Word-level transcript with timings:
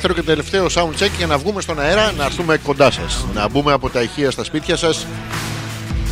Δεύτερο 0.00 0.20
και 0.20 0.26
τελευταίο 0.26 0.66
sound 0.74 1.02
check 1.02 1.10
για 1.16 1.26
να 1.26 1.38
βγούμε 1.38 1.60
στον 1.60 1.80
αέρα, 1.80 2.12
να 2.12 2.24
έρθουμε 2.24 2.56
κοντά 2.56 2.90
σας. 2.90 3.24
Να 3.34 3.48
μπούμε 3.48 3.72
από 3.72 3.90
τα 3.90 4.02
ηχεία 4.02 4.30
στα 4.30 4.44
σπίτια 4.44 4.76
σας, 4.76 5.06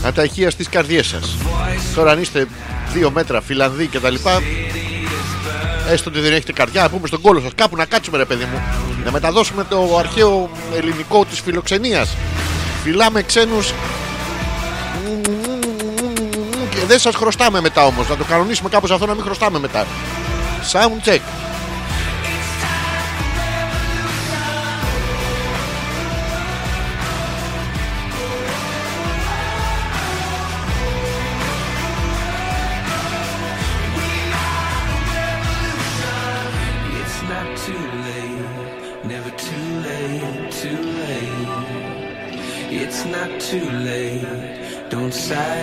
από 0.04 0.14
τα 0.14 0.22
ηχεία 0.22 0.50
στις 0.50 0.68
καρδιές 0.68 1.06
σας. 1.06 1.36
Τώρα, 1.94 2.10
αν 2.10 2.20
είστε 2.20 2.46
δύο 2.92 3.10
μέτρα, 3.10 3.40
Φιλανδοί 3.40 3.86
κτλ., 3.86 4.14
έστω 5.90 6.10
ότι 6.10 6.20
δεν 6.20 6.32
έχετε 6.32 6.52
καρδιά, 6.52 6.82
να 6.82 6.88
πούμε 6.88 7.06
στον 7.06 7.20
κόλο 7.20 7.40
σας 7.40 7.50
κάπου 7.54 7.76
να 7.76 7.84
κάτσουμε, 7.84 8.16
ρε 8.16 8.24
παιδί 8.24 8.44
μου. 8.44 8.62
Να 9.04 9.10
μεταδώσουμε 9.10 9.64
το 9.64 9.96
αρχαίο 9.98 10.50
ελληνικό 10.76 11.24
της 11.24 11.40
φιλοξενίας. 11.40 12.16
Φυλάμε 12.82 13.22
ξένους. 13.22 13.72
Και 16.70 16.84
δεν 16.86 16.98
σας 16.98 17.14
χρωστάμε 17.14 17.60
μετά 17.60 17.84
όμως. 17.84 18.08
Να 18.08 18.16
το 18.16 18.24
κανονίσουμε 18.24 18.68
κάπως 18.68 18.90
αυτό 18.90 19.06
να 19.06 19.14
μην 19.14 19.22
χρωστάμε 19.22 19.58
μετά. 19.58 19.86
Sound 20.72 21.08
check. 21.08 21.20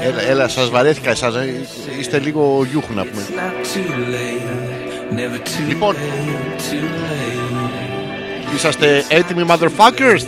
Έλα, 0.04 0.22
έλα 0.22 0.48
σας 0.48 0.70
βαρέθηκα 0.70 1.10
εσάς. 1.10 1.36
ε, 1.36 1.54
Είστε 2.00 2.20
λίγο 2.20 2.66
γιούχου 2.70 2.94
να 2.94 3.04
πούμε. 3.06 3.22
It's 3.28 3.36
not 3.40 3.78
too 3.78 3.92
late, 4.14 5.14
never 5.16 5.38
too 5.40 5.68
Λοιπόν. 5.68 5.96
late, 5.96 6.62
too 6.72 6.84
late. 6.84 8.56
Είσαστε 8.56 9.04
έτοιμοι 9.08 9.46
motherfuckers; 9.48 10.22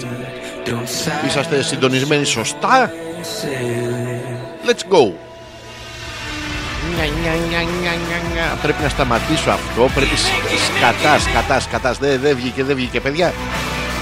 Don't 0.65 0.69
sigh, 0.69 1.25
Είσαστε 1.27 1.63
συντονισμένοι 1.63 2.25
σωστά; 2.25 2.91
say. 3.21 4.69
Let's 4.69 4.93
go. 4.95 5.11
Νια, 6.95 7.05
νια, 7.05 7.31
νια, 7.49 7.59
νια, 7.59 7.91
νια, 7.91 8.19
νια. 8.33 8.57
Πρέπει 8.61 8.81
να 8.83 8.89
σταματήσω 8.89 9.49
αυτό. 9.49 9.89
Πρέπει 9.95 10.15
σ- 10.15 10.75
σκατά, 10.77 11.19
σκατά, 11.19 11.59
σκατάς. 11.59 11.97
Δεν 11.97 12.19
δεν 12.21 12.35
βγήκε, 12.35 12.63
δεν 12.63 12.75
βγήκε, 12.75 12.99
παιδιά. 12.99 13.33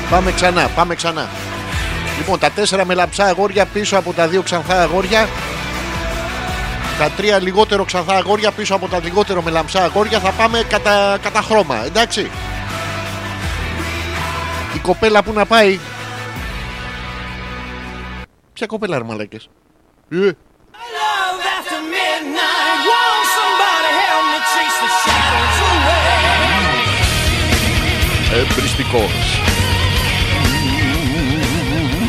Πάμε 0.09 0.31
ξανά, 0.31 0.67
πάμε 0.75 0.95
ξανά. 0.95 1.27
Λοιπόν, 2.17 2.39
τα 2.39 2.49
τέσσερα 2.49 2.85
μελαψά 2.85 3.25
αγόρια 3.25 3.65
πίσω 3.65 3.97
από 3.97 4.13
τα 4.13 4.27
δύο 4.27 4.41
ξανθά 4.41 4.81
αγόρια. 4.81 5.27
Τα 6.99 7.09
τρία 7.09 7.39
λιγότερο 7.39 7.85
ξανθά 7.85 8.15
αγόρια 8.15 8.51
πίσω 8.51 8.75
από 8.75 8.87
τα 8.87 8.99
λιγότερο 9.03 9.41
μελαμψά 9.41 9.83
αγόρια. 9.83 10.19
Θα 10.19 10.31
πάμε 10.31 10.63
κατά, 10.69 11.17
κατά 11.21 11.41
χρώμα, 11.41 11.85
εντάξει. 11.85 12.31
Η 14.75 14.79
κοπέλα 14.79 15.23
που 15.23 15.33
να 15.33 15.45
πάει. 15.45 15.79
Ποια 18.53 18.67
κοπέλα, 18.67 18.97
ρε 18.97 19.03
μαλάκες; 19.03 19.49
Ε, 20.09 20.31
Love 28.35 29.42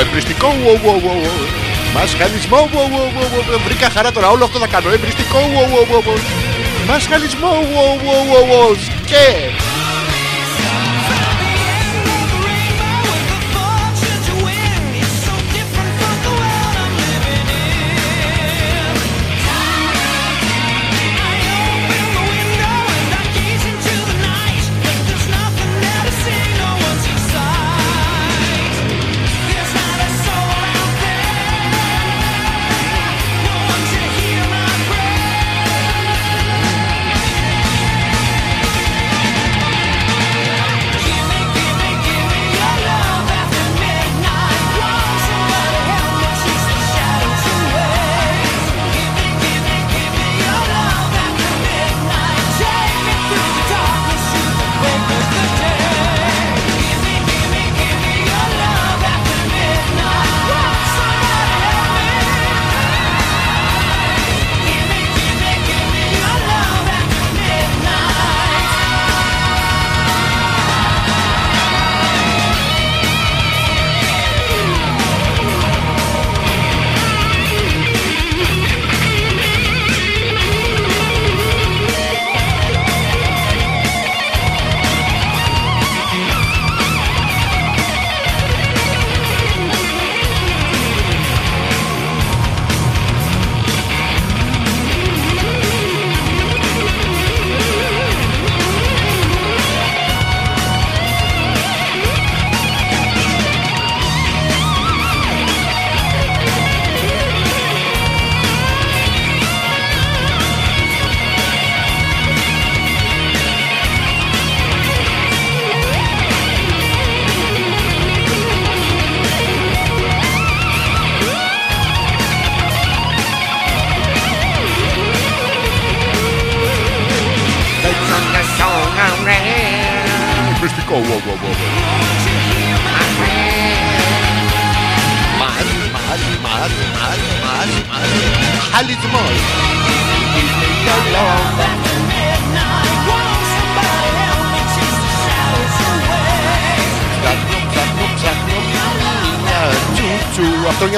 εμπριστικό, 0.00 0.48
wow, 0.64 0.84
wow. 0.84 1.28
Μασχαλισμό, 1.94 2.70
wow, 2.72 3.58
βρήκα 3.64 3.90
χαρά 3.90 4.12
τώρα, 4.12 4.28
όλο 4.30 4.44
αυτό 4.44 4.58
θα 4.58 4.66
κάνω, 4.66 4.90
εμπριστικό, 4.90 5.38
μας 6.86 7.08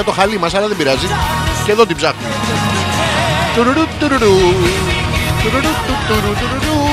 το 0.07 0.13
χαλί 0.13 0.37
μας, 0.39 0.53
αλλά 0.53 0.67
δεν 0.67 0.77
πειράζει. 0.77 1.07
Και 1.65 1.71
εδώ 1.71 1.85
την 1.85 1.95
ψάχνουμε. 1.95 2.27
Τουρουρου, 3.55 3.85
τουρουρου. 3.99 4.35
Τουρουρου, 5.43 5.73
του, 5.87 5.95
τουρου, 6.07 6.33
τουρουρου. 6.39 6.87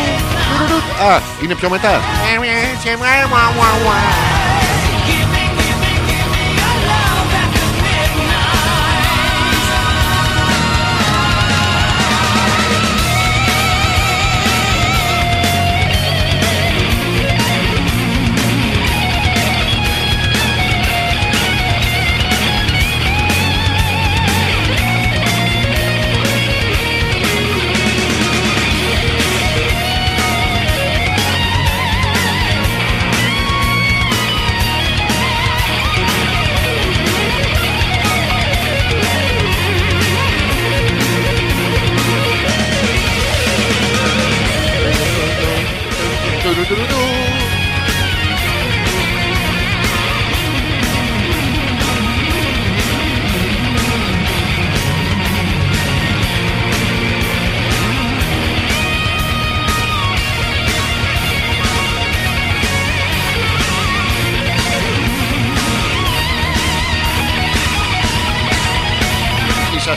Τουρουρου. 0.49 1.11
Α, 1.11 1.21
είναι 1.43 1.55
πιο 1.55 1.69
μετά. 1.69 2.01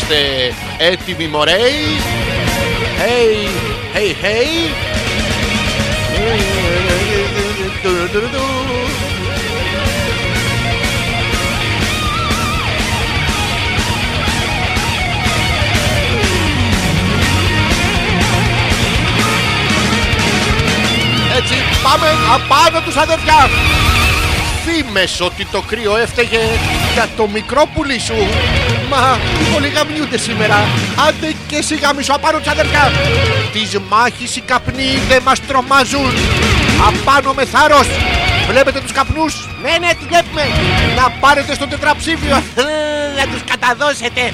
Είσαστε 0.10 0.54
έτοιμοι 0.78 1.28
μωρέοι 1.28 2.00
Hey, 3.00 3.48
hey, 3.98 4.26
hey. 4.26 4.72
Έτσι 21.38 21.56
πάμε 21.84 22.08
απάνω 22.34 22.82
τους 22.86 22.96
αδερφιά 22.96 23.50
Φήμες 24.78 25.22
ότι 25.22 25.46
το 25.46 25.62
κρύο 25.62 25.98
έφταιγε 25.98 26.40
για 26.94 27.08
το 27.18 27.28
μικρό 27.28 27.70
πουλί 27.74 28.00
σου. 28.00 28.16
Μα 28.90 29.20
πολύ 29.54 29.68
γαμιούνται 29.68 30.18
σήμερα. 30.18 30.56
Άντε 31.08 31.36
και 31.48 31.56
εσύ 31.56 31.76
γαμίσου 31.76 32.14
απάνω 32.14 32.38
τους 32.38 32.48
αδερφιά 32.48 32.92
Τις 33.54 33.80
μάχης 33.90 34.36
οι 34.36 34.42
καπνοί 34.42 35.00
δεν 35.10 35.22
μας 35.24 35.46
τρομάζουν. 35.46 36.12
Απάνω 36.88 37.34
με 37.34 37.46
θάρρος. 37.46 37.88
Βλέπετε 38.50 38.80
τους 38.80 38.92
καπνούς; 38.92 39.48
Ναι 39.62 39.78
ναι 39.80 39.90
τι 39.90 40.06
βλέπουμε. 40.08 40.44
Να 40.96 41.10
πάρετε 41.20 41.54
στο 41.54 41.68
τετραψήφιο. 41.68 42.44
Να 43.18 43.24
τους 43.32 43.42
καταδώσετε. 43.50 44.34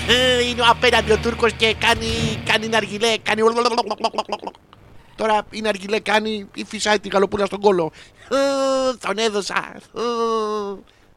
Είναι 0.49 0.61
ο 0.61 0.65
απέναντι 0.69 1.11
ο 1.11 1.17
Τούρκος 1.17 1.51
και 1.57 1.75
κάνει 1.79 2.39
Κάνει 2.45 2.67
ναργιλέ 2.67 3.13
Κάνει 3.23 3.41
Τώρα 5.23 5.45
είναι 5.49 5.67
αργιλέ 5.67 5.99
κάνει 5.99 6.47
ή 6.53 6.63
φυσάει 6.63 6.99
τη 6.99 7.09
γαλοπούλα 7.09 7.45
στον 7.45 7.59
κόλο. 7.59 7.91
Ε, 8.29 8.95
Τον 8.99 9.17
έδωσα. 9.17 9.71
Ε, 9.75 10.01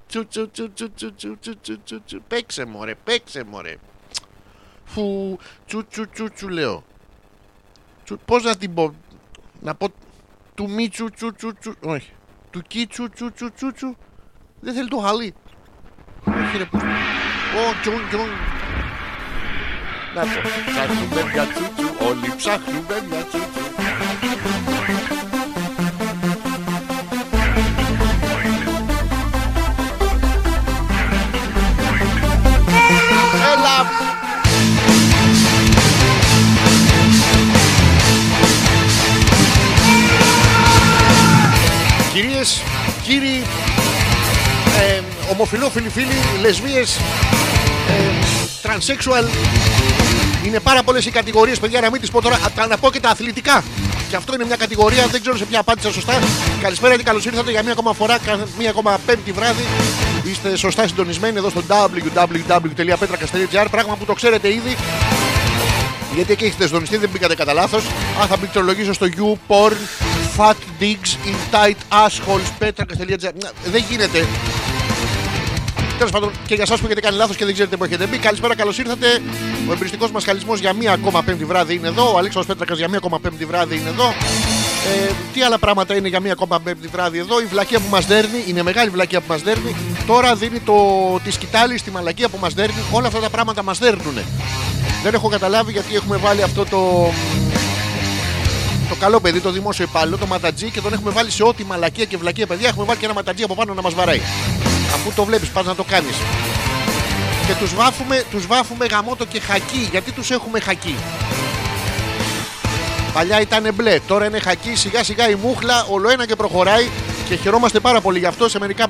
Τσου 0.09 0.27
τσου 0.27 0.51
τσου 0.51 0.73
τσου 0.73 0.93
τσου 0.95 1.15
τσου 1.15 1.39
τσου 1.41 1.59
τσου 1.63 1.81
τσου 1.85 2.03
τσου. 2.05 2.23
Παίξε 2.29 2.65
μωρέ, 2.65 2.95
παίξε 3.05 3.45
μωρέ. 3.51 3.77
Φου, 4.85 5.39
τσου 5.67 5.87
τσου 5.87 6.09
τσου 6.13 6.31
τσου 6.35 6.49
λέω. 6.49 6.85
Τσου, 8.05 8.19
πώς 8.25 8.43
να 8.43 8.57
την 8.57 8.75
πω. 8.75 8.95
Να 9.61 9.75
πω 9.75 9.89
του 10.55 10.71
μη 10.71 10.89
τσου 10.89 11.11
τσου 11.11 11.33
τσου 11.33 11.53
τσου. 11.61 11.73
Όχι. 11.85 12.11
Του 12.51 12.63
κι 12.63 12.87
τσου 12.87 13.09
τσου 13.11 13.33
τσου 13.33 13.53
τσου 13.53 13.73
τσου. 13.73 13.97
Δεν 14.61 14.75
θέλει 14.75 14.89
το 14.89 14.97
χαλί. 14.97 15.35
Όχι 16.27 16.57
ρε 16.59 16.65
που. 16.65 16.77
Ω, 16.77 17.81
τζον 17.83 18.09
τζον. 18.09 18.29
Να 20.15 20.23
το. 20.23 20.49
Ψάχνουμε 20.67 21.33
μια 21.33 21.45
τσουτσου. 21.47 22.07
Όλοι 22.09 22.35
ψάχνουμε 22.37 23.03
μια 23.09 23.25
τσουτσου. 23.25 23.76
Έλα. 33.53 33.87
Κυρίες, 42.13 42.63
κύριοι, 43.03 43.43
ε, 44.79 45.01
ομοφιλόφιλοι 45.33 45.89
φίλοι, 45.89 46.07
λεσβείες, 46.41 46.97
ε, 47.89 48.27
τρανσέξουαλ, 48.63 49.25
είναι 50.47 50.61
πάρα 50.61 50.83
πολλές 50.83 51.07
οι 51.07 51.11
κατηγορίες, 51.11 51.59
παιδιά, 51.59 51.81
να 51.81 51.91
μην 51.91 52.01
τις 52.01 52.11
πω 52.11 52.23
τώρα. 52.23 52.35
Α, 52.37 52.51
Τα 52.55 52.67
να 52.67 52.79
πω 52.79 52.91
και 52.91 53.01
τα 53.01 53.09
αθλητικά. 53.09 53.65
Και 54.09 54.17
αυτό 54.17 54.35
είναι 54.35 54.45
μια 54.45 54.57
κατηγορία, 54.57 55.07
δεν 55.07 55.21
ξέρω 55.21 55.37
σε 55.37 55.45
ποια 55.45 55.61
απάντησα 55.61 55.93
σωστά. 55.93 56.19
Καλησπέρα 56.61 56.97
και 56.97 57.03
καλώς 57.03 57.25
ήρθατε 57.25 57.51
για 57.51 57.63
μία 57.63 57.73
ακόμα 57.73 57.93
φορά, 57.93 58.19
κα- 58.19 58.47
μία 58.59 58.71
ακόμα 58.71 58.99
πέμπτη 59.07 59.33
βράδυ. 59.33 59.63
Είστε 60.25 60.57
σωστά 60.57 60.87
συντονισμένοι 60.89 61.37
εδώ 61.39 61.51
στο 61.51 61.63
www.petrakas.gr. 61.69 63.67
Πράγμα 63.71 63.97
που 63.97 64.05
το 64.05 64.13
ξέρετε 64.15 64.49
ήδη. 64.49 64.77
Γιατί 66.15 66.33
εκεί 66.33 66.45
έχετε 66.45 66.67
συντονιστεί, 66.67 66.97
δεν 66.97 67.09
μπήκατε 67.09 67.35
κατά 67.35 67.53
λάθος. 67.53 67.85
Αν 68.21 68.27
θα 68.29 68.37
πληκτρολογήσω 68.37 68.93
στο 68.93 69.07
YouPorn, 69.17 69.73
Fat 70.39 70.55
Digs 70.81 71.11
in 71.29 71.55
Tight 71.55 71.77
Assholes, 72.07 72.49
petrakas.gr. 72.67 73.33
Να, 73.43 73.51
Δεν 73.71 73.85
γίνεται. 73.89 74.27
Τέλος 75.99 76.13
πάντων, 76.13 76.31
και 76.47 76.55
για 76.55 76.63
εσάς 76.63 76.81
που 76.81 76.87
έχετε 76.87 77.01
κάνει 77.01 77.17
λάθος 77.17 77.37
και 77.37 77.45
δεν 77.45 77.55
ξέρετε 77.55 77.77
που 77.77 77.85
έχετε 77.85 78.07
μπει, 78.07 78.19
καλησπέρα, 78.19 78.57
καλώς 78.57 78.79
ήρθατε. 78.79 79.07
Ο 79.69 79.73
εμπριστικός 79.73 80.11
μας 80.11 80.25
χαλισμό 80.25 80.55
για 80.55 80.73
μία 80.73 80.93
ακόμα 80.93 81.23
πέμπτη 81.23 81.45
βράδυ 81.45 81.75
είναι 81.75 81.89
εδώ. 81.89 82.13
Ο 82.13 82.19
Αλέξανδρος 82.19 82.47
Πέτρακας 82.47 82.79
για 82.79 82.89
μία 82.89 82.99
ακόμα 82.99 83.21
πέμπτη 83.21 83.45
βράδυ 83.45 83.77
είναι 83.77 83.89
εδώ. 83.89 84.15
Ε, 85.09 85.13
τι 85.33 85.43
άλλα 85.43 85.59
πράγματα 85.59 85.97
είναι 85.97 86.09
για 86.09 86.21
μία 86.21 86.33
ακόμα 86.33 86.61
πέμπτη 86.61 86.87
βράδυ 86.89 87.19
εδώ. 87.19 87.41
Η 87.41 87.45
βλακία 87.45 87.79
που 87.79 87.89
μας 87.91 88.07
δέρνει, 88.07 88.45
είναι 88.47 88.63
μεγάλη 88.63 88.91
βλακία 88.91 89.21
που 89.21 89.27
μας 89.29 89.43
δέρνει. 89.43 89.77
Τώρα 90.07 90.35
δίνει 90.35 90.61
το, 90.61 90.75
τη 91.25 91.31
σκητάλη 91.31 91.79
στη 91.79 91.91
μαλακία 91.91 92.29
που 92.29 92.39
μας 92.41 92.55
δέρνει. 92.55 92.81
Όλα 92.91 93.07
αυτά 93.07 93.21
τα 93.21 93.31
πράγματα 93.31 93.63
μας 93.63 93.79
δέρνουν. 93.79 94.19
Δεν 95.03 95.15
έχω 95.15 95.29
καταλάβει 95.29 95.73
γιατί 95.73 95.95
έχουμε 95.95 96.17
βάλει 96.17 96.43
αυτό 96.43 96.65
το. 96.65 97.11
Το 98.89 98.95
καλό 98.95 99.21
παιδί, 99.21 99.41
το 99.41 99.51
δημόσιο 99.51 99.85
υπάλληλο, 99.85 100.17
το 100.17 100.27
ματατζή 100.27 100.71
και 100.71 100.81
τον 100.81 100.93
έχουμε 100.93 101.11
βάλει 101.11 101.31
σε 101.31 101.43
ό,τι 101.43 101.65
μαλακία 101.65 102.05
και 102.05 102.17
βλακία 102.17 102.47
παιδιά. 102.47 102.69
Έχουμε 102.69 102.85
βάλει 102.85 102.99
και 102.99 103.05
ένα 103.05 103.15
ματατζή 103.15 103.43
από 103.43 103.55
πάνω 103.55 103.75
να 103.75 103.83
μας 103.83 103.95
βαράει. 103.95 104.21
Αφού 104.97 105.13
το 105.15 105.25
βλέπεις, 105.25 105.49
πας 105.49 105.67
να 105.67 105.75
το 105.75 105.85
κάνεις. 105.85 106.17
Και 107.47 107.55
τους 107.59 107.75
βάφουμε, 107.75 108.25
τους 108.31 108.47
βάφουμε 108.47 108.87
γαμότο 108.87 109.25
και 109.25 109.41
χακί. 109.41 109.89
Γιατί 109.91 110.13
τους 110.13 110.31
έχουμε 110.31 110.61
χακί. 110.61 110.97
Παλιά 113.13 113.41
ήταν 113.41 113.75
μπλε, 113.75 114.01
τώρα 114.07 114.27
είναι 114.27 114.39
χακί. 114.39 114.75
Σιγά 114.75 115.05
σιγά 115.05 115.29
η 115.29 115.35
μούχλα 115.35 115.87
όλο 115.91 116.11
ένα 116.11 116.27
και 116.27 116.37
προχωράει 116.37 116.89
και 117.29 117.37
χαιρόμαστε 117.37 117.81
πάρα 117.81 118.01
πολύ 118.01 118.19
γι' 118.19 118.27
αυτό 118.27 118.49
σε 118.49 118.59
μερικά 118.59 118.87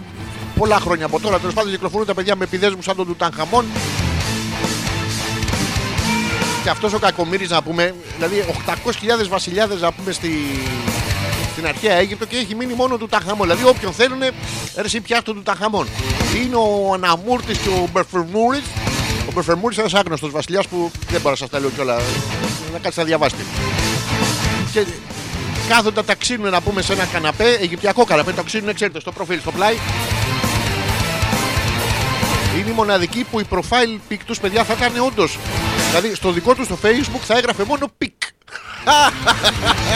πολλά 0.59 0.79
χρόνια 0.81 1.07
από 1.07 1.21
τώρα. 1.21 1.39
Τέλος 1.39 1.55
πάντων 1.55 1.71
κυκλοφορούν 1.71 2.07
τα 2.07 2.15
παιδιά 2.15 2.37
με 2.37 2.45
επιδέσμου 2.45 2.83
σαν 2.83 2.97
τον 2.97 3.07
Τουτανχαμών. 3.07 3.65
Και 6.63 6.71
αυτός 6.71 6.93
ο 6.93 6.99
κακομοίρη 6.99 7.47
να 7.49 7.63
πούμε, 7.63 7.95
δηλαδή 8.17 8.45
800.000 8.67 9.29
βασιλιάδες 9.29 9.81
να 9.81 9.93
πούμε 9.93 10.13
στη, 10.13 10.31
στην 11.57 11.69
αρχαία 11.69 11.95
Αίγυπτο 11.95 12.27
και 12.27 12.37
έχει 12.37 12.55
μείνει 12.55 12.75
μόνο 12.75 12.97
του 12.97 13.07
Ταχαμών. 13.07 13.49
Δηλαδή, 13.49 13.65
όποιον 13.65 13.93
θέλουν, 13.93 14.19
ρε, 14.19 14.31
εσύ 14.85 15.01
πιάστο 15.01 15.33
του 15.33 15.43
Ταχαμών. 15.43 15.89
Είναι 16.37 16.57
ο 16.57 16.93
Αναμούρτης 16.95 17.59
και 17.59 17.69
ο 17.69 17.89
Μπερφερμούρης. 17.93 18.63
Ο 19.29 19.33
Μπερφερμούρης 19.35 19.77
είναι 19.77 19.87
ένας 19.87 20.01
άγνωστος 20.01 20.31
βασιλιάς 20.31 20.67
που 20.67 20.91
δεν 21.11 21.21
μπορώ 21.21 21.31
να 21.31 21.37
σας 21.37 21.49
τα 21.49 21.61
λέω 21.61 21.71
κιόλα. 21.71 22.01
Να 22.73 22.79
κάτσει 22.79 22.99
να 22.99 23.05
διαβάσετε. 23.05 23.43
Και 24.73 24.87
κάθονται 25.69 26.03
τα 26.03 26.15
ξύνουν 26.15 26.51
να 26.51 26.61
πούμε 26.61 26.83
σε 26.83 26.93
ένα 26.93 27.05
καναπέ, 27.05 27.59
Αιγυπτιακό 27.61 28.05
καναπέ, 28.05 28.33
το 28.33 28.43
ξύνουν, 28.43 28.75
ξέρετε, 28.75 29.01
στο 29.01 29.13
προφίλ, 29.13 29.41
στο 29.41 29.53
πλάι. 29.53 29.75
Είναι 32.59 32.71
η 32.71 32.73
μοναδική 32.73 33.27
που 33.31 33.41
η 33.41 33.47
profile 33.51 34.13
pic 34.13 34.19
τους, 34.27 34.41
παιδιά, 34.41 34.65
θα 34.65 34.75
ήταν 34.79 35.05
όντως. 35.07 35.39
Δηλαδή, 35.89 36.15
στο 36.15 36.31
δικό 36.31 36.55
τους 36.55 36.67
στο 36.67 36.79
facebook 36.83 37.23
θα 37.25 37.37
έγραφε 37.37 37.65
μόνο 37.65 37.87
pic. 38.03 38.36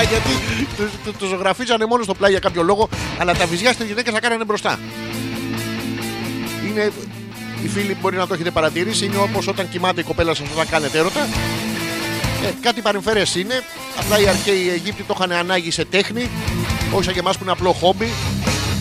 Γιατί 0.09 0.63
το, 0.77 0.83
το, 1.05 1.13
το 1.19 1.27
ζωγραφίζανε 1.27 1.87
μόνο 1.87 2.03
στο 2.03 2.15
πλάι 2.15 2.31
για 2.31 2.41
κάποιο 2.41 2.63
λόγο, 2.63 2.89
αλλά 3.19 3.35
τα 3.35 3.47
βυζιά 3.47 3.73
στις 3.73 3.87
γυναίκες 3.87 4.13
θα 4.13 4.21
κάνανε 4.21 4.45
μπροστά. 4.45 4.79
Είναι, 6.67 6.93
οι 7.65 7.69
φίλοι 7.69 7.97
μπορεί 8.01 8.17
να 8.17 8.27
το 8.27 8.35
έχετε 8.35 8.51
παρατηρήσει, 8.51 9.05
είναι 9.05 9.17
όπως 9.17 9.47
όταν 9.49 9.69
κοιμάται 9.69 10.01
η 10.01 10.05
κοπέλα 10.05 10.35
σας 10.35 10.47
όταν 10.55 10.69
κάνετε 10.69 10.99
έρωτα. 10.99 11.21
Ε, 12.47 12.51
κάτι 12.61 12.81
παρεμφερές 12.81 13.35
είναι. 13.35 13.63
Απλά 14.01 14.21
οι 14.21 14.29
αρχαίοι 14.29 14.69
Αιγύπτιοι 14.69 15.05
το 15.07 15.15
είχαν 15.19 15.33
ανάγκη 15.33 15.71
σε 15.71 15.85
τέχνη, 15.85 16.31
όχι 16.93 17.05
σαν 17.05 17.13
και 17.13 17.19
εμάς 17.21 17.37
που 17.37 17.43
είναι 17.43 17.53
απλό 17.53 17.73
χόμπι, 17.73 18.13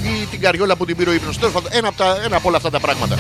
ή 0.03 0.25
την 0.31 0.39
καριόλα 0.41 0.75
που 0.75 0.85
την 0.85 0.95
πήρε 0.95 1.09
ο 1.09 1.13
ύπνος. 1.13 1.37
Τέλος 1.37 1.53
πάντων, 1.53 1.69
ένα, 1.73 1.87
από 1.87 1.97
τα- 1.97 2.21
ένα 2.23 2.35
από 2.35 2.47
όλα 2.47 2.57
αυτά 2.57 2.69
τα 2.69 2.79
πράγματα. 2.79 3.17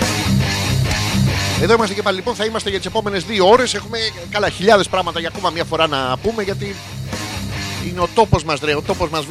Εδώ 1.61 1.73
είμαστε 1.73 1.93
και 1.93 2.01
πάλι 2.01 2.17
λοιπόν, 2.17 2.35
θα 2.35 2.45
είμαστε 2.45 2.69
για 2.69 2.77
τις 2.77 2.87
επόμενες 2.87 3.23
δύο 3.23 3.49
ώρες. 3.49 3.73
Έχουμε 3.73 3.97
καλά 4.29 4.49
χιλιάδες 4.49 4.87
πράγματα 4.87 5.19
για 5.19 5.27
ακόμα 5.27 5.49
μια 5.49 5.63
φορά 5.63 5.87
να 5.87 6.17
πούμε 6.17 6.43
γιατί 6.43 6.75
είναι 7.87 7.99
ο 7.99 8.07
τόπος 8.13 8.43
μας, 8.43 8.59
ρε. 8.59 8.75
Ο 8.75 8.81
τόπος 8.81 9.09
μας 9.09 9.25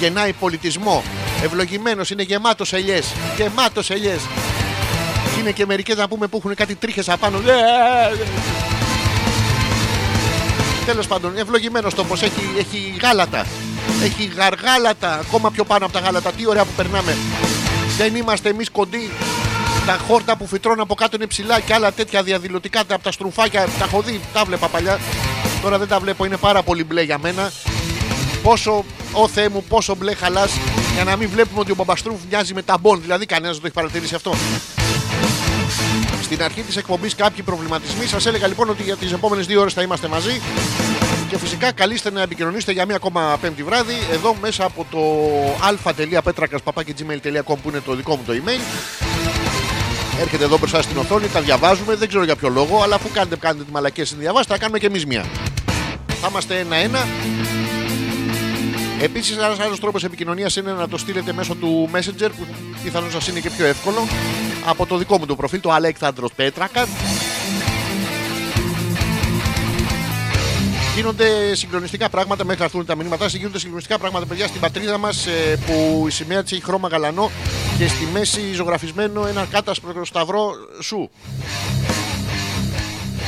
γεννάει 0.00 0.32
πολιτισμό. 0.32 1.02
Ευλογημένος, 1.42 2.10
είναι 2.10 2.22
γεμάτος 2.22 2.72
ελιές. 2.72 3.06
Γεμάτος 3.36 3.90
ελιές. 3.90 4.20
Είναι 5.40 5.50
και 5.50 5.66
μερικές 5.66 5.96
να 5.96 6.08
πούμε 6.08 6.26
που 6.26 6.36
έχουν 6.36 6.54
κάτι 6.54 6.74
τρίχες 6.74 7.08
απάνω. 7.08 7.38
Ε, 7.38 7.50
ε, 7.50 7.54
ε. 7.54 8.26
Τέλος 10.86 11.06
πάντων, 11.06 11.36
ευλογημένος 11.36 11.94
τόπος. 11.94 12.22
Έχει, 12.22 12.54
έχει 12.58 12.94
γάλατα. 13.02 13.46
Έχει 14.02 14.24
γαργάλατα. 14.36 15.18
Ακόμα 15.18 15.50
πιο 15.50 15.64
πάνω 15.64 15.84
από 15.84 15.94
τα 15.94 16.00
γάλατα. 16.00 16.32
Τι 16.32 16.46
ωραία 16.46 16.64
που 16.64 16.72
περνάμε. 16.76 17.16
Δεν 17.98 18.16
είμαστε 18.16 18.48
εμείς 18.48 18.70
κοντοί. 18.70 19.10
Τα 19.86 19.98
χόρτα 20.06 20.36
που 20.36 20.46
φυτρώνουν 20.46 20.80
από 20.80 20.94
κάτω 20.94 21.16
είναι 21.16 21.26
ψηλά 21.26 21.60
και 21.60 21.74
άλλα 21.74 21.92
τέτοια 21.92 22.22
διαδηλωτικά 22.22 22.84
τα- 22.84 22.94
από 22.94 23.04
τα 23.04 23.12
στρουφάκια. 23.12 23.68
Τα 23.78 23.84
έχω 23.84 24.02
δει, 24.02 24.20
τα 24.32 24.44
βλέπα 24.44 24.68
παλιά. 24.68 24.98
Τώρα 25.62 25.78
δεν 25.78 25.88
τα 25.88 25.98
βλέπω, 25.98 26.24
είναι 26.24 26.36
πάρα 26.36 26.62
πολύ 26.62 26.84
μπλε 26.84 27.02
για 27.02 27.18
μένα. 27.18 27.50
Πόσο, 28.42 28.84
ο 29.12 29.28
Θεέ 29.28 29.48
μου, 29.48 29.64
πόσο 29.68 29.94
μπλε 29.94 30.14
χαλάς 30.14 30.50
για 30.94 31.04
να 31.04 31.16
μην 31.16 31.28
βλέπουμε 31.28 31.60
ότι 31.60 31.70
ο 31.70 31.74
Μπαμπαστρούφ 31.74 32.18
μοιάζει 32.30 32.54
με 32.54 32.62
ταμπον. 32.62 33.00
Δηλαδή, 33.02 33.26
κανένας 33.26 33.52
δεν 33.52 33.60
το 33.60 33.66
έχει 33.66 33.74
παρατηρήσει 33.74 34.14
αυτό. 34.14 34.34
Στην 36.22 36.42
αρχή 36.42 36.60
της 36.62 36.76
εκπομπής 36.76 37.14
κάποιοι 37.14 37.42
προβληματισμοί. 37.42 38.06
Σας 38.06 38.26
έλεγα 38.26 38.46
λοιπόν 38.46 38.68
ότι 38.70 38.82
για 38.82 38.96
τις 38.96 39.12
επόμενες 39.12 39.46
δύο 39.46 39.60
ώρες 39.60 39.72
θα 39.72 39.82
είμαστε 39.82 40.08
μαζί. 40.08 40.40
Και 41.28 41.38
φυσικά 41.38 41.72
καλείστε 41.72 42.10
να 42.10 42.22
επικοινωνήσετε 42.22 42.72
για 42.72 42.86
μία 42.86 42.96
ακόμα 42.96 43.38
πέμπτη 43.40 43.62
βράδυ 43.62 43.94
εδώ 44.12 44.36
μέσα 44.40 44.64
από 44.64 44.86
το 44.90 44.98
alpha.petrakas.gmail.com 45.70 47.56
που 47.62 47.68
είναι 47.68 47.80
το 47.80 47.94
δικό 47.94 48.16
μου 48.16 48.22
το 48.26 48.32
email. 48.32 48.60
Έρχεται 50.20 50.44
εδώ 50.44 50.58
μπροστά 50.58 50.82
στην 50.82 50.96
οθόνη, 50.96 51.28
τα 51.28 51.40
διαβάζουμε, 51.40 51.94
δεν 51.94 52.08
ξέρω 52.08 52.24
για 52.24 52.36
ποιο 52.36 52.48
λόγο, 52.48 52.82
αλλά 52.82 52.94
αφού 52.94 53.10
κάνετε, 53.12 53.36
κάνετε 53.36 53.64
τη 53.64 53.70
μαλακία 53.70 54.04
στην 54.04 54.18
διαβάσετε, 54.18 54.52
θα 54.52 54.58
κάνουμε 54.58 54.78
και 54.78 54.86
εμείς 54.86 55.06
μία. 55.06 55.24
Θα 56.20 56.28
είμαστε 56.30 56.58
ένα-ένα. 56.58 57.06
Επίσης, 59.00 59.36
ένας 59.36 59.58
άλλος 59.58 59.80
τρόπος 59.80 60.04
επικοινωνίας 60.04 60.56
είναι 60.56 60.72
να 60.72 60.88
το 60.88 60.98
στείλετε 60.98 61.32
μέσω 61.32 61.54
του 61.54 61.88
Messenger, 61.92 62.28
που 62.38 62.46
πιθανώς 62.82 63.12
σας 63.12 63.28
είναι 63.28 63.40
και 63.40 63.50
πιο 63.50 63.66
εύκολο, 63.66 64.08
από 64.66 64.86
το 64.86 64.96
δικό 64.96 65.18
μου 65.18 65.26
το 65.26 65.36
προφίλ, 65.36 65.60
το 65.60 65.70
Αλέξανδρος 65.70 66.32
Πέτρακα. 66.32 66.86
Γίνονται 70.94 71.54
συγκλονιστικά 71.54 72.08
πράγματα 72.08 72.44
μέχρι 72.44 72.58
να 72.58 72.64
έρθουν 72.64 72.86
τα 72.86 72.94
μηνύματά 72.94 73.22
σας. 73.22 73.34
Γίνονται 73.34 73.58
συγκλονιστικά 73.58 73.98
πράγματα, 73.98 74.26
παιδιά, 74.26 74.46
στην 74.46 74.60
πατρίδα 74.60 74.98
μας 74.98 75.26
που 75.66 76.04
η 76.08 76.10
σημαία 76.10 76.42
της 76.42 76.52
έχει 76.52 76.62
χρώμα 76.62 76.88
γαλανό 76.88 77.30
και 77.78 77.88
στη 77.88 78.08
μέση 78.12 78.52
ζωγραφισμένο 78.52 79.26
ένα 79.26 79.46
κάτασπρο 79.50 80.04
σταυρό 80.04 80.52
σου. 80.82 81.10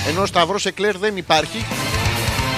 Ενώ 0.08 0.26
σταυρός 0.26 0.66
εκλέρ 0.66 0.98
δεν 0.98 1.16
υπάρχει. 1.16 1.64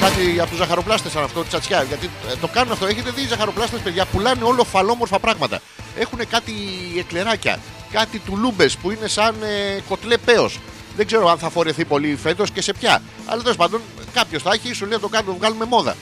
Κάτι 0.00 0.40
από 0.40 0.48
τους 0.48 0.58
ζαχαροπλάστες 0.58 1.12
σαν 1.12 1.22
αυτό, 1.22 1.44
τσατσιά. 1.44 1.82
Γιατί 1.82 2.10
ε, 2.32 2.36
το 2.40 2.48
κάνουν 2.48 2.72
αυτό. 2.72 2.86
Έχετε 2.86 3.10
δει 3.10 3.22
οι 3.22 3.26
ζαχαροπλάστες, 3.26 3.80
παιδιά, 3.80 4.04
πουλάνε 4.04 4.44
όλο 4.44 4.64
φαλόμορφα 4.64 5.18
πράγματα. 5.18 5.60
Έχουν 5.98 6.18
κάτι 6.30 6.52
εκλεράκια, 6.98 7.58
κάτι 7.92 8.18
τουλούμπες 8.18 8.76
που 8.76 8.90
είναι 8.90 9.08
σαν 9.08 9.34
ε, 9.42 9.80
κοτλέ 9.88 10.16
πέος. 10.16 10.58
Δεν 10.96 11.06
ξέρω 11.06 11.28
αν 11.28 11.38
θα 11.38 11.50
φορεθεί 11.50 11.84
πολύ 11.84 12.16
φέτος 12.22 12.50
και 12.50 12.62
σε 12.62 12.72
ποια. 12.72 13.02
Αλλά 13.26 13.42
τέλος 13.42 13.56
πάντων 13.56 13.80
κάποιος 14.14 14.42
θα 14.42 14.50
έχει, 14.54 14.72
σου 14.72 14.84
λέει 14.84 14.94
να 14.94 15.00
το 15.00 15.08
κάνουμε, 15.08 15.36
βγάλουμε 15.38 15.64
μόδα. 15.64 15.96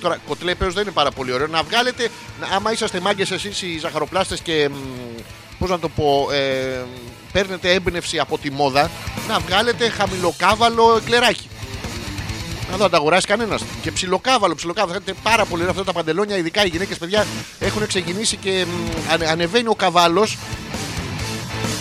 Τώρα, 0.00 0.16
κοτλέ 0.28 0.54
πέος 0.54 0.74
δεν 0.74 0.82
είναι 0.82 0.92
πάρα 0.92 1.10
πολύ 1.10 1.32
ωραίο. 1.32 1.46
Να 1.46 1.62
βγάλετε, 1.62 2.08
να- 2.40 2.56
άμα 2.56 2.72
είσαστε 2.72 3.00
μάγκες 3.00 3.30
εσείς 3.30 3.62
οι 3.62 3.78
ζαχαροπλάστες 3.78 4.40
και. 4.40 4.70
Πώς 5.58 5.70
να 5.70 5.78
το 5.78 5.88
πω, 5.88 6.28
ε, 6.32 6.84
παίρνετε 7.32 7.72
έμπνευση 7.72 8.18
από 8.18 8.38
τη 8.38 8.50
μόδα, 8.50 8.90
να 9.28 9.38
βγάλετε 9.38 9.88
χαμηλοκάβαλο 9.88 10.96
εκλεράκι. 11.02 11.48
Να 12.70 12.76
δω 12.76 12.84
αν 12.84 12.90
τα 12.90 12.96
αγοράσει 12.96 13.26
κανένας. 13.26 13.62
Και 13.82 13.92
ψιλοκάβαλο, 13.92 14.54
ψιλοκάβαλο. 14.54 14.92
Θα 14.92 14.98
δείτε 15.04 15.18
πάρα 15.22 15.44
πολύ 15.44 15.60
ωραία 15.62 15.72
αυτά 15.72 15.84
τα 15.84 15.92
παντελόνια, 15.92 16.36
ειδικά 16.36 16.64
οι 16.64 16.68
γυναίκες 16.68 16.98
παιδιά 16.98 17.26
έχουν 17.58 17.86
ξεκινήσει 17.86 18.36
και 18.36 18.64
μ, 18.68 19.12
ανε- 19.12 19.28
ανεβαίνει 19.28 19.68
ο 19.68 19.74
καβάλος. 19.74 20.36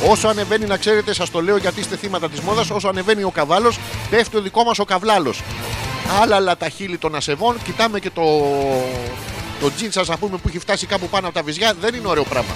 Όσο 0.05 0.27
ανεβαίνει, 0.27 0.65
να 0.65 0.77
ξέρετε, 0.77 1.13
σας 1.13 1.29
το 1.29 1.41
λέω 1.41 1.57
γιατί 1.57 1.79
είστε 1.79 1.95
θύματα 1.95 2.29
της 2.29 2.39
μόδας. 2.39 2.69
Όσο 2.69 2.87
ανεβαίνει 2.87 3.23
ο 3.23 3.29
καβάλος, 3.29 3.79
πέφτει 4.09 4.37
ο 4.37 4.41
δικό 4.41 4.63
μας 4.63 4.79
ο 4.79 4.85
καβλάλος. 4.85 5.41
Άλλα 6.21 6.57
τα 6.57 6.69
χείλη 6.69 6.97
των 6.97 7.15
ασεβών. 7.15 7.57
Κοιτάμε 7.63 7.99
και 7.99 8.09
το, 8.09 8.23
το 9.61 9.71
τζιν 9.75 9.91
σας, 9.91 10.09
α 10.09 10.17
πούμε, 10.17 10.37
που 10.37 10.47
έχει 10.47 10.59
φτάσει 10.59 10.85
κάπου 10.85 11.07
πάνω 11.07 11.27
από 11.27 11.35
τα 11.35 11.43
βυζιά. 11.43 11.73
Δεν 11.81 11.93
είναι 11.93 12.07
ωραίο 12.07 12.23
πράγμα. 12.23 12.51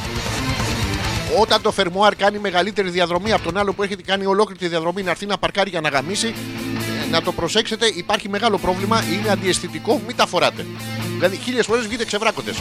Όταν 1.40 1.62
το 1.62 1.72
φερμουάρ 1.72 2.16
κάνει 2.16 2.40
μεγαλύτερη 2.40 2.90
διαδρομή 2.90 3.32
από 3.32 3.44
τον 3.44 3.58
άλλο 3.58 3.74
που 3.74 3.84
έχετε 3.84 4.02
κάνει 4.02 4.26
ολόκληρη 4.26 4.60
τη 4.60 4.68
διαδρομή 4.68 5.04
να 5.04 5.10
έρθει 5.10 5.26
να 5.26 5.38
παρκάρει 5.38 5.70
για 5.70 5.82
να 5.82 5.90
γαμίσει, 5.90 6.28
ε, 6.28 7.10
να 7.12 7.22
το 7.22 7.32
προσέξετε, 7.32 7.86
υπάρχει 7.96 8.30
μεγάλο 8.30 8.58
πρόβλημα. 8.58 9.04
Είναι 9.14 9.30
αντιαισθητικό, 9.30 10.02
μην 10.08 10.16
τα 10.16 10.26
φοράτε. 10.26 10.66
Δηλαδή, 11.14 11.38
χίλιες 11.38 11.66
φορές 11.66 11.88
βγείτε 11.88 12.06
ξεβράκοντε. 12.06 12.52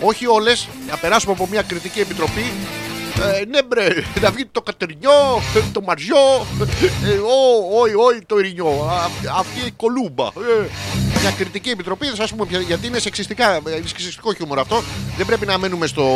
Όχι 0.00 0.26
όλες, 0.26 0.68
να 0.90 0.96
περάσουμε 0.96 1.32
από 1.32 1.46
μια 1.50 1.62
κριτική 1.62 2.00
επιτροπή. 2.00 2.52
Ε, 3.20 3.44
ναι, 3.44 3.62
μπρε, 3.62 3.88
να 4.20 4.30
βγει 4.30 4.44
το 4.52 4.62
κατερινιό, 4.62 5.42
το 5.72 5.80
μαριό, 5.80 6.46
ε, 7.04 7.08
ο, 7.18 7.78
όχι, 7.80 7.94
όχι 7.94 8.20
το 8.26 8.38
ειρηνιό, 8.38 8.66
α- 8.90 9.10
αυτή 9.38 9.60
η 9.66 9.70
κολούμπα. 9.70 10.24
Ε, 10.26 10.66
μια 11.20 11.30
κριτική 11.30 11.68
επιτροπή, 11.70 12.06
θα 12.06 12.14
σας 12.14 12.30
πούμε 12.30 12.46
ποια- 12.46 12.60
γιατί 12.60 12.86
είναι 12.86 12.98
σεξιστικά, 12.98 13.56
είναι 13.56 13.82
σεξιστικό 13.86 14.34
χιούμορ 14.34 14.58
αυτό. 14.58 14.82
Δεν 15.16 15.26
πρέπει 15.26 15.46
να 15.46 15.58
μένουμε 15.58 15.86
στο, 15.86 16.06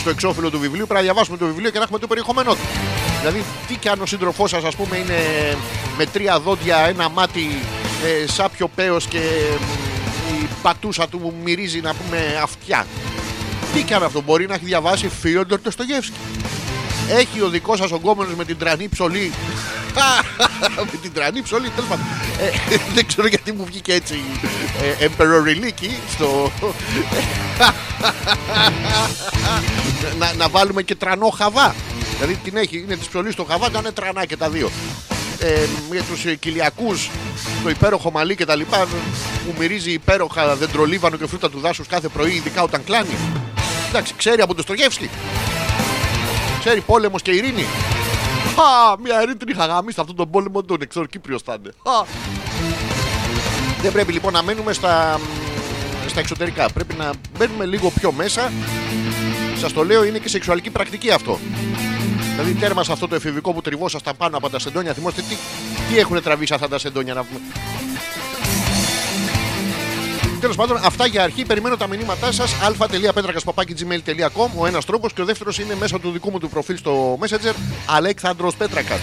στο 0.00 0.10
εξώφυλλο 0.10 0.50
του 0.50 0.58
βιβλίου, 0.58 0.86
πρέπει 0.86 0.94
να 0.94 1.00
διαβάσουμε 1.00 1.36
το 1.36 1.46
βιβλίο 1.46 1.70
και 1.70 1.76
να 1.78 1.82
έχουμε 1.84 1.98
το 1.98 2.06
περιεχόμενό 2.06 2.52
του. 2.52 2.60
Δηλαδή, 3.20 3.44
τι 3.68 3.74
κι 3.76 3.88
αν 3.88 4.00
ο 4.02 4.06
σύντροφός 4.06 4.50
σας, 4.50 4.64
ας 4.64 4.74
πούμε, 4.76 4.96
είναι 4.96 5.18
με 5.96 6.06
τρία 6.06 6.40
δόντια, 6.40 6.76
ένα 6.78 7.08
μάτι, 7.08 7.46
ε, 8.22 8.26
σάπιο 8.26 8.68
πέος 8.74 9.06
και 9.06 9.20
μ, 9.60 10.42
η 10.42 10.48
πατούσα 10.62 11.08
του 11.08 11.34
μυρίζει 11.44 11.80
να 11.80 11.94
πούμε 11.94 12.38
αυτιά. 12.42 12.86
Τι 13.78 13.84
κι 13.84 13.94
αν 13.94 14.02
αυτό 14.02 14.22
μπορεί 14.22 14.46
να 14.46 14.54
έχει 14.54 14.64
διαβάσει 14.64 15.08
Φίοντορ 15.08 15.60
το 15.60 15.72
Έχει 17.08 17.42
ο 17.42 17.48
δικός 17.48 17.78
σας 17.78 17.90
ογκόμενο 17.90 18.34
με 18.36 18.44
την 18.44 18.58
τρανή 18.58 18.88
ψωλή. 18.88 19.32
με 20.92 20.98
την 21.02 21.12
τρανή 21.12 21.42
ψωλή, 21.42 21.68
τέλος 21.68 21.88
πάντων. 21.88 22.04
Ε, 22.40 22.50
δεν 22.94 23.06
ξέρω 23.06 23.26
γιατί 23.26 23.52
μου 23.52 23.64
βγήκε 23.64 23.92
έτσι. 23.92 24.20
Ε, 25.00 25.06
Emperor 25.06 25.72
στο. 26.10 26.52
να, 30.18 30.34
να 30.34 30.48
βάλουμε 30.48 30.82
και 30.82 30.94
τρανό 30.94 31.28
χαβά. 31.28 31.74
Δηλαδή 32.14 32.34
την 32.44 32.56
έχει, 32.56 32.78
είναι 32.78 32.96
της 32.96 33.08
ψωλής 33.08 33.32
στο 33.32 33.44
χαβά, 33.44 33.70
να 33.70 33.78
είναι 33.78 33.92
τρανά 33.92 34.24
και 34.24 34.36
τα 34.36 34.48
δύο. 34.48 34.70
Ε, 35.38 35.66
για 35.92 36.02
τους 36.02 36.24
κοιλιακούς, 36.38 37.10
το 37.62 37.68
υπέροχο 37.68 38.10
μαλλί 38.10 38.36
και 38.36 38.44
τα 38.44 38.56
λοιπά, 38.56 38.86
που 39.46 39.54
μυρίζει 39.58 39.90
υπέροχα 39.90 40.56
δεντρολίβανο 40.56 41.16
και 41.16 41.26
φρούτα 41.26 41.50
του 41.50 41.60
δάσους 41.60 41.86
κάθε 41.86 42.08
πρωί, 42.08 42.32
ειδικά 42.32 42.62
όταν 42.62 42.84
κλάνει. 42.84 43.16
Εντάξει, 43.88 44.14
ξέρει 44.16 44.40
από 44.42 44.54
το 44.54 44.62
Στρογεύσκι. 44.62 45.10
Ξέρει 46.58 46.80
πόλεμος 46.80 47.22
και 47.22 47.30
ειρήνη. 47.30 47.64
Χα, 48.54 49.00
μια 49.00 49.22
ειρήνη 49.22 49.36
την 49.36 49.48
είχα 49.48 49.66
γαμίσει 49.66 50.00
αυτόν 50.00 50.16
τον 50.16 50.30
πόλεμο, 50.30 50.62
τον 50.62 50.88
ξέρω 50.88 51.06
Κύπριος 51.06 51.42
θα 51.42 51.56
είναι. 51.58 51.72
Χα. 51.86 52.04
Δεν 53.82 53.92
πρέπει 53.92 54.12
λοιπόν 54.12 54.32
να 54.32 54.42
μένουμε 54.42 54.72
στα, 54.72 55.20
στα 56.06 56.20
εξωτερικά. 56.20 56.68
Πρέπει 56.74 56.94
να 56.94 57.10
μπαίνουμε 57.38 57.64
λίγο 57.64 57.90
πιο 57.90 58.12
μέσα. 58.12 58.52
Σας 59.60 59.72
το 59.72 59.84
λέω, 59.84 60.04
είναι 60.04 60.18
και 60.18 60.28
σεξουαλική 60.28 60.70
πρακτική 60.70 61.10
αυτό. 61.10 61.38
Δηλαδή, 62.30 62.54
τέρμα 62.54 62.84
σε 62.84 62.92
αυτό 62.92 63.08
το 63.08 63.14
εφηβικό 63.14 63.52
που 63.52 63.60
τριβόσασταν 63.60 64.16
πάνω 64.16 64.36
από 64.36 64.50
τα 64.50 64.58
σεντόνια. 64.58 64.92
Θυμόστε 64.92 65.22
τι, 65.22 65.36
τι 65.88 65.98
έχουν 65.98 66.22
τραβήσει 66.22 66.54
αυτά 66.54 66.68
τα 66.68 66.78
σεντόνια 66.78 67.14
να 67.14 67.24
πούμε. 67.24 67.40
Τέλος 70.40 70.56
πάντων, 70.56 70.78
αυτά 70.82 71.06
για 71.06 71.22
αρχή. 71.22 71.44
Περιμένω 71.44 71.76
τα 71.76 71.86
μηνύματά 71.86 72.32
σας. 72.32 72.54
αλφα.πέτρακα.gmail.com 72.62 74.48
Ο 74.56 74.66
ένας 74.66 74.84
τρόπος 74.84 75.12
και 75.12 75.22
ο 75.22 75.24
δεύτερος 75.24 75.58
είναι 75.58 75.74
μέσω 75.74 75.98
του 75.98 76.10
δικού 76.10 76.30
μου 76.30 76.38
του 76.38 76.48
προφίλ 76.48 76.76
στο 76.76 77.18
Messenger. 77.20 77.54
Αλέξανδρος 77.86 78.56
Πέτρακας. 78.56 78.98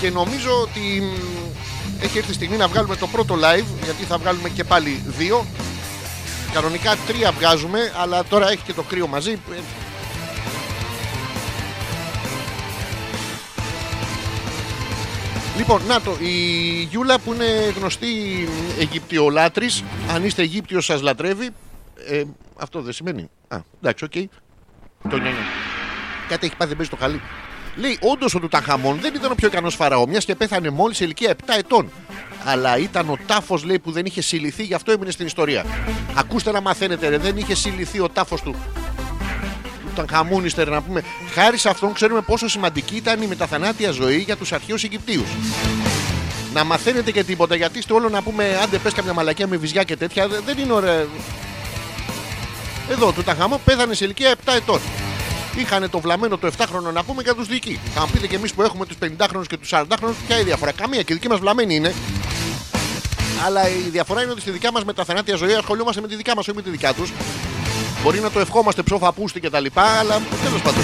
Και 0.00 0.10
νομίζω 0.10 0.50
ότι 0.62 0.80
μ, 0.80 2.04
έχει 2.04 2.18
έρθει 2.18 2.30
η 2.30 2.34
στιγμή 2.34 2.56
να 2.56 2.68
βγάλουμε 2.68 2.96
το 2.96 3.06
πρώτο 3.06 3.34
live, 3.34 3.64
γιατί 3.84 4.04
θα 4.08 4.18
βγάλουμε 4.18 4.48
και 4.48 4.64
πάλι 4.64 5.02
δύο. 5.06 5.46
Κανονικά 6.52 6.96
τρία 7.06 7.32
βγάζουμε, 7.32 7.92
αλλά 7.96 8.24
τώρα 8.24 8.50
έχει 8.50 8.62
και 8.66 8.72
το 8.72 8.82
κρύο 8.82 9.06
μαζί. 9.06 9.38
Λοιπόν, 15.56 15.82
να 15.86 16.00
το, 16.00 16.16
η 16.20 16.32
Γιούλα 16.90 17.18
που 17.18 17.32
είναι 17.32 17.72
γνωστή 17.76 18.06
Αιγυπτιολάτρης, 18.78 19.84
αν 20.14 20.24
είστε 20.24 20.42
Αιγύπτιος 20.42 20.84
σας 20.84 21.02
λατρεύει. 21.02 21.50
Ε, 22.08 22.22
αυτό 22.56 22.80
δεν 22.80 22.92
σημαίνει. 22.92 23.30
Α, 23.48 23.58
εντάξει, 23.80 24.04
οκ. 24.04 24.12
Το 25.10 25.16
νιάνια. 25.16 25.42
Κάτι 26.28 26.46
έχει 26.46 26.56
πάθει, 26.56 26.68
δεν 26.68 26.76
παίζει 26.76 26.90
το 26.90 26.96
χαλί. 26.96 27.20
Λέει, 27.76 27.98
όντως 28.00 28.34
ο 28.34 28.40
Τουταχαμών 28.40 28.98
δεν 29.00 29.14
ήταν 29.14 29.30
ο 29.30 29.34
πιο 29.34 29.48
ικανός 29.48 29.74
φαραώ, 29.74 30.06
μιας 30.06 30.24
και 30.24 30.34
πέθανε 30.34 30.70
μόλις 30.70 30.96
σε 30.96 31.04
ηλικία 31.04 31.30
7 31.30 31.54
ετών. 31.58 31.90
Αλλά 32.44 32.78
ήταν 32.78 33.08
ο 33.08 33.18
τάφος, 33.26 33.64
λέει, 33.64 33.78
που 33.78 33.90
δεν 33.90 34.06
είχε 34.06 34.20
συλληθεί, 34.20 34.62
γι' 34.62 34.74
αυτό 34.74 34.92
έμεινε 34.92 35.10
στην 35.10 35.26
ιστορία. 35.26 35.64
Ακούστε 36.14 36.50
να 36.50 36.60
μαθαίνετε, 36.60 37.08
ρε, 37.08 37.18
δεν 37.18 37.36
είχε 37.36 37.54
συλληθεί 37.54 38.00
ο 38.00 38.08
τάφος 38.08 38.42
του. 38.42 38.54
Του 39.94 40.04
Ταχαμούνιστερ, 40.06 40.68
να 40.70 40.82
πούμε. 40.82 41.02
Χάρη 41.34 41.58
σε 41.58 41.68
αυτόν 41.68 41.92
ξέρουμε 41.92 42.20
πόσο 42.20 42.48
σημαντική 42.48 42.96
ήταν 42.96 43.22
η 43.22 43.26
μεταθανάτια 43.26 43.90
ζωή 43.90 44.16
για 44.18 44.36
τους 44.36 44.52
αρχαίους 44.52 44.84
Αιγυπτίους. 44.84 45.28
Να 46.54 46.64
μαθαίνετε 46.64 47.10
και 47.10 47.24
τίποτα, 47.24 47.54
γιατί 47.54 47.78
είστε 47.78 47.92
όλο 47.92 48.08
να 48.08 48.22
πούμε, 48.22 48.58
άντε 48.62 48.78
πες 48.78 48.92
καμιά 48.92 49.12
μαλακία 49.12 49.46
με 49.46 49.56
βυζιά 49.56 49.82
και 49.82 49.96
τέτοια, 49.96 50.28
δε- 50.28 50.40
δεν 50.46 50.58
είναι 50.58 50.72
ωραία. 50.72 51.04
Εδώ, 52.90 53.12
του 53.12 53.22
Ταχαμό 53.22 53.60
πέθανε 53.64 53.94
σε 53.94 54.04
ηλικία 54.04 54.30
7 54.30 54.52
ετών. 54.56 54.80
Είχαν 55.56 55.90
το 55.90 56.00
βλαμμένο 56.00 56.38
το 56.38 56.46
7χρονο 56.58 56.92
να 56.92 57.04
πούμε 57.04 57.22
για 57.22 57.34
τους 57.34 57.46
δική. 57.46 57.80
Θα 57.94 58.00
μου 58.00 58.08
πείτε 58.12 58.26
και 58.26 58.36
εμείς 58.36 58.52
που 58.54 58.62
έχουμε 58.62 58.86
τους 58.86 58.96
50χρονου 59.02 59.46
και 59.48 59.56
τους 59.56 59.70
40χρονου, 59.72 60.14
ποια 60.26 60.34
είναι 60.36 60.40
η 60.40 60.44
διαφορά; 60.44 60.72
Καμία 60.72 61.02
και 61.02 61.12
η 61.12 61.16
δική 61.16 61.28
μας 61.28 61.38
βλαμμένη 61.38 61.74
είναι. 61.74 61.94
Αλλά 63.46 63.68
η 63.68 63.88
διαφορά 63.92 64.22
είναι 64.22 64.30
ότι 64.30 64.40
στη 64.40 64.50
δικιά 64.50 64.72
μας 64.72 64.84
μεταθανάτια 64.84 65.36
ζωή 65.36 65.54
ασχολούμαστε 65.54 66.00
με 66.00 66.08
τη 66.08 66.16
δικιά 66.16 66.34
μας, 66.34 66.48
όχι 66.48 66.56
με 66.56 66.62
τη 66.62 66.70
δικιά 66.70 66.92
τους. 66.94 67.10
Μπορεί 68.02 68.20
να 68.20 68.30
το 68.30 68.40
ευχόμαστε 68.40 68.82
ψόφα 68.82 69.12
πούστη 69.12 69.40
και 69.40 69.50
τα 69.50 69.60
λοιπά, 69.60 69.82
αλλά 69.82 70.20
τέλος 70.44 70.62
πάντων. 70.62 70.82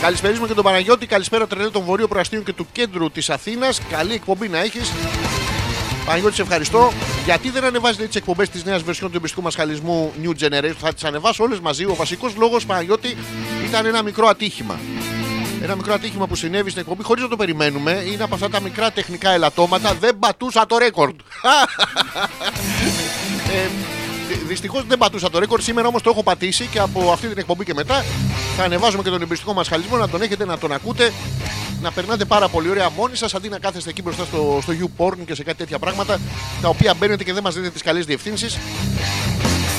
Καλησπέριζουμε 0.00 0.46
και 0.46 0.54
τον 0.54 0.64
Παναγιώτη. 0.64 1.06
Καλησπέρα 1.06 1.46
τρελέ 1.46 1.70
των 1.70 1.82
Βορείων 1.82 2.08
Προαστίων 2.08 2.44
και 2.44 2.52
του 2.52 2.66
κέντρου 2.72 3.10
της 3.10 3.30
Αθήνας. 3.30 3.80
Καλή 3.90 4.12
εκπομπή 4.14 4.48
να 4.48 4.58
έχεις. 4.58 4.92
Παναγιώτη, 6.04 6.34
σε 6.34 6.42
ευχαριστώ. 6.42 6.92
Γιατί 7.24 7.50
δεν 7.50 7.64
ανεβάζει 7.64 8.06
τις 8.06 8.16
εκπομπές 8.16 8.48
της 8.48 8.64
νέας 8.64 8.82
βερσιόν 8.82 9.10
του 9.10 9.16
εμπιστικού 9.16 9.42
μας 9.42 9.54
χαλισμού 9.54 10.12
New 10.22 10.30
Generation; 10.30 10.74
Θα 10.78 10.92
τις 10.92 11.04
ανεβάσω 11.04 11.44
όλες 11.44 11.60
μαζί. 11.60 11.84
Ο 11.84 11.94
βασικός 11.94 12.34
λόγος, 12.36 12.66
Παναγιώτη, 12.66 13.16
ήταν 13.68 13.86
ένα 13.86 14.02
μικρό 14.02 14.26
ατύχημα. 14.26 14.80
Ένα 15.62 15.76
μικρό 15.76 15.94
ατύχημα 15.94 16.26
που 16.26 16.34
συνέβη 16.34 16.70
στην 16.70 16.82
εκπομπή 16.82 17.02
χωρίς 17.02 17.22
να 17.22 17.28
το 17.28 17.36
περιμένουμε. 17.36 18.02
Είναι 18.12 18.22
από 18.22 18.34
αυτά 18.34 18.48
τα 18.48 18.60
μικρά 18.60 18.90
τεχνικά 18.90 19.30
ελαττώματα. 19.30 19.94
Δεν 19.94 20.18
πατούσα 20.18 20.66
το 20.66 20.78
ρέκορντ. 20.78 21.14
ε, 23.54 23.68
Δυστυχώς 24.46 24.84
δεν 24.86 24.98
πατούσα 24.98 25.30
το 25.30 25.38
ρέκορντ. 25.38 25.62
Σήμερα 25.62 25.88
όμως 25.88 26.02
το 26.02 26.10
έχω 26.10 26.22
πατήσει 26.22 26.66
και 26.66 26.78
από 26.78 27.12
αυτή 27.12 27.28
την 27.28 27.38
εκπομπή 27.38 27.64
και 27.64 27.74
μετά 27.74 28.04
θα 28.56 28.64
ανεβάζουμε 28.64 29.02
και 29.02 29.10
τον 29.10 29.22
εμπιστικό 29.22 29.52
μας 29.52 29.68
χαλισμό 29.68 29.96
να 29.96 30.08
τον 30.08 30.22
έχετε, 30.22 30.44
να 30.44 30.58
τον 30.58 30.72
ακούτε. 30.72 31.12
Να 31.82 31.90
περνάτε 31.90 32.24
πάρα 32.24 32.48
πολύ 32.48 32.68
ωραία 32.68 32.90
μόνοι 32.90 33.16
σας 33.16 33.34
αντί 33.34 33.48
να 33.48 33.58
κάθεστε 33.58 33.90
εκεί 33.90 34.02
μπροστά 34.02 34.24
στο, 34.24 34.58
στο 34.62 34.72
YouPorn 34.72 35.16
και 35.26 35.34
σε 35.34 35.42
κάτι 35.42 35.58
τέτοια 35.58 35.78
πράγματα 35.78 36.20
τα 36.62 36.68
οποία 36.68 36.94
μπαίνετε 36.94 37.24
και 37.24 37.32
δεν 37.32 37.42
μας 37.42 37.54
δίνετε 37.54 37.72
τις 37.72 37.82
καλές 37.82 38.04
διευθύνσεις. 38.04 38.58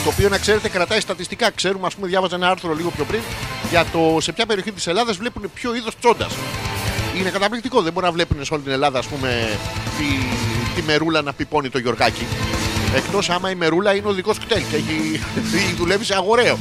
Το 0.04 0.10
οποίο 0.10 0.30
να 0.30 0.38
ξέρετε 0.38 0.70
κρατάει 0.70 1.00
στατιστικά. 1.00 1.52
Ξέρουμε, 1.52 1.88
ας 1.88 1.96
πούμε, 1.96 2.08
διάβαζα 2.08 2.36
ένα 2.36 2.50
άρθρο 2.50 2.74
λίγο 2.74 2.90
πιο 2.90 3.04
πριν 3.04 3.22
για 3.70 3.86
το 3.92 4.18
σε 4.22 4.32
ποια 4.32 4.46
περιοχή 4.46 4.72
της 4.72 4.88
Ελλάδας 4.88 5.18
βλέπουν 5.18 5.52
ποιο 5.54 5.76
είδος 5.76 5.98
τσόντας. 6.00 6.34
Είναι 7.20 7.30
καταπληκτικό. 7.30 7.82
Δεν 7.82 7.94
μπορεί 7.94 8.06
να 8.06 8.12
βλέπουν 8.12 8.46
σε 8.46 8.54
όλη 8.54 8.64
την 8.64 8.72
Ελλάδα, 8.72 9.00
ας 9.00 9.06
πούμε, 9.06 9.58
τη, 9.98 10.06
τη 10.76 10.82
μερούλα 10.82 11.22
να 11.22 11.34
πιπώνει 11.34 11.70
το 11.70 11.78
γιορκάκι. 11.78 12.26
Εκτός 12.96 13.30
άμα 13.30 13.52
η 13.52 13.56
μερούλα 13.56 13.96
είναι 13.96 14.08
οδικό 14.08 14.34
κτέλ 14.34 14.64
και 14.70 14.76
έχει, 14.76 15.22
δουλεύει 15.78 16.06
σε 16.06 16.16
αγοραίο. 16.16 16.60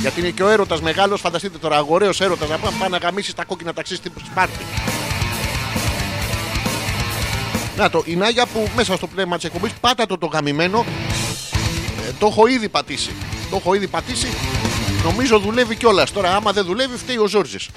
Γιατί 0.00 0.20
είναι 0.20 0.30
και 0.30 0.42
ο 0.42 0.48
έρωτας 0.48 0.80
μεγάλος, 0.80 1.20
φανταστείτε 1.20 1.58
τώρα, 1.58 1.76
αγοραίος 1.76 2.20
έρωτας 2.20 2.48
να 2.48 2.58
πάει 2.58 2.88
να 2.88 2.96
γαμίσει 2.96 3.34
τα 3.34 3.44
κόκκινα 3.44 3.72
ταξί 3.72 3.94
στην 3.94 4.12
Σπάρτη. 4.30 4.64
Να 7.76 7.90
το, 7.90 8.02
η 8.06 8.16
Νάγια 8.16 8.46
που 8.46 8.68
μέσα 8.76 8.96
στο 8.96 9.06
πνεύμα 9.06 9.36
της 9.36 9.44
εκπομπής 9.44 9.72
πάτα 9.80 10.06
το 10.06 10.18
το 10.18 10.26
γαμημένο. 10.26 10.84
Ε, 12.08 12.12
το 12.18 12.26
έχω 12.26 12.46
ήδη 12.46 12.68
πατήσει. 12.68 13.10
Το 13.50 13.56
έχω 13.56 13.74
ήδη 13.74 13.86
πατήσει. 13.86 14.28
Νομίζω 15.04 15.38
δουλεύει 15.38 15.76
κιόλας. 15.76 16.12
Τώρα, 16.12 16.36
άμα 16.36 16.52
δεν 16.52 16.64
δουλεύει, 16.64 16.96
φταίει 16.96 17.16
ο 17.16 17.26
Ζόρζης. 17.26 17.68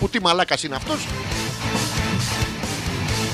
Που 0.00 0.08
τι 0.08 0.20
μαλάκας 0.20 0.62
είναι 0.62 0.74
αυτός. 0.74 1.06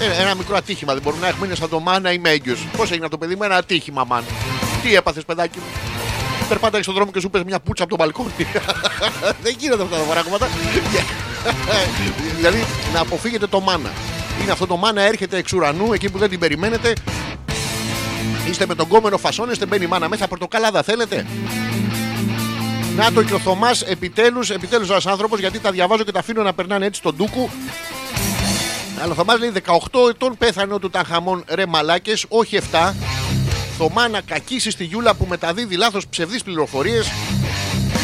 Ε, 0.03 0.23
ένα 0.23 0.35
μικρό 0.35 0.57
ατύχημα. 0.57 0.93
Δεν 0.93 1.03
μπορούμε 1.03 1.23
να 1.23 1.29
έχουμε 1.29 1.47
είναι 1.47 1.55
σαν 1.55 1.69
το 1.69 1.81
μάνα 1.81 2.13
είμαι 2.13 2.31
έγκυο. 2.31 2.57
Πώς 2.77 2.91
έγινε 2.91 3.09
το 3.09 3.19
παιδί 3.19 3.35
μου, 3.35 3.43
ένα 3.43 3.57
ατύχημα, 3.57 4.05
μαν. 4.05 4.25
Τι 4.83 4.95
έπαθες, 4.95 5.25
παιδάκι 5.25 5.59
μου; 5.59 5.65
Περπάταγες 6.49 6.85
στον 6.85 6.97
δρόμο 6.97 7.11
και 7.11 7.21
σου 7.21 7.31
πες 7.31 7.43
μια 7.43 7.61
πουτσα 7.61 7.85
από 7.85 7.97
τον 7.97 8.07
μπαλκόνι. 8.07 8.33
Δεν 9.45 9.55
γίνονται 9.59 9.83
αυτά 9.83 9.97
τα 9.97 10.03
πράγματα. 10.03 10.49
δηλαδή 12.37 12.65
να 12.93 13.01
αποφύγετε 13.01 13.47
το 13.47 13.61
μάνα. 13.61 13.91
Είναι 14.43 14.51
αυτό 14.51 14.67
το 14.67 14.77
μάνα 14.77 15.03
έρχεται 15.03 15.37
εξ 15.37 15.53
ουρανού 15.53 15.93
εκεί 15.93 16.11
που 16.11 16.19
δεν 16.19 16.29
την 16.31 16.39
περιμένετε. 16.39 16.93
Είστε 18.49 18.67
με 18.67 18.75
τον 18.75 18.89
κόμενο 18.89 19.19
φασώνεστε, 19.19 19.67
μπαίνει 19.67 19.85
η 19.85 19.87
μάνα 19.87 20.09
μέσα. 20.09 20.29
Πορτοκάλαδα 20.29 20.83
θέλετε. 20.83 21.27
Να 22.97 23.13
το 23.13 23.23
και 23.23 23.35
ο 23.35 23.39
Θωμάς 23.39 23.83
επιτέλους, 23.83 24.51
επιτέλους 24.51 24.91
ένας 24.91 25.07
άνθρωπος 25.07 25.41
γιατί 25.41 25.59
τα 25.59 25.71
διαβάζω 25.71 26.03
και 26.05 26.13
τα 26.13 26.19
αφήνω 26.19 26.43
να 26.43 26.53
περνάνε 26.53 26.87
έτσι 26.87 27.01
στον 27.01 27.15
ντούκου. 27.15 27.51
Αλλά 29.01 29.13
ο 29.13 29.15
Θωμάς 29.15 29.39
λέει 29.39 29.53
18 29.67 30.09
ετών 30.09 30.37
πέθανε 30.39 30.75
ο 30.75 30.79
Τουταγχαμών 30.79 31.45
ρε 31.49 31.67
μαλάκες, 31.67 32.25
όχι 32.29 32.59
7. 32.73 32.93
Θωμά 33.79 34.09
να 34.09 34.21
κακίσει 34.21 34.71
στη 34.71 34.85
Γιούλα 34.85 35.15
που 35.15 35.27
μεταδίδει 35.29 35.77
λάθος 35.77 36.07
ψευδείς 36.07 36.43
πληροφορίες 36.43 37.11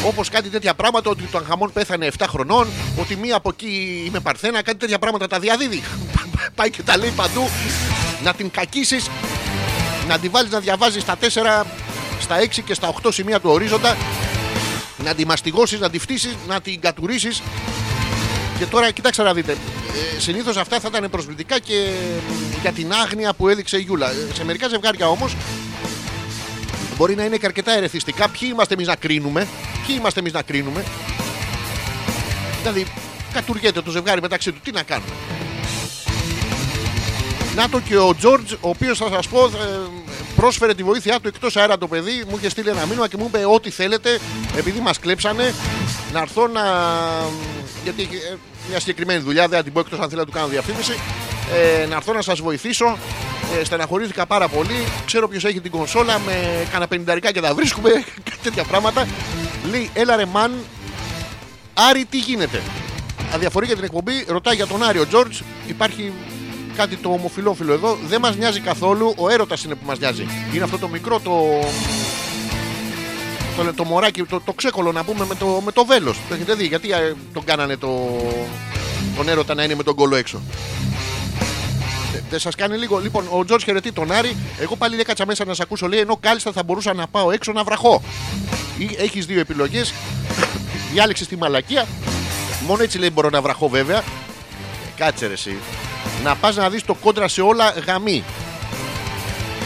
Όπως 0.06 0.28
κάτι 0.28 0.48
τέτοια 0.48 0.74
πράγματα, 0.74 1.10
ότι 1.10 1.20
το 1.22 1.26
Τουταγχαμών 1.26 1.72
πέθανε 1.72 2.08
7 2.18 2.24
χρονών, 2.28 2.68
ότι 2.98 3.16
μία 3.16 3.36
από 3.36 3.48
εκεί 3.48 4.02
είμαι 4.06 4.20
παρθένα, 4.20 4.62
κάτι 4.62 4.78
τέτοια 4.78 4.98
πράγματα 4.98 5.26
τα 5.26 5.38
διαδίδει. 5.38 5.82
Πάει 6.56 6.70
και 6.70 6.82
τα 6.82 6.96
λέει 6.96 7.12
παντού. 7.16 7.48
Να 8.24 8.34
την 8.34 8.50
κακίσεις, 8.50 9.10
να 10.08 10.18
τη 10.18 10.28
βάλεις 10.28 10.50
να 10.50 10.60
διαβάζεις 10.60 11.02
στα 11.02 11.16
4, 11.16 11.64
στα 12.20 12.36
6 12.40 12.62
και 12.64 12.74
στα 12.74 12.94
8 13.02 13.08
σημεία 13.12 13.40
του 13.40 13.50
ορίζοντα, 13.50 13.96
να 15.04 15.14
τη 15.14 15.26
μαστιγώσεις, 15.26 15.80
να 15.80 15.90
τη 15.90 15.98
φτύσεις, 15.98 16.36
να 16.48 16.60
την 16.60 16.80
κατουρίσει. 16.80 17.28
Και 18.58 18.66
τώρα 18.66 18.90
κοιτάξτε 18.90 19.22
να 19.22 19.32
δείτε. 19.34 19.52
Ε, 19.52 20.20
Συνήθως 20.20 20.56
αυτά 20.56 20.80
θα 20.80 20.88
ήταν 20.94 21.10
προσβλητικά 21.10 21.58
και 21.58 21.90
μ, 22.28 22.60
για 22.60 22.72
την 22.72 22.92
άγνοια 22.92 23.32
που 23.32 23.48
έδειξε 23.48 23.76
η 23.78 23.80
Γιούλα. 23.80 24.10
Ε, 24.10 24.14
Σε 24.34 24.44
μερικά 24.44 24.68
ζευγάρια 24.68 25.08
όμως 25.08 25.36
μπορεί 26.96 27.14
να 27.14 27.24
είναι 27.24 27.36
και 27.36 27.46
αρκετά 27.46 27.72
ερεθιστικά. 27.76 28.28
Ποιοι 28.28 28.48
είμαστε 28.52 28.74
εμείς 28.74 28.86
να 28.86 28.96
κρίνουμε; 28.96 29.46
Ποιοι 29.86 29.96
είμαστε 29.98 30.20
εμείς 30.20 30.32
να 30.32 30.42
κρίνουμε; 30.42 30.84
Δηλαδή, 32.60 32.86
κατουργέται 33.32 33.82
το 33.82 33.90
ζευγάρι 33.90 34.20
μεταξύ 34.20 34.52
του. 34.52 34.60
Τι 34.62 34.70
να 34.70 34.82
κάνουμε; 34.82 35.12
Να 37.56 37.68
το 37.68 37.80
και 37.80 37.96
ο 37.98 38.14
Τζόρτζ, 38.14 38.52
ο 38.52 38.68
οποίος 38.68 38.98
θα 38.98 39.08
σας 39.12 39.28
πω, 39.28 39.44
ε, 39.44 39.48
πρόσφερε 40.40 40.74
τη 40.74 40.82
βοήθειά 40.82 41.20
του 41.20 41.28
εκτός 41.28 41.56
αέρα 41.56 41.78
το 41.78 41.88
παιδί. 41.88 42.24
Μου 42.28 42.36
είχε 42.36 42.48
στείλει 42.48 42.68
ένα 42.68 42.86
μήνυμα 42.86 43.08
και 43.08 43.16
μου 43.16 43.24
είπε: 43.26 43.44
Ό,τι 43.46 43.70
θέλετε, 43.70 44.18
επειδή 44.56 44.80
μας 44.80 44.98
κλέψανε, 44.98 45.54
να 46.12 46.20
έρθω 46.20 46.46
να. 46.46 46.62
Γιατί 47.84 48.02
έχει 48.02 48.14
ε, 48.14 48.36
μια 48.68 48.80
συγκεκριμένη 48.80 49.22
δουλειά, 49.22 49.48
δεν 49.48 49.58
θα 49.58 49.64
την 49.64 49.72
πω 49.72 49.80
εκτός 49.80 49.98
αν 49.98 50.08
θέλω 50.08 50.20
να 50.20 50.26
του 50.26 50.32
κάνω 50.32 50.46
διαφήμιση. 50.46 50.98
Ε, 51.82 51.86
να 51.86 51.96
έρθω 51.96 52.12
να 52.12 52.22
σας 52.22 52.40
βοηθήσω. 52.40 52.98
Ε, 53.60 53.64
στεναχωρήθηκα 53.64 54.26
πάρα 54.26 54.48
πολύ. 54.48 54.84
Ξέρω 55.06 55.28
ποιος 55.28 55.44
έχει 55.44 55.60
την 55.60 55.70
κονσόλα 55.70 56.18
με 56.18 56.32
κανένα 56.66 56.88
πενινταρικά 56.88 57.32
και 57.32 57.40
τα 57.40 57.54
βρίσκουμε. 57.54 57.90
Κάτι 58.30 58.38
τέτοια 58.42 58.64
πράγματα. 58.64 59.06
Λέει: 59.70 59.90
Έλα 59.94 60.16
ρε 60.16 60.24
μαν, 60.24 60.52
Άρη, 61.74 62.04
τι 62.04 62.18
γίνεται; 62.18 62.62
Αδιαφορεί 63.34 63.66
για 63.66 63.74
την 63.74 63.84
εκπομπή, 63.84 64.24
ρωτάει 64.28 64.54
για 64.54 64.66
τον 64.66 64.82
Άριο 64.82 65.06
Τζόρτζ. 65.06 65.40
Υπάρχει 65.66 66.12
κάτι 66.78 66.96
το 66.96 67.08
ομοφιλόφιλο 67.08 67.72
εδώ. 67.72 67.98
Δεν 68.06 68.20
μας 68.20 68.36
νοιάζει 68.36 68.60
καθόλου. 68.60 69.14
Ο 69.16 69.28
έρωτας 69.28 69.64
είναι 69.64 69.74
που 69.74 69.86
μας 69.86 69.98
νοιάζει. 69.98 70.26
Είναι 70.54 70.64
αυτό 70.64 70.78
το 70.78 70.88
μικρό 70.88 71.20
το. 71.20 71.32
Το, 73.56 73.74
το 73.74 73.84
μωράκι, 73.84 74.22
το, 74.22 74.40
το 74.40 74.52
ξέκολο 74.52 74.92
να 74.92 75.04
πούμε 75.04 75.24
με 75.24 75.34
το, 75.34 75.46
με 75.64 75.72
το 75.72 75.84
βέλος. 75.84 76.18
Το 76.28 76.34
έχετε 76.34 76.54
δει; 76.54 76.66
Γιατί 76.66 76.90
ε, 76.92 77.14
τον 77.32 77.44
κάνανε 77.44 77.76
το, 77.76 78.16
τον 79.16 79.28
έρωτα 79.28 79.54
να 79.54 79.62
είναι 79.62 79.74
με 79.74 79.82
τον 79.82 79.94
κόλλο 79.94 80.16
έξω. 80.16 80.40
Ε, 82.14 82.20
Δεν 82.30 82.38
σας 82.38 82.54
κάνει 82.54 82.76
λίγο. 82.76 82.98
Λοιπόν, 82.98 83.24
ο 83.30 83.44
Τζορτζ 83.44 83.64
χαιρετεί 83.64 83.92
τον 83.92 84.12
Άρη. 84.12 84.36
Εγώ 84.60 84.76
πάλι 84.76 85.00
έκατσα 85.00 85.26
μέσα 85.26 85.44
να 85.44 85.54
σε 85.54 85.62
ακούσω. 85.62 85.88
Λέει 85.88 86.00
ενώ 86.00 86.16
κάλλιστα 86.20 86.52
θα 86.52 86.62
μπορούσα 86.62 86.94
να 86.94 87.06
πάω 87.06 87.30
έξω 87.30 87.52
να 87.52 87.64
βραχώ. 87.64 88.02
Έχεις 88.98 89.26
δύο 89.26 89.40
επιλογές. 89.40 89.92
Διάλεξες 90.92 91.26
τη 91.26 91.36
μαλακία. 91.36 91.86
Μόνο 92.66 92.82
έτσι 92.82 92.98
λέει 92.98 93.10
μπορώ 93.12 93.30
να 93.30 93.42
βραχώ 93.42 93.68
βέβαια. 93.68 94.02
Κάτσε 94.96 95.26
ρε 95.26 95.32
εσύ. 95.32 95.56
Να 96.24 96.34
πας 96.34 96.56
να 96.56 96.70
δεις 96.70 96.84
το 96.84 96.94
κόντρα 96.94 97.28
σε 97.28 97.40
όλα 97.40 97.74
γαμί. 97.86 98.24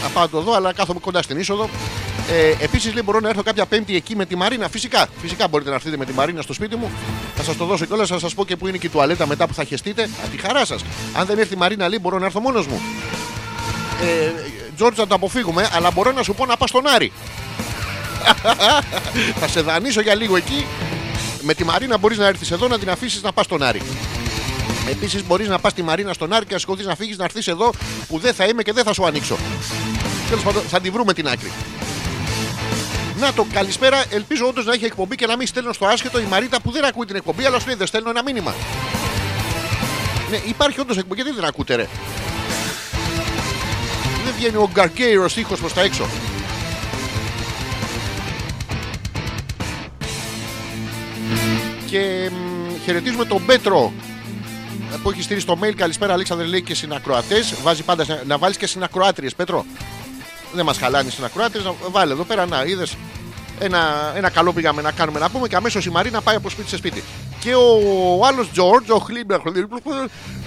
Θα 0.01 0.07
πάω 0.09 0.23
να 0.23 0.29
το 0.29 0.41
δω 0.41 0.53
αλλά 0.53 0.73
κάθομαι 0.73 0.99
κοντά 0.99 1.21
στην 1.21 1.39
είσοδο. 1.39 1.69
Ε, 2.31 2.63
Επίσης 2.63 2.93
λέει 2.93 3.01
μπορώ 3.05 3.19
να 3.19 3.29
έρθω 3.29 3.43
κάποια 3.43 3.65
Πέμπτη 3.65 3.95
εκεί 3.95 4.15
με 4.15 4.25
τη 4.25 4.35
Μαρίνα. 4.35 4.69
Φυσικά, 4.69 5.07
φυσικά 5.21 5.47
μπορείτε 5.47 5.69
να 5.69 5.75
έρθετε 5.75 5.97
με 5.97 6.05
τη 6.05 6.13
Μαρίνα 6.13 6.41
στο 6.41 6.53
σπίτι 6.53 6.75
μου. 6.75 6.91
Θα 7.35 7.43
σας 7.43 7.57
το 7.57 7.65
δώσω 7.65 7.85
κιόλας, 7.85 8.09
θα 8.09 8.19
σας 8.19 8.33
πω 8.33 8.45
και 8.45 8.55
που 8.55 8.67
είναι 8.67 8.77
και 8.77 8.87
η 8.87 8.89
τουαλέτα 8.89 9.27
μετά 9.27 9.47
που 9.47 9.53
θα 9.53 9.63
χεστείτε. 9.63 10.03
Α, 10.03 10.27
τη 10.31 10.37
χαρά 10.37 10.65
σας. 10.65 10.85
Αν 11.13 11.25
δεν 11.25 11.39
έρθει 11.39 11.53
η 11.53 11.57
Μαρίνα, 11.57 11.87
λέει 11.87 11.97
μπορώ 12.01 12.19
να 12.19 12.25
έρθω 12.25 12.39
μόνος 12.39 12.67
μου. 12.67 12.81
Ε, 14.01 14.31
Τζόρτζ, 14.75 14.97
θα 14.99 15.07
το 15.07 15.15
αποφύγουμε, 15.15 15.69
αλλά 15.73 15.91
μπορώ 15.91 16.11
να 16.11 16.23
σου 16.23 16.33
πω 16.33 16.45
να 16.45 16.57
πας 16.57 16.69
στον 16.69 16.87
Άρη. 16.87 17.11
θα 19.39 19.47
σε 19.47 19.61
δανείσω 19.61 20.01
για 20.01 20.15
λίγο 20.15 20.35
εκεί. 20.35 20.65
Με 21.41 21.53
τη 21.53 21.63
Μαρίνα 21.63 21.97
μπορείς 21.97 22.17
να 22.17 22.27
έρθεις 22.27 22.51
εδώ 22.51 22.67
να 22.67 22.79
την 22.79 22.89
αφήσεις 22.89 23.21
να 23.21 23.31
πας 23.31 23.45
στον 23.45 23.63
Άρη. 23.63 23.81
Επίσης 24.89 25.25
μπορείς 25.25 25.47
να 25.47 25.59
πας 25.59 25.71
στη 25.71 25.81
Μαρίνα 25.83 26.13
στον 26.13 26.33
Άρη 26.33 26.45
και 26.45 26.53
να 26.53 26.59
σηκωθείς 26.59 26.85
να 26.85 26.95
φύγεις 26.95 27.17
να 27.17 27.23
έρθεις 27.23 27.47
εδώ 27.47 27.73
που 28.07 28.19
δεν 28.19 28.33
θα 28.33 28.45
είμαι 28.45 28.63
και 28.63 28.71
δεν 28.73 28.83
θα 28.83 28.93
σου 28.93 29.05
ανοίξω. 29.05 29.37
Τέλος 30.29 30.43
πάντων, 30.43 30.63
θα 30.63 30.79
τη 30.79 30.89
βρούμε 30.89 31.13
την 31.13 31.27
άκρη. 31.27 31.51
Να 33.19 33.33
το 33.33 33.45
καλησπέρα. 33.53 34.03
Ελπίζω 34.09 34.47
όντως 34.47 34.65
να 34.65 34.73
έχει 34.73 34.85
εκπομπή 34.85 35.15
και 35.15 35.25
να 35.25 35.37
μην 35.37 35.47
στέλνω 35.47 35.73
στο 35.73 35.85
άσχετο 35.85 36.19
η 36.19 36.23
Μαρίτα 36.23 36.61
που 36.61 36.71
δεν 36.71 36.85
ακούει 36.85 37.05
την 37.05 37.15
εκπομπή, 37.15 37.45
αλλά 37.45 37.59
σου 37.59 37.67
λέει 37.67 37.75
δεν 37.75 37.87
στέλνω 37.87 38.09
ένα 38.09 38.23
μήνυμα. 38.23 38.53
Ναι, 40.29 40.39
υπάρχει 40.45 40.79
όντως 40.79 40.97
εκπομπή, 40.97 41.21
γιατί 41.21 41.35
δεν 41.35 41.45
ακούτε, 41.45 41.75
ρε; 41.75 41.87
Δεν 44.25 44.33
βγαίνει 44.37 44.55
ο 44.55 44.69
γκαρκέιρος 44.71 45.37
ήχος 45.37 45.59
προς 45.59 45.73
τα 45.73 45.81
έξω. 45.81 46.05
Και 51.85 52.29
μ, 52.31 52.83
χαιρετίζουμε 52.83 53.25
τον 53.25 53.45
Πέτρο 53.45 53.93
ε, 53.99 54.02
που 55.03 55.09
έχει 55.09 55.21
στείλει 55.21 55.39
στο 55.39 55.57
mail. 55.61 55.73
Καλησπέρα, 55.75 56.13
Αλέξανδρε, 56.13 56.45
λέει 56.47 56.61
και 56.61 56.75
συνακροατές. 56.75 57.53
Βάζει 57.63 57.83
πάντα 57.83 58.03
συνα- 58.03 58.21
να 58.25 58.37
βάλεις 58.37 58.57
και 58.57 58.67
συνακροάτριες, 58.67 59.35
Πέτρο. 59.35 59.65
Δεν 60.53 60.65
μας 60.65 60.77
χαλάνε 60.77 61.07
οι 61.07 61.11
συνακροάτριες. 61.11 61.71
Βάλε 61.91 62.13
εδώ 62.13 62.23
πέρα, 62.23 62.45
να 62.45 62.63
είδες. 62.63 62.95
Ένα, 63.59 64.13
ένα 64.15 64.29
καλό 64.29 64.53
πήγαμε 64.53 64.81
να 64.81 64.91
κάνουμε 64.91 65.19
να 65.19 65.29
πούμε 65.29 65.47
και 65.47 65.55
αμέσως 65.55 65.85
η 65.85 65.89
Μαρίνα 65.89 66.21
πάει 66.21 66.35
από 66.35 66.49
σπίτι 66.49 66.69
σε 66.69 66.77
σπίτι. 66.77 67.03
Και 67.39 67.55
ο 67.55 68.25
άλλος 68.25 68.49
George, 68.55 68.95
ο 68.95 68.97
Χλίμπερ, 68.99 69.39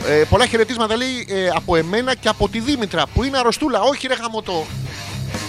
ε, 0.06 0.22
πολλά 0.28 0.46
χαιρετίσματα 0.46 0.96
λέει 0.96 1.26
ε, 1.28 1.48
από 1.48 1.76
εμένα 1.76 2.14
και 2.14 2.28
από 2.28 2.48
τη 2.48 2.60
Δήμητρα 2.60 3.06
που 3.14 3.24
είναι 3.24 3.38
αρρωστούλα. 3.38 3.80
Όχι, 3.80 4.06
ρε 4.06 4.14
γαμωτό. 4.14 4.66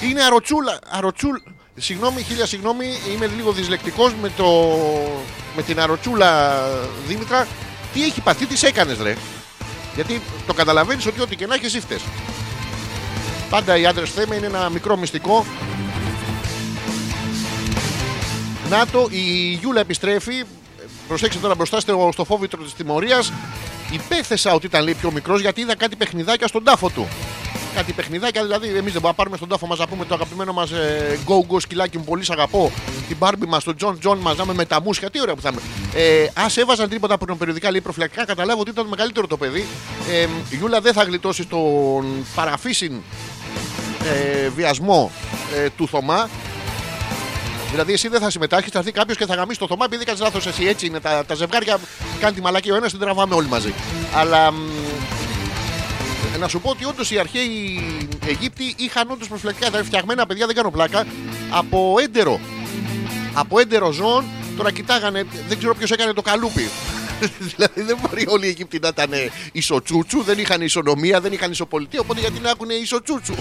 Είναι 0.09 0.23
αροτσούλα. 0.23 0.79
Αροτσούλ. 0.89 1.37
Συγγνώμη, 1.79 2.21
χίλια 2.21 2.45
συγγνώμη, 2.45 2.85
είμαι 3.13 3.27
λίγο 3.35 3.51
δυσλεκτικός 3.51 4.13
με, 4.21 4.31
το... 4.37 4.45
με 5.55 5.61
την 5.61 5.79
αροτσούλα 5.79 6.61
Δήμητρα. 7.07 7.47
Τι 7.93 8.03
έχει 8.03 8.21
παθεί, 8.21 8.45
τις 8.45 8.63
έκανες, 8.63 8.97
ρε. 8.97 9.15
Γιατί 9.95 10.21
το 10.47 10.53
καταλαβαίνεις 10.53 11.05
ότι 11.05 11.21
ό,τι 11.21 11.35
και 11.35 11.45
να 11.45 11.55
έχεις 11.55 11.73
ύφτε. 11.73 11.99
Πάντα 13.49 13.77
οι 13.77 13.85
άντρες 13.85 14.11
θέμα 14.11 14.35
είναι 14.35 14.45
ένα 14.45 14.69
μικρό 14.69 14.97
μυστικό. 14.97 15.45
Να 18.69 18.87
το, 18.87 19.07
η 19.09 19.51
Γιούλα 19.59 19.79
επιστρέφει. 19.79 20.43
Προσέξτε 21.07 21.41
τώρα 21.41 21.55
μπροστά 21.55 21.79
στο, 21.79 22.09
στο 22.11 22.23
φόβητρο 22.23 22.63
της 22.63 22.73
τιμωρίας. 22.73 23.31
Υπέθεσα 23.91 24.53
ότι 24.53 24.65
ήταν 24.65 24.83
λέει 24.83 24.93
πιο 24.93 25.11
μικρός 25.11 25.41
γιατί 25.41 25.61
είδα 25.61 25.75
κάτι 25.75 25.95
παιχνιδάκια 25.95 26.47
στον 26.47 26.63
τάφο 26.63 26.89
του. 26.89 27.07
Κάτι 27.75 27.93
παιχνιδάκια, 27.93 28.43
δηλαδή 28.43 28.67
εμείς 28.67 28.75
δεν 28.75 28.91
μπορούμε 28.91 29.07
να 29.07 29.13
πάρουμε 29.13 29.37
στον 29.37 29.49
τάφο 29.49 29.67
μας 29.67 29.79
να 29.79 29.87
πούμε 29.87 30.05
το 30.05 30.13
αγαπημένο 30.13 30.53
μας 30.53 30.71
ε, 30.71 31.19
go 31.27 31.53
go 31.53 31.61
σκυλάκι 31.61 31.97
μου, 31.97 32.03
πολύ 32.03 32.23
σ' 32.23 32.29
αγαπώ. 32.29 32.71
Την 33.07 33.17
μπάρμπι 33.17 33.45
μας, 33.45 33.63
τον 33.63 33.75
Τζον 33.75 33.99
Τζον 33.99 34.17
μας, 34.17 34.37
να 34.37 34.43
είμαι 34.43 34.53
με 34.53 34.65
τα 34.65 34.81
μουσια, 34.81 35.09
τι 35.09 35.21
ωραία 35.21 35.35
που 35.35 35.41
θα 35.41 35.49
είμαι. 35.51 35.61
Ε, 35.93 36.23
Α 36.23 36.45
έβαζαν 36.55 36.89
τίποτα 36.89 37.13
από 37.13 37.25
τον 37.25 37.37
περιοδικά 37.37 37.71
λέει 37.71 37.81
προφυλακτικά, 37.81 38.25
καταλάβω 38.25 38.61
ότι 38.61 38.69
ήταν 38.69 38.83
το 38.83 38.89
μεγαλύτερο 38.89 39.27
το 39.27 39.37
παιδί. 39.37 39.65
Ε, 40.09 40.27
η 40.49 40.55
Γιούλα 40.55 40.81
δεν 40.81 40.93
θα 40.93 41.03
γλιτώσει 41.03 41.45
τον 41.45 42.25
παραφύσιν 42.35 43.01
ε, 44.03 44.49
βιασμό 44.49 45.11
ε, 45.55 45.69
του 45.69 45.87
Θωμά. 45.87 46.29
Δηλαδή, 47.71 47.93
εσύ 47.93 48.07
δεν 48.07 48.21
θα 48.21 48.29
συμμετάσχεις, 48.29 48.71
θα 48.71 48.79
έρθει 48.79 48.91
κάποιος 48.91 49.17
και 49.17 49.25
θα 49.25 49.35
γαμίσει 49.35 49.59
το 49.59 49.67
Θωμά 49.67 49.85
επειδή 49.85 50.05
κάνεις 50.05 50.21
λάθος 50.21 50.45
εσύ. 50.45 50.65
Έτσι 50.65 50.85
είναι. 50.85 50.99
Τα, 50.99 51.25
τα 51.25 51.35
ζευγάρια 51.35 51.79
κάνει 52.19 52.35
τη 52.35 52.41
μαλακή 52.41 52.71
ο 52.71 52.75
ένας, 52.75 52.91
την 52.91 52.99
τραβάμε 52.99 53.35
όλοι 53.35 53.47
μαζί. 53.47 53.73
Αλλά 54.15 54.51
μ, 54.51 54.55
ε, 54.55 54.86
να 56.39 56.47
σου 56.47 56.61
πω 56.61 56.69
ότι 56.69 56.85
όντως 56.85 57.11
οι 57.11 57.19
αρχαίοι 57.19 57.81
Αιγύπτιοι 58.27 58.75
είχαν 58.77 59.11
όντως 59.11 59.27
προφυλακτικά. 59.27 59.67
Ήταν 59.67 59.85
φτιαγμένα 59.85 60.25
παιδιά, 60.25 60.45
δεν 60.45 60.55
κάνω 60.55 60.71
πλάκα, 60.71 61.05
από 61.49 61.95
έντερο. 61.99 62.39
Από 63.33 63.59
έντερο 63.59 63.91
ζώων. 63.91 64.25
Τώρα 64.57 64.71
κοιτάγανε, 64.71 65.25
δεν 65.47 65.57
ξέρω 65.57 65.75
ποιος 65.75 65.91
έκανε 65.91 66.13
το 66.13 66.21
καλούπι. 66.21 66.69
δηλαδή 67.55 67.81
δεν 67.81 67.97
μπορεί 68.01 68.25
όλοι 68.27 68.45
οι 68.45 68.49
Αιγύπτιοι 68.49 68.79
να 68.81 68.87
ήταν 68.87 69.11
ισοτσούτσου, 69.51 70.23
δεν 70.23 70.39
είχαν 70.39 70.61
ισονομία, 70.61 71.21
δεν 71.21 71.31
είχαν 71.31 71.51
ισοπολιτεία. 71.51 71.99
Οπότε 71.99 72.19
γιατί 72.19 72.39
να 72.39 72.49
έχουν 72.49 72.69
ισοτσούτσου; 72.69 73.33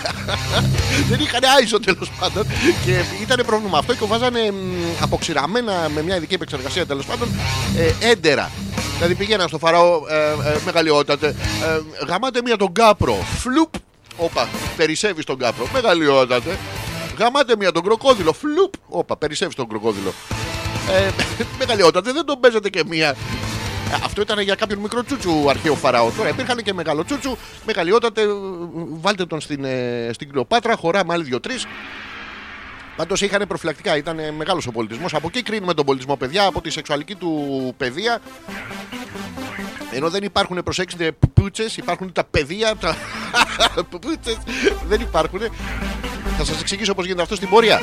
δεν 1.10 1.20
είχαν 1.20 1.42
άισο 1.58 1.80
τέλος 1.80 2.10
πάντων. 2.20 2.46
Και 2.84 3.00
ήταν 3.22 3.46
πρόβλημα 3.46 3.78
αυτό 3.78 3.94
και 3.94 4.04
βάζανε 4.04 4.50
μ, 4.50 5.02
αποξηραμένα 5.02 5.90
με 5.94 6.02
μια 6.02 6.16
ειδική 6.16 6.34
επεξεργασία 6.34 6.86
τέλος 6.86 7.06
πάντων 7.06 7.28
ε, 7.76 8.10
έντερα. 8.10 8.50
Δηλαδή 8.94 9.14
πήγαιναν 9.14 9.48
στο 9.48 9.58
φαραώ 9.58 10.02
ε, 10.08 10.48
ε, 10.48 10.58
μεγαλειότατε. 10.64 11.26
Ε, 11.28 12.04
γαμάτε 12.06 12.40
μία 12.44 12.56
τον 12.56 12.72
κάπρο. 12.72 13.14
Φλουπ. 13.38 13.74
Όπα, 14.16 14.48
περισσεύεις 14.76 15.24
τον 15.24 15.38
κάπρο. 15.38 15.66
Μεγαλειότατε. 15.72 16.58
Γαμάτε 17.18 17.56
μία 17.58 17.72
τον 17.72 17.82
κροκόδιλο. 17.82 18.32
Φλουπ. 18.32 18.74
Όπα, 18.88 19.16
περισσεύεις 19.16 19.54
τον 19.54 19.68
κροκόδιλο. 19.68 20.12
Ε, 20.90 21.10
μεγαλειότατε, 21.58 22.12
δεν 22.12 22.24
τον 22.24 22.40
παίζετε 22.40 22.68
και 22.68 22.82
μία. 22.88 23.08
Ε, 23.08 23.16
Αυτό 24.04 24.20
ήταν 24.20 24.40
για 24.40 24.54
κάποιον 24.54 24.78
μικρό 24.78 25.04
τσούτσου 25.04 25.50
αρχαίο 25.50 25.74
φαραώ. 25.74 26.10
Τώρα 26.10 26.28
υπήρχαν 26.28 26.62
και 26.62 26.72
μεγάλο 26.72 27.04
τσούτσου. 27.04 27.36
Μεγαλειότατε, 27.66 28.20
ε, 28.22 28.26
βάλτε 28.90 29.26
τον 29.26 29.40
στην, 29.40 29.64
ε, 29.64 30.10
στην 30.12 30.30
Κλεοπάτρα, 30.30 30.76
χωράμε 30.76 31.12
άλλοι 31.12 31.24
δύο-τρεις. 31.24 31.66
Πάντως 32.96 33.20
είχαν 33.20 33.44
προφυλακτικά, 33.48 33.96
ήταν 33.96 34.20
μεγάλος 34.36 34.66
ο 34.66 34.70
πολιτισμός. 34.70 35.14
Από 35.14 35.26
εκεί 35.26 35.42
κρίνουμε 35.42 35.74
τον 35.74 35.84
πολιτισμό, 35.84 36.16
παιδιά, 36.16 36.46
από 36.46 36.60
τη 36.60 36.70
σεξουαλική 36.70 37.14
του 37.14 37.74
παιδεία. 37.76 38.20
Ενώ 39.90 40.10
δεν 40.10 40.22
υπάρχουν, 40.22 40.62
προσέξτε, 40.62 41.12
πουτσε, 41.34 41.66
υπάρχουν 41.76 42.12
τα 42.12 42.24
παιδεία. 42.24 42.76
Τα... 42.76 42.96
πουτσε 43.90 44.36
δεν 44.88 45.00
υπάρχουν. 45.00 45.40
Θα 46.38 46.44
σας 46.44 46.60
εξηγήσω 46.60 46.94
πώς 46.94 47.04
γίνεται 47.04 47.22
αυτό 47.22 47.34
στην 47.34 47.48
πορεία. 47.48 47.80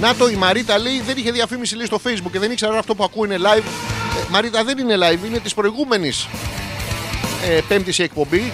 Να 0.00 0.14
το, 0.14 0.28
η 0.28 0.34
Μαρίτα 0.34 0.78
λέει 0.78 1.00
δεν 1.00 1.16
είχε 1.16 1.30
διαφήμιση 1.30 1.76
λέει, 1.76 1.86
στο 1.86 2.00
facebook 2.04 2.30
και 2.32 2.38
δεν 2.38 2.50
ήξερα 2.50 2.72
αν 2.72 2.78
αυτό 2.78 2.94
που 2.94 3.04
ακούω 3.04 3.24
είναι 3.24 3.36
live. 3.38 3.62
Ε, 4.18 4.24
Μαρίτα 4.30 4.64
δεν 4.64 4.78
είναι 4.78 4.94
live, 4.96 5.26
είναι 5.26 5.38
της 5.38 5.54
προηγούμενης 5.54 6.26
ε, 7.48 7.60
πέμπτης 7.68 7.98
η 7.98 8.02
εκπομπή. 8.02 8.52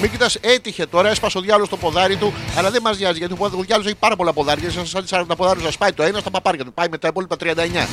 Μην 0.00 0.10
κοιτάς, 0.10 0.34
έτυχε 0.40 0.86
τώρα, 0.86 1.08
έσπασε 1.08 1.38
ο 1.38 1.40
διάλογο 1.40 1.68
το 1.68 1.76
ποδάρι 1.76 2.16
του, 2.16 2.32
αλλά 2.56 2.70
δεν 2.70 2.82
μας 2.82 2.98
νοιάζει 2.98 3.18
γιατί 3.18 3.34
ο 3.38 3.48
διάλογο 3.48 3.88
έχει 3.88 3.94
πάρα 3.98 4.16
πολλά 4.16 4.32
ποδάρια. 4.32 4.70
Σαν 4.70 4.86
σαν 4.86 5.26
40 5.30 5.36
ποδάρια 5.36 5.64
να 5.64 5.70
σπάει 5.70 5.92
το 5.92 6.02
ένα 6.02 6.18
στα 6.18 6.30
παπάρια 6.30 6.64
του, 6.64 6.72
πάει 6.72 6.86
με 6.90 6.98
τα 6.98 7.08
υπόλοιπα 7.08 7.36
39. 7.40 7.86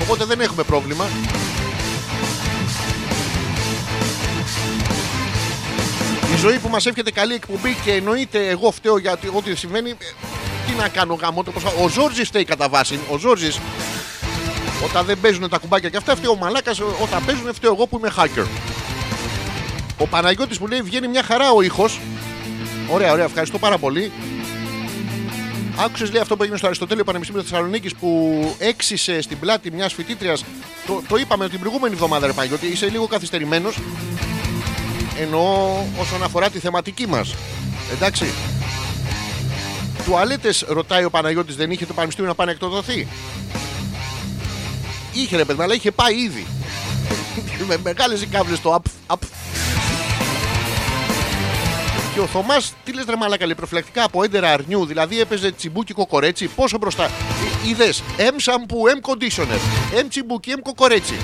Οπότε 0.00 0.24
δεν 0.24 0.40
έχουμε 0.40 0.62
πρόβλημα. 0.62 1.06
Η 6.34 6.38
ζωή 6.38 6.58
που 6.58 6.68
μας 6.68 6.86
εύχεται 6.86 7.10
καλή 7.10 7.34
εκπομπή 7.34 7.76
και 7.84 7.92
εννοείται 7.92 8.48
εγώ 8.48 8.70
φταίω 8.70 8.98
για 8.98 9.12
ότι- 9.12 9.30
ό,τι 9.34 9.54
συμβαίνει. 9.56 9.94
Ε, 10.66 10.70
Τι 10.72 10.78
να 10.78 10.88
κάνω 10.88 11.14
γάμο 11.14 11.42
το 11.42 11.50
πώς- 11.50 11.64
Ο 11.82 11.88
Ζόρζης 11.88 12.28
φταίει 12.28 12.44
κατά 12.44 12.68
βάση. 12.68 12.98
Ο 13.10 13.16
Ζόρζης 13.18 13.58
όταν 14.84 15.04
δεν 15.06 15.20
παίζουν 15.20 15.48
τα 15.48 15.58
κουμπάκια 15.58 15.88
και 15.88 15.96
αυτά 15.96 16.16
φταίει 16.16 16.30
ο 16.30 16.36
Μαλάκας. 16.36 16.80
Όταν 16.80 17.24
παίζουν 17.26 17.54
φταίω 17.54 17.72
εγώ 17.72 17.86
που 17.86 17.98
είμαι 17.98 18.12
hacker. 18.16 18.46
Ο 19.98 20.06
Παναγιώτης 20.06 20.58
που 20.58 20.66
λέει 20.66 20.80
βγαίνει 20.82 21.08
μια 21.08 21.22
χαρά 21.22 21.50
ο 21.50 21.62
ήχος 21.62 22.00
Ωραία, 22.90 23.12
ωραία, 23.12 23.24
ευχαριστώ 23.24 23.58
πάρα 23.58 23.78
πολύ. 23.78 24.12
Άκουσες 25.78 26.12
λέει 26.12 26.20
αυτό 26.22 26.36
που 26.36 26.42
έγινε 26.42 26.58
στο 26.58 26.66
Αριστοτέλειο 26.66 27.04
Πανεπιστήμιο 27.04 27.42
Θεσσαλονίκης 27.42 27.94
που 27.94 28.40
έξισε 28.58 29.20
στην 29.20 29.38
πλάτη 29.38 29.70
μιας 29.70 29.92
φοιτήτριας. 29.92 30.44
Το, 30.86 31.02
το 31.08 31.16
είπαμε 31.16 31.48
την 31.48 31.60
προηγούμενη 31.60 31.94
εβδομάδα, 31.94 32.26
ρε 32.26 32.32
Παναγιώτη, 32.32 32.66
είσαι 32.66 32.88
λίγο 32.88 33.06
καθυστερημένος. 33.06 33.78
Εννοώ 35.20 35.68
όσον 36.00 36.22
αφορά 36.22 36.50
τη 36.50 36.58
θεματική 36.58 37.06
μας. 37.06 37.34
Εντάξει. 37.92 38.26
Τουαλέτε 40.06 40.54
ρωτάει 40.66 41.04
ο 41.04 41.10
Παναγιώτης, 41.10 41.56
δεν 41.56 41.70
είχε 41.70 41.86
το 41.86 41.92
Πανεπιστήμιο 41.92 42.30
να 42.30 42.36
πάει 42.36 42.46
να 42.46 42.52
εκτοδοθεί. 42.52 43.08
Είχε 45.12 45.36
ρε 45.36 45.44
παιδί, 45.44 45.62
αλλά 45.62 45.74
είχε 45.74 45.90
πάει 45.90 46.14
ήδη. 46.14 46.46
Με 47.68 47.78
μεγάλες 47.82 48.22
οι 48.22 48.26
κάβλε 48.26 48.56
το 48.56 48.74
απ, 48.74 48.84
απ. 49.06 49.22
Και 52.14 52.20
ο 52.20 52.26
Θωμάς, 52.26 52.74
τι 52.84 52.92
λες 52.92 53.04
ρε 53.08 53.16
μαλάκα, 53.16 53.44
λέει 53.44 53.54
προφυλακτικά 53.54 54.04
από 54.04 54.22
έντερα 54.22 54.52
αρνιού, 54.52 54.86
δηλαδή 54.86 55.20
έπαιζε 55.20 55.52
τσιμπούκι 55.52 55.92
κοκορέτσι. 55.92 56.46
Πόσο 56.46 56.78
μπροστά. 56.78 57.10
Είδες, 57.66 58.02
εμ 58.16 58.36
σαμπού, 58.38 58.86
εμ 58.86 59.00
conditioner, 59.00 59.58
εμ 59.96 60.08
τσιμπούκι, 60.08 60.50
εμ 60.50 60.60
κοκορέτσι. 60.60 61.16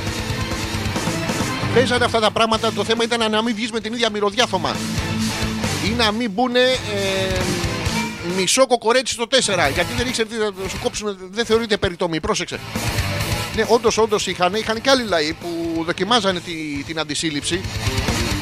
Παίζανε 1.74 2.04
αυτά 2.04 2.20
τα 2.20 2.30
πράγματα. 2.30 2.72
Το 2.72 2.84
θέμα 2.84 3.04
ήταν 3.04 3.30
να 3.30 3.42
μην 3.42 3.54
βγεις 3.54 3.70
με 3.70 3.80
την 3.80 3.92
ίδια 3.92 4.10
μυρωδιά 4.10 4.46
Θωμά. 4.46 4.76
Ή 5.86 5.88
να 5.88 6.12
μην 6.12 6.30
μπουν 6.30 6.56
ε, 6.56 6.60
μισό 8.36 8.66
κοκορέτσι 8.66 9.12
στο 9.12 9.26
4. 9.30 9.36
Γιατί 9.74 9.92
δεν 9.96 10.06
ήξερε 10.06 10.28
τι 10.28 10.34
θα 10.34 10.68
σου 10.68 10.78
κόψουν, 10.82 11.16
δεν 11.30 11.44
θεωρείται 11.44 11.76
περιτομή. 11.76 12.20
Πρόσεξε. 12.20 12.60
Ναι, 13.56 13.64
όντως, 13.68 13.98
όντως 13.98 14.26
είχαν, 14.26 14.54
είχαν 14.54 14.80
και 14.80 14.90
άλλοι 14.90 15.04
λαοί 15.04 15.32
που 15.32 15.82
δοκιμάζανε 15.84 16.40
τη, 16.40 16.82
την 16.86 16.98
αντισύλληψη. 16.98 17.60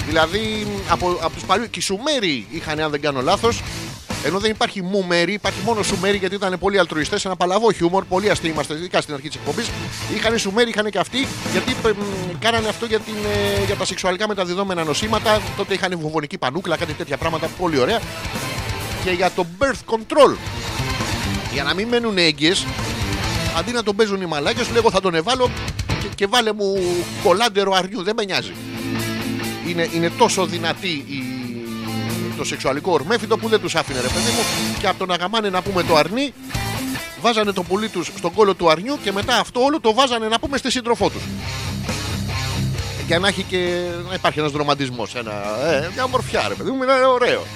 Δηλαδή 0.06 0.66
από, 0.88 1.18
από 1.20 1.34
τους 1.34 1.44
παλιούς. 1.44 1.68
Και 1.68 1.78
οι 1.78 1.82
Σουμέροι 1.82 2.46
είχαν, 2.50 2.80
αν 2.80 2.90
δεν 2.90 3.00
κάνω 3.00 3.20
λάθος. 3.20 3.62
Ενώ 4.24 4.38
δεν 4.38 4.50
υπάρχει 4.50 4.82
μουμέρι, 4.82 5.32
υπάρχει 5.32 5.60
μόνο 5.64 5.82
Σουμέρι 5.82 6.16
γιατί 6.16 6.34
ήταν 6.34 6.58
πολύ 6.58 6.78
αλτρουιστές. 6.78 7.24
Ένα 7.24 7.36
παλαβό 7.36 7.72
χιούμορ, 7.72 8.04
πολύ 8.04 8.30
αστείοι 8.30 8.50
είμαστε, 8.52 8.74
ειδικά 8.74 9.00
στην 9.00 9.14
αρχή 9.14 9.28
της 9.28 9.36
εκπομπής. 9.36 9.70
Είχαν 10.14 10.34
οι 10.34 10.38
Σουμέρι, 10.38 10.70
είχαν 10.70 10.90
και 10.90 10.98
αυτοί 10.98 11.26
γιατί 11.52 11.76
ε, 11.86 11.88
μ, 11.88 12.38
κάνανε 12.38 12.68
αυτό 12.68 12.86
για, 12.86 12.98
την, 12.98 13.14
ε, 13.14 13.64
για 13.64 13.76
τα 13.76 13.84
σεξουαλικά 13.84 14.28
μεταδιδόμενα 14.28 14.84
νοσήματα. 14.84 15.42
Τότε 15.56 15.74
είχαν 15.74 15.98
βουβονική 15.98 16.38
πανούκλα, 16.38 16.76
κάτι 16.76 16.92
τέτοια 16.92 17.16
πράγματα 17.16 17.46
πολύ 17.46 17.78
ωραία. 17.78 18.00
Και 19.04 19.10
για 19.10 19.30
το 19.30 19.46
birth 19.58 19.94
control. 19.94 20.36
Για 21.52 21.62
να 21.62 21.74
μην 21.74 21.88
μένουν 21.88 22.18
έγκυες, 22.18 22.66
αντί 23.58 23.72
να 23.72 23.82
τον 23.82 23.96
παίζουν 23.96 24.20
οι 24.20 24.26
μαλάκες, 24.26 24.66
σου 24.66 24.72
λέγω 24.72 24.90
θα 24.90 25.00
τον 25.00 25.14
εβάλω 25.14 25.50
και, 25.86 26.08
και 26.14 26.26
βάλε 26.26 26.52
μου 26.52 26.78
κολάντερο 27.22 27.72
αρνιού. 27.72 28.02
Δεν 28.02 28.14
με 28.16 28.24
νοιάζει. 28.24 28.52
Είναι, 29.66 29.88
είναι 29.94 30.10
τόσο 30.10 30.46
δυνατή 30.46 30.88
η, 30.88 31.24
το 32.36 32.44
σεξουαλικό 32.44 32.92
ορμέφυτο 32.92 33.38
που 33.38 33.48
δεν 33.48 33.60
τους 33.60 33.74
άφηνε 33.74 34.00
ρε 34.00 34.08
παιδί 34.08 34.30
μου 34.30 34.44
και 34.80 34.86
από 34.86 34.98
το 34.98 35.06
να 35.06 35.16
γαμάνε 35.16 35.48
να 35.48 35.62
πούμε 35.62 35.82
το 35.82 35.96
αρνί 35.96 36.32
βάζανε 37.20 37.52
το 37.52 37.62
πουλί 37.62 37.88
τους 37.88 38.10
στον 38.18 38.32
κόλο 38.32 38.54
του 38.54 38.70
αρνιού 38.70 38.98
και 39.02 39.12
μετά 39.12 39.38
αυτό 39.38 39.60
όλο 39.60 39.80
το 39.80 39.94
βάζανε 39.94 40.28
να 40.28 40.38
πούμε 40.38 40.56
στη 40.56 40.70
σύντροφό 40.70 41.08
τους. 41.10 41.22
Για 43.06 43.18
να 43.18 43.28
έχει 43.28 43.42
και 43.42 43.80
να 44.08 44.14
υπάρχει 44.14 44.38
ένας 44.38 44.52
ρομαντισμό. 44.52 45.06
Ένα, 45.14 45.32
ε, 45.70 45.90
μια 45.94 46.04
ομορφιά, 46.04 46.48
ρε 46.48 46.54
παιδί 46.54 46.70
μου, 46.70 46.82
είναι 46.82 46.92
ωραίο. 47.14 47.46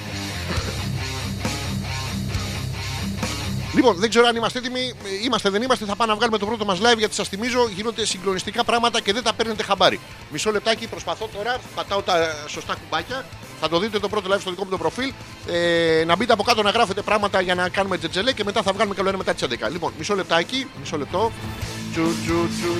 Λοιπόν, 3.75 3.95
δεν 3.95 4.09
ξέρω 4.09 4.27
αν 4.27 4.35
είμαστε 4.35 4.59
έτοιμοι. 4.59 4.93
Είμαστε, 5.23 5.49
δεν 5.49 5.61
είμαστε. 5.61 5.85
Θα 5.85 5.95
πάμε 5.95 6.11
να 6.11 6.17
βγάλουμε 6.17 6.37
το 6.37 6.45
πρώτο 6.45 6.65
μας 6.65 6.79
live 6.79 6.97
γιατί 6.97 7.15
σας 7.15 7.27
θυμίζω 7.27 7.69
γίνονται 7.75 8.05
συγκλονιστικά 8.05 8.63
πράγματα 8.63 9.01
και 9.01 9.13
δεν 9.13 9.23
τα 9.23 9.33
παίρνετε 9.33 9.63
χαμπάρι. 9.63 9.99
Μισό 10.31 10.51
λεπτάκι, 10.51 10.87
προσπαθώ 10.87 11.29
τώρα. 11.33 11.57
Πατάω 11.75 12.01
τα 12.01 12.45
σωστά 12.47 12.75
κουμπάκια. 12.75 13.25
Θα 13.59 13.69
το 13.69 13.79
δείτε 13.79 13.99
το 13.99 14.09
πρώτο 14.09 14.33
live 14.33 14.39
στο 14.39 14.49
δικό 14.49 14.63
μου 14.63 14.69
το 14.69 14.77
προφίλ. 14.77 15.13
Ε, 15.47 16.03
να 16.05 16.15
μπείτε 16.15 16.33
από 16.33 16.43
κάτω 16.43 16.61
να 16.61 16.69
γράφετε 16.69 17.01
πράγματα 17.01 17.41
για 17.41 17.55
να 17.55 17.69
κάνουμε 17.69 17.97
τζετζελέ 17.97 18.31
και 18.31 18.43
μετά 18.43 18.61
θα 18.61 18.71
βγάλουμε 18.73 18.95
καλό 18.95 19.09
ένα 19.09 19.17
μετά 19.17 19.33
τις 19.33 19.43
11. 19.43 19.71
Λοιπόν, 19.71 19.93
μισό 19.97 20.15
λεπτάκι, 20.15 20.67
μισό 20.79 20.97
λεπτό. 20.97 21.31
Τσου, 21.91 22.01
τσου, 22.23 22.49
τσου. 22.59 22.73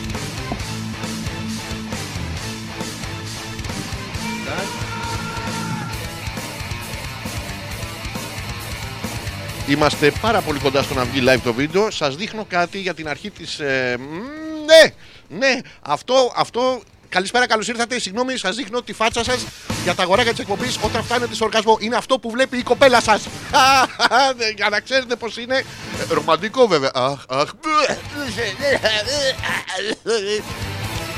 Είμαστε 9.68 10.12
πάρα 10.22 10.42
πολύ 10.42 10.60
κοντά 10.60 10.84
στο 10.84 10.94
να 10.94 11.04
βγει 11.04 11.24
live 11.28 11.40
το 11.44 11.54
βίντεο. 11.54 11.92
Σας 11.92 12.16
δείχνω 12.16 12.46
κάτι 12.50 12.80
για 12.80 12.94
την 12.94 13.08
αρχή 13.08 13.30
της. 13.30 13.60
Ε, 13.60 13.98
μ, 14.00 14.04
ναι, 14.66 14.94
ναι, 15.38 15.60
αυτό, 15.82 16.32
αυτό. 16.36 16.82
Καλησπέρα, 17.10 17.48
καλώς 17.48 17.68
ήρθατε. 17.68 18.00
Συγγνώμη, 18.00 18.38
σας 18.38 18.56
δείχνω 18.56 18.82
τη 18.82 18.94
φάτσα 18.94 19.24
σας 19.24 19.46
για 19.84 19.96
τα 19.96 20.04
αγοράκια 20.04 20.32
της 20.32 20.40
εκπομπής 20.40 20.80
όταν 20.82 21.04
φτάνετε 21.04 21.36
στο 21.36 21.46
οργασμό. 21.46 21.78
Είναι 21.80 21.96
αυτό 21.96 22.20
που 22.20 22.30
βλέπει 22.30 22.58
η 22.58 22.64
κοπέλα 22.64 23.02
σας. 23.02 23.28
για 24.56 24.70
να 24.70 24.80
ξέρετε 24.80 25.16
πώς 25.16 25.38
είναι. 25.38 25.56
Ε, 26.10 26.14
ρομαντικό 26.14 26.68
βέβαια. 26.68 26.92
Αχ, 26.94 27.20
αχ. 27.28 27.50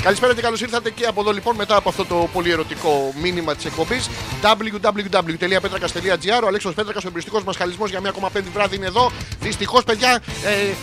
Καλησπέρα 0.07 0.33
και 0.33 0.41
καλώς 0.41 0.61
ήρθατε 0.61 0.89
και 0.89 1.05
από 1.05 1.21
εδώ 1.21 1.31
λοιπόν 1.31 1.55
μετά 1.55 1.75
από 1.75 1.89
αυτό 1.89 2.05
το 2.05 2.29
πολύ 2.33 2.51
ερωτικό 2.51 3.13
μήνυμα 3.21 3.55
της 3.55 3.65
εκπομπής. 3.65 4.09
www.petrakas.gr 4.41 6.43
Ο 6.43 6.47
Αλέξο 6.47 6.71
Πέτρακας, 6.71 7.03
ο 7.03 7.07
εμπριστικός 7.07 7.43
μας 7.43 7.57
χαλισμό 7.57 7.85
για 7.85 7.99
μία 7.99 8.09
ακόμα 8.09 8.29
πέμπτη 8.29 8.49
βράδυ 8.49 8.75
είναι 8.75 8.85
εδώ. 8.85 9.11
Δυστυχώς, 9.39 9.83
παιδιά, 9.83 10.21
ε, 10.45 10.73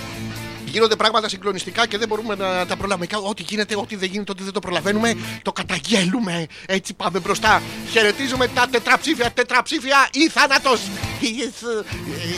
γίνονται 0.75 0.97
πράγματα 0.97 1.29
συγκλονιστικά 1.29 1.87
και 1.87 1.99
δεν 1.99 2.09
μπορούμε 2.09 2.35
να 2.35 2.67
τα 2.67 2.77
προλάβουμε. 2.77 3.07
Και 3.07 3.17
Ό,τι 3.17 3.43
γίνεται, 3.43 3.77
ό,τι 3.77 3.97
δεν 3.97 4.09
γίνεται, 4.11 4.31
ό,τι 4.31 4.43
δεν 4.43 4.53
το 4.53 4.61
προλαβαίνουμε, 4.61 5.15
το 5.43 5.53
καταγγέλουμε. 5.53 6.47
Έτσι 6.67 6.95
πάμε 6.95 7.19
μπροστά. 7.19 7.63
Χαιρετίζουμε 7.91 8.49
τα 8.49 8.67
τετραψήφια, 8.71 9.31
τετραψήφια 9.31 10.09
ή 10.13 10.29
θάνατος. 10.29 10.81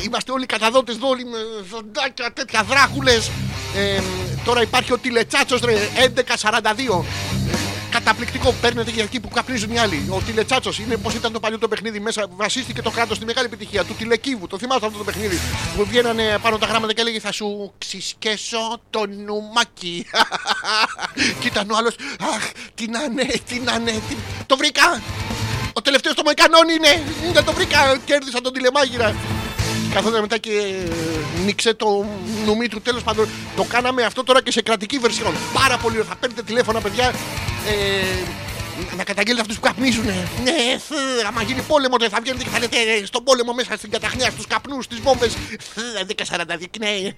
Είμαστε 0.05 0.33
όλοι 0.33 0.46
καταδότες 0.46 0.94
εδώ, 0.94 1.09
όλοι 1.09 1.25
με 1.25 1.38
ζωντάκια, 1.70 2.33
τέτοια 2.33 2.62
δράχουλες. 2.62 3.31
Ε, 3.77 4.01
τώρα 4.44 4.62
υπάρχει 4.62 4.92
ο 4.92 4.99
τηλετσάτσος, 4.99 5.61
ρε, 5.61 5.75
1142. 5.94 7.05
Καταπληκτικό. 7.98 8.52
Παίρνετε 8.61 8.90
για 8.90 9.02
εκεί 9.02 9.20
που 9.20 9.28
καπνίζουν 9.28 9.70
οι 9.72 9.78
άλλοι. 9.78 10.06
Ο 10.11 10.20
τηλετσάτσος 10.26 10.78
είναι 10.78 10.96
πώς 10.96 11.14
ήταν 11.14 11.32
το 11.32 11.40
παλιό 11.40 11.59
το 11.59 11.68
παιχνίδι 11.68 12.00
μέσα. 12.00 12.26
Βασίστηκε 12.30 12.82
το 12.82 12.90
κράτος 12.90 13.16
στη 13.16 13.26
μεγάλη 13.26 13.46
επιτυχία 13.46 13.85
του 13.85 13.94
τηλεκύβου. 13.94 14.46
Το 14.46 14.59
θυμάστε 14.59 14.87
αυτό 14.87 14.98
το 14.98 15.04
παιχνίδι. 15.04 15.40
Που 15.76 15.85
βγαίνανε 15.87 16.38
πάνω 16.42 16.59
τα 16.59 16.66
γράμματα 16.66 16.92
και 16.92 17.00
έλεγε 17.00 17.20
Θα 17.20 17.32
σου 17.32 17.72
ξυσκέσω 17.78 18.80
το 18.90 19.06
νουμάκι. 19.26 20.06
και 21.40 21.46
ήταν 21.46 21.70
ο 21.70 21.76
άλλος. 21.76 21.94
Αχ, 22.35 22.50
τι 22.74 22.87
να 22.88 23.02
είναι, 23.02 23.26
τι 23.48 23.61
να 23.61 23.74
είναι. 23.74 23.90
τι- 24.09 24.16
Το 24.46 24.56
βρήκα. 24.56 25.02
Ο 25.72 25.80
τελευταίος 25.82 26.14
των 26.14 26.24
Μοϊκανών 26.26 26.68
είναι. 26.68 27.02
Δεν 27.32 27.44
το 27.44 27.52
βρήκα. 27.52 27.96
Κέρδισα 28.04 28.40
τον 28.40 28.52
τηλεμάγειρα. 28.52 29.14
Καθόταν 29.96 30.20
μετά 30.20 30.38
και 30.38 30.50
ε, 30.50 31.44
νίξε 31.44 31.74
το 31.74 32.06
νομί 32.46 32.68
του. 32.68 32.80
Τέλος 32.80 33.02
πάντων, 33.02 33.28
το 33.56 33.62
κάναμε 33.62 34.02
αυτό 34.02 34.24
τώρα 34.24 34.42
και 34.42 34.50
σε 34.50 34.62
κρατική 34.62 34.98
βερσιόν. 34.98 35.35
Πάρα 35.52 35.76
πολύ 35.76 35.96
ωραία. 35.96 36.09
Θα 36.09 36.16
παίρνετε 36.16 36.42
τηλέφωνα, 36.42 36.80
παιδιά. 36.80 37.06
Ε, 37.66 38.96
να 38.96 39.04
καταγγείλετε 39.04 39.40
αυτούς 39.40 39.56
που 39.56 39.62
καπνίζουν. 39.62 40.04
Ναι, 40.04 40.78
θ, 40.78 40.90
άμα 41.26 41.42
γίνει 41.42 41.61
πόλεμο, 41.61 41.96
δεν 41.98 42.11
θα 42.11 42.18
βγαίνετε 42.20 42.44
και 42.44 42.50
θα 42.50 42.59
λέτε 42.59 42.76
ε, 42.76 43.04
στον 43.04 43.24
πόλεμο 43.24 43.52
μέσα 43.52 43.76
στην 43.76 43.90
καταχνιά, 43.90 44.30
στους 44.30 44.46
καπνούς, 44.46 44.85
στις 44.85 45.00
βόμβες. 45.00 45.37
10-40 46.37 46.42
ναι. 46.78 46.87
ε, 46.87 47.12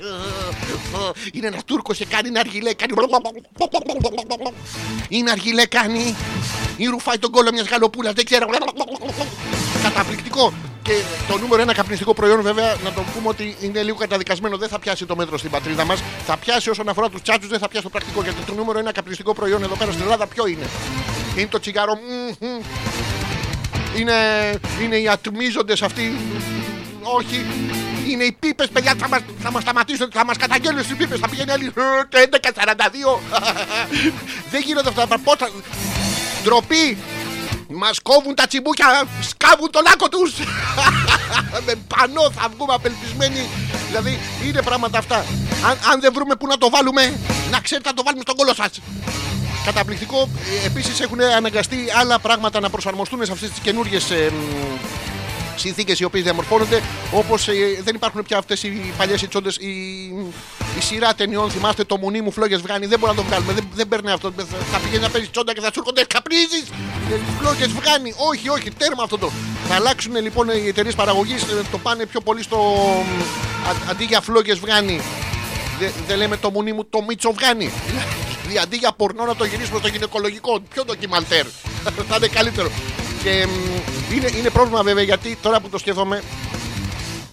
Είναι 1.33 1.47
ένας 1.47 1.65
Τούρκος 1.65 1.97
και 1.97 2.05
κάνει 2.05 2.29
ένα 2.29 2.41
αργιλέ. 2.41 2.73
Κάνει. 2.73 2.93
Είναι 5.09 5.31
αργιλέ, 5.31 5.67
κάνει. 5.67 6.17
Ή 6.77 6.87
ρουφάει 6.87 7.19
τον 7.19 7.31
κόλλο 7.31 7.53
μιας 7.53 7.69
γαλοπούλας, 7.69 8.13
δεν 8.13 8.25
ξέρω. 8.25 8.47
Καταπληκτικό. 9.83 10.53
Και 10.89 10.95
το 11.29 11.39
νούμερο 11.39 11.63
ένα 11.63 11.75
καπνιστικό 11.75 12.15
προϊόν, 12.15 12.43
βέβαια, 12.43 12.77
να 12.85 12.93
το 12.93 13.03
πούμε 13.15 13.29
ότι 13.29 13.57
είναι 13.61 13.83
λίγο 13.83 13.97
καταδικασμένο. 13.97 14.57
Δεν 14.57 14.69
θα 14.69 14.79
πιάσει 14.79 15.07
το 15.07 15.17
μέτρο 15.17 15.39
στην 15.39 15.51
πατρίδα 15.51 15.85
μας. 15.85 16.03
Θα 16.27 16.37
πιάσει 16.37 16.71
όσον 16.71 16.89
αφορά 16.89 17.09
τους 17.09 17.23
τσάτσους, 17.23 17.49
δεν 17.51 17.59
θα 17.59 17.69
πιάσει 17.69 17.85
το 17.85 17.91
πρακτικό. 17.91 18.23
Γιατί 18.23 18.43
το 18.43 18.55
νούμερο 18.55 18.79
ένα 18.79 18.93
καπνιστικό 18.93 19.35
προϊόν 19.35 19.63
εδώ 19.63 19.75
πέρα 19.75 19.91
στην 19.93 20.03
Ελλάδα 20.03 20.27
ποιο 20.27 20.47
είναι; 20.47 20.67
Είναι 21.37 21.47
το 21.47 21.59
τσιγάρο. 21.61 21.95
μμμ, 21.95 22.49
μμμ. 22.49 22.61
Είναι, 23.99 24.15
είναι 24.83 24.97
οι 24.97 25.09
ατμίζοντες 25.09 25.83
αυτοί. 25.83 26.17
Όχι. 27.03 27.45
Είναι 28.09 28.25
οι 28.25 28.37
πίπες, 28.41 28.69
παιδιά. 28.69 28.95
Θα 28.99 29.09
μας 29.09 29.21
θα 29.43 29.51
μας 29.53 29.63
σταματήσουν, 29.63 30.09
θα 30.13 30.25
μας 30.25 30.37
καταγγέλνουν 30.37 30.85
στις 30.85 30.97
πίπες. 30.97 31.19
Θα 31.19 31.29
πηγαίνει 31.29 31.51
άλλη. 31.51 31.65
«Ε, 31.67 31.71
Το 32.09 32.19
1142. 32.19 33.21
Δεν 34.51 34.63
γίνονται 34.65 34.89
αυτά. 34.89 35.19
Πώ 35.25 35.37
θα. 35.37 35.49
Ντροπή. 36.43 36.97
Μας 37.71 38.01
κόβουν 38.03 38.35
τα 38.35 38.47
τσιμπούκια, 38.47 38.87
σκάβουν 39.21 39.71
τον 39.71 39.83
άκο 39.93 40.09
τους. 40.09 40.33
Με 41.67 41.75
πανό 41.75 42.31
θα 42.31 42.49
βγούμε 42.55 42.75
απελπισμένοι. 42.75 43.49
Δηλαδή 43.87 44.19
είναι 44.45 44.63
πράγματα 44.63 44.99
αυτά. 44.99 45.17
Αν, 45.67 45.79
αν 45.93 46.01
δεν 46.01 46.13
βρούμε 46.15 46.35
πού 46.37 46.47
να 46.47 46.59
το 46.59 46.71
βάλουμε, 46.71 47.19
να 47.51 47.61
ξέρετε 47.61 47.89
να 47.89 47.95
το 47.95 48.03
βάλουμε 48.03 48.23
στον 48.23 48.37
κόλο 48.37 48.55
σας. 48.55 48.81
Καταπληκτικό. 49.65 50.29
Επίσης 50.65 51.01
έχουν 51.01 51.21
αναγκαστεί 51.21 51.77
άλλα 52.01 52.19
πράγματα 52.19 52.61
να 52.61 52.71
προσαρμοστούν 52.71 53.25
σε 53.25 53.33
αυτές 53.33 53.49
τις 53.51 53.59
καινούριε 53.59 53.99
συνθήκε 55.59 55.95
οι 55.99 56.05
οποίες 56.05 56.23
διαμορφώνονται. 56.25 56.83
Όπως 57.13 57.49
δεν 57.83 57.95
υπάρχουν 57.95 58.23
πια 58.23 58.39
αυτές 58.39 58.63
οι 58.63 58.93
παλιές 58.99 59.29
τσόντες. 59.29 59.57
Η, 59.57 59.69
η 60.79 60.81
σειρά 60.81 61.15
ταινιών, 61.15 61.51
θυμάστε 61.51 61.85
το 61.85 61.97
μουνί 61.97 62.21
μου 62.21 62.31
φλόγες 62.31 62.61
βγάνει. 62.61 62.87
Δεν 62.87 62.99
μπορούμε 62.99 63.19
να 63.19 63.25
το 63.25 63.29
βγάλουμε. 63.29 63.53
Δεν, 63.53 63.69
δεν 63.75 63.89
παίρνει 63.89 64.11
αυτό. 64.11 64.33
Θα 64.73 64.79
πηγαίνει 64.79 65.03
να 65.03 65.09
παίζει 65.09 65.29
τσόντα 65.29 65.53
και 65.53 65.61
θα 65.61 65.67
σου 65.67 65.79
έρχονται 65.79 66.05
καπνίζεις. 66.05 66.65
Φλόγες 67.41 67.69
βγάνει. 67.69 68.15
Όχι, 68.17 68.49
όχι, 68.49 68.71
τέρμα 68.71 69.03
αυτό 69.03 69.19
το. 69.19 69.31
Θα 69.69 69.75
αλλάξουν 69.75 70.17
λοιπόν 70.17 70.49
οι 70.49 70.69
εταιρείες 70.69 70.95
παραγωγής. 70.95 71.45
Το 71.71 71.79
πάνε 71.79 72.07
πιο 72.07 72.21
πολύ 72.21 72.43
στο. 72.43 72.57
α- 73.69 73.91
αντί 73.91 74.05
για 74.05 74.21
φλόγες 74.21 74.59
βγάνει. 74.59 75.01
Δεν 75.79 75.93
δεν 76.07 76.17
λέμε 76.17 76.37
το 76.37 76.51
μουνί 76.51 76.73
μου 76.73 76.85
το 76.85 77.03
μίτσο 77.03 77.33
βγάνει. 77.33 77.71
Δηλαδή 78.43 78.59
αντί 78.59 78.77
για 78.77 78.93
πορνό 78.93 79.25
να 79.25 79.37
το 79.37 79.45
γυρίσουμε 79.45 79.79
στο 79.79 79.89
γυναικολογικό. 79.89 80.61
Πιο 80.73 80.85
ντοκιμαντέρ. 80.85 81.47
θα 82.09 82.17
είναι 82.17 82.27
καλύτερο. 82.29 82.71
Και 83.29 83.47
μ, 83.47 84.15
είναι, 84.15 84.31
είναι 84.39 84.51
πρόβλημα 84.51 84.83
βέβαια 84.83 85.05
γιατί 85.05 85.39
τώρα 85.43 85.61
που 85.61 85.69
το 85.69 85.79
σκέφτομαι. 85.79 86.23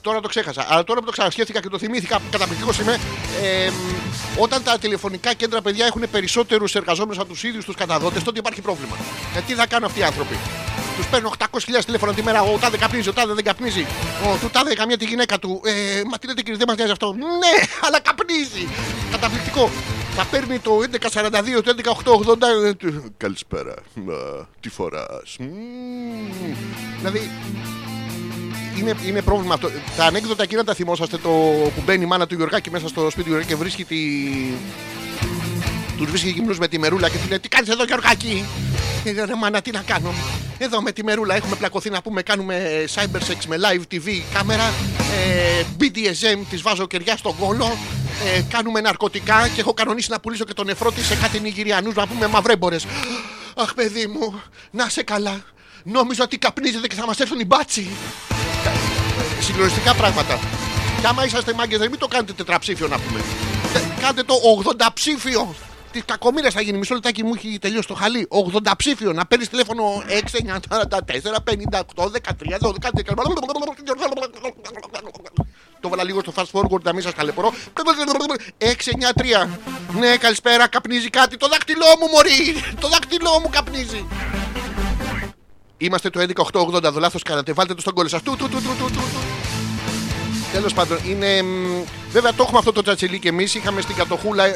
Τώρα 0.01 0.19
το 0.19 0.27
ξέχασα. 0.27 0.65
Αλλά 0.69 0.83
τώρα 0.83 0.99
που 0.99 1.05
το 1.05 1.11
ξανασκέφτηκα 1.11 1.61
και 1.61 1.69
το 1.69 1.77
θυμήθηκα, 1.77 2.19
καταπληκτικός 2.31 2.79
είμαι. 2.79 2.99
Ε, 3.43 3.69
μ, 3.69 4.41
όταν 4.41 4.63
τα 4.63 4.77
τηλεφωνικά 4.77 5.33
κέντρα 5.33 5.61
παιδιά 5.61 5.85
έχουν 5.85 6.03
περισσότερους 6.11 6.75
εργαζόμενους 6.75 7.19
από 7.19 7.27
τους 7.27 7.43
ίδιους 7.43 7.65
τους 7.65 7.75
καταδότε, 7.75 8.19
τότε 8.19 8.39
υπάρχει 8.39 8.61
πρόβλημα. 8.61 8.95
Ε, 9.35 9.39
τι 9.47 9.53
θα 9.53 9.67
κάνουν 9.67 9.85
αυτοί 9.85 9.99
οι 9.99 10.03
άνθρωποι; 10.03 10.37
Τους 10.95 11.07
παίρνουν 11.07 11.31
800.000 11.39 11.81
τηλέφωνα 11.85 12.13
τη 12.13 12.23
μέρα. 12.23 12.41
Ο 12.41 12.57
τάδε 12.57 12.77
καπνίζει, 12.77 13.09
ο 13.09 13.13
τάδε 13.13 13.33
δεν 13.33 13.43
καπνίζει. 13.43 13.85
Ο 14.25 14.37
του 14.41 14.49
τάδε 14.49 14.73
καμία 14.73 14.97
τη 14.97 15.05
γυναίκα 15.05 15.39
του. 15.39 15.61
Ε, 15.65 16.01
μα 16.11 16.17
τι 16.17 16.27
λέτε 16.27 16.41
κύριε, 16.41 16.57
δεν 16.57 16.67
μας 16.67 16.77
νοιάζει 16.77 16.91
αυτό. 16.91 17.13
Ναι, 17.13 17.53
αλλά 17.81 17.99
καπνίζει. 17.99 18.67
Καταπληκτικό. 19.11 19.69
Θα 20.17 20.25
παίρνει 20.25 20.59
το 20.59 20.81
1142, 20.81 21.61
το 21.63 21.69
1180. 21.69 22.47
ε, 22.65 22.73
του- 22.73 23.13
Καλησπέρα. 23.17 23.71
Α, 23.71 24.45
Τι 24.59 24.69
φοράς; 24.69 25.35
Δηλαδή 26.97 27.29
είναι, 28.79 28.93
είναι 29.05 29.21
πρόβλημα 29.21 29.53
αυτό. 29.53 29.69
Τα 29.97 30.05
ανέκδοτα 30.05 30.43
εκείνα 30.43 30.63
τα 30.63 30.73
θυμόσαστε 30.73 31.17
το 31.17 31.29
που 31.75 31.81
μπαίνει 31.85 32.03
η 32.03 32.07
μάνα 32.07 32.27
του 32.27 32.35
Γιωργάκη 32.35 32.71
μέσα 32.71 32.87
στο 32.87 33.01
σπίτι 33.01 33.21
του 33.23 33.27
Γιωργάκη 33.27 33.47
και 33.53 33.59
βρίσκει 33.59 33.83
τη. 33.83 33.97
Του 35.97 36.05
βρίσκει 36.05 36.29
γυμνού 36.29 36.55
με 36.55 36.67
τη 36.67 36.79
μερούλα 36.79 37.09
και 37.09 37.17
του 37.17 37.27
λέει: 37.29 37.39
Τι 37.39 37.47
κάνεις 37.47 37.69
εδώ, 37.69 37.83
Γιωργάκη; 37.83 38.45
Και 39.03 39.13
λέει: 39.13 39.25
«Ρε 39.25 39.35
μάνα, 39.35 39.61
τι 39.61 39.71
να 39.71 39.79
κάνω; 39.85 40.13
Εδώ 40.57 40.81
με 40.81 40.91
τη 40.91 41.03
μερούλα 41.03 41.35
έχουμε 41.35 41.55
πλακωθεί 41.55 41.89
να 41.89 42.01
πούμε 42.01 42.21
κάνουμε 42.21 42.55
ε, 42.55 42.85
cybersex 42.95 43.45
με 43.47 43.57
live 43.59 43.93
TV 43.95 44.21
κάμερα. 44.33 44.73
Ε, 45.59 45.63
BDSM 45.79 46.39
τη 46.49 46.57
βάζω 46.57 46.87
κεριά 46.87 47.17
στον 47.17 47.35
κόλο. 47.39 47.77
Ε, 48.35 48.41
κάνουμε 48.49 48.81
ναρκωτικά 48.81 49.47
και 49.47 49.59
έχω 49.59 49.73
κανονίσει 49.73 50.09
να 50.11 50.19
πουλήσω 50.19 50.43
και 50.43 50.53
τον 50.53 50.65
νεφρό 50.65 50.91
της 50.91 51.05
σε 51.05 51.15
κάτι 51.15 51.39
Νιγηριανούς 51.39 51.95
να 51.95 52.07
πούμε 52.07 52.27
μαυρέμπορες. 52.27 52.85
Αχ 53.55 53.73
παιδί 53.73 54.07
μου, 54.07 54.41
να 54.71 54.89
σε 54.89 55.03
καλά. 55.03 55.43
Νόμιζα 55.83 56.23
ότι 56.23 56.37
καπνίζετε 56.37 56.87
και 56.87 56.95
θα 56.95 57.05
μας 57.05 57.19
έρθουν 57.19 57.39
οι 57.39 57.45
μπάτσι. 57.45 57.87
Ε, 59.39 59.43
Συγκλονιστικά 59.43 59.93
πράγματα. 59.93 60.39
Και 61.01 61.07
άμα 61.07 61.25
είσαστε 61.25 61.53
μάγκες 61.53 61.79
δεν 61.79 61.89
μην 61.89 61.99
το 61.99 62.07
κάνετε 62.07 62.33
τετραψήφιο 62.33 62.87
να 62.87 62.99
πούμε. 62.99 63.19
Ε, 63.75 64.01
Κάντε 64.01 64.23
το 64.23 64.35
80 64.79 64.87
ψήφιο. 64.93 65.55
Τη 65.95 66.01
κακομοίρα 66.01 66.51
θα 66.51 66.61
γίνει. 66.61 66.77
Μισό 66.77 66.93
λεπτάκι 66.93 67.23
μου 67.23 67.33
έχει 67.35 67.57
τελειώσει 67.59 67.87
το 67.87 67.93
χαλί. 67.93 68.27
80 68.29 68.71
ψήφιο. 68.77 69.13
Να 69.13 69.25
παίρνεις 69.25 69.49
τηλέφωνο 69.49 69.83
6, 70.07 70.37
9, 70.37 70.59
44, 70.69 71.39
58, 71.43 72.09
13, 72.11 72.57
12, 72.59 72.91
Το 75.79 75.89
βάλα 75.89 76.03
λίγο 76.03 76.19
στο 76.21 76.33
fast 76.35 76.51
forward 76.51 76.81
να 76.81 76.93
μην 76.93 77.01
σας 77.01 77.13
ταλαιπωρώ. 77.13 77.53
6, 78.57 78.91
9, 78.91 79.13
3. 79.13 79.47
Ναι, 79.99 80.17
καλησπέρα. 80.17 80.67
Καπνίζει 80.67 81.09
κάτι. 81.09 81.37
Το 81.37 81.47
δάχτυλό 81.47 81.85
μου, 81.99 82.07
Μωρή. 82.07 82.55
Το 82.79 82.87
δάχτυλό 82.87 83.39
μου 83.39 83.49
καπνίζει. 83.49 84.07
Είμαστε 85.77 86.09
το 86.09 86.19
11-8-80. 86.19 86.93
Το 86.93 86.99
λάθος 86.99 87.23
κάνατε. 87.23 87.53
Βάλτε 87.53 87.73
το 87.73 87.81
στον 87.81 87.93
κόλλο 87.93 88.09
σας. 88.09 88.21
Του, 88.21 88.35
του, 88.37 88.49
του, 88.49 88.61
του, 88.61 88.75
του, 88.77 88.91
του. 88.91 89.54
Τέλος 90.55 90.73
πάντων, 90.73 90.97
είναι. 91.05 91.41
μ, 91.41 91.83
Βέβαια 92.11 92.33
το 92.33 92.43
έχουμε 92.43 92.57
αυτό 92.57 92.71
το 92.71 92.81
τσατσελί 92.81 93.19
και 93.19 93.27
εμείς. 93.29 93.55
Είχαμε 93.55 93.81
στην 93.81 93.95
κατοχούλα, 93.95 94.45
ε, 94.45 94.53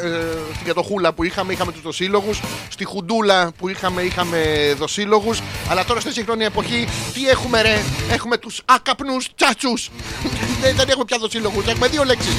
στην 0.53 0.65
κατοχούλα 0.65 1.13
που 1.13 1.23
είχαμε, 1.23 1.53
είχαμε 1.53 1.71
τους 1.71 1.81
δοσύλλογους. 1.81 2.41
Στη 2.69 2.83
χουντούλα 2.83 3.51
που 3.57 3.69
είχαμε, 3.69 4.01
είχαμε 4.01 4.39
δοσύλλογους. 4.77 5.41
Αλλά 5.69 5.85
τώρα 5.85 5.99
στη 5.99 6.11
σύγχρονη 6.11 6.43
εποχή 6.43 6.87
τι 7.13 7.29
έχουμε, 7.29 7.61
ρε; 7.61 7.79
Έχουμε 8.11 8.37
τους 8.37 8.61
άκαπνου 8.65 9.17
τσάτσους. 9.35 9.89
δεν, 10.61 10.75
δεν 10.75 10.89
έχουμε 10.89 11.05
πια 11.05 11.17
δοσύλλογους. 11.17 11.65
Έχουμε 11.67 11.87
δύο 11.87 12.03
λέξεις. 12.03 12.33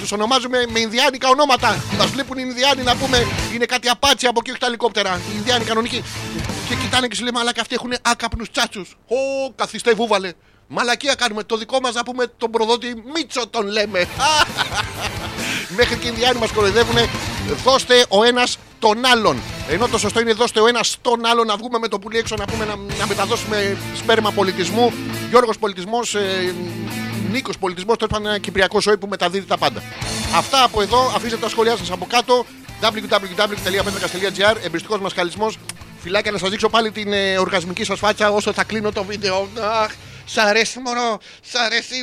Τους 0.00 0.12
ονομάζουμε 0.12 0.64
με 0.72 0.80
Ινδιάνικα 0.80 1.28
ονόματα. 1.28 1.84
Μας 1.98 2.10
βλέπουν 2.10 2.38
οι 2.38 2.44
Ινδιάνοι 2.46 2.82
να 2.82 2.96
πούμε 2.96 3.26
είναι 3.54 3.64
κάτι 3.64 3.88
απάτσι 3.88 4.26
από 4.26 4.38
εκεί 4.42 4.50
όχι 4.50 4.60
τα 4.60 4.66
ελικόπτερα. 4.66 5.20
Οι 5.30 5.36
Ινδιάνοι 5.36 5.64
κανονικοί. 5.64 6.04
Και 6.68 6.74
κοιτάνε 6.74 7.06
και 7.06 7.14
σου 7.14 7.22
λέει 7.22 7.32
Μαλάκα 7.34 7.60
αυτοί 7.60 7.74
έχουν 7.74 7.92
άκαπνου 8.02 8.44
τσάτσους. 8.52 8.96
Ω, 9.08 9.52
καθιστέ 9.56 9.94
βούβαλε. 9.94 10.32
Μαλακία 10.66 11.14
κάνουμε. 11.14 11.42
Το 11.42 11.56
δικό 11.56 11.80
μας 11.80 11.94
να 11.94 12.02
πούμε 12.02 12.26
τον 12.26 12.50
προδότη 12.50 13.02
Μίτσο 13.14 13.46
τον 13.46 13.66
λέμε. 13.66 14.06
Μέχρι 15.76 15.96
και 15.96 16.06
οι 16.06 16.10
Ινδιάνοι 16.12 16.38
μας 16.38 16.52
κοροϊδεύουν. 16.52 16.96
Δώστε 17.64 18.06
ο 18.08 18.24
ένας 18.24 18.58
τον 18.78 19.04
άλλον. 19.04 19.42
Ενώ 19.68 19.88
το 19.88 19.98
σωστό 19.98 20.20
είναι 20.20 20.32
δώστε 20.32 20.60
ο 20.60 20.66
ένας 20.66 20.96
τον 21.02 21.26
άλλον 21.26 21.46
να 21.46 21.56
βγούμε 21.56 21.78
με 21.78 21.88
το 21.88 21.98
πουλί 21.98 22.18
έξω 22.18 22.36
να, 22.36 22.44
πούμε, 22.44 22.64
να, 22.64 22.76
να 22.98 23.06
μεταδώσουμε 23.06 23.76
σπέρμα 23.96 24.30
πολιτισμού. 24.30 24.92
Γιώργος 25.28 25.58
πολιτισμός, 25.58 26.14
ε, 26.14 26.54
Νίκος 27.30 27.58
πολιτισμός, 27.58 27.96
τέλος 27.96 28.12
πάντων 28.12 28.26
ένα 28.26 28.38
κυπριακό 28.38 28.80
σόι 28.80 28.96
που 28.96 29.06
μεταδίδει 29.06 29.46
τα 29.46 29.58
πάντα. 29.58 29.82
Αυτά 30.36 30.64
από 30.64 30.82
εδώ. 30.82 31.12
Αφήστε 31.16 31.36
τα 31.36 31.48
σχόλιά 31.48 31.76
σας 31.76 31.90
από 31.90 32.06
κάτω. 32.06 32.46
www.petrakas.gr 32.80 34.56
Εμπριστικός 34.64 35.00
μας 35.00 35.12
χαλισμό. 35.12 35.52
Φυλάκια 36.00 36.30
να 36.30 36.38
σας 36.38 36.50
δείξω 36.50 36.68
πάλι 36.68 36.90
την 36.90 37.12
ε, 37.12 37.38
οργασμική 37.38 37.84
σας 37.84 37.98
φάτσα 37.98 38.30
όσο 38.30 38.52
θα 38.52 38.64
κλείνω 38.64 38.92
το 38.92 39.04
βίντεο. 39.04 39.48
Αχ, 39.82 39.90
σ' 40.24 40.36
αρέσει 40.38 40.78
μωρό, 40.78 41.18
σ' 41.42 41.54
αρέσει. 41.54 41.96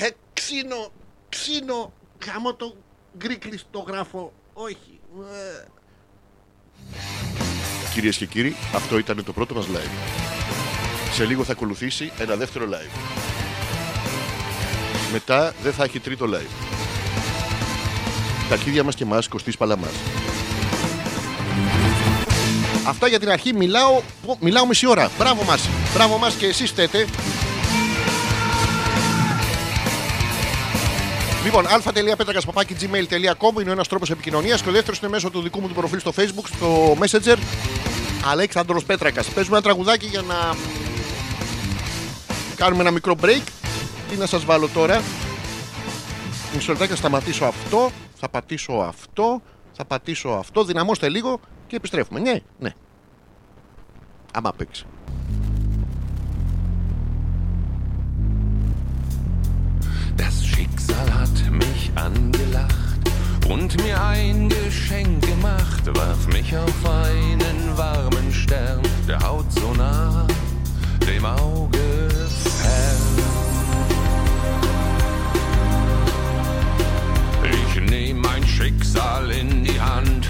ε, 0.00 0.06
ε, 0.06 0.10
Ξύνο, 0.32 0.92
ξύνο. 1.28 1.92
Γαμώ 2.26 2.54
το 2.54 2.76
γκρίκλι 3.16 3.60
το 3.70 3.78
γράφω. 3.78 4.32
Όχι. 4.52 5.00
Ε. 5.32 5.66
Κυρίες 7.92 8.16
και 8.16 8.26
κύριοι, 8.26 8.56
αυτό 8.74 8.98
ήταν 8.98 9.24
το 9.24 9.32
πρώτο 9.32 9.54
μας 9.54 9.66
live. 9.66 9.90
Σε 11.12 11.24
λίγο 11.24 11.44
θα 11.44 11.52
ακολουθήσει 11.52 12.12
ένα 12.18 12.36
δεύτερο 12.36 12.68
live. 12.68 12.98
Μετά 15.12 15.54
δεν 15.62 15.72
θα 15.72 15.84
έχει 15.84 16.00
τρίτο 16.00 16.26
live. 16.26 16.68
Τα 18.48 18.54
αρχίδια 18.54 18.84
μας 18.84 18.94
και 18.94 19.04
μας 19.04 19.28
Κωστής 19.28 19.56
Παλαμάς. 19.56 19.92
Αυτά 22.88 23.08
για 23.08 23.18
την 23.18 23.30
αρχή 23.30 23.54
μιλάω, 23.54 24.00
πω, 24.26 24.36
μιλάω 24.40 24.66
μισή 24.66 24.86
ώρα. 24.86 25.10
Μπράβο 25.18 25.42
μας. 25.44 25.68
Μπράβο 25.94 26.18
μας 26.18 26.34
και 26.34 26.46
εσείς 26.46 26.70
θέτε. 26.70 27.06
Λοιπόν, 31.44 31.66
α.πέτρακα.gmail.com 31.66 33.60
είναι 33.60 33.70
ο 33.70 33.72
ένας 33.72 33.88
τρόπος 33.88 34.10
επικοινωνίας 34.10 34.62
και 34.62 34.68
ο 34.68 34.72
δεύτερος 34.72 34.98
είναι 34.98 35.08
μέσω 35.08 35.30
του 35.30 35.40
δικού 35.40 35.60
μου 35.60 35.68
του 35.68 35.74
προφίλ 35.74 35.98
στο 35.98 36.12
Facebook, 36.16 36.44
στο 36.56 36.96
Messenger. 37.00 37.36
Αλέξανδρος 38.30 38.84
Πέτρακας. 38.84 39.26
Παίζουμε 39.26 39.56
ένα 39.56 39.64
τραγουδάκι 39.64 40.06
για 40.06 40.22
να 40.22 40.56
κάνουμε 42.56 42.82
ένα 42.82 42.90
μικρό 42.90 43.16
break. 43.22 43.42
Τι 44.10 44.16
να 44.16 44.26
σας 44.26 44.44
βάλω 44.44 44.68
τώρα; 44.68 45.02
Μισό 46.54 46.72
λεπτάκι, 46.72 46.90
θα 46.90 46.96
σταματήσω 46.96 47.44
αυτό. 47.44 47.90
Θα 48.20 48.28
πατήσω 48.28 48.72
αυτό. 48.72 49.42
Θα 49.72 49.84
πατήσω 49.84 50.28
αυτό. 50.28 50.64
Δυναμώστε 50.64 51.08
λίγο 51.08 51.40
και 51.67 51.75
επιστρέφουμε. 51.75 52.19
Ναι, 52.19 52.39
ναι. 52.59 52.73
Άμα 54.33 54.53
παίξει. 54.53 54.85
Das 60.17 60.45
Schicksal 60.45 61.07
hat 61.19 61.37
mich 61.51 61.91
angelacht 61.95 63.03
und 63.49 63.71
mir 63.83 64.01
ein 64.01 64.49
Geschenk 64.49 65.21
gemacht, 65.25 65.83
warf 65.95 66.27
mich 66.27 66.55
auf 66.55 66.85
einen 66.85 67.57
warmen 67.75 68.31
Stern, 68.31 68.81
der 69.07 69.19
Haut 69.27 69.51
so 69.51 69.73
nah, 69.73 70.27
dem 71.07 71.25
Auge 71.25 72.09
fern. 72.59 73.03
Ich 77.43 77.81
nehm 77.89 78.21
mein 78.21 78.45
Schicksal 78.47 79.31
in 79.31 79.63
die 79.63 79.79
Hand, 79.79 80.27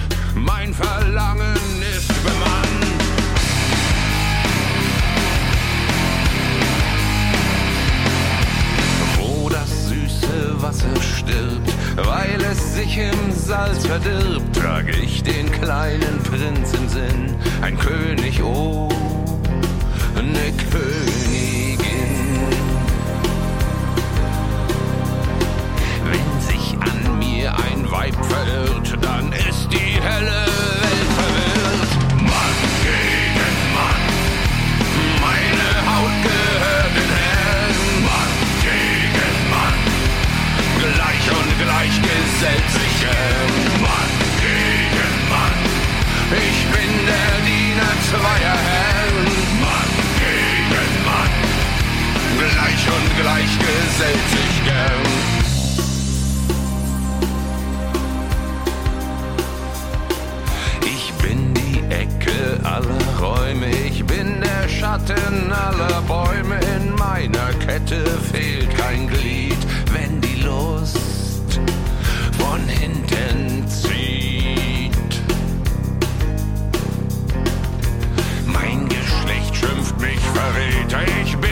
mein 0.49 0.73
Verlangen 0.75 1.57
ist 1.97 2.09
bemannt. 2.25 2.69
wo 9.19 9.49
das 9.49 9.89
süße 9.89 10.63
Wasser 10.63 11.01
stirbt, 11.01 11.73
weil 11.97 12.41
es 12.51 12.75
sich 12.75 12.99
im 12.99 13.33
Salz 13.33 13.87
verdirbt, 13.87 14.57
trage 14.57 14.93
ich 14.93 15.23
den 15.23 15.51
kleinen 15.53 16.23
Prinz 16.23 16.73
im 16.73 16.89
Sinn, 16.89 17.37
ein 17.63 17.79
König, 17.79 18.43
oh, 18.43 18.89
eine 20.17 20.53
Königin. 20.71 21.79
Wenn 26.11 26.41
sich 26.41 26.77
an 26.81 27.19
mir 27.19 27.53
ein 27.55 27.78
Weib 27.91 28.15
verirrt, 28.27 28.99
dann 29.01 29.33
ist 29.33 29.69
die 29.73 29.99
helle 30.01 30.45
Welt 30.83 31.11
verwirrt. 31.17 31.93
Mann 32.21 32.57
gegen 32.85 33.57
Mann, 33.73 34.03
meine 35.25 35.71
Haut 35.89 36.17
gehört 36.23 36.95
den 36.99 37.13
Herren. 37.17 38.05
Mann 38.05 38.35
gegen 38.61 39.37
Mann, 39.49 39.81
gleich 40.85 41.27
und 41.33 41.51
gleich 41.65 41.97
gesellt 42.03 42.69
sich 42.77 42.95
gern. 43.01 43.57
Mann 43.81 44.13
gegen 44.45 45.15
Mann, 45.33 45.59
ich 46.45 46.61
bin 46.69 46.93
der 47.09 47.35
Diener 47.49 47.95
zweier 48.11 48.59
Herren. 48.69 49.29
Mann 49.65 49.93
gegen 50.21 50.93
Mann, 51.09 51.33
gleich 52.37 52.85
und 52.97 53.09
gleich 53.17 53.53
gesellt 53.59 54.27
sich 54.37 54.65
gern. 54.65 55.18
Schatten 64.99 65.53
aller 65.53 66.03
Bäume. 66.03 66.59
In 66.77 66.95
meiner 66.95 67.53
Kette 67.65 68.05
fehlt 68.33 68.75
kein 68.77 69.07
Glied, 69.09 69.57
wenn 69.93 70.21
die 70.21 70.43
Lust 70.43 71.61
von 72.39 72.61
hinten 72.69 73.67
zieht. 73.69 75.23
Mein 78.47 78.89
Geschlecht 78.89 79.57
schimpft 79.57 80.01
mich 80.01 80.21
Verräter, 80.35 81.01
ich 81.23 81.37
bin 81.37 81.48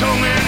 Zungen. 0.00 0.39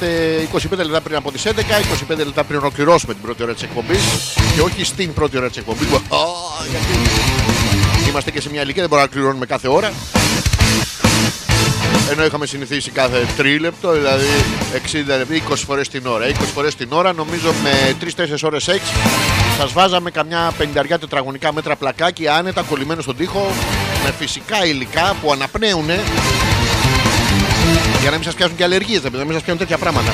Είμαστε 0.00 0.74
25 0.74 0.76
λεπτά 0.76 1.00
πριν 1.00 1.16
από 1.16 1.32
τις 1.32 1.46
11, 1.46 1.50
25 2.12 2.16
λεπτά 2.16 2.44
πριν 2.44 2.58
ολοκληρώσουμε 2.58 3.12
την 3.12 3.22
πρώτη 3.22 3.42
ώρα 3.42 3.52
της 3.52 3.62
εκπομπής. 3.62 4.00
Και 4.54 4.60
όχι 4.60 4.84
στην 4.84 5.12
πρώτη 5.12 5.36
ώρα 5.36 5.48
της 5.48 5.56
εκπομπής. 5.56 5.88
γιατί 6.70 7.10
είμαστε 8.08 8.30
και 8.30 8.40
σε 8.40 8.50
μια 8.50 8.62
ηλικία, 8.62 8.80
δεν 8.80 8.90
μπορούμε 8.90 9.08
να 9.08 9.14
κληρώνουμε 9.14 9.46
κάθε 9.46 9.68
ώρα. 9.68 9.92
Ενώ 12.10 12.24
είχαμε 12.24 12.46
συνηθίσει 12.46 12.90
κάθε 12.90 13.26
τρίλεπτο, 13.36 13.92
δηλαδή 13.92 14.26
60 14.72 15.16
λεπτά, 15.16 15.34
20 15.34 15.64
φορές 15.66 15.88
την 15.88 16.06
ώρα. 16.06 16.26
20 16.26 16.32
φορές 16.54 16.74
την 16.74 16.92
ώρα, 16.92 17.12
νομίζω 17.12 17.52
με 17.62 17.96
3-4 18.00 18.42
ώρες 18.42 18.62
σεξ, 18.62 18.82
σας 19.58 19.72
βάζαμε 19.72 20.10
καμιά 20.10 20.52
50 20.58 20.98
τετραγωνικά 21.00 21.52
μέτρα 21.52 21.76
πλακάκι 21.76 22.28
άνετα 22.28 22.62
κολλημένο 22.62 23.02
στον 23.02 23.16
τοίχο, 23.16 23.52
με 24.04 24.14
φυσικά 24.18 24.66
υλικά 24.66 25.16
που 25.22 25.32
αναπνέουν 25.32 25.90
για 28.06 28.14
να 28.14 28.20
μην 28.20 28.30
σας 28.30 28.36
πιάσουν 28.36 28.56
και 28.56 28.64
αλλεργίες, 28.64 29.02
να 29.02 29.10
μην 29.10 29.32
σας 29.32 29.42
πιάνουν 29.42 29.58
τέτοια 29.58 29.78
πράγματα. 29.78 30.12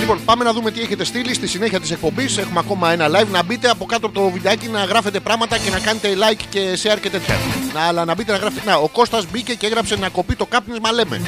Λοιπόν, 0.00 0.18
πάμε 0.24 0.44
να 0.44 0.52
δούμε 0.52 0.70
τι 0.70 0.80
έχετε 0.80 1.04
στείλει 1.04 1.34
στη 1.34 1.46
συνέχεια 1.46 1.80
της 1.80 1.90
εκπομπής. 1.90 2.38
Έχουμε 2.38 2.58
ακόμα 2.58 2.92
ένα 2.92 3.06
live. 3.08 3.26
Να 3.32 3.42
μπείτε 3.42 3.68
από 3.68 3.84
κάτω 3.84 4.06
από 4.06 4.14
το 4.20 4.30
βιντεάκι 4.30 4.68
να 4.68 4.84
γράφετε 4.84 5.20
πράγματα 5.20 5.58
και 5.58 5.70
να 5.70 5.78
κάνετε 5.78 6.08
like 6.08 6.40
και 6.48 6.78
share 6.82 6.98
και 7.00 7.10
τέτοια. 7.10 7.36
Να, 7.74 7.80
αλλά 7.80 8.04
να 8.04 8.14
μπείτε 8.14 8.32
να 8.32 8.38
γράφετε. 8.38 8.70
Να, 8.70 8.76
ο 8.76 8.88
Κώστας 8.88 9.26
μπήκε 9.30 9.54
και 9.54 9.66
έγραψε 9.66 9.96
να 9.96 10.08
κοπεί 10.08 10.34
το 10.34 10.46
κάπνισμα, 10.46 10.92
λέμε. 10.92 11.20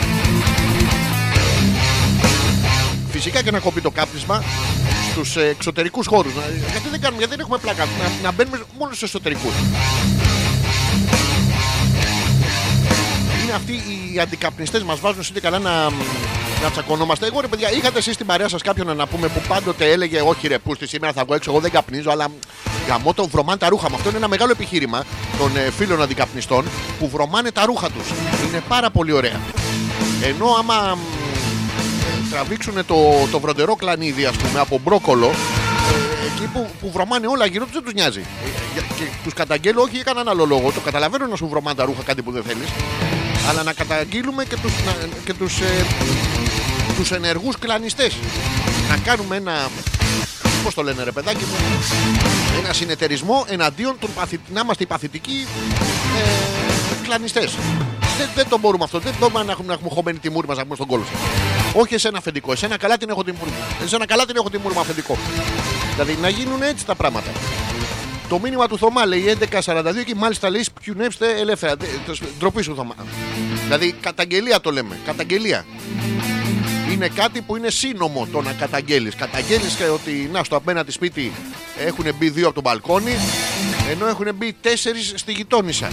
Φυσικά 3.11 3.43
και 3.43 3.51
να 3.51 3.59
κοπεί 3.59 3.81
το 3.81 3.91
κάπνισμα 3.91 4.43
στους 5.11 5.37
εξωτερικούς 5.37 6.07
χώρους. 6.07 6.33
Γιατί 6.71 6.89
δεν 6.91 7.01
κάνουμε, 7.01 7.19
γιατί 7.19 7.31
δεν 7.31 7.41
έχουμε 7.41 7.59
πλάκα. 7.59 7.85
Να, 7.85 8.11
να 8.23 8.33
μπαίνουμε 8.33 8.61
μόνο 8.79 8.95
στους 8.95 9.09
εσωτερικούς. 9.09 9.53
Είναι 13.47 13.55
αυτοί 13.55 13.73
οι 14.13 14.21
αντικαπνιστές 14.21 14.83
μας 14.83 15.01
βάζουν 15.01 15.23
σύντε 15.23 15.41
καλά 15.41 15.59
να, 15.59 15.71
να 16.63 16.71
τσακωνόμαστε. 16.73 17.27
Εγώ 17.27 17.41
ρε 17.41 17.47
παιδιά, 17.47 17.73
είχατε 17.73 17.99
εσείς 17.99 18.15
στην 18.15 18.27
παρέα 18.27 18.49
σας 18.49 18.63
κάποιον 18.63 18.97
να 18.97 19.07
πούμε 19.07 19.29
που 19.29 19.41
πάντοτε 19.49 19.91
έλεγε 19.91 20.21
Όχι 20.21 20.49
ρε, 20.49 20.59
πούστη 20.59 20.87
σήμερα 20.89 21.13
θα 21.13 21.25
βγω 21.25 21.35
έξω. 21.35 21.51
Εγώ 21.51 21.61
δεν 21.61 21.71
καπνίζω, 21.71 22.11
αλλά 22.11 22.27
γαμώ 22.89 23.15
τον 23.15 23.29
βρωμάνε 23.31 23.59
τα 23.59 23.69
ρούχα 23.69 23.89
μου. 23.91 23.95
Αυτό 23.97 24.09
είναι 24.09 24.19
ένα 24.19 24.29
μεγάλο 24.29 24.51
επιχείρημα 24.51 25.05
των 25.39 25.57
ε, 25.57 25.71
φίλων 25.71 26.03
αντικαπνιστών 26.03 26.65
που 26.99 27.09
βρωμάνε 27.09 27.51
τα 27.51 27.65
ρούχα 27.65 27.91
τους. 27.91 28.09
Είναι 28.49 28.63
πάρα 28.69 28.91
πολύ 28.91 29.13
ωραία. 29.13 29.41
Ενώ 30.23 30.47
άμα 30.59 30.95
μ, 30.95 30.99
ε, 30.99 32.31
τραβήξουν 32.31 32.75
το, 32.87 32.97
το 33.31 33.41
βροντερό 33.41 33.75
κλανίδι, 33.77 34.25
ας 34.25 34.37
πούμε, 34.37 34.61
από 34.61 34.81
μπρόκολο, 34.85 35.27
ε, 35.27 36.27
εκεί 36.27 36.47
που, 36.53 36.67
που 36.81 36.91
βρωμάνε 36.93 37.27
όλα 37.27 37.47
γύρω 37.47 37.65
τους 37.65 37.73
δεν 37.75 37.83
τους 37.83 37.93
νοιάζει. 37.93 38.21
Ε, 38.21 38.49
για- 38.73 38.83
Και 38.97 39.05
τους 39.25 39.33
καταγγέλω 39.33 39.83
όχι 39.83 39.95
για 39.95 40.03
κανέναν 40.05 40.29
άλλο 40.29 40.45
λόγο. 40.47 40.73
Το 40.73 40.81
καταλαβαίνω 40.81 41.27
να 41.27 41.37
σου 41.37 41.49
βρωμάνε 41.49 41.77
τα 41.77 41.85
ρούχα 41.85 42.03
κάτι 42.03 42.23
που 42.23 42.31
δεν 42.31 42.43
θέλεις. 42.43 42.69
Αλλά 43.49 43.63
να 43.63 43.73
καταγγείλουμε 43.73 44.45
και 44.45 44.57
τους, 44.63 44.73
να, 44.85 44.93
και 45.25 45.35
τους, 45.35 45.61
ε, 45.61 45.87
τους 46.97 47.11
ενεργούς 47.11 47.59
κλανιστές. 47.59 48.13
Να 48.89 48.97
κάνουμε 48.97 49.37
ένα, 49.37 49.71
πώς 50.65 50.75
το 50.75 50.83
λένε 50.83 51.03
ρε 51.03 51.13
παιδάκι 51.13 51.45
μου, 51.45 51.57
ένα 52.65 52.73
συνεταιρισμό 52.73 53.45
εναντίον 53.49 53.97
των 53.99 54.11
παθη, 54.15 54.41
να 54.53 54.61
είμαστε 54.61 54.83
οι 54.83 54.87
παθητικοί 54.87 55.47
ε, 56.17 57.05
κλανιστές. 57.05 57.57
Δεν, 58.19 58.29
δεν 58.35 58.49
το 58.49 58.59
μπορούμε 58.59 58.85
αυτό. 58.85 58.99
Δεν 58.99 59.15
μπορούμε 59.19 59.43
να 59.43 59.53
έχουμε, 59.53 59.67
να 59.67 59.73
έχουμε 59.73 59.91
χωμένη 59.95 60.19
τη 60.19 60.31
μούρη 60.31 60.47
μας 60.47 60.57
να 60.57 60.63
πούμε 60.63 60.75
στον 60.75 60.87
κόλος. 60.87 61.07
Όχι 61.75 61.95
εσένα 61.95 62.19
αφεντικό. 62.19 62.53
Εσένα 62.53 62.77
καλά 62.77 62.97
την 62.97 63.11
έχω 63.11 63.25
τη 63.25 63.33
μούρη 63.33 63.51
μου. 63.51 63.85
Εσένα 63.85 64.07
καλά 64.07 64.27
την 64.27 64.37
έχω 64.37 64.51
τη 64.51 64.59
μούρη 64.59 64.75
μου 64.75 64.81
αφεντικό. 64.81 65.19
Δηλαδή 65.93 66.19
να 66.21 66.29
γίνουν 66.29 66.63
έτσι 66.63 66.87
τα 66.87 66.95
πράγματα. 66.95 67.31
Το 68.29 68.39
μήνυμα 68.39 68.69
του 68.69 68.79
Θωμά 68.79 69.07
λέει 69.07 69.37
11.42 69.41 69.85
και 70.07 70.15
μάλιστα 70.15 70.51
λέει 70.51 70.63
σπιουνέψτε 70.63 71.35
ελεύθερα. 71.41 71.77
Τε- 71.77 71.89
το 72.07 72.15
σ- 72.15 72.23
Ντροπή 72.39 72.63
σου 72.63 72.75
Θωμά. 72.75 72.95
Δηλαδή 73.65 73.95
καταγγελία 74.01 74.61
το 74.61 74.71
λέμε. 74.71 74.99
Καταγγελία. 75.05 75.65
Είναι 76.93 77.09
κάτι 77.09 77.41
που 77.41 77.57
είναι 77.57 77.71
σύνομο 77.71 78.29
το 78.33 78.41
να 78.43 78.53
καταγγέλεις. 78.53 79.15
Καταγγέλεις 79.15 79.77
ότι 79.95 80.29
να 80.33 80.45
στο 80.45 80.57
απέναντι 80.57 80.91
σπίτι 80.91 81.33
έχουν 81.79 82.05
μπει 82.19 82.29
δύο 82.31 82.47
από 82.47 82.55
το 82.55 82.61
μπαλκόνι, 82.61 83.13
ενώ 83.91 84.07
έχουν 84.07 84.27
μπει 84.35 84.57
τέσσερις 84.61 85.13
στη 85.17 85.33
γειτόνισσα. 85.33 85.89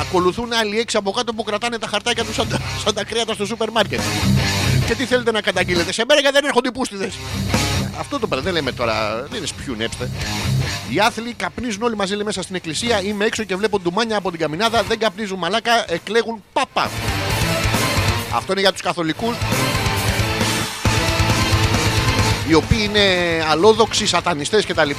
Ακολουθούν 0.00 0.52
άλλοι 0.52 0.78
έξι 0.78 0.96
από 0.96 1.10
κάτω 1.10 1.32
που 1.34 1.42
κρατάνε 1.42 1.78
τα 1.78 1.86
χαρτάκια 1.86 2.24
τους 2.24 2.34
σαν, 2.34 2.48
τα- 2.48 2.60
σαν 2.84 2.94
τα 2.94 3.04
κρέατα 3.04 3.34
στο 3.34 3.46
σούπερ 3.46 3.70
μάρκετ. 3.70 4.00
Και 4.86 4.94
τι 4.94 5.04
θέλετε 5.04 5.30
να 5.30 5.40
καταγγείλετε, 5.40 5.92
σε 5.92 6.04
μέρα 6.08 6.20
γιατί 6.20 6.36
δεν 6.36 6.44
έρχονται 6.44 6.68
οι 6.68 6.72
πούστιδες. 6.72 7.14
Αυτό 7.98 8.18
το 8.18 8.26
πράγμα 8.26 8.44
δεν 8.44 8.54
λέμε 8.54 8.72
τώρα, 8.72 9.26
δεν 9.28 9.38
είναι 9.38 9.46
σπιουνέψτε. 9.46 10.10
Οι 10.90 10.98
άθλοι 10.98 11.32
καπνίζουν 11.32 11.82
όλοι 11.82 11.96
μαζί 11.96 12.14
λέει, 12.14 12.24
μέσα 12.24 12.42
στην 12.42 12.54
εκκλησία. 12.54 13.02
Είμαι 13.02 13.24
έξω 13.24 13.44
και 13.44 13.56
βλέπω 13.56 13.78
ντουμάνια 13.78 14.16
από 14.16 14.30
την 14.30 14.40
καμινάδα. 14.40 14.82
Δεν 14.82 14.98
καπνίζουν 14.98 15.38
μαλάκα, 15.38 15.84
εκλέγουν 15.92 16.42
πάπα. 16.52 16.90
Αυτό 18.34 18.52
είναι 18.52 18.60
για 18.60 18.72
τους 18.72 18.80
καθολικούς. 18.82 19.36
Οι 22.48 22.54
οποίοι 22.54 22.78
είναι 22.82 23.00
αλόδοξοι, 23.50 24.06
σατανιστές 24.06 24.66
κτλ. 24.66 24.90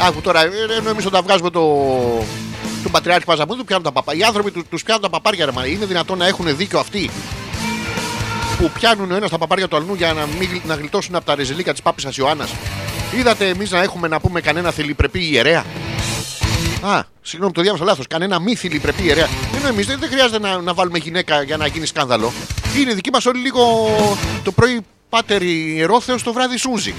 Άκου 0.00 0.20
τώρα, 0.20 0.40
ε, 0.40 0.50
ενώ 0.78 0.90
εμείς 0.90 1.06
όταν 1.06 1.22
βγάζουμε 1.22 1.50
το, 1.50 1.62
τον 2.82 2.92
Πατριάρχη 2.92 3.24
Παζαμούδου, 3.24 3.64
πιάνουν 3.64 3.84
τα 3.84 3.92
παπά. 3.92 4.14
Οι 4.14 4.22
άνθρωποι 4.22 4.50
του 4.50 4.64
τους 4.70 4.82
πιάνουν 4.82 5.02
τα 5.02 5.10
παπάρια, 5.10 5.44
ρε 5.44 5.52
μα. 5.52 5.66
Είναι 5.66 5.86
δυνατόν 5.86 6.18
να 6.18 6.26
έχουν 6.26 6.56
δίκιο 6.56 6.78
αυτοί; 6.78 7.10
Που 8.58 8.70
πιάνουν 8.70 9.10
ο 9.10 9.14
ένα 9.14 9.28
τα 9.28 9.38
παπάρια 9.38 9.68
του 9.68 9.76
αλλού 9.76 9.94
για 9.94 10.12
να, 10.12 10.26
μην, 10.38 10.60
να 10.66 10.74
γλιτώσουν 10.74 11.14
από 11.14 11.24
τα 11.24 11.34
ρεζιλίκα 11.34 11.72
της 11.72 11.82
Πάπης 11.82 12.16
Ιωάννας. 12.16 12.50
Είδατε 13.18 13.48
εμείς 13.48 13.70
να 13.70 13.82
έχουμε 13.82 14.08
να 14.08 14.20
πούμε 14.20 14.40
κανένα 14.40 14.70
θηλυπρεπή 14.70 15.30
ιερέα; 15.30 15.64
Α, 16.80 17.02
συγγνώμη, 17.22 17.52
το 17.52 17.62
διάβασα 17.62 17.84
λάθος. 17.84 18.06
Κανένα 18.06 18.40
μη 18.40 18.54
θηλυπρεπή 18.54 19.02
ιερέα. 19.02 19.28
Ενώ 19.56 19.68
εμείς 19.68 19.86
δεν, 19.86 19.98
δεν 19.98 20.08
χρειάζεται 20.08 20.38
να, 20.38 20.60
να 20.60 20.74
βάλουμε 20.74 20.98
γυναίκα 20.98 21.42
για 21.42 21.56
να 21.56 21.66
γίνει 21.66 21.86
σκάνδαλο. 21.86 22.32
Είναι 22.78 22.94
δική 22.94 23.10
μας 23.10 23.26
όλοι 23.26 23.40
λίγο 23.40 23.62
το 24.44 24.52
πρωί 24.52 24.80
πάτερ 25.08 25.42
ιερόθεο, 25.42 26.16
το 26.22 26.32
βράδυ 26.32 26.56
σούζι. 26.56 26.94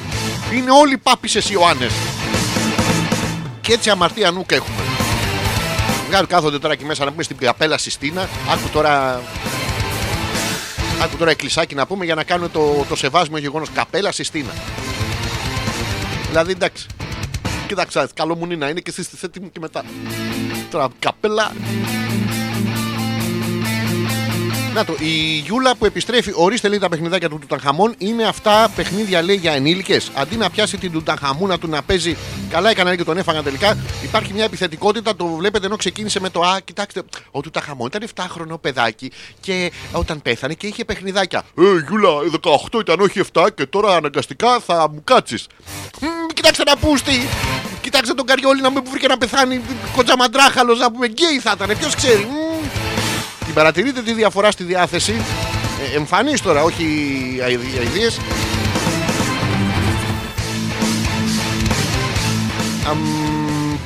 Είναι 0.54 0.72
όλοι 0.72 0.98
πάπησε 0.98 1.42
Ιωάννες. 1.52 1.92
Και 3.62 3.74
έτσι 3.74 3.90
αμαρτία 3.90 4.32
νουκ 4.32 4.52
έχουμε. 4.52 4.82
Βγάζουν 6.08 6.28
κάθονται 6.28 6.60
τώρα 6.60 6.74
εκεί 6.74 6.86
μέσα 6.86 7.06
να 7.06 7.12
πούμε 7.12 7.24
στην 7.24 7.38
καπέλα 7.38 7.78
Συστήνα. 7.78 8.30
Άκου 8.52 8.70
τώρα 8.74 9.22
Άκου 11.04 11.18
τώρα 11.18 11.32
εκκλησάκι 11.32 11.76
να 11.76 11.86
πούμε 11.86 12.06
για 12.06 12.16
να 12.16 12.24
κάνουμε 12.24 12.50
το, 12.50 12.86
το 12.90 12.96
σεβάσιμο 12.96 13.38
γεγονός. 13.38 13.70
Καπέλα 13.74 14.12
Συστήνα. 14.12 14.54
Δηλαδή 16.28 16.52
εντάξει. 16.52 16.88
Κοίταξε, 17.68 18.08
καλό 18.14 18.36
μου 18.36 18.46
είναι 18.46 18.56
να 18.56 18.70
είναι 18.70 18.80
και 18.80 18.94
εσεί 18.98 19.10
έτοιμοι 19.22 19.50
και 19.50 19.60
μετά. 19.60 19.84
Τώρα 20.72 20.88
καπέλα. 21.00 21.52
Να 24.76 24.86
το, 24.86 24.96
η 25.00 25.38
Γιούλα 25.46 25.76
που 25.76 25.86
επιστρέφει, 25.86 26.32
ορίστε 26.36 26.68
λέει 26.68 26.80
τα 26.80 26.90
παιχνιδάκια 26.90 27.30
του 27.30 27.40
Τουταγχαμών, 27.40 27.96
είναι 27.98 28.24
αυτά 28.24 28.72
παιχνίδια 28.76 29.22
λέει 29.22 29.36
για 29.36 29.52
ενήλικες. 29.52 30.12
Αντί 30.16 30.36
να 30.36 30.50
πιάσει 30.50 30.78
την 30.78 30.92
Τουταγχαμούνα 30.92 31.58
του 31.58 31.68
να 31.68 31.84
παίζει, 31.84 32.18
καλά 32.50 32.70
έκανα 32.70 32.96
και 32.96 33.04
τον 33.04 33.18
έφαγαν 33.18 33.44
τελικά. 33.44 33.78
Υπάρχει 34.04 34.34
μια 34.34 34.44
επιθετικότητα, 34.44 35.16
το 35.16 35.26
βλέπετε 35.26 35.66
ενώ 35.66 35.76
ξεκίνησε 35.76 36.20
με 36.20 36.30
το 36.30 36.42
Α, 36.42 36.60
κοιτάξτε, 36.60 37.02
ο 37.32 37.42
Τουταγχαμών 37.42 37.90
ήταν 37.94 38.10
7χρονο 38.16 38.62
παιδάκι 38.62 39.12
και 39.40 39.72
όταν 39.92 40.22
πέθανε 40.22 40.54
και 40.54 40.68
είχε 40.68 40.86
παιχνιδάκια. 40.86 41.44
Ε, 41.58 41.62
Γιούλα, 41.88 42.10
18 42.76 42.80
ήταν, 42.80 43.00
όχι 43.00 43.22
7 43.34 43.48
και 43.56 43.66
τώρα 43.66 43.96
αναγκαστικά 43.96 44.60
θα 44.60 44.90
μου 44.90 45.02
κάτσεις. 45.04 45.48
Κοιτάξτε 46.34 46.64
να 46.64 46.78
πούστη! 46.78 47.28
Κοιτάξτε 47.82 48.14
τον 48.14 48.26
Καριόλι 48.26 48.62
να 48.62 48.70
μην 48.70 48.84
που 48.84 48.90
βρήκε 48.90 49.08
να 49.08 49.18
πεθάνει 49.18 49.62
κοντζαμαντράχαλος 49.96 50.80
να 50.80 50.92
πούμε 50.92 51.08
γκέι 51.08 51.40
θα 51.40 51.54
ήταν. 51.56 51.78
Ποιος 51.78 51.96
ξέρει. 51.96 52.28
Μμμ. 53.46 53.54
Την 53.54 53.54
παρατηρείτε 53.54 54.02
τη 54.02 54.14
διαφορά 54.14 54.52
στη 54.52 54.64
διάθεση. 54.64 55.22
Ε, 55.94 55.96
εμφανής 55.98 56.42
τώρα, 56.42 56.64
όχι 56.64 56.84
αειδίε. 57.44 58.10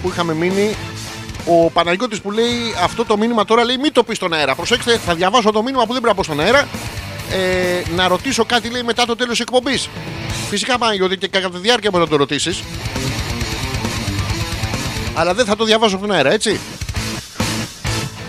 Που 0.01 0.09
είχαμε 0.09 0.33
μείνει 0.33 0.75
ο 1.45 1.69
Παναγιώτης 1.69 2.21
που 2.21 2.31
λέει 2.31 2.73
αυτό 2.83 3.05
το 3.05 3.17
μήνυμα 3.17 3.45
τώρα 3.45 3.63
λέει 3.63 3.77
μην 3.77 3.93
το 3.93 4.03
πεις 4.03 4.17
στον 4.17 4.33
αέρα. 4.33 4.55
Προσέξτε, 4.55 4.97
θα 4.97 5.15
διαβάσω 5.15 5.51
το 5.51 5.63
μήνυμα 5.63 5.85
που 5.85 5.93
δεν 5.93 6.01
πρέπει 6.01 6.07
να 6.07 6.13
πω 6.13 6.23
στον 6.23 6.39
αέρα. 6.39 6.67
Ε, 7.31 7.81
να 7.95 8.07
ρωτήσω 8.07 8.45
κάτι 8.45 8.69
λέει 8.69 8.83
μετά 8.83 9.05
το 9.05 9.15
τέλος 9.15 9.31
της 9.31 9.39
εκπομπής. 9.39 9.89
Φυσικά 10.49 10.77
Παναγιώτη 10.77 11.17
και 11.17 11.27
κατά 11.27 11.49
τη 11.49 11.57
διάρκεια 11.57 11.89
μπορεί 11.89 12.03
να 12.03 12.09
το 12.09 12.15
ρωτήσεις. 12.15 12.63
Αλλά 15.13 15.33
δεν 15.33 15.45
θα 15.45 15.55
το 15.55 15.63
διαβάσω 15.63 15.95
από 15.95 16.07
τον 16.07 16.15
αέρα, 16.15 16.31
έτσι. 16.31 16.59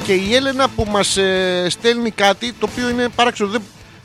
Και 0.05 0.13
η 0.13 0.35
Έλενα 0.35 0.69
που 0.69 0.87
μας 0.91 1.17
ε, 1.17 1.67
στέλνει 1.71 2.11
κάτι 2.11 2.53
το 2.53 2.69
οποίο 2.71 2.89
είναι 2.89 3.09
παράξενο. 3.15 3.49
Δεν... 3.51 3.63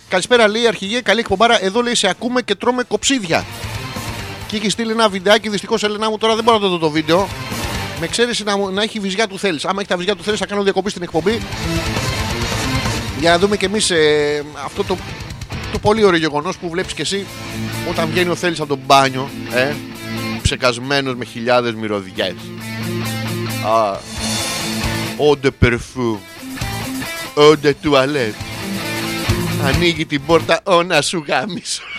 Καλησπέρα, 0.09 0.47
λέει 0.47 0.61
η 0.61 0.67
αρχηγέ. 0.67 1.01
Καλή 1.01 1.19
εκπομπάρα. 1.19 1.63
Εδώ 1.63 1.81
λέει 1.81 1.95
σε 1.95 2.07
ακούμε 2.09 2.41
και 2.41 2.55
τρώμε 2.55 2.83
κοψίδια. 2.83 3.45
Και 4.47 4.55
έχει 4.55 4.69
στείλει 4.69 4.91
ένα 4.91 5.09
βιντεάκι. 5.09 5.49
Δυστυχώς, 5.49 5.83
Έλενα 5.83 6.09
μου 6.09 6.17
τώρα 6.17 6.35
δεν 6.35 6.43
μπορώ 6.43 6.57
να 6.57 6.63
το 6.63 6.69
δω 6.69 6.77
το 6.77 6.89
βίντεο. 6.89 7.27
Με 7.99 8.05
εξαίρεση 8.05 8.43
να, 8.43 8.57
μου- 8.57 8.69
να 8.71 8.81
έχει 8.81 8.99
βυζιά 8.99 9.27
του 9.27 9.39
θέλεις. 9.39 9.65
Άμα 9.65 9.79
έχει 9.79 9.89
τα 9.89 9.97
βυζιά 9.97 10.15
του 10.15 10.23
θέλεις, 10.23 10.39
θα 10.39 10.45
κάνω 10.45 10.63
διακοπή 10.63 10.89
στην 10.89 11.03
εκπομπή. 11.03 11.41
Για 13.19 13.29
να 13.31 13.37
δούμε 13.39 13.57
κι 13.57 13.65
εμείς 13.65 13.91
αυτό 14.65 14.83
το, 14.83 14.97
το 15.71 15.79
πολύ 15.79 16.03
ωραίο 16.03 16.19
γεγονός 16.19 16.57
που 16.57 16.69
βλέπεις 16.69 16.93
κι 16.93 17.01
εσύ 17.01 17.25
όταν 17.89 18.09
βγαίνει 18.09 18.29
ο 18.29 18.35
θέλεις 18.35 18.59
από 18.59 18.69
τον 18.69 18.79
μπάνιο. 18.85 19.29
Ε, 19.53 19.73
ψεκασμένος 20.41 21.15
με 21.15 21.25
χιλιάδες 21.25 21.73
μυρωδιές. 21.73 22.33
Α, 23.65 23.97
Eau 25.19 25.35
de 25.35 25.49
parfum. 25.51 26.19
Eau 27.37 27.55
de 27.63 27.73
toilette. 27.83 28.35
Ανοίγει 29.63 30.05
την 30.05 30.21
πόρτα, 30.25 30.59
ο 30.63 30.83
να 30.83 31.01
σου 31.01 31.23
γάμισω. 31.27 31.83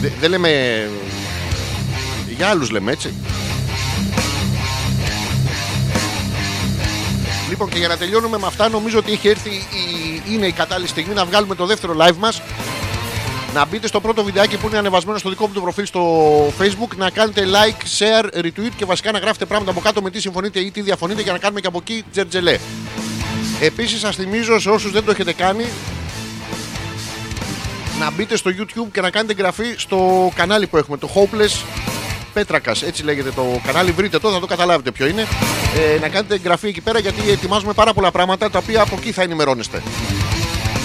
Δε- 0.00 0.10
Δεν 0.20 0.30
λέμε... 0.30 0.50
Για 2.36 2.48
άλλους 2.48 2.70
λέμε 2.70 2.92
έτσι. 2.92 3.14
Λοιπόν 7.48 7.68
και 7.68 7.78
για 7.78 7.88
να 7.88 7.96
τελειώνουμε 7.96 8.38
με 8.38 8.46
αυτά 8.46 8.68
νομίζω 8.68 8.98
ότι 8.98 9.12
έχει 9.12 9.28
έρθει 9.28 9.50
η... 9.50 10.22
είναι 10.32 10.46
η 10.46 10.52
κατάλληλη 10.52 10.88
στιγμή 10.88 11.14
να 11.14 11.24
βγάλουμε 11.24 11.54
το 11.54 11.66
δεύτερο 11.66 11.96
live 12.00 12.16
μας 12.18 12.42
να 13.58 13.66
μπείτε 13.66 13.86
στο 13.86 14.00
πρώτο 14.00 14.24
βιντεάκι 14.24 14.56
που 14.56 14.66
είναι 14.68 14.78
ανεβασμένο 14.78 15.18
στο 15.18 15.28
δικό 15.28 15.46
μου 15.46 15.52
το 15.52 15.60
προφίλ 15.60 15.86
στο 15.86 16.02
facebook 16.60 16.96
να 16.96 17.10
κάνετε 17.10 17.44
like, 17.46 17.82
share, 17.98 18.44
retweet 18.44 18.70
και 18.76 18.84
βασικά 18.84 19.12
να 19.12 19.18
γράφετε 19.18 19.44
πράγματα 19.44 19.70
από 19.70 19.80
κάτω 19.80 20.02
με 20.02 20.10
τι 20.10 20.20
συμφωνείτε 20.20 20.60
ή 20.60 20.70
τι 20.70 20.80
διαφωνείτε 20.80 21.22
για 21.22 21.32
να 21.32 21.38
κάνουμε 21.38 21.60
και 21.60 21.66
από 21.66 21.78
εκεί 21.82 22.04
τζερτζελέ. 22.12 22.58
Επίσης 23.60 24.00
σας 24.00 24.16
θυμίζω 24.16 24.60
σε 24.60 24.70
όσους 24.70 24.92
δεν 24.92 25.04
το 25.04 25.10
έχετε 25.10 25.32
κάνει 25.32 25.64
να 27.98 28.10
μπείτε 28.10 28.36
στο 28.36 28.50
YouTube 28.50 28.88
και 28.92 29.00
να 29.00 29.10
κάνετε 29.10 29.32
εγγραφή 29.32 29.74
στο 29.76 30.30
κανάλι 30.34 30.66
που 30.66 30.76
έχουμε, 30.76 30.96
το 30.96 31.10
Hopeless 31.14 31.64
Πέτρακας. 32.32 32.82
Έτσι 32.82 33.04
λέγεται 33.04 33.30
το 33.30 33.60
κανάλι. 33.66 33.90
Βρείτε 33.90 34.18
το, 34.18 34.30
θα 34.30 34.40
το 34.40 34.46
καταλάβετε 34.46 34.90
ποιο 34.90 35.06
είναι. 35.06 35.26
Ε, 35.96 35.98
να 36.00 36.08
κάνετε 36.08 36.34
εγγραφή 36.34 36.68
εκεί 36.68 36.80
πέρα 36.80 36.98
γιατί 36.98 37.30
ετοιμάζουμε 37.30 37.72
πάρα 37.72 37.92
πολλά 37.92 38.10
πράγματα 38.10 38.50
τα 38.50 38.58
οποία 38.58 38.82
από 38.82 38.96
εκεί 38.98 39.12
θα 39.12 39.22
ενημερώνεστε. 39.22 39.82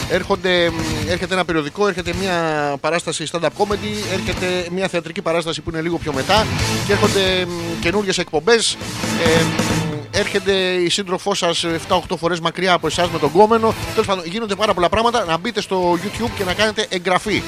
Έρχονται, 0.09 0.69
μ, 0.69 1.09
έρχεται 1.09 1.33
ένα 1.33 1.45
περιοδικό, 1.45 1.87
έρχεται 1.87 2.13
μια 2.19 2.33
παράσταση 2.79 3.25
stand-up 3.31 3.47
comedy, 3.57 4.13
έρχεται 4.13 4.67
μια 4.71 4.87
θεατρική 4.87 5.21
παράσταση 5.21 5.61
που 5.61 5.69
είναι 5.69 5.81
λίγο 5.81 5.97
πιο 5.97 6.13
μετά 6.13 6.45
και 6.85 6.91
έρχονται 6.91 7.47
καινούριε 7.79 8.11
εκπομπές. 8.17 8.77
Ε, 9.23 9.41
μ, 9.43 9.93
έρχεται 10.11 10.53
η 10.71 10.89
σύντροφός 10.89 11.37
σας 11.37 11.65
7-8 11.89 11.99
φορές 12.17 12.39
μακριά 12.39 12.73
από 12.73 12.87
εσάς 12.87 13.09
με 13.09 13.19
τον 13.19 13.31
κόμενο. 13.31 13.73
Τέλος 13.91 14.07
πάντων, 14.07 14.23
γίνονται 14.25 14.55
πάρα 14.55 14.73
πολλά 14.73 14.89
πράγματα. 14.89 15.25
Να 15.25 15.37
μπείτε 15.37 15.61
στο 15.61 15.93
YouTube 15.93 16.29
και 16.37 16.43
να 16.43 16.53
κάνετε 16.53 16.85
εγγραφή. 16.89 17.43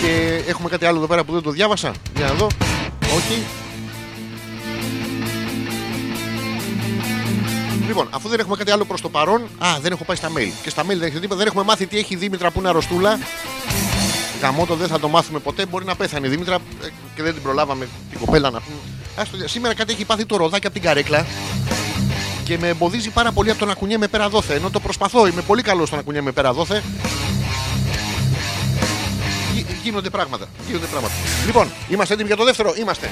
Και 0.00 0.42
έχουμε 0.46 0.68
κάτι 0.68 0.84
άλλο 0.84 0.96
εδώ 0.96 1.06
πέρα 1.06 1.24
που 1.24 1.32
δεν 1.32 1.42
το 1.42 1.50
διάβασα. 1.50 1.92
Για 2.16 2.26
να 2.26 2.32
δω. 2.34 2.46
Όχι. 3.16 3.61
Λοιπόν, 7.92 8.08
αφού 8.10 8.28
δεν 8.28 8.40
έχουμε 8.40 8.56
κάτι 8.56 8.70
άλλο 8.70 8.84
προς 8.84 9.00
το 9.00 9.08
παρόν. 9.08 9.42
Α, 9.58 9.68
δεν 9.82 9.92
έχω 9.92 10.04
πάει 10.04 10.16
στα 10.16 10.28
mail. 10.36 10.50
Και 10.62 10.70
στα 10.70 10.82
mail 10.82 10.86
δεν 10.86 11.02
έχετε 11.02 11.20
τίποτα. 11.20 11.36
Δεν 11.38 11.46
έχουμε 11.46 11.62
μάθει 11.62 11.86
τι 11.86 11.98
έχει 11.98 12.14
η 12.14 12.16
Δήμητρα 12.16 12.50
που 12.50 12.58
είναι 12.58 12.68
αρρωστούλα. 12.68 13.18
Γαμότο 14.42 14.74
δεν 14.74 14.88
θα 14.88 14.98
το 15.00 15.08
μάθουμε 15.08 15.38
ποτέ. 15.38 15.66
Μπορεί 15.66 15.84
να 15.84 15.94
πέθανε 15.96 16.26
η 16.26 16.30
Δήμητρα 16.30 16.54
ε, 16.54 16.86
και 17.14 17.22
δεν 17.22 17.32
την 17.32 17.42
προλάβαμε 17.42 17.88
την 18.10 18.18
κοπέλα 18.18 18.50
να 18.50 18.60
πούμε. 18.60 18.76
Ας 19.16 19.30
το 19.30 19.36
δια- 19.36 19.48
σήμερα 19.48 19.74
κάτι 19.74 19.92
έχει 19.92 20.04
πάθει 20.04 20.26
το 20.26 20.36
ροδάκι 20.36 20.66
από 20.66 20.74
την 20.74 20.84
καρέκλα 20.84 21.26
και 22.44 22.58
με 22.58 22.68
εμποδίζει 22.68 23.10
πάρα 23.10 23.32
πολύ 23.32 23.50
από 23.50 23.58
το 23.58 23.66
να 23.66 23.74
κουνιέμαι 23.74 24.06
πέρα 24.08 24.28
δόθε. 24.28 24.54
Ενώ 24.54 24.70
το 24.70 24.80
προσπαθώ, 24.80 25.26
είμαι 25.26 25.42
πολύ 25.42 25.62
καλός 25.62 25.86
στο 25.88 25.96
να 25.96 26.02
κουνιέμαι 26.02 26.32
πέρα 26.32 26.52
δόθε. 26.52 26.82
Γι- 29.54 29.66
γίνονται 29.82 30.10
πράγματα. 30.10 30.46
Γίνονται 30.66 30.86
πράγματα. 30.86 31.14
Λοιπόν, 31.46 31.70
είμαστε 31.88 32.14
έτοιμοι 32.14 32.28
για 32.28 32.36
το 32.38 32.44
δεύτερο; 32.44 32.74
Είμαστε. 32.78 33.10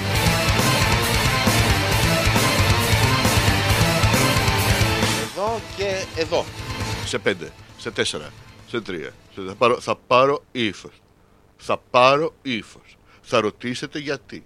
Εδώ 5.41 5.59
και 5.77 6.05
εδώ. 6.21 6.45
Σε 7.05 7.17
πέντε, 7.17 7.51
σε 7.77 7.91
τέσσερα, 7.91 8.29
σε 8.69 8.81
τρία. 8.81 9.09
Σε- 9.33 9.41
Θα 9.47 9.55
πάρω, 9.55 9.79
θα 9.79 9.95
πάρω 10.07 10.43
ύφος. 10.51 11.01
Θα 11.57 11.77
πάρω 11.89 12.33
ύφος. 12.41 12.97
Θα 13.21 13.39
ρωτήσετε 13.41 13.99
γιατί. 13.99 14.45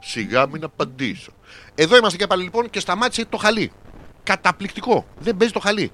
Σιγά 0.00 0.46
μην 0.46 0.64
απαντήσω. 0.64 1.32
Εδώ 1.74 1.96
είμαστε 1.96 2.18
και 2.18 2.26
πάλι 2.26 2.42
λοιπόν 2.42 2.70
και 2.70 2.80
σταμάτησε 2.80 3.24
το 3.24 3.36
χαλί. 3.36 3.72
Καταπληκτικό. 4.22 5.06
Δεν 5.18 5.36
παίζει 5.36 5.52
το 5.52 5.60
χαλί. 5.60 5.90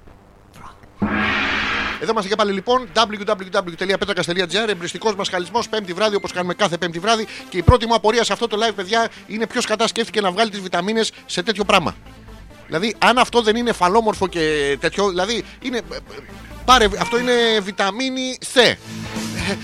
Εδώ 2.00 2.10
είμαστε 2.10 2.28
και 2.30 2.36
πάλι 2.36 2.52
λοιπόν 2.52 2.88
www.petrakas.gr 2.94 4.68
Εμπριστικός 4.68 5.14
μας 5.14 5.28
χαλισμός 5.28 5.68
πέμπτη 5.68 5.92
βράδυ 5.92 6.16
όπως 6.16 6.32
κάνουμε 6.32 6.54
κάθε 6.54 6.78
πέμπτη 6.78 6.98
βράδυ. 6.98 7.26
Και 7.48 7.58
η 7.58 7.62
πρώτη 7.62 7.86
μου 7.86 7.94
απορία 7.94 8.24
σε 8.24 8.32
αυτό 8.32 8.46
το 8.46 8.56
live, 8.66 8.74
παιδιά, 8.74 9.08
είναι 9.26 9.46
ποιος 9.46 9.66
κατά 9.66 9.86
σκέφτηκε 9.86 10.20
να 10.20 10.30
βγάλει 10.32 10.50
τις 10.50 10.60
βιταμίνες 10.60 11.12
σε 11.26 11.42
τέτοιο 11.42 11.64
πράγμα. 11.64 11.94
Δηλαδή, 12.70 12.94
αν 12.98 13.18
αυτό 13.18 13.42
δεν 13.42 13.56
είναι 13.56 13.72
φαλόμορφο 13.72 14.26
και 14.26 14.76
τέτοιο, 14.80 15.08
δηλαδή 15.08 15.44
είναι. 15.62 15.80
Πάρε, 16.64 16.88
αυτό 17.00 17.18
είναι 17.18 17.32
βιταμίνη 17.62 18.38
C. 18.54 18.58
Ε, 18.60 18.76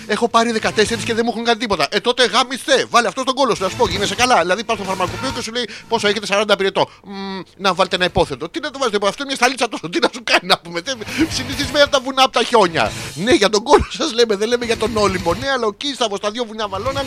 Έχω 0.07 0.28
πάρει 0.28 0.52
14 0.62 0.68
και 1.04 1.14
δεν 1.14 1.20
μου 1.24 1.30
έχουν 1.30 1.44
κάνει 1.44 1.59
τίποτα. 1.59 1.86
Ε, 1.90 2.00
τότε 2.00 2.24
γάμι 2.24 2.57
C. 2.66 2.86
Βάλε 2.90 3.09
αυτό 3.09 3.20
στον 3.20 3.34
κόλο 3.34 3.54
σου, 3.54 3.62
να 3.62 3.68
σου 3.68 3.76
πω, 3.76 3.86
γίνεσαι 3.88 4.14
καλά. 4.14 4.40
Δηλαδή, 4.40 4.64
πας 4.64 4.76
στο 4.76 4.84
φαρμακοποιό 4.86 5.30
και 5.34 5.42
σου 5.42 5.52
λέει 5.52 5.68
πόσο 5.88 6.09
έχετε 6.09 6.26
40 6.30 6.54
πυρετό. 6.59 6.88
Μμ, 7.04 7.40
να 7.57 7.74
βάλετε 7.74 7.96
ένα 7.96 8.04
υπόθετο. 8.04 8.48
Τι 8.48 8.61
να 8.61 8.70
το 8.70 8.78
βάζετε, 8.78 8.96
αυτό 8.96 9.22
είναι 9.22 9.26
μια 9.26 9.36
σταλίτσα 9.36 9.68
τόσο. 9.68 9.88
Τι 9.88 9.98
να 10.02 10.09
σου 10.14 10.20
κάνει 10.24 10.40
να 10.42 10.59
πούμε. 10.59 10.80
Δεν- 10.80 10.98
Συνηθισμένοι 11.30 11.82
από 11.82 11.90
τα 11.92 12.00
βουνά 12.00 12.22
από 12.22 12.32
τα 12.32 12.42
χιόνια. 12.42 12.90
Ναι, 13.14 13.32
για 13.32 13.48
τον 13.48 13.62
κόλο 13.62 13.86
σας 13.90 14.12
λέμε, 14.12 14.36
δεν 14.36 14.48
λέμε 14.48 14.64
για 14.64 14.76
τον 14.76 14.96
όλυμπο. 14.96 15.34
Ναι, 15.34 15.48
αλλά 15.50 15.66
ο 15.66 15.72
Κίσταβο 15.72 16.18
τα 16.18 16.30
δύο 16.30 16.44
βουνιά 16.44 16.68
βαλώναν 16.68 17.07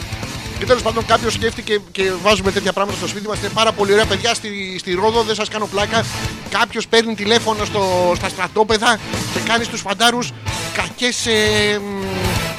και 0.59 0.65
τέλος 0.65 0.81
πάντων 0.81 1.05
κάποιος 1.05 1.33
σκέφτηκε 1.33 1.81
και 1.91 2.11
βάζουμε 2.21 2.51
τέτοια 2.51 2.73
πράγματα 2.73 2.97
στο 2.97 3.07
σπίτι 3.07 3.27
μας. 3.27 3.39
Είναι 3.39 3.49
πάρα 3.49 3.71
πολύ 3.71 3.91
ωραία 3.91 4.05
παιδιά 4.05 4.33
στη, 4.33 4.75
στη 4.79 4.93
Ρόδο, 4.93 5.23
δεν 5.23 5.35
σας 5.35 5.49
κάνω 5.49 5.65
πλάκα. 5.65 6.05
Κάποιος 6.49 6.87
παίρνει 6.87 7.15
τηλέφωνο 7.15 7.65
στο, 7.65 8.13
στα 8.15 8.29
στρατόπεδα 8.29 8.99
και 9.33 9.39
κάνει 9.39 9.63
στους 9.63 9.81
φαντάρους 9.81 10.31
κακές. 10.73 11.25
Ε, 11.25 11.79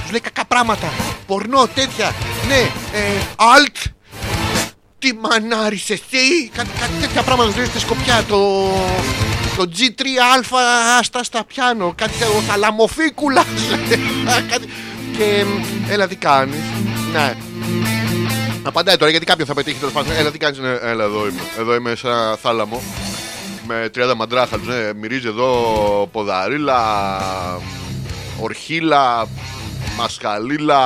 τους 0.02 0.10
λέει 0.10 0.20
κακά 0.20 0.44
πράγματα. 0.44 0.92
Πορνό, 1.26 1.66
τέτοια. 1.74 2.14
Ναι, 2.48 2.60
ε, 2.98 3.20
alt. 3.36 3.90
Τι 4.98 5.12
μανάρεις 5.14 5.90
εσύ 5.90 6.50
Κάτι, 6.54 6.68
κάτι 6.80 6.92
τέτοια 7.00 7.22
πράγματα 7.22 7.56
λέει 7.56 7.66
στη 7.66 7.78
Σκοπιά 7.78 8.22
Το, 8.28 8.68
το 9.56 9.70
G3α 9.76 10.56
άστα 10.98 11.24
στα 11.24 11.44
πιάνο 11.44 11.94
Κάτι 11.96 12.12
ο 12.22 12.40
θαλαμοφίκουλας 12.48 13.44
κάτι, 14.50 14.68
Και 15.16 15.44
μ, 15.44 15.90
έλα 15.90 16.08
τι 16.08 16.16
κάνεις 16.16 16.64
Ναι 17.12 17.49
Απαντάει 18.62 18.96
τώρα 18.96 19.10
γιατί 19.10 19.26
κάποιο 19.26 19.44
θα 19.44 19.54
πετύχει 19.54 19.78
τέλος 19.78 19.92
πάντων 19.92 20.12
Έλα 20.16 20.30
τι 20.30 20.38
κάνεις 20.38 20.58
ναι, 20.58 20.68
Έλα 20.82 21.04
εδώ 21.04 21.26
είμαι 21.26 21.40
Εδώ 21.58 21.74
είμαι 21.74 21.94
σε 21.94 22.06
ένα 22.06 22.36
θάλαμο 22.36 22.82
Με 23.66 23.90
30 23.94 24.12
μαντράχαλους 24.16 24.66
ναι, 24.66 24.92
Μυρίζει 24.94 25.26
εδώ 25.26 26.08
ποδαρίλα 26.12 26.80
Ορχίλα 28.40 29.28
Μασχαλίλα 29.96 30.80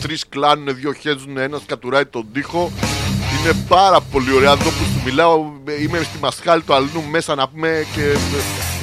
Τρεις 0.00 0.28
κλάνουν, 0.28 0.76
δύο 0.76 0.92
χέζουν 0.92 1.36
Ένας 1.36 1.62
κατουράει 1.66 2.06
τον 2.06 2.26
τοίχο 2.32 2.72
Είναι 3.40 3.56
πάρα 3.68 4.00
πολύ 4.00 4.32
ωραία. 4.32 4.52
Εδώ 4.52 4.70
που 4.70 4.84
σου 4.84 5.00
μιλάω, 5.04 5.52
είμαι 5.80 5.98
στη 5.98 6.18
μασχάλη 6.20 6.62
του 6.62 6.74
αλλού 6.74 7.02
μέσα 7.10 7.34
να 7.34 7.48
πούμε 7.48 7.86
και. 7.94 8.16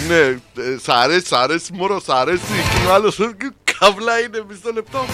Ναι, 0.07 0.15
ε, 0.15 0.77
σ' 0.81 0.89
αρέσει, 0.89 1.25
σ' 1.25 1.31
αρέσει, 1.31 1.73
μωρό, 1.73 1.99
σ' 1.99 2.09
αρέσει. 2.09 2.41
Και 2.81 2.87
ο 2.89 2.93
άλλος 2.93 3.19
καβλά 3.79 4.19
είναι 4.19 4.43
μισό 4.49 4.71
λεπτό. 4.73 5.05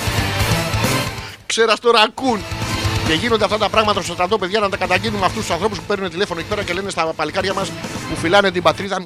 Ξέρα 1.46 1.76
στο 1.76 1.92
ρακούν. 1.92 2.40
Και 3.08 3.14
γίνονται 3.14 3.44
αυτά 3.44 3.58
τα 3.58 3.70
πράγματα 3.70 4.02
στο 4.02 4.14
στρατό, 4.14 4.38
παιδιά, 4.38 4.60
να 4.60 4.70
τα 4.70 4.78
καταγγείλουμε 4.78 5.26
αυτού 5.26 5.46
του 5.46 5.54
ανθρώπου 5.54 5.76
που 5.76 5.82
παίρνουν 5.88 6.10
τηλέφωνο 6.10 6.40
εκεί 6.40 6.50
πέρα 6.50 6.64
και 6.64 6.74
λένε 6.74 6.90
στα 6.90 7.06
παλικάρια 7.06 7.54
μα 7.54 7.62
που 8.10 8.16
φυλάνε 8.16 8.52
την 8.52 8.62
πατρίδα. 8.62 9.02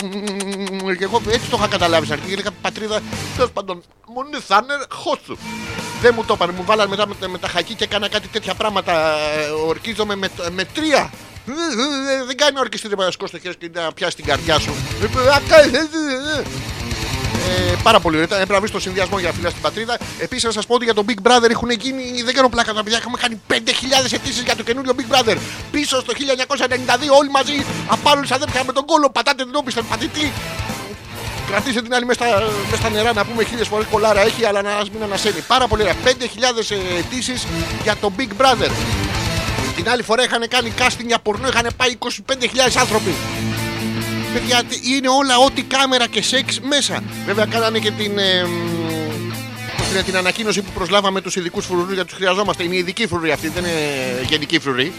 Και 0.97 1.03
εγώ 1.03 1.21
έτσι 1.29 1.49
το 1.49 1.57
είχα 1.59 1.67
καταλάβει 1.67 2.05
στην 2.05 2.17
αρχή. 2.17 2.27
Και 2.27 2.33
έλεγα 2.33 2.51
πατρίδα, 2.61 2.99
τέλο 3.37 3.49
πάντων, 3.49 3.83
μου 4.07 4.23
είναι 4.27 4.39
θα 4.47 4.61
είναι 4.63 4.77
χώσου. 4.91 5.37
Δεν 6.01 6.13
μου 6.15 6.23
το 6.25 6.33
είπαν, 6.33 6.53
μου 6.57 6.63
βάλανε 6.65 6.89
μετά 6.89 7.07
με, 7.07 7.27
με 7.27 7.37
τα 7.37 7.47
χακί 7.47 7.73
και 7.73 7.83
έκανα 7.83 8.09
κάτι 8.09 8.27
τέτοια 8.27 8.53
πράγματα. 8.53 8.93
ε, 9.11 9.49
Ορκίζομαι 9.67 10.15
με, 10.15 10.29
με 10.51 10.63
τρία. 10.63 11.11
Ε, 11.47 12.23
Δεν 12.25 12.37
κάνει 12.37 12.59
ορκιστή 12.59 12.95
να 12.97 13.11
σκώσει 13.11 13.31
το 13.31 13.39
χέρι 13.39 13.55
και 13.55 13.69
να 13.73 13.91
πιάσει 13.93 14.15
την 14.15 14.25
καρδιά 14.25 14.59
σου. 14.59 14.73
Ε, 17.47 17.75
πάρα 17.83 17.99
πολύ 17.99 18.15
ωραία. 18.15 18.27
Έπρεπε 18.31 18.53
να 18.53 18.59
βρει 18.59 18.69
το 18.69 18.79
συνδυασμό 18.79 19.19
για 19.19 19.31
φιλιά 19.31 19.49
στην 19.49 19.61
πατρίδα. 19.61 19.97
Επίσης, 20.19 20.43
να 20.43 20.51
σας 20.51 20.65
πω 20.65 20.73
ότι 20.73 20.85
για 20.85 20.93
τον 20.93 21.05
Big 21.09 21.27
Brother 21.27 21.49
έχουν 21.49 21.69
γίνει. 21.69 22.21
Δεν 22.23 22.33
κάνω 22.33 22.49
πλάκα 22.49 22.73
τα 22.73 22.83
παιδιά. 22.83 22.97
Έχουμε 22.97 23.17
κάνει 23.21 23.41
5.000 23.47 24.13
αιτήσεις 24.13 24.41
για 24.41 24.55
το 24.55 24.63
καινούριο 24.63 24.93
Big 24.97 25.13
Brother. 25.13 25.37
Πίσω 25.71 25.99
στο 25.99 26.13
1992, 26.13 27.17
όλοι 27.19 27.29
μαζί. 27.29 27.65
Απάλληλου 27.87 28.27
αδέρφια 28.31 28.63
με 28.63 28.71
τον 28.73 28.85
κόλλο. 28.85 29.09
Πατάτε 29.09 29.43
την 29.43 29.55
όπισθεν 29.55 29.85
πατητή. 29.89 30.31
Κρατήστε 31.49 31.81
την 31.81 31.93
άλλη 31.93 32.05
μέσα 32.05 32.19
στα, 32.23 32.51
μες 32.69 32.79
στα 32.79 32.89
νερά 32.89 33.13
να 33.13 33.25
πούμε 33.25 33.43
χίλιες 33.43 33.67
φορές 33.67 33.85
κολάρα 33.91 34.21
έχει, 34.21 34.45
αλλά 34.45 34.61
να 34.61 34.71
μην 34.93 35.03
ανασένει. 35.03 35.41
Πάρα 35.47 35.67
πολύ 35.67 35.81
ωραία. 35.81 35.95
5.000 36.05 36.09
αιτήσεις 36.99 37.47
για 37.83 37.95
το 37.95 38.11
Big 38.17 38.41
Brother. 38.41 38.71
Την 39.75 39.89
άλλη 39.89 40.03
φορά 40.03 40.23
είχαν 40.23 40.47
κάνει 40.47 40.73
casting 40.79 41.05
για 41.05 41.19
πορνό, 41.19 41.47
είχαν 41.47 41.67
πάει 41.77 41.97
25.000 41.99 42.09
άνθρωποι. 42.79 43.13
Παιδιά, 44.33 44.63
τι- 44.63 44.79
είναι 44.95 45.09
όλα 45.09 45.37
ό,τι 45.37 45.61
κάμερα 45.61 46.07
και 46.07 46.21
σεξ 46.21 46.59
μέσα. 46.59 47.03
Βέβαια, 47.25 47.45
κάνανε 47.45 47.79
και 47.79 47.91
την. 47.91 48.17
ε, 48.17 48.43
μ, 48.43 49.29
πώς 49.77 49.85
τη 49.87 49.91
λένε, 49.93 50.03
την 50.03 50.15
ανακοίνωση 50.17 50.61
που 50.61 50.71
προσλάβαμε 50.73 51.21
τους 51.21 51.35
ειδικούς 51.35 51.65
φρουρούς 51.65 51.93
για 51.93 52.05
τους 52.05 52.15
χρειαζόμαστε. 52.15 52.63
Είναι 52.63 52.75
ειδική 52.75 53.07
φρουρή 53.07 53.31
αυτή, 53.31 53.47
δεν 53.47 53.63
είναι 53.63 54.21
γενική 54.29 54.59
φρουρή. 54.59 54.91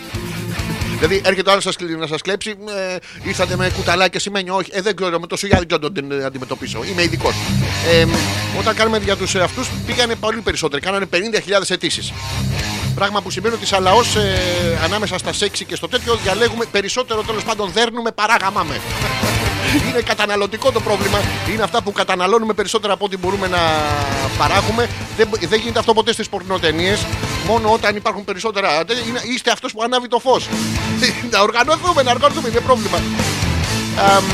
Δηλαδή, 0.98 1.20
έρχεται 1.24 1.48
ο 1.48 1.52
άλλος 1.52 1.64
να 1.98 2.06
σας 2.06 2.20
κλέψει, 2.22 2.50
ε, 2.50 2.96
ήρθατε 3.28 3.56
με 3.56 3.70
κουταλάκια 3.76 4.20
σημαίνει 4.20 4.50
όχι. 4.50 4.70
Ε, 4.72 4.80
δεν 4.80 4.96
ξέρω, 4.96 5.20
με 5.20 5.26
το 5.26 5.36
σουγιά 5.36 5.58
δεν 5.58 5.66
ξέρω 5.66 5.82
να 5.82 5.92
τον 5.92 6.20
ε, 6.20 6.24
αντιμετωπίσω. 6.24 6.84
Είμαι 6.84 7.02
ειδικός. 7.02 7.34
Ε, 7.92 8.04
μ, 8.04 8.10
όταν 8.58 8.74
κάνουμε 8.74 8.98
για 9.04 9.16
τους 9.16 9.34
αυτού, 9.34 9.62
πήγανε 9.86 10.14
πολύ 10.14 10.40
περισσότεροι. 10.40 10.82
Κάνανε 10.82 11.06
50.000 11.12 11.70
αιτήσεις. 11.70 12.12
Πράγμα 13.00 13.20
που 13.20 13.30
σημαίνει 13.30 13.54
ότι 13.54 13.66
σαν 13.66 13.82
λαός 13.82 14.16
ε, 14.16 14.78
ανάμεσα 14.84 15.18
στα 15.18 15.32
σεξι 15.32 15.64
και 15.64 15.74
στο 15.76 15.88
τέτοιο 15.88 16.14
διαλέγουμε 16.16 16.64
περισσότερο 16.64 17.22
τέλος 17.22 17.44
πάντων 17.44 17.70
δέρνουμε 17.72 18.10
παρά 18.10 18.36
γαμάμε. 18.42 18.80
Είναι 19.88 20.00
καταναλωτικό 20.00 20.72
το 20.72 20.80
πρόβλημα. 20.80 21.18
Είναι 21.52 21.62
αυτά 21.62 21.82
που 21.82 21.92
καταναλώνουμε 21.92 22.52
περισσότερα 22.52 22.92
από 22.92 23.04
ό,τι 23.04 23.16
μπορούμε 23.16 23.46
να 23.48 23.58
παράγουμε. 24.38 24.88
Δεν, 25.16 25.28
μπο- 25.28 25.48
δεν 25.48 25.60
γίνεται 25.60 25.78
αυτό 25.78 25.92
ποτέ 25.94 26.12
στις 26.12 26.28
πορνοτενίες. 26.28 27.00
Μόνο 27.46 27.72
όταν 27.72 27.96
υπάρχουν 27.96 28.24
περισσότερα. 28.24 28.84
Δεν- 28.84 28.96
Είναι, 29.08 29.20
είστε 29.34 29.50
αυτός 29.50 29.72
που 29.72 29.82
ανάβει 29.82 30.08
το 30.08 30.18
φως. 30.18 30.48
να 31.32 31.40
οργανωθούμε, 31.40 32.02
να 32.02 32.10
οργανωθούμε. 32.10 32.48
Είναι 32.48 32.60
πρόβλημα. 32.60 32.98
Αμ, 33.98 34.24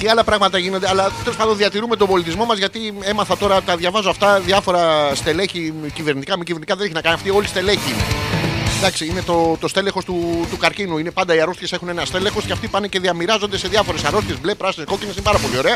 τι 0.00 0.08
άλλα 0.08 0.24
πράγματα 0.24 0.58
γίνονται, 0.58 0.88
αλλά 0.88 1.10
τέλος 1.22 1.36
πάντων 1.36 1.56
διατηρούμε 1.56 1.96
τον 1.96 2.08
πολιτισμό 2.08 2.44
μας 2.44 2.58
γιατί 2.58 2.94
έμαθα 3.00 3.36
τώρα, 3.36 3.62
τα 3.62 3.76
διαβάζω 3.76 4.10
αυτά, 4.10 4.40
διάφορα 4.40 5.14
στελέχη 5.14 5.74
κυβερνητικά, 5.94 6.36
μη 6.36 6.44
κυβερνητικά 6.44 6.76
δεν 6.76 6.84
έχει 6.84 6.94
να 6.94 7.00
κάνει. 7.00 7.14
Αυτοί 7.14 7.30
όλοι 7.30 7.46
στελέχοι 7.46 7.90
είναι. 7.90 8.49
Εντάξει, 8.82 9.06
είναι 9.06 9.22
το, 9.22 9.56
το 9.60 9.68
στέλεχος 9.68 10.04
του, 10.04 10.46
του 10.50 10.56
καρκίνου. 10.56 10.98
Είναι 10.98 11.10
πάντα 11.10 11.34
οι 11.34 11.40
αρρώστιες 11.40 11.72
έχουν 11.72 11.88
ένα 11.88 12.04
στέλεχος 12.04 12.44
και 12.44 12.52
αυτοί 12.52 12.68
πάνε 12.68 12.86
και 12.86 13.00
διαμοιράζονται 13.00 13.58
σε 13.58 13.68
διάφορες 13.68 14.04
αρρώστιες. 14.04 14.40
Μπλε, 14.40 14.54
πράσινες, 14.54 14.88
κόκκινες. 14.88 15.14
Είναι 15.14 15.24
πάρα 15.24 15.38
πολύ 15.38 15.58
ωραία. 15.58 15.74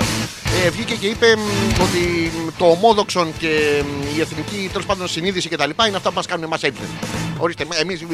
Ε, 0.65 0.71
βγήκε 0.71 0.95
και 0.95 1.07
είπε 1.07 1.37
μ, 1.37 1.83
ότι 1.83 2.33
μ, 2.37 2.49
το 2.59 2.67
ομόδοξον 2.67 3.33
και 3.39 3.83
μ, 3.85 4.17
η 4.17 4.21
εθνική 4.21 4.69
τέλος 4.73 4.87
πάντων 4.87 5.09
συνείδηση 5.09 5.49
κτλ. 5.49 5.71
είναι 5.87 5.97
αυτά 5.97 6.09
που 6.09 6.15
μας 6.15 6.27
κάνουν 6.27 6.45
εμάς 6.45 6.63
Έλληνε. 6.63 6.87
Ορίστε, 7.39 7.67
εμείς 7.81 8.05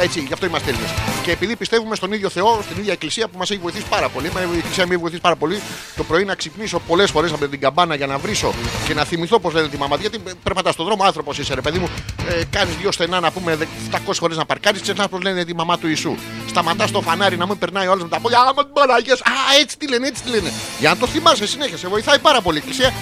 έτσι, 0.00 0.20
γι' 0.20 0.32
αυτό 0.32 0.46
είμαστε 0.46 0.70
Έλληνες. 0.70 0.90
Και 1.22 1.30
επειδή 1.30 1.56
πιστεύουμε 1.56 1.94
στον 1.96 2.12
ίδιο 2.12 2.28
Θεό, 2.28 2.60
στην 2.62 2.76
ίδια 2.78 2.92
Εκκλησία 2.92 3.28
που 3.28 3.38
μας 3.38 3.50
έχει 3.50 3.60
βοηθήσει 3.60 3.84
πάρα 3.88 4.08
πολύ, 4.08 4.30
με 4.34 4.40
η 4.54 4.58
Εκκλησία 4.58 4.86
με 4.86 4.92
έχει 4.92 5.00
βοηθήσει 5.00 5.22
πάρα 5.22 5.36
πολύ, 5.36 5.60
το 5.96 6.04
πρωί 6.04 6.24
να 6.24 6.34
ξυπνήσω 6.34 6.78
πολλές 6.86 7.10
φορές 7.10 7.32
από 7.32 7.46
την 7.48 7.60
καμπάνα 7.60 7.94
για 7.94 8.06
να 8.06 8.18
βρίσω 8.18 8.54
και 8.86 8.94
να 8.94 9.04
θυμηθώ 9.04 9.40
πώς 9.40 9.54
λένε 9.54 9.68
τη 9.68 9.78
μαμά. 9.78 9.96
Γιατί 9.96 10.18
περπατάς 10.42 10.74
στον 10.74 10.86
δρόμο, 10.86 11.04
άνθρωπος 11.04 11.38
είσαι, 11.38 11.54
ρε 11.54 11.60
παιδί 11.60 11.78
μου, 11.78 11.88
ε, 12.28 12.42
κάνεις 12.50 12.76
δύο 12.76 12.92
στενά 12.92 13.20
να 13.20 13.30
πούμε 13.30 13.58
700 13.90 14.21
φορές 14.22 14.36
να 14.36 14.44
παρκάρει, 14.44 14.80
ξεχνάς 14.80 15.08
πώ 15.08 15.18
λένε 15.18 15.44
τη 15.44 15.54
μαμά 15.54 15.78
του 15.78 15.86
Ιησού. 15.88 16.14
Σταματάς 16.48 16.88
στο 16.88 17.00
φανάρι 17.00 17.36
να 17.36 17.46
μην 17.46 17.58
περνάει 17.58 17.86
ο 17.86 17.90
άλλο 17.92 18.02
με 18.02 18.08
τα 18.08 18.20
πόδια. 18.20 18.38
Άμα 18.40 18.64
την 18.64 18.72
Παναγία 18.72 19.16
σου. 19.16 19.22
Α, 19.26 19.60
έτσι 19.60 19.78
τι 19.78 19.88
λένε, 19.88 20.06
έτσι 20.06 20.22
τι 20.22 20.30
λένε. 20.30 20.52
Για 20.80 20.90
να 20.90 20.96
το 20.96 21.06
θυμάσαι 21.06 21.46
συνέχεια, 21.46 21.76
σε 21.76 21.88
βοηθάει 21.88 22.18
πάρα 22.18 22.40
πολύ 22.40 22.56
η 22.56 22.60
Εκκλησία. 22.64 22.92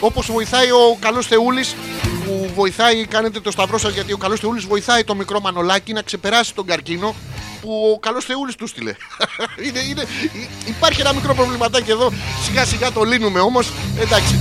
Όπως 0.00 0.26
βοηθάει 0.32 0.70
ο 0.70 0.96
καλός 1.00 1.26
Θεούλης 1.26 1.74
που 2.24 2.50
βοηθάει, 2.54 3.06
κάνετε 3.06 3.40
το 3.40 3.50
σταυρό 3.50 3.78
σας 3.78 3.92
γιατί 3.94 4.12
ο 4.12 4.16
καλός 4.16 4.40
Θεούλης 4.40 4.64
βοηθάει 4.64 5.04
το 5.04 5.14
μικρό 5.14 5.40
μανολάκι 5.40 5.92
να 5.92 6.02
ξεπεράσει 6.02 6.54
τον 6.54 6.66
καρκίνο 6.66 7.14
που 7.60 7.90
ο 7.94 7.98
καλός 7.98 8.24
Θεούλης 8.24 8.54
τους 8.54 8.70
στείλε. 8.70 8.94
είναι, 9.66 9.78
είναι, 9.78 10.02
υ- 10.22 10.68
υπάρχει 10.68 11.00
ένα 11.00 11.12
μικρό 11.12 11.34
προβληματάκι 11.34 11.90
εδώ. 11.90 12.12
Σιγά 12.44 12.64
σιγά 12.64 12.92
το 12.92 13.02
λύνουμε 13.02 13.40
όμως. 13.40 13.70
Εντάξει. 14.00 14.38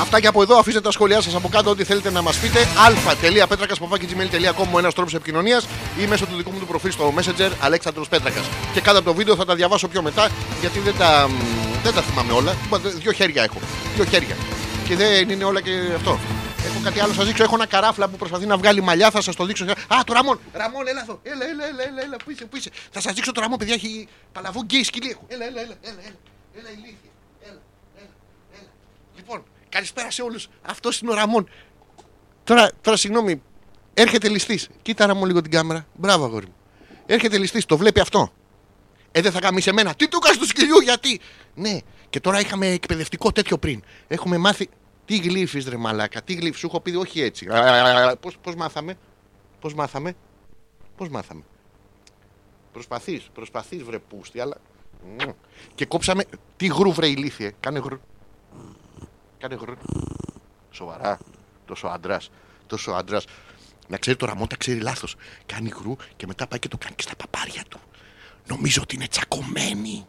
Αυτά 0.00 0.20
και 0.20 0.26
από 0.26 0.42
εδώ 0.42 0.58
αφήστε 0.58 0.80
τα 0.80 0.90
σχόλιά 0.90 1.20
σας 1.20 1.34
από 1.34 1.48
κάτω 1.48 1.70
ό,τι 1.70 1.84
θέλετε 1.84 2.10
να 2.10 2.22
μας 2.22 2.36
πείτε. 2.38 2.58
αλφα.πέτρακα.gmail.com 2.86 4.68
ο 4.72 4.78
ένας 4.78 4.94
τρόπος 4.94 5.14
επικοινωνίας 5.14 5.66
ή 5.98 6.06
μέσω 6.06 6.26
του 6.26 6.36
δικού 6.36 6.50
μου 6.52 6.58
του 6.58 6.66
προφίλ 6.66 6.90
στο 6.92 7.14
Messenger 7.16 7.50
Αλέξανδρος 7.60 8.08
Πέτρακας. 8.08 8.44
Και 8.72 8.80
κάτω 8.80 8.98
από 8.98 9.06
το 9.08 9.14
βίντεο 9.14 9.36
θα 9.36 9.44
τα 9.44 9.54
διαβάσω 9.54 9.88
πιο 9.88 10.02
μετά 10.02 10.28
γιατί 10.60 10.78
δεν 10.78 10.94
τα, 10.98 11.28
μ, 11.28 11.32
δεν 11.82 11.94
τα 11.94 12.02
θυμάμαι 12.02 12.32
όλα. 12.32 12.56
Δύο 12.96 13.12
χέρια 13.12 13.42
έχω. 13.42 13.58
Δύο 13.94 14.04
χέρια. 14.04 14.36
Και 14.84 14.96
δεν 14.96 15.28
είναι 15.28 15.44
όλα 15.44 15.60
και 15.60 15.70
αυτό. 15.96 16.18
Έχω 16.66 16.80
κάτι 16.84 17.00
άλλο, 17.00 17.12
σας 17.12 17.26
δείξω. 17.26 17.42
Έχω 17.42 17.54
ένα 17.54 17.66
καράφλα 17.66 18.08
που 18.08 18.16
προσπαθεί 18.16 18.46
να 18.46 18.56
βγάλει 18.56 18.80
μαλλιά. 18.82 19.10
Θα 19.10 19.20
σας 19.22 19.36
το 19.36 19.44
δείξω. 19.44 19.64
Α, 19.64 19.96
το 20.06 20.12
Ραμόν! 20.12 20.40
Ραμόν, 20.52 20.88
έλα 20.88 21.00
εδώ. 21.00 21.20
Έλα, 21.22 21.44
έλα, 21.44 21.64
έλα, 21.68 21.82
έλα, 21.88 22.02
έλα. 22.02 22.16
Πού 22.24 22.30
είσαι, 22.30 22.44
πού 22.44 22.56
είσαι. 22.56 22.70
Θα 22.90 23.00
σας 23.00 23.12
δείξω 23.12 23.32
το 23.32 23.40
Ραμόν, 23.40 23.58
παιδιά. 23.58 23.74
Έχει 23.74 24.08
παλαβό 24.32 24.60
γκέι 24.62 24.82
σκυλί. 24.84 25.10
έχω. 25.10 25.24
Έλα, 25.28 25.44
έλα, 25.44 25.60
έλα, 25.60 25.74
έλα, 25.82 26.00
έλα. 26.08 26.18
Έλα, 26.58 26.68
ηλίθεια. 26.76 27.10
Έλα, 27.48 27.60
έλα, 28.00 28.10
έλα. 28.58 28.68
Λοιπόν, 29.16 29.44
καλησπέρα 29.74 30.10
σε 30.10 30.22
όλους. 30.22 30.48
Αυτό 30.62 30.90
είναι 31.02 31.10
ο 31.10 31.14
Ραμόν. 31.14 31.48
Τώρα, 32.44 32.70
τώρα 32.80 32.96
συγγνώμη, 32.96 33.42
έρχεται 33.94 34.28
ληστής. 34.28 34.68
Κοίτα 34.82 35.06
Ραμόν 35.06 35.26
λίγο 35.26 35.40
την 35.40 35.50
κάμερα. 35.50 35.86
Μπράβο, 35.94 36.24
αγόρι 36.24 36.46
μου. 36.46 36.54
Έρχεται 37.06 37.38
ληστής, 37.38 37.64
το 37.66 37.76
βλέπει 37.76 38.00
αυτό. 38.00 38.32
Ε, 39.12 39.20
δεν 39.20 39.32
θα 39.32 39.40
κάνει 39.40 39.60
σε 39.60 39.72
μένα. 39.72 39.94
Τι 39.94 40.08
του 40.08 40.18
έκανες 40.22 40.38
του 40.38 40.46
σκυλιού, 40.46 40.78
γιατί; 40.78 41.20
Ναι, 41.54 41.78
και 42.10 42.20
τώρα 42.20 42.40
είχαμε 42.40 42.66
εκπαιδευτικό 42.66 43.32
τέτοιο 43.32 43.58
πριν. 43.58 43.82
Έχουμε 44.08 44.38
μάθει. 44.38 44.68
Τι 45.04 45.16
γλύφεις, 45.16 45.68
ρε 45.68 45.76
Μαλάκα, 45.76 46.22
τι 46.22 46.34
γλύφεις. 46.34 46.58
Σου 46.58 46.66
έχω 46.66 46.80
πει 46.80 46.94
όχι 46.94 47.20
έτσι. 47.20 47.46
Πώς 48.40 48.54
μάθαμε, 48.54 48.94
πώς 49.60 49.74
μάθαμε, 49.74 50.14
πώς 50.96 51.08
μάθαμε; 51.08 51.42
Προσπαθείς, 52.72 53.28
προσπαθείς, 53.32 53.82
βρε 53.82 53.98
πούστη, 53.98 54.40
αλλά. 54.40 54.56
Μμμ. 55.06 55.30
Και 55.74 55.86
κόψαμε. 55.86 56.24
Τι 56.56 56.66
γρου, 56.66 56.92
βρε 56.92 57.06
ηλίθιε. 57.06 57.52
Κάνε 57.60 57.78
γρου. 57.78 58.00
Κάνε 59.48 59.60
γρου. 59.60 59.74
Σοβαρά. 60.70 61.18
Τόσο 61.64 61.86
άντρας. 61.86 62.30
Τόσο 62.66 62.90
άντρας. 62.90 63.24
Να 63.88 63.96
ξέρει 63.96 64.16
το 64.16 64.26
Ραμόν 64.26 64.48
τα 64.48 64.56
ξέρει 64.56 64.80
λάθος. 64.80 65.16
Κάνει 65.46 65.68
γρου 65.68 65.96
και 66.16 66.26
μετά 66.26 66.46
πάει 66.46 66.58
και 66.58 66.68
το 66.68 66.78
κάνει 66.78 66.94
και 66.94 67.02
στα 67.02 67.16
παπάρια 67.16 67.62
του. 67.68 67.80
Νομίζω 68.46 68.82
ότι 68.82 68.94
είναι 68.94 69.06
τσακωμένοι. 69.06 70.06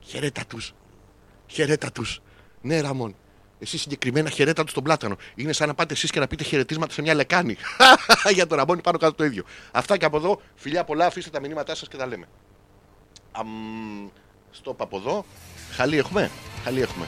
Χαιρέτα 0.00 0.46
τους. 0.46 0.74
Χαιρέτα 1.46 1.92
τους. 1.92 2.20
Ναι, 2.60 2.80
Ραμόν. 2.80 3.16
Εσύ 3.58 3.78
συγκεκριμένα 3.78 4.30
χαιρέτα 4.30 4.62
τους 4.62 4.70
στον 4.70 4.82
πλάτανο. 4.82 5.16
Είναι 5.34 5.52
σαν 5.52 5.68
να 5.68 5.74
πάτε 5.74 5.92
εσείς 5.92 6.10
και 6.10 6.20
να 6.20 6.26
πείτε 6.26 6.44
χαιρετίσματα 6.44 6.92
σε 6.92 7.02
μια 7.02 7.14
λεκάνη. 7.14 7.56
Για 8.34 8.46
το 8.46 8.54
Ραμόν 8.54 8.80
πάνω 8.80 8.98
κάτω 8.98 9.14
το 9.14 9.24
ίδιο. 9.24 9.44
Αυτά 9.72 9.96
και 9.96 10.04
από 10.04 10.16
εδώ. 10.16 10.40
Φιλιά 10.54 10.84
πολλά, 10.84 11.06
αφήστε 11.06 11.30
τα 11.30 11.40
μηνύματά 11.40 11.74
σας 11.74 11.88
και 11.88 11.96
τα 11.96 12.06
λέμε. 12.06 12.28
Αμ, 13.32 14.08
στόπ 14.50 14.82
από 14.82 14.96
εδώ. 14.96 15.24
Χαλί 15.70 15.98
έχουμε. 15.98 16.30
Χαλί 16.64 16.80
έχουμε. 16.80 17.06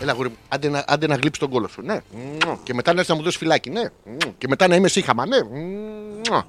Έλα, 0.00 0.12
γούρι 0.12 0.28
μου, 0.28 0.36
άντε 0.48 0.68
να, 0.68 0.84
άντε 0.86 1.06
να 1.06 1.14
γλύψεις 1.14 1.38
τον 1.38 1.50
κόλο 1.50 1.68
σου. 1.68 1.82
Ναι. 1.82 2.00
Μμμ. 2.12 2.62
Και 2.62 2.74
μετά 2.74 2.92
να 2.92 2.98
έρθεις 2.98 3.08
να 3.08 3.14
μου 3.14 3.22
δώσεις 3.22 3.38
φυλάκι. 3.38 3.70
Ναι. 3.70 3.82
Μμμ. 4.04 4.32
Και 4.38 4.48
μετά 4.48 4.68
να 4.68 4.74
είμαι 4.74 4.88
σύχαμα. 4.88 5.26
Ναι. 5.26 5.42
Μμμ. 5.42 6.40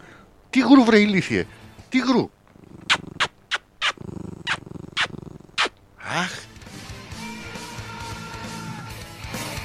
Τι 0.49 0.60
γρου, 0.60 0.84
βρε 0.84 0.99
ηλίθιε. 0.99 1.47
Τι 1.89 1.97
γρου. 1.97 2.30
Αχ. 5.97 6.39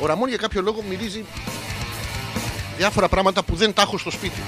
Ο 0.01 0.07
Ραμόν 0.07 0.29
για 0.29 0.37
κάποιο 0.37 0.63
λόγο 0.63 0.83
μυρίζει 0.89 1.25
διάφορα 2.77 3.09
πράγματα 3.09 3.43
που 3.43 3.55
δεν 3.55 3.73
τα 3.73 3.83
έχω 3.83 3.99
στο 3.99 4.11
σπίτι. 4.11 4.41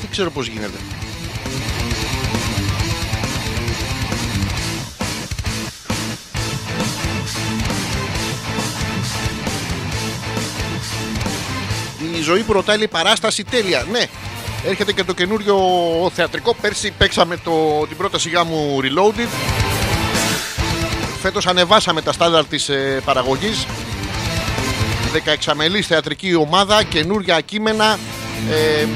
Δεν 0.00 0.10
ξέρω 0.10 0.30
πώς 0.30 0.46
γίνεται. 0.46 0.78
Ζωή 12.24 12.40
που 12.40 12.52
ρωτάει 12.52 12.76
λέει, 12.76 12.88
παράσταση 12.88 13.44
τέλεια. 13.44 13.86
Ναι, 13.92 14.02
έρχεται 14.66 14.92
και 14.92 15.04
το 15.04 15.12
καινούριο 15.12 15.56
θεατρικό. 16.14 16.54
Πέρσι 16.60 16.92
παίξαμε 16.98 17.36
το, 17.36 17.86
την 17.88 17.96
πρώτα 17.96 18.18
σιγά 18.18 18.44
μου 18.44 18.78
Reloaded. 18.82 19.28
Φέτος 21.20 21.46
ανεβάσαμε 21.46 22.02
τα 22.02 22.12
στάνταρ 22.12 22.44
της 22.44 22.68
ε, 22.68 23.00
παραγωγής 23.04 23.66
16μελής 25.14 25.80
θεατρική 25.80 26.34
ομάδα, 26.34 26.82
καινούρια 26.82 27.40
κείμενα, 27.40 27.98
ε, 28.50 28.86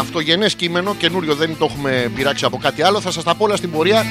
αυτογενές 0.00 0.54
κείμενο, 0.54 0.94
καινούριο 0.94 1.34
δεν 1.34 1.56
το 1.58 1.64
έχουμε 1.64 2.10
πειράξει 2.14 2.44
από 2.44 2.56
κάτι 2.56 2.82
άλλο. 2.82 3.00
Θα 3.00 3.10
σας 3.10 3.24
τα 3.24 3.34
πω 3.34 3.44
όλα 3.44 3.56
στην 3.56 3.70
πορεία. 3.70 4.06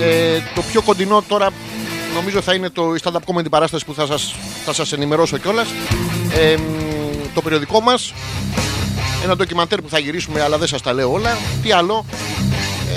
Ε, 0.00 0.38
το 0.54 0.62
πιο 0.62 0.82
κοντινό 0.82 1.24
τώρα 1.28 1.50
νομίζω 2.14 2.40
θα 2.40 2.54
είναι 2.54 2.70
το 2.70 2.94
η 2.94 2.98
stand-up 3.04 3.34
comedy 3.34 3.50
παράσταση 3.50 3.84
που 3.84 3.94
θα 3.94 4.06
σας, 4.06 4.34
θα 4.64 4.72
σας 4.72 4.92
ενημερώσω 4.92 5.38
κιόλας. 5.38 5.68
Ε, 6.40 6.56
το 7.34 7.42
περιοδικό 7.42 7.80
μας, 7.80 8.12
ένα 9.24 9.36
ντοκιμαντέρ 9.36 9.80
που 9.82 9.88
θα 9.88 9.98
γυρίσουμε 9.98 10.42
αλλά 10.42 10.58
δεν 10.58 10.68
σας 10.68 10.82
τα 10.82 10.92
λέω 10.92 11.12
όλα. 11.12 11.36
Τι 11.62 11.72
άλλο, 11.72 12.04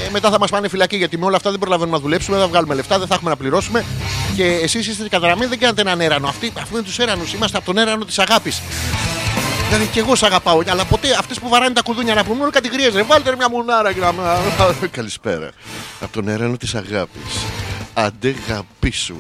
ε, 0.05 0.09
μετά 0.11 0.29
θα 0.29 0.39
μας 0.39 0.49
πάνε 0.49 0.67
φυλακή 0.67 0.97
γιατί 0.97 1.17
με 1.17 1.25
όλα 1.25 1.35
αυτά 1.35 1.49
δεν 1.49 1.59
προλαβαίνουμε 1.59 1.95
να 1.95 2.03
δουλέψουμε, 2.03 2.35
δεν 2.35 2.45
θα 2.45 2.51
βγάλουμε 2.51 2.73
λεφτά, 2.73 2.97
δεν 2.99 3.07
θα 3.07 3.13
έχουμε 3.15 3.29
να 3.29 3.35
πληρώσουμε. 3.35 3.85
Και 4.35 4.43
εσείς 4.43 4.87
είστε 4.87 5.09
καταραμένοι, 5.09 5.49
δεν 5.49 5.59
κάνετε 5.59 5.81
έναν 5.81 6.01
έρανο. 6.01 6.27
Αυτοί, 6.27 6.53
αφού 6.57 6.75
είναι 6.75 6.85
τους 6.85 6.99
έρανους, 6.99 7.33
είμαστε 7.33 7.57
από 7.57 7.65
τον 7.65 7.77
έρανο 7.77 8.05
της 8.05 8.19
αγάπης. 8.19 8.61
Δηλαδή 9.67 9.87
και 9.87 9.99
εγώ 9.99 10.15
σ' 10.15 10.23
αγαπάω, 10.23 10.61
αλλά 10.69 10.85
ποτέ 10.85 11.15
αυτές 11.19 11.39
που 11.39 11.49
βαράνε 11.49 11.73
τα 11.73 11.81
κουδούνια 11.81 12.13
να 12.13 12.23
πούμε 12.23 12.49
κάτι 12.49 12.67
γρίε. 12.67 12.89
Ρε, 12.89 13.03
βάλτε 13.03 13.29
ρε 13.29 13.35
μια 13.35 13.49
μουνάρα 13.49 13.93
και 13.93 13.99
να. 13.99 14.13
Καλησπέρα. 14.97 15.49
Από 15.99 16.13
τον 16.13 16.27
έρανο 16.27 16.57
της 16.57 16.75
αγάπης. 16.75 17.45
Αντέ 17.93 18.35
σου. 18.91 19.15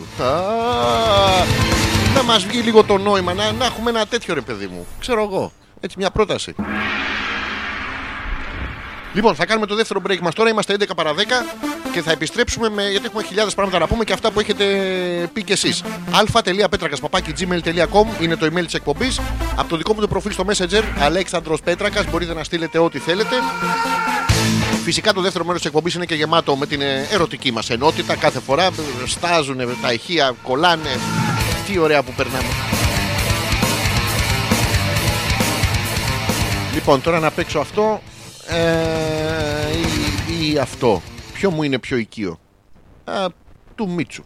Α, 2.15 2.17
Να 2.17 2.23
μας 2.23 2.45
βγει 2.45 2.59
λίγο 2.59 2.83
το 2.83 2.97
νόημα, 2.97 3.33
να, 3.33 3.51
να 3.51 3.65
έχουμε 3.65 3.89
ένα 3.89 4.05
τέτοιο 4.05 4.33
ρε 4.33 4.41
παιδί 4.41 4.67
μου. 4.67 4.85
Ξέρω 4.99 5.21
εγώ. 5.21 5.51
Έτσι 5.79 5.95
μια 5.99 6.11
πρόταση. 6.11 6.55
Λοιπόν, 9.13 9.35
θα 9.35 9.45
κάνουμε 9.45 9.65
το 9.65 9.75
δεύτερο 9.75 10.01
break 10.07 10.19
μας 10.19 10.35
τώρα. 10.35 10.49
Είμαστε 10.49 10.75
11 10.79 10.83
παρα 10.95 11.13
10 11.13 11.17
και 11.91 12.01
θα 12.01 12.11
επιστρέψουμε 12.11 12.69
με, 12.69 12.89
γιατί 12.89 13.05
έχουμε 13.05 13.23
χιλιάδες 13.23 13.53
πράγματα 13.53 13.79
να 13.79 13.87
πούμε 13.87 14.03
και 14.03 14.13
αυτά 14.13 14.31
που 14.31 14.39
έχετε 14.39 14.65
πει 15.33 15.43
κι 15.43 15.51
εσείς. 15.51 15.83
αλφα.πέτρακα.gmail.com 16.11 18.21
είναι 18.21 18.35
το 18.35 18.45
email 18.45 18.65
της 18.65 18.73
εκπομπής. 18.73 19.19
Από 19.55 19.69
το 19.69 19.77
δικό 19.77 19.93
μου 19.93 19.99
το 19.99 20.07
προφίλ 20.07 20.31
στο 20.31 20.45
Messenger, 20.47 20.83
Αλέξανδρος 20.99 21.61
Πέτρακας, 21.61 22.05
μπορείτε 22.09 22.33
να 22.33 22.43
στείλετε 22.43 22.77
ό,τι 22.77 22.99
θέλετε. 22.99 23.35
Φυσικά 24.83 25.13
το 25.13 25.21
δεύτερο 25.21 25.43
μέρος 25.43 25.59
της 25.61 25.69
εκπομπής 25.69 25.93
είναι 25.93 26.05
και 26.05 26.15
γεμάτο 26.15 26.55
με 26.55 26.65
την 26.65 26.81
ε, 26.81 27.07
ερωτική 27.11 27.51
μας 27.51 27.69
ενότητα. 27.69 28.15
Κάθε 28.15 28.39
φορά 28.39 28.69
στάζουν 29.05 29.57
τα 29.81 29.93
ηχεία, 29.93 30.35
κολλάνε. 30.43 30.99
Τι 31.65 31.77
ωραία 31.77 32.03
που 32.03 32.11
περνάμε. 32.11 32.47
Λοιπόν, 36.73 37.01
τώρα 37.01 37.19
να 37.19 37.31
παίξω 37.31 37.59
αυτό 37.59 38.01
ε, 38.47 39.77
ή, 40.31 40.51
ή 40.51 40.57
αυτό. 40.57 41.01
Ποιο 41.33 41.51
μου 41.51 41.63
είναι 41.63 41.79
πιο 41.79 41.97
οικείο; 41.97 42.39
Α, 43.03 43.25
του 43.75 43.89
Μίτσου. 43.89 44.23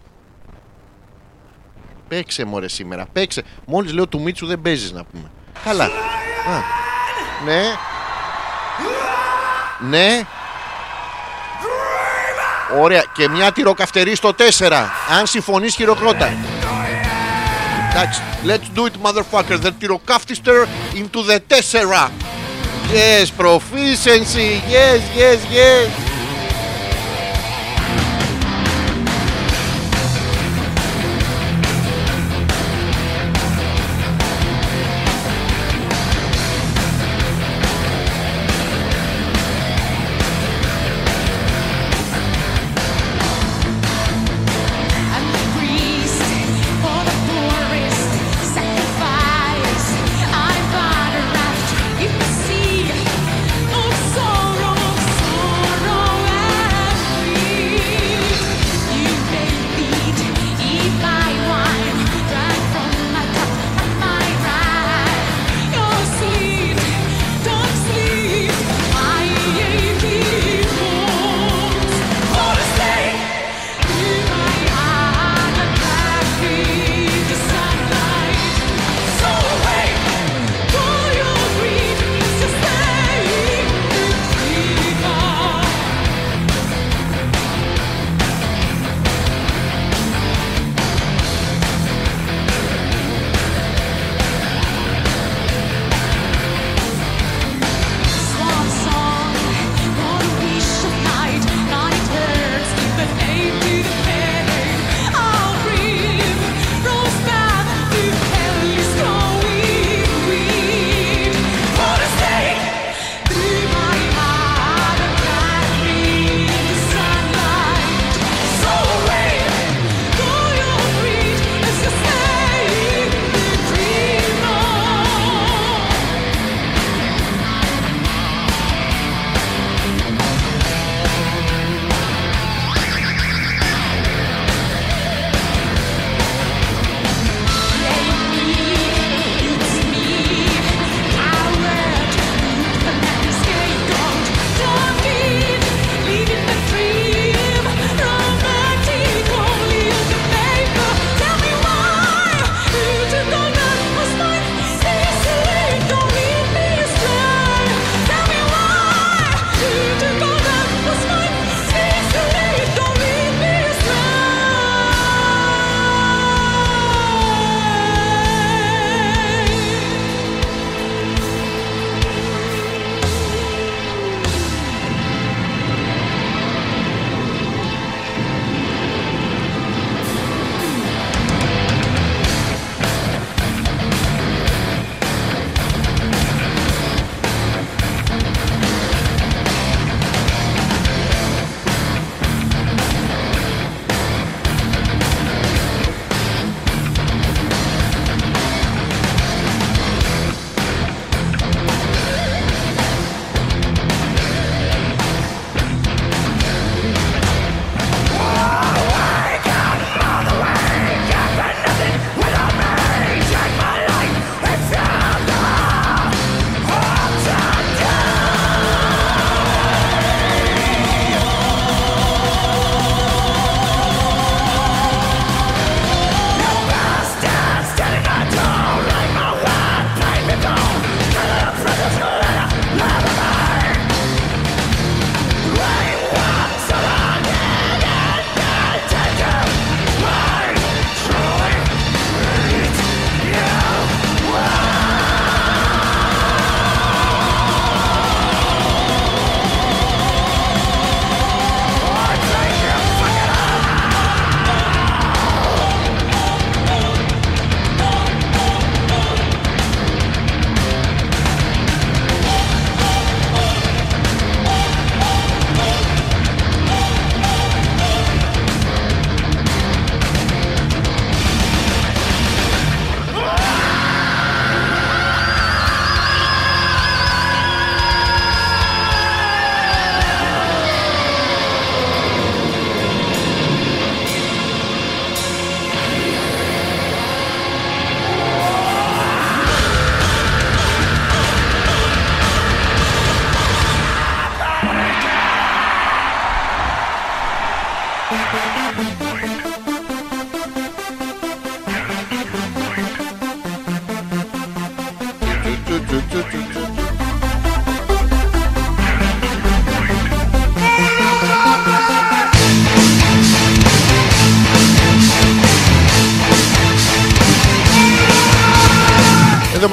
Παίξε 2.07 2.45
μωρέ 2.45 2.67
σήμερα. 2.67 3.05
Παίξε. 3.13 3.43
Μόλις 3.65 3.93
λέω 3.93 4.07
του 4.07 4.21
Μίτσου 4.21 4.45
δεν 4.45 4.61
παίζεις 4.61 4.91
να 4.91 5.03
πούμε. 5.03 5.31
Καλά. 5.63 5.83
Α, 5.83 5.89
ναι. 7.45 7.61
Ναι. 9.89 10.21
Ωραία. 12.79 13.03
Και 13.13 13.29
μια 13.29 13.51
τυροκαυτερή 13.51 14.15
στο 14.15 14.33
4. 14.57 14.71
Αν 15.19 15.27
συμφωνείς 15.27 15.75
χειροκρότα. 15.75 16.33
Εντάξει. 17.90 18.20
Let's 18.44 18.68
do 18.78 18.86
it 18.86 18.96
motherfucker. 19.06 19.58
The 19.62 19.72
τυροκαύτιστερ 19.80 20.66
into 20.94 21.22
the 21.22 21.40
4. 21.48 22.10
Yes, 22.92 23.30
proficiency. 23.30 24.50
Yes, 24.68 25.00
yes, 25.16 25.38
yes. 25.50 26.07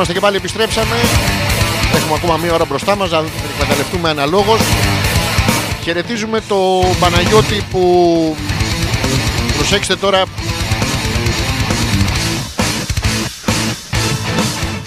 Είμαστε 0.08 0.12
και 0.12 0.32
πάλι 0.32 0.36
επιστρέψαμε. 0.36 0.96
Έχουμε 1.94 2.14
ακόμα 2.14 2.36
μία 2.36 2.54
ώρα 2.54 2.64
μπροστά 2.64 2.96
μας 2.96 3.10
να 3.10 3.22
την 3.22 3.30
εκμεταλλευτούμε 3.52 4.08
αναλόγως. 4.08 4.60
Χαιρετίζουμε 5.82 6.40
το 6.48 6.84
Παναγιώτη 7.00 7.64
που 7.70 8.36
προσέξτε 9.56 9.96
τώρα 9.96 10.22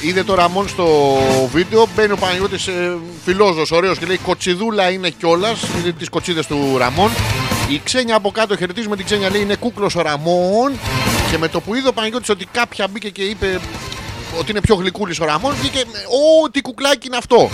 Είδε 0.01 0.23
το 0.23 0.35
Ραμόν 0.35 0.67
στο 0.67 0.87
βίντεο. 1.51 1.87
Μπαίνει 1.95 2.11
ο 2.11 2.17
Παναγιώτης 2.17 2.67
ε, 2.67 2.97
φιλόζος, 3.25 3.71
ωραίος 3.71 3.97
και 3.97 4.05
λέει 4.05 4.17
Κοτσιδούλα 4.17 4.89
είναι 4.89 5.09
κιόλας. 5.09 5.61
Είναι 5.81 5.91
τις 5.91 6.09
κοτσίδες 6.09 6.47
του 6.47 6.75
Ραμόν. 6.77 7.11
Η 7.69 7.81
ξένια 7.83 8.15
από 8.15 8.31
κάτω 8.31 8.57
χαιρετίζουμε 8.57 8.95
την 8.95 9.05
ξένια 9.05 9.29
λέει 9.29 9.41
είναι 9.41 9.55
κούκλος 9.55 9.95
ο 9.95 10.01
Ραμόν. 10.01 10.71
Και 11.31 11.37
με 11.37 11.47
το 11.47 11.61
που 11.61 11.75
είδε 11.75 11.87
ο 11.87 11.93
Παναγιώτης 11.93 12.29
ότι 12.29 12.45
κάποια 12.51 12.87
μπήκε 12.91 13.09
και 13.09 13.23
είπε 13.23 13.59
ότι 14.37 14.51
είναι 14.51 14.61
πιο 14.61 14.75
γλυκούλης 14.75 15.19
ο 15.19 15.25
Ραμόν, 15.25 15.55
βγήκε 15.55 15.79
Ω, 16.43 16.49
τι 16.49 16.61
κουκλάκι 16.61 17.07
είναι 17.07 17.17
αυτό. 17.17 17.49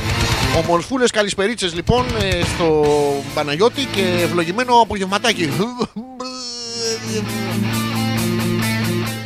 Ομορφούλες 0.57 1.11
καλησπερίτσες 1.11 1.73
λοιπόν 1.73 2.05
ε, 2.21 2.39
στο 2.55 2.85
Παναγιώτη 3.33 3.85
και 3.85 4.01
ευλογημένο 4.23 4.79
απογευματάκι. 4.81 5.49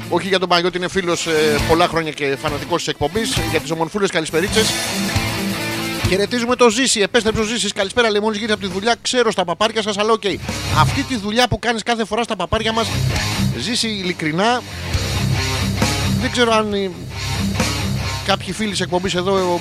Όχι 0.09 0.27
για 0.27 0.39
τον 0.39 0.49
Παναγιώτη, 0.49 0.77
είναι 0.77 0.87
φίλος 0.87 1.27
πολλά 1.67 1.87
χρόνια 1.87 2.11
και 2.11 2.37
φανατικός 2.41 2.77
της 2.77 2.87
εκπομπής. 2.87 3.37
Για 3.51 3.59
τις 3.59 3.71
ομορφούλε 3.71 4.07
καλησπερίτσες. 4.07 4.67
Χαιρετίζουμε 6.07 6.55
το 6.55 6.69
Ζήση. 6.69 6.99
Επέστρεψε 6.99 7.41
ο 7.41 7.43
Ζήσης. 7.43 7.73
Καλησπέρα, 7.73 8.09
Λεμόνι. 8.09 8.37
Γύρω 8.37 8.53
από 8.53 8.61
τη 8.61 8.71
δουλειά. 8.71 8.95
Ξέρω 9.01 9.31
στα 9.31 9.45
παπάρια 9.45 9.81
σας, 9.81 9.97
αλλά 9.97 10.11
οκ. 10.11 10.23
Αυτή 10.79 11.03
τη 11.03 11.15
δουλειά 11.17 11.47
που 11.47 11.59
κάνεις 11.59 11.83
κάθε 11.83 12.05
φορά 12.05 12.23
στα 12.23 12.35
παπάρια 12.35 12.71
μας, 12.71 12.87
Ζήση 13.57 13.87
ειλικρινά. 13.87 14.61
Δεν 16.21 16.31
ξέρω 16.31 16.53
αν 16.53 16.73
ε, 16.73 16.91
κάποιοι 18.25 18.53
φίλοι 18.53 18.69
της 18.71 18.79
εκπομπής 18.79 19.15
εδώ 19.15 19.59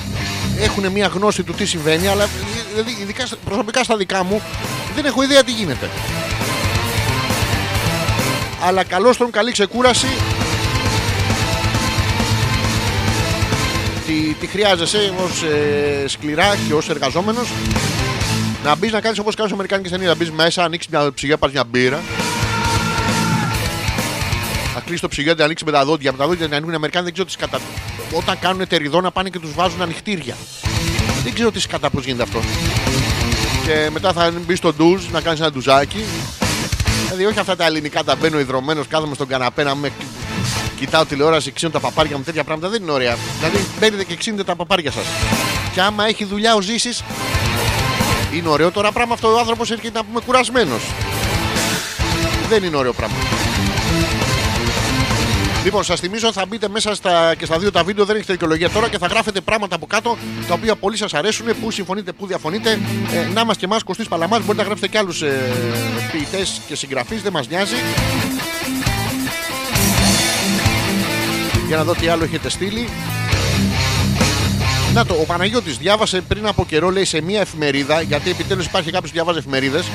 έχουν 0.61 0.88
μια 0.92 1.06
γνώση 1.06 1.42
του 1.42 1.52
τι 1.52 1.64
συμβαίνει, 1.66 2.06
αλλά 2.06 2.22
ε, 2.24 2.28
δηλαδή, 2.72 2.96
ειδικά 3.02 3.26
στα- 3.26 3.36
προσωπικά 3.44 3.84
στα 3.84 3.96
δικά 3.96 4.24
μου 4.24 4.42
δεν 4.94 5.04
έχω 5.04 5.22
ιδέα 5.22 5.44
τι 5.44 5.52
γίνεται. 5.52 5.90
Αλλά 8.66 8.84
καλώς 8.84 9.16
τον 9.16 9.30
καλή 9.30 9.52
ξεκούραση 9.52 10.06
τη, 14.06 14.34
τη 14.40 14.46
χρειάζεσαι 14.46 15.12
ως 15.24 15.42
ε, 15.42 16.09
σκληρά 16.09 16.56
και 16.68 16.74
ως 16.74 16.88
εργαζόμενος 16.88 17.48
να 18.64 18.74
μπεις 18.74 18.92
να 18.92 19.00
κάνεις 19.00 19.18
όπως 19.18 19.34
κάνουν 19.34 19.50
στι 19.50 19.54
Αμερικάνικε 19.59 19.88
ταινίε. 19.90 20.06
Να 20.09 20.14
μπεις 20.14 20.30
μέσα, 20.30 20.64
ανοίξεις 20.64 20.90
μια 20.92 21.12
ψυγεία, 21.14 21.36
πάρεις 21.38 21.54
μια 21.54 21.64
μπύρα. 21.64 22.00
Θα 24.89 24.95
κλείσει 24.95 25.09
το 25.09 25.14
ψυγείο, 25.16 25.34
να 25.39 25.45
ανοίξει 25.45 25.64
με 25.64 25.72
τα 25.72 25.84
δόντια. 25.84 26.12
Με 26.12 26.18
τα 26.18 26.26
δόντια 26.26 26.47
να 26.49 26.57
ανοίγουν 26.57 26.72
οι 26.72 26.76
Αμερικάνοι 26.76 27.05
δεν 27.05 27.12
ξέρω 27.12 27.28
τι 27.28 27.36
κατά. 27.36 27.61
Όταν 28.12 28.39
κάνουν 28.39 28.66
τεριδό 28.68 29.01
να 29.01 29.11
πάνε 29.11 29.28
και 29.28 29.39
τους 29.39 29.55
βάζουν 29.55 29.82
ανοιχτήρια. 29.82 30.36
Δεν 31.24 31.34
ξέρω 31.34 31.51
τι 31.51 31.68
κατά 31.68 31.91
πώς 31.91 32.05
γίνεται 32.05 32.22
αυτό. 32.22 32.41
Και 33.66 33.89
μετά 33.93 34.12
θα 34.12 34.32
μπει 34.47 34.55
στο 34.55 34.72
ντουζ 34.72 35.07
να 35.07 35.20
κάνεις 35.20 35.41
ένα 35.41 35.51
ντουζάκι. 35.51 36.05
Δηλαδή, 37.05 37.24
όχι 37.24 37.39
αυτά 37.39 37.57
τα 37.57 37.66
ελληνικά 37.66 38.05
τα 38.05 38.16
μπαίνω 38.16 38.39
υδρωμένο, 38.39 38.84
κάθομαι 38.89 39.14
στον 39.14 39.26
καναπέ 39.26 39.62
να 39.62 39.74
με 39.74 39.93
κοιτάω 40.76 41.05
τηλεόραση, 41.05 41.53
ξύνω 41.53 41.70
τα 41.70 41.80
παπάρια 41.80 42.16
μου, 42.16 42.22
τέτοια 42.22 42.45
πράγματα 42.45 42.68
δεν 42.68 42.82
είναι 42.82 42.93
ωραία. 42.93 43.16
Δηλαδή, 43.39 43.66
μπαίνετε 43.80 44.05
και 44.05 44.16
ξύνετε 44.16 44.45
τα 44.45 44.57
παπάρια 44.57 44.91
σας. 44.91 45.05
Και 45.72 45.80
άμα 45.80 46.07
έχει 46.07 46.24
δουλειά 46.24 46.55
ο 46.55 46.61
ζήσει, 46.61 47.05
είναι 48.32 48.49
ωραίο 48.49 48.70
τώρα 48.70 48.93
πράγμα 48.93 49.14
αυτό. 49.14 49.34
Ο 49.34 49.39
άνθρωπος 49.39 49.70
έρχεται 49.70 49.99
να 49.99 50.05
πούμε 50.05 50.20
κουρασμένος. 50.26 50.82
Δεν 52.49 52.62
είναι 52.62 52.76
ωραίο 52.76 52.93
πράγμα. 52.93 53.16
Λοιπόν, 55.68 55.84
σας 55.84 56.00
θυμίζω 56.00 56.32
θα 56.32 56.46
μπείτε 56.46 56.68
μέσα 56.68 56.94
στα, 56.94 57.34
και 57.34 57.44
στα 57.44 57.58
δύο 57.58 57.70
τα 57.70 57.84
βίντεο, 57.84 58.04
δεν 58.04 58.16
έχετε 58.16 58.32
δικαιολογία 58.32 58.70
τώρα 58.70 58.88
και 58.88 58.98
θα 58.98 59.06
γράφετε 59.06 59.40
πράγματα 59.40 59.74
από 59.74 59.86
κάτω 59.86 60.16
τα 60.48 60.54
οποία 60.54 60.76
πολύ 60.76 60.96
σας 60.96 61.14
αρέσουν, 61.14 61.46
που 61.60 61.70
συμφωνείτε, 61.70 62.12
που 62.12 62.26
διαφωνείτε. 62.26 62.78
Ε, 63.12 63.32
να 63.32 63.44
μας 63.44 63.56
και 63.56 63.64
εμάς, 63.64 63.82
Κωστής 63.82 64.08
Παλαμάς, 64.08 64.38
μπορείτε 64.38 64.56
να 64.56 64.62
γράψετε 64.62 64.88
και 64.88 64.98
άλλους 64.98 65.22
ε, 65.22 65.52
ποιητές 66.12 66.60
και 66.66 66.74
συγγραφείς, 66.74 67.22
δεν 67.22 67.32
μας 67.32 67.48
νοιάζει. 67.48 67.74
Για 71.66 71.76
να 71.76 71.84
δω 71.84 71.94
τι 71.94 72.08
άλλο 72.08 72.24
έχετε 72.24 72.48
στείλει. 72.48 72.88
Να 74.94 75.06
το, 75.06 75.14
ο 75.14 75.24
Παναγιώτης 75.24 75.76
διάβασε 75.76 76.20
πριν 76.20 76.46
από 76.46 76.64
καιρό, 76.64 76.90
λέει 76.90 77.04
σε 77.04 77.20
μία 77.20 77.40
εφημερίδα, 77.40 78.00
γιατί 78.00 78.30
επιτέλους 78.30 78.66
υπάρχει 78.66 78.90
κάποιος 78.90 79.10
που 79.10 79.16
διαβάζει 79.16 79.38
εφημερίδες, 79.38 79.86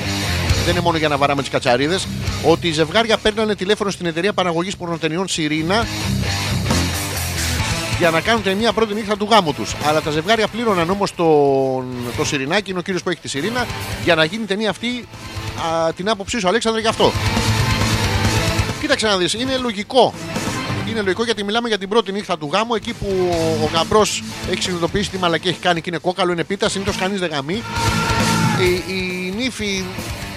δεν 0.64 0.72
είναι 0.72 0.80
μόνο 0.80 0.96
για 0.96 1.08
να 1.08 1.16
βαράμε 1.16 1.40
τις 1.40 1.50
κατσαρίδες, 1.50 2.06
ότι 2.44 2.68
οι 2.68 2.72
ζευγάρια 2.72 3.16
παίρνανε 3.16 3.54
τηλέφωνο 3.54 3.90
στην 3.90 4.06
εταιρεία 4.06 4.32
παραγωγής 4.32 4.76
πορνοτενιών 4.76 5.28
Σιρήνα 5.28 5.86
για 7.98 8.10
να 8.10 8.20
κάνουν 8.20 8.56
μια 8.58 8.72
πρώτη 8.72 8.94
νύχτα 8.94 9.16
του 9.16 9.28
γάμου 9.30 9.52
τους. 9.52 9.74
Αλλά 9.84 10.00
τα 10.00 10.10
ζευγάρια 10.10 10.48
πλήρωναν 10.48 10.90
όμως 10.90 11.14
το, 11.14 11.24
το 12.16 12.24
Σιρινάκι, 12.24 12.70
είναι 12.70 12.78
ο 12.78 12.82
κύριος 12.82 13.02
που 13.02 13.10
έχει 13.10 13.20
τη 13.20 13.28
Σιρήνα, 13.28 13.66
για 14.04 14.14
να 14.14 14.24
γίνει 14.24 14.42
η 14.42 14.46
ταινία 14.46 14.70
αυτή 14.70 15.08
α, 15.86 15.92
την 15.92 16.08
άποψή 16.08 16.38
σου, 16.38 16.48
Αλέξανδρε, 16.48 16.80
γι' 16.80 16.86
αυτό. 16.86 17.12
Κοίταξε 18.80 19.06
να 19.06 19.16
δεις, 19.16 19.34
είναι 19.34 19.56
λογικό. 19.56 20.14
Είναι 20.88 21.00
λογικό 21.00 21.24
γιατί 21.24 21.44
μιλάμε 21.44 21.68
για 21.68 21.78
την 21.78 21.88
πρώτη 21.88 22.12
νύχτα 22.12 22.38
του 22.38 22.50
γάμου, 22.52 22.74
εκεί 22.74 22.92
που 22.92 23.36
ο 23.62 23.70
γαμπρός 23.74 24.22
έχει 24.50 24.62
συνειδητοποιήσει 24.62 25.10
τι 25.10 25.18
μαλακή 25.18 25.48
έχει 25.48 25.58
κάνει 25.58 25.80
και 25.80 25.90
είναι 25.90 25.98
κόκαλο, 25.98 26.32
είναι 26.32 26.44
πίτα, 26.44 26.68
συνήθως 26.68 26.96
κανείς 26.96 27.20
δεν 27.20 27.30
γαμεί. 27.30 27.62
Η, 28.60 28.92
η 28.94 29.34
νύφη 29.36 29.84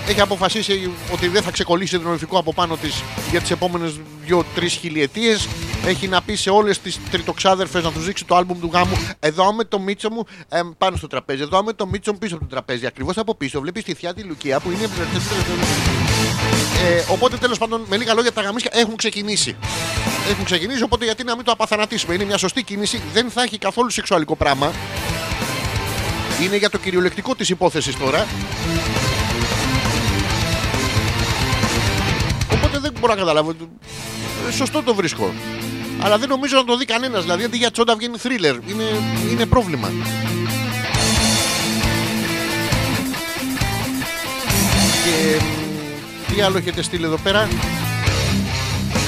έχει 0.08 0.22
αποφασίσει 0.22 0.92
ότι 1.14 1.28
δεν 1.28 1.42
θα 1.42 1.52
ξεκολλήσει 1.52 2.00
το 2.00 2.08
νοηφικό 2.08 2.38
από 2.38 2.54
πάνω 2.54 2.76
της 2.76 3.04
για 3.32 3.42
τις 3.42 3.52
επόμενες 3.52 4.00
2-3 4.30 4.44
χιλιετίες. 4.68 5.48
Έχει 5.86 6.08
να 6.08 6.22
πει 6.22 6.36
σε 6.36 6.50
όλες 6.50 6.80
τις 6.80 7.00
τριτοξάδερφες 7.12 7.84
να 7.84 7.92
τους 7.92 8.06
δείξει 8.06 8.26
το 8.26 8.36
άλμπουμ 8.36 8.60
του 8.60 8.70
γάμου. 8.74 8.98
Εδώ 9.20 9.54
με 9.54 9.64
το 9.64 9.80
μίτσο 9.80 10.10
μου 10.10 10.26
ε, 10.50 10.62
πάνω 10.78 10.98
στο 10.98 11.08
τραπέζι. 11.08 11.42
Εδώ 11.42 11.64
με 11.64 11.74
το 11.74 11.88
μίτσο 11.88 12.12
μου 12.12 12.18
πίσω 12.18 12.36
από 12.36 12.44
το 12.44 12.50
τραπέζι. 12.50 12.86
Ακριβώς 12.86 13.18
από 13.18 13.36
πίσω 13.36 13.62
βλέπεις 13.62 13.84
τη 13.84 13.94
θεία 13.94 14.14
τη 14.14 14.24
Λουκία 14.24 14.60
που 14.60 14.72
είναι. 14.72 14.90
Ε, 16.88 17.04
οπότε 17.12 17.38
τέλος 17.38 17.58
πάντων 17.58 17.86
με 17.90 17.98
λίγα 17.98 18.14
λόγια 18.14 18.32
τα 18.32 18.42
γαμίσια 18.42 18.72
έχουν 18.74 18.96
ξεκινήσει. 18.96 19.56
Έχουν 20.30 20.46
ξεκινήσει, 20.46 20.84
οπότε 20.84 21.06
γιατί 21.06 21.24
να 21.24 21.36
μην 21.36 21.46
το 21.46 21.52
απαθανατήσουμε; 21.52 22.14
Είναι 22.14 22.24
μια 22.24 22.38
σωστή 22.38 22.64
κίνηση. 22.64 23.02
Δεν 23.14 23.30
θα 23.30 23.44
έχει 23.44 23.58
καθόλου 23.58 23.90
σεξουαλικό 23.90 24.36
πράγμα. 24.36 24.72
Είναι 26.44 26.58
για 26.58 26.70
το 26.70 26.78
κυριολεκτικό 26.78 27.36
της 27.36 27.50
υπόθεσης 27.50 27.98
τώρα. 27.98 28.26
Οπότε 32.54 32.80
δεν 32.80 32.94
μπορώ 33.00 33.14
να 33.14 33.20
καταλάβω. 33.20 33.56
Ε, 34.48 34.52
Σωστό 34.52 34.84
το 34.84 34.96
βρίσκω. 34.96 35.34
Αλλά 36.02 36.18
δεν 36.18 36.30
νομίζω 36.30 36.58
να 36.58 36.64
το 36.64 36.78
δει 36.78 36.86
κανένας. 36.86 37.22
Δηλαδή 37.22 37.44
αντί 37.44 37.58
για 37.58 37.72
τσόντα 37.72 37.96
βγαίνει 37.96 38.18
θρίλερ. 38.18 38.56
Είναι, 38.56 38.84
είναι 39.32 39.46
πρόβλημα. 39.46 39.92
Και 45.04 45.42
μ, 45.44 46.34
τι 46.34 46.42
άλλο 46.42 46.58
έχετε 46.58 46.82
στείλει 46.82 47.06
εδώ 47.06 47.18
πέρα; 47.18 47.48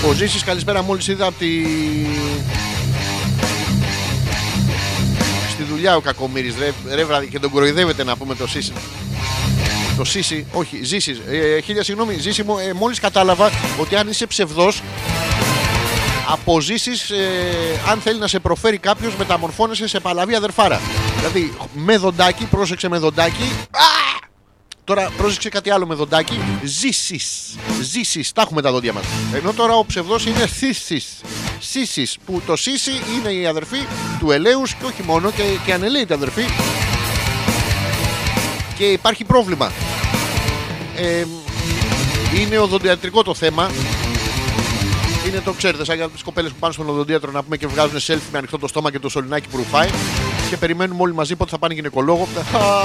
Ο 0.10 0.12
Ζήσης 0.12 0.44
καλησπέρα 0.44 0.82
μόλις 0.84 1.08
είδα 1.08 1.26
από 1.26 1.40
τη... 1.40 1.48
Στη 5.52 5.64
δουλειά 5.64 5.96
ο 5.96 6.02
Κακομύρης 6.02 6.56
ρε, 6.58 6.96
ρε 6.96 7.04
βράδυ 7.06 7.28
και 7.28 7.40
τον 7.40 7.50
κοροϊδεύεται 7.50 8.04
να 8.04 8.16
πούμε 8.18 8.36
το 8.36 8.48
Σύση. 8.48 8.74
Το 10.00 10.06
Σύση, 10.06 10.46
όχι, 10.52 10.84
Ζήσης. 10.84 11.22
Ε, 11.28 11.62
χίλια 11.62 11.84
συγγνώμη, 11.84 12.16
Ζήση 12.20 12.44
μου, 12.44 12.58
ε, 12.58 12.74
μόλις 12.74 13.00
κατάλαβα 13.00 13.50
ότι 13.80 13.96
αν 13.96 14.08
είσαι 14.08 14.26
ψευδός 14.26 14.82
αποζήσεις 16.32 17.10
ε, 17.10 17.28
αν 17.90 18.00
θέλει 18.00 18.20
να 18.20 18.28
σε 18.28 18.40
προφέρει 18.40 18.78
κάποιος 18.78 19.16
μεταμορφώνεσαι 19.16 19.88
σε 19.88 20.00
παλαβή 20.00 20.36
αδερφάρα. 20.36 20.82
Δηλαδή 21.18 21.54
με 21.74 21.98
δοντάκι, 21.98 22.46
πρόσεξε 22.46 22.90
με 22.90 22.98
δοντάκι. 22.98 23.44
Α! 23.72 24.28
Τώρα 24.84 25.12
πρόσεξε 25.18 25.50
κάτι 25.50 25.70
άλλο 25.70 25.86
με 25.86 25.96
δοντάκι. 25.96 26.40
Ζήσει. 26.64 27.20
Ζήσει. 27.82 28.34
Τα 28.34 28.42
έχουμε 28.42 28.62
τα 28.62 28.72
δόντια 28.72 28.94
μας. 28.94 29.04
Ενώ 29.34 29.54
τώρα 29.54 29.76
ο 29.76 29.86
ψευδός 29.86 30.26
είναι 30.26 30.48
θύση. 30.48 31.04
Σύση. 31.60 32.08
Που 32.26 32.42
το 32.46 32.56
σύση 32.56 32.92
είναι 33.16 33.32
η 33.32 33.46
αδερφή 33.46 33.80
του 34.20 34.32
ελαίου 34.32 34.64
και 34.64 34.86
όχι 34.86 35.04
μόνο 35.04 35.32
και, 35.32 35.44
και 35.66 35.74
ανελαίτη 35.74 36.14
αδερφή. 36.14 36.46
Και 38.80 38.86
υπάρχει 38.86 39.24
πρόβλημα. 39.24 39.72
Ε, 40.96 41.26
είναι 42.40 42.58
οδοντιατρικό 42.58 43.24
το 43.24 43.34
θέμα. 43.34 43.72
Είναι 45.28 45.42
το 45.46 45.54
ξέρετε, 45.54 45.86
σαν 45.86 45.96
για 45.96 46.10
τις 46.10 46.24
κοπέλες 46.24 46.52
που 46.52 46.58
πάνε 46.60 46.74
στον 46.74 46.90
οδοντίατρο 46.90 47.32
να 47.32 47.44
πούμε 47.44 47.58
και 47.58 47.68
βγάζουν 47.68 48.00
selfie 48.00 48.30
με 48.32 48.38
ανοιχτό 48.38 48.60
το 48.60 48.68
στόμα 48.68 48.92
και 48.92 49.00
το 49.00 49.10
σωληνάκι 49.10 49.48
που 49.48 49.58
ρουφάει. 49.58 49.90
Και 50.50 50.58
περιμένουμε 50.58 51.02
όλοι 51.02 51.14
μαζί 51.14 51.36
πότε 51.36 51.52
θα 51.52 51.58
πάνε 51.58 51.74
γυναικολόγο. 51.74 52.28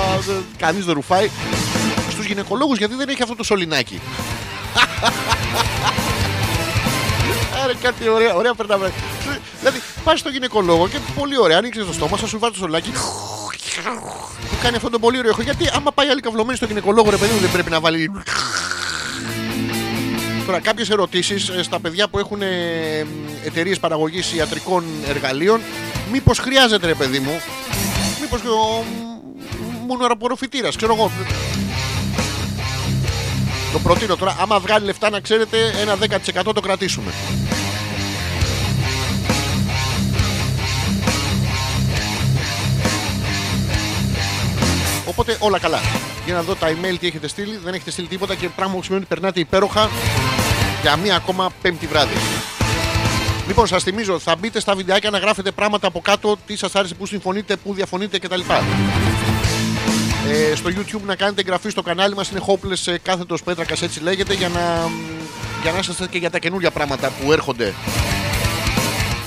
Κανείς 0.63 0.85
δεν 0.85 0.95
ρουφάει. 0.95 1.31
Στους 2.11 2.27
γυναικολόγους 2.27 2.79
γιατί 2.79 2.95
δεν 2.95 3.09
έχει 3.09 3.23
αυτό 3.23 3.37
το 3.37 3.45
σωληνάκι. 3.45 4.01
Άρα 7.65 7.75
κάτι 7.83 8.09
ωραία, 8.09 8.35
ωραία 8.35 8.55
περνάμε. 8.55 8.93
Δηλαδή, 9.61 9.83
πα 10.05 10.17
στο 10.17 10.29
γυναικολόγο 10.29 10.89
και 10.89 10.99
πολύ 11.17 11.39
ωραία, 11.39 11.59
ανοίξει 11.59 11.81
το 11.85 11.93
στόμα, 11.93 12.17
θα 12.17 12.27
σου 12.27 12.39
βάζει 12.39 12.53
το 12.53 12.59
σωληνάκι. 12.59 12.91
Που 14.51 14.57
κάνει 14.63 14.77
αυτό 14.77 14.91
το 14.91 14.99
πολύ 14.99 15.19
ωραίο. 15.19 15.31
ήχο. 15.31 15.43
Γιατί 15.43 15.71
άμα 15.75 15.93
πάει 15.93 16.09
άλλη 16.09 16.21
καυλωμένη 16.21 16.57
στο 16.57 16.67
γυναικολόγο, 16.67 17.11
ρε 17.11 17.17
παιδί 17.17 17.33
μου, 17.33 17.41
δεν 17.41 17.51
πρέπει 17.51 17.71
να 17.71 17.81
βάλει. 17.81 18.11
Τώρα, 20.47 20.61
κάποιες 20.61 20.91
ερωτήσεις 20.91 21.51
στα 21.61 21.81
παιδιά 21.81 22.09
που 22.09 22.19
έχουν 22.19 22.43
εταιρείες 23.45 23.79
παραγωγής 23.79 24.33
ιατρικών 24.33 24.85
εργαλείων. 25.09 25.61
Μήπως 26.13 26.39
χρειάζεται, 26.39 26.87
ρε 26.87 26.95
παιδί 26.95 27.19
μου; 27.19 27.41
Μήπως 28.21 28.41
ο 28.41 28.85
μονοαραποροφητήρα, 29.87 30.69
ξέρω 30.77 30.95
εγώ. 30.95 31.11
Το 33.73 33.79
προτείνω 33.79 34.17
τώρα. 34.17 34.37
Άμα 34.41 34.59
βγάλει 34.59 34.85
λεφτά, 34.85 35.11
να 35.11 35.21
ξέρετε, 35.21 35.57
ένα 35.81 35.97
10% 35.97 36.55
το 36.55 36.61
κρατήσουμε. 36.61 37.13
Οπότε 45.07 45.37
όλα 45.41 45.59
καλά. 45.59 45.81
Για 46.25 46.35
να 46.35 46.43
δω 46.43 46.55
τα 46.55 46.69
email 46.69 46.97
τι 47.01 47.07
έχετε 47.07 47.29
στείλει. 47.29 47.57
Δεν 47.65 47.75
έχετε 47.75 47.91
στείλει 47.91 48.07
τίποτα 48.09 48.35
και 48.35 48.49
πράγμα 48.49 48.75
που 48.75 48.83
σημαίνει 48.83 49.05
ότι 49.05 49.15
περνάτε 49.15 49.41
υπέροχα 49.41 49.91
για 50.83 50.97
μία 50.97 51.17
ακόμα 51.17 51.53
πέμπτη 51.63 51.87
βράδυ. 51.87 52.15
Λοιπόν, 53.47 53.67
σας 53.67 53.83
θυμίζω, 53.83 54.19
θα 54.19 54.37
μπείτε 54.37 54.61
στα 54.61 54.75
βιντεάκια 54.75 55.11
να 55.11 55.19
γράφετε 55.19 55.51
πράγματα 55.51 55.87
από 55.87 56.01
κάτω, 56.01 56.37
τι 56.47 56.57
σας 56.57 56.75
άρεσε, 56.75 56.95
πού 56.95 57.07
συμφωνείτε, 57.07 57.57
πού 57.57 57.75
διαφωνείτε 57.75 58.19
κτλ. 58.19 58.41
Ε, 60.31 60.55
στο 60.55 60.71
YouTube 60.71 61.01
να 61.07 61.17
κάνετε 61.17 61.41
εγγραφή 61.41 61.71
στο 61.71 61.83
κανάλι 61.83 62.15
μας 62.15 62.31
είναι 62.31 62.41
Hopeless 62.47 62.93
ε, 62.93 62.99
κάθετος 62.99 63.43
Πέτρακας 63.43 63.83
έτσι 63.83 64.01
λέγεται 64.03 64.35
για 64.35 64.49
να, 64.49 64.91
για 65.63 65.73
να 65.73 65.79
είσαστε 65.79 66.07
και 66.07 66.19
για 66.19 66.31
τα 66.31 66.39
καινούργια 66.39 66.71
πράγματα 66.71 67.11
που 67.11 67.33
έρχονται 67.33 67.75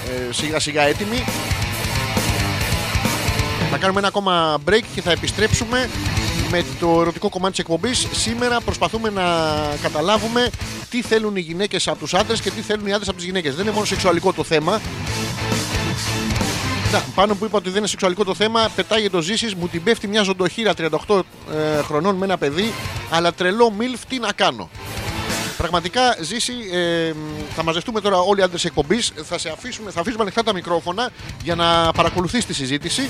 ε, 0.08 0.34
σιγά 0.34 0.60
σιγά 0.60 0.82
έτοιμοι 0.82 1.24
θα 3.72 3.78
κάνουμε 3.78 4.00
ένα 4.00 4.08
ακόμα 4.08 4.58
break 4.70 4.84
και 4.96 5.02
θα 5.02 5.12
επιστρέψουμε 5.12 5.90
με 6.52 6.64
το 6.80 7.02
ερωτικό 7.02 7.30
κομμάτι 7.30 7.52
της 7.52 7.60
εκπομπής. 7.60 8.08
Σήμερα 8.12 8.62
προσπαθούμε 8.62 9.10
να 9.10 9.24
καταλάβουμε 9.82 10.50
τι 10.90 11.02
θέλουν 11.02 11.36
οι 11.36 11.40
γυναίκες 11.40 11.88
από 11.88 11.98
τους 11.98 12.14
άντρες 12.14 12.42
και 12.42 12.52
τι 12.52 12.62
θέλουν 12.62 12.88
οι 12.88 12.94
άντρες 12.94 13.08
από 13.08 13.18
τις 13.18 13.26
γυναίκες. 13.26 13.56
Δεν 13.56 13.66
είναι 13.66 13.74
μόνο 13.74 13.86
σεξουαλικό 13.86 14.34
το 14.34 14.44
θέμα. 14.44 14.82
Να, 16.92 17.04
πάνω 17.16 17.36
που 17.36 17.46
είπα 17.46 17.58
ότι 17.58 17.70
δεν 17.70 17.78
είναι 17.78 17.88
σεξουαλικό 17.88 18.24
το 18.24 18.36
θέμα, 18.36 18.72
πετάγει 18.76 19.10
το 19.10 19.22
ζήσει, 19.22 19.56
μου 19.60 19.68
την 19.68 19.84
πέφτει 19.84 20.08
μια 20.08 20.24
ζωντοχύρα 20.24 20.74
38 21.08 21.20
ε, 21.80 21.82
χρονών 21.82 22.16
με 22.16 22.26
ένα 22.26 22.38
παιδί, 22.38 22.74
αλλά 23.10 23.34
τρελό 23.34 23.72
μιλφ, 23.72 24.06
τι 24.06 24.20
να 24.20 24.32
κάνω. 24.32 24.70
Πραγματικά, 25.58 26.18
ζήσει, 26.22 26.54
ε, 26.72 27.14
θα 27.56 27.64
μαζευτούμε 27.64 28.02
τώρα 28.02 28.18
όλοι 28.18 28.40
οι 28.40 28.44
άντρες 28.44 28.66
εκπομπής. 28.66 29.12
Θα, 29.24 29.38
σε 29.38 29.50
αφήσουμε, 29.50 29.92
θα 29.92 30.00
αφήσουμε 30.00 30.22
ανοιχτά 30.24 30.44
τα 30.44 30.54
μικρόφωνα 30.54 31.10
για 31.44 31.56
να 31.56 31.92
παρακολουθείς 31.92 32.46
τη 32.46 32.54
συζήτηση. 32.54 33.10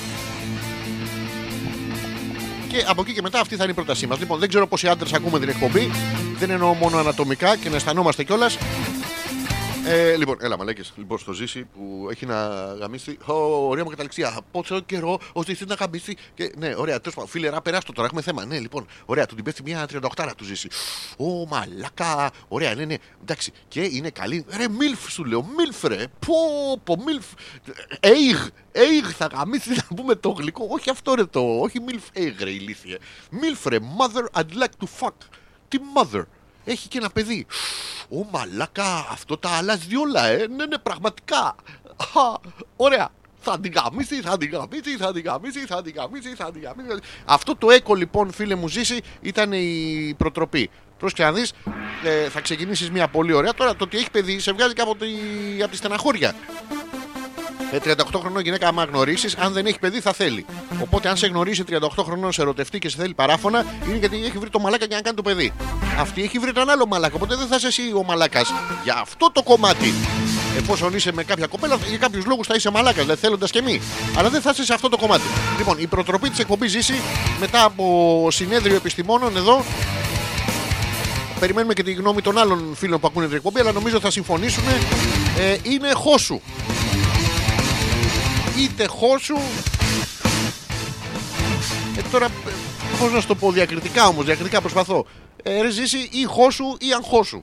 Και 2.68 2.84
από 2.88 3.02
εκεί 3.02 3.14
και 3.14 3.22
μετά 3.22 3.40
αυτή 3.40 3.56
θα 3.56 3.64
είναι 3.64 3.72
η 3.72 3.76
πρότασή 3.76 4.08
μας. 4.08 4.20
Λοιπόν, 4.20 4.40
δεν 4.40 4.50
ξέρω 4.50 4.68
πόσοι 4.68 4.88
άντρες 4.88 5.14
ακούμε 5.14 5.40
την 5.40 5.50
εκπομπή. 5.50 5.92
Δεν 6.40 6.50
εννοώ 6.50 6.74
μόνο 6.74 6.98
ανατομικά 6.98 7.56
και 7.56 7.70
να 7.70 7.76
αισθανόμαστε 7.76 8.24
κιόλας. 8.24 8.58
Ε, 9.86 10.16
λοιπόν, 10.16 10.38
έλα 10.42 10.58
μαλέκε. 10.58 10.82
Λοιπόν, 10.96 11.18
στο 11.18 11.34
ζήσει 11.34 11.64
που 11.64 12.08
έχει 12.12 12.26
να 12.26 12.46
γαμίσει. 12.80 13.18
Ω, 13.26 13.34
ωραία 13.68 13.84
μου 13.84 13.90
καταληξία. 13.90 14.40
Πόσο 14.52 14.80
καιρό 14.80 15.20
ο 15.34 15.44
ζήσει 15.44 15.66
να 15.66 15.76
γαμίσει. 15.76 16.18
Και, 16.34 16.54
ναι, 16.58 16.74
ωραία, 16.78 17.00
τέλος 17.00 17.16
πάντων. 17.16 17.30
Φίλε, 17.30 17.50
ρα, 17.50 17.62
περάστο 17.62 17.94
τώρα. 17.94 18.08
Έχουμε 18.08 18.22
θέμα. 18.22 18.46
Ναι, 18.46 18.60
λοιπόν, 18.60 18.86
ωραία, 19.06 19.26
του 19.26 19.36
την 19.36 19.44
πέφτει 19.44 19.62
μια 19.64 19.86
38 20.16 20.32
του 20.38 20.44
ζήσει. 20.44 20.70
Ω, 21.18 21.48
μαλάκα. 21.48 22.32
Ωραία, 22.48 22.76
ναι, 22.76 22.86
ναι. 22.86 22.96
Εντάξει. 23.22 23.52
Και 23.68 23.82
είναι 23.82 24.10
καλή. 24.10 24.46
Ρε, 24.58 24.68
μιλφ 24.68 25.12
σου 25.12 25.26
λέω. 25.26 25.46
Μιλφ, 25.58 25.84
ρε. 25.84 26.04
Πω, 26.26 26.36
πω, 26.84 27.04
μιλφ. 27.06 27.26
Έιγ. 28.00 28.38
Έιγ 28.72 29.06
θα 29.18 29.26
γαμίσει 29.26 29.70
να 29.70 29.96
πούμε 29.96 30.16
το 30.16 30.30
γλυκό. 30.30 30.68
Όχι 30.70 30.90
αυτό 30.90 31.14
ρε 31.14 31.26
το. 31.26 31.60
Όχι 31.60 31.82
μιλφ. 31.82 32.04
Έιγ, 32.14 32.42
ρε, 32.44 32.50
ηλίθιε. 32.50 32.98
Μιλφ, 33.32 33.66
ρε. 33.66 33.78
Mother, 33.80 34.40
I'd 34.40 34.54
like 34.64 34.86
to 34.86 35.06
fuck. 35.06 35.16
Τι 35.68 35.78
mother. 35.96 36.24
Έχει 36.70 36.88
και 36.88 36.98
ένα 36.98 37.10
παιδί. 37.10 37.46
Ω 38.10 38.26
μαλάκα, 38.32 39.08
αυτό 39.10 39.38
τα 39.38 39.50
αλλάζει 39.50 39.96
όλα, 39.96 40.28
ε. 40.28 40.48
Ναι, 40.48 40.66
ναι, 40.66 40.78
πραγματικά. 40.78 41.56
Α, 41.98 42.34
ωραία. 42.76 43.10
Θα 43.40 43.60
την 43.60 43.72
γαμίσει, 43.72 44.22
θα 44.22 44.38
την 44.38 44.50
γαμίσει, 44.50 44.98
θα 44.98 45.14
την 45.14 45.24
γαμίσει, 45.24 45.60
θα 45.60 45.82
την 45.82 45.94
γαμίσει, 45.96 46.36
θα 46.36 46.52
την 46.52 46.62
γαμίσει. 46.62 47.00
Αυτό 47.26 47.56
το 47.56 47.70
έκο 47.70 47.96
λοιπόν, 47.96 48.32
φίλε 48.32 48.56
μου, 48.56 48.68
ζήσει, 48.68 49.02
ήταν 49.22 49.52
η 49.52 50.16
προτροπή. 50.18 50.70
Πρόσεχε 50.98 51.24
να 51.24 51.32
δεις, 51.32 51.54
ε, 52.04 52.30
θα 52.30 52.42
ξεκινήσεις 52.42 52.92
μια 52.92 53.08
πολύ 53.08 53.34
ωραία. 53.34 53.54
Τώρα 53.54 53.76
το 53.76 53.84
ότι 53.84 53.98
έχει 53.98 54.12
παιδί 54.12 54.40
σε 54.40 54.52
βγάζει 54.52 54.74
και 54.74 54.82
από 54.82 54.96
τη, 54.96 55.08
από 55.62 55.72
τη 55.72 55.78
στεναχώρια. 55.78 56.36
Ε, 57.72 57.78
38 57.84 58.20
χρονών 58.20 58.42
γυναίκα, 58.42 58.68
άμα 58.68 58.84
γνωρίσεις, 58.84 59.36
αν 59.36 59.54
δεν 59.54 59.66
έχει 59.66 59.80
παιδί, 59.80 60.00
θα 60.00 60.14
θέλει. 60.14 60.46
Οπότε, 60.82 61.10
αν 61.10 61.18
σε 61.18 61.28
γνωρίσει 61.28 61.64
38 61.70 62.04
χρονών, 62.04 62.32
σε 62.32 62.42
ερωτευτεί 62.42 62.80
και 62.80 62.90
σε 62.90 62.98
θέλει 62.98 63.14
παράφωνα, 63.14 63.66
είναι 63.88 63.98
γιατί 63.98 64.24
έχει 64.26 64.38
βρει 64.38 64.50
το 64.50 64.60
μαλάκα 64.60 64.86
για 64.86 64.96
να 64.96 65.02
κάνει 65.02 65.16
το 65.16 65.22
παιδί. 65.22 65.54
Αυτή 66.00 66.24
έχει 66.24 66.40
βρει 66.40 66.54
τον 66.54 66.70
άλλο 66.70 66.86
μαλάκα. 66.88 67.16
Οπότε 67.16 67.36
δεν 67.36 67.48
θα 67.48 67.56
είσαι 67.56 67.68
εσύ 67.68 67.82
ο 67.96 68.04
μαλάκας. 68.04 68.54
Για 68.84 68.98
αυτό 69.02 69.32
το 69.32 69.44
κομμάτι. 69.44 69.94
Εφόσον 70.58 70.96
είσαι 70.96 71.12
με 71.14 71.24
κάποια 71.24 71.48
κοπέλα, 71.48 71.78
για 71.90 71.98
κάποιους 71.98 72.26
λόγους 72.26 72.48
θα 72.48 72.56
είσαι 72.56 72.72
μαλάκας, 72.72 73.06
δεν 73.06 73.18
θέλοντας 73.18 73.52
και 73.52 73.62
μη. 73.62 73.82
Αλλά 74.18 74.30
δεν 74.30 74.42
θα 74.42 74.50
είσαι 74.54 74.64
σε 74.64 74.74
αυτό 74.74 74.90
το 74.90 74.98
κομμάτι. 74.98 75.24
Λοιπόν, 75.58 75.76
η 75.80 75.88
προτροπή 75.88 76.30
της 76.30 76.40
εκπομπής 76.40 76.72
ζήσει 76.72 76.94
μετά 77.40 77.64
από 77.64 78.28
συνέδριο 78.32 78.76
επιστημόνων 78.76 79.38
εδώ. 79.38 79.64
Περιμένουμε 81.40 81.74
και 81.74 81.84
τη 81.84 81.94
γνώμη 81.94 82.22
των 82.22 82.38
άλλων 82.38 82.76
φίλων 82.76 83.00
που 83.00 83.08
ακούνε 83.08 83.28
την 83.28 83.36
εκπομπή, 83.36 83.60
αλλά 83.60 83.72
νομίζω 83.72 84.00
θα 84.00 84.12
συμφωνήσουν. 84.12 84.64
Ε, 85.38 85.58
είναι 85.64 85.92
χώσου 85.94 86.42
είτε 88.58 88.88
χώσου. 88.88 89.38
Ε, 91.98 92.02
τώρα, 92.12 92.28
πώς 93.00 93.12
να 93.12 93.22
σου 93.22 93.28
το 93.28 93.36
πω 93.36 93.52
διακριτικά 93.52 94.08
όμως, 94.08 94.26
διακριτικά 94.26 94.62
προσπαθώ. 94.62 95.06
Ε, 95.44 95.62
ρε 95.62 95.70
ζήσει 95.70 96.10
ή 96.12 96.24
χώσου 96.24 96.66
ή 96.80 96.94
αγχώσου. 96.94 97.42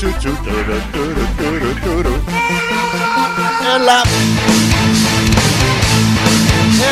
Άραγε 0.00 0.16
η 0.16 0.18
τσούτσου 0.18 0.42
τουρου, 0.42 0.78
τουρου, 0.92 1.26
τουρου, 1.36 1.74
τουρου. 1.84 2.14
Έλα 3.74 4.02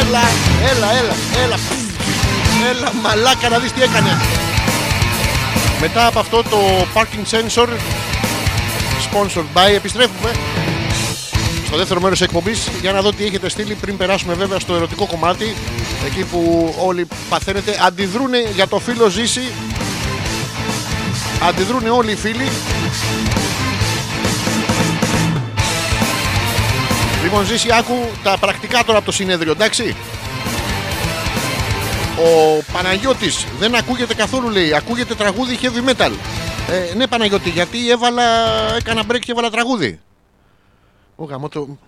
Έλα, 0.01 0.23
έλα, 0.71 0.93
έλα, 0.99 1.15
έλα 1.45 1.59
Έλα 2.71 2.93
μαλάκα 3.03 3.49
να 3.49 3.59
δεις 3.59 3.73
τι 3.73 3.83
έκανε 3.83 4.17
Μετά 5.81 6.07
από 6.07 6.19
αυτό 6.19 6.43
το 6.43 6.59
parking 6.95 7.35
sensor 7.35 7.69
Sponsored 9.11 9.59
by 9.59 9.75
Επιστρέφουμε 9.75 10.31
στο 11.67 11.77
δεύτερο 11.77 12.01
μέρος 12.01 12.21
εκπομπής 12.21 12.69
για 12.81 12.93
να 12.93 13.01
δω 13.01 13.13
τι 13.13 13.25
έχετε 13.25 13.49
στείλει 13.49 13.75
πριν 13.75 13.97
περάσουμε 13.97 14.35
βέβαια 14.35 14.59
στο 14.59 14.75
ερωτικό 14.75 15.07
κομμάτι 15.07 15.55
εκεί 16.07 16.25
που 16.25 16.75
όλοι 16.79 17.09
παθαίνετε 17.29 17.79
αντιδρούν 17.87 18.31
για 18.55 18.69
το 18.69 18.79
φίλο 18.79 19.09
Ζήση 19.09 19.53
αντιδρούν 21.49 21.87
όλοι 21.87 22.11
οι 22.11 22.17
φίλοι 22.17 22.49
Λοιπόν 27.23 27.45
Ζήση 27.45 27.69
άκου 27.73 27.95
τα 28.23 28.37
πρακτικά 28.41 28.85
τώρα 28.85 28.99
από 28.99 29.07
το 29.07 29.13
συνέδριο 29.13 29.53
εντάξει. 29.53 29.97
Ο 32.17 32.63
Παναγιώτης 32.73 33.47
δεν 33.59 33.75
ακούγεται 33.75 34.15
καθόλου 34.15 34.49
λέει. 34.49 34.75
Ακούγεται 34.75 35.15
τραγούδι 35.15 35.59
heavy 35.63 35.91
metal. 35.91 36.11
Ε, 36.71 36.95
ναι 36.95 37.07
Παναγιώτη 37.07 37.51
γιατί 37.51 37.91
έβαλα 37.91 38.23
έκανα 38.77 39.03
break 39.11 39.19
και 39.19 39.33
έβαλα 39.33 39.51
τραγούδι. 39.51 40.01
Ω 41.17 41.25
γαμώ 41.25 41.49
το... 41.49 41.79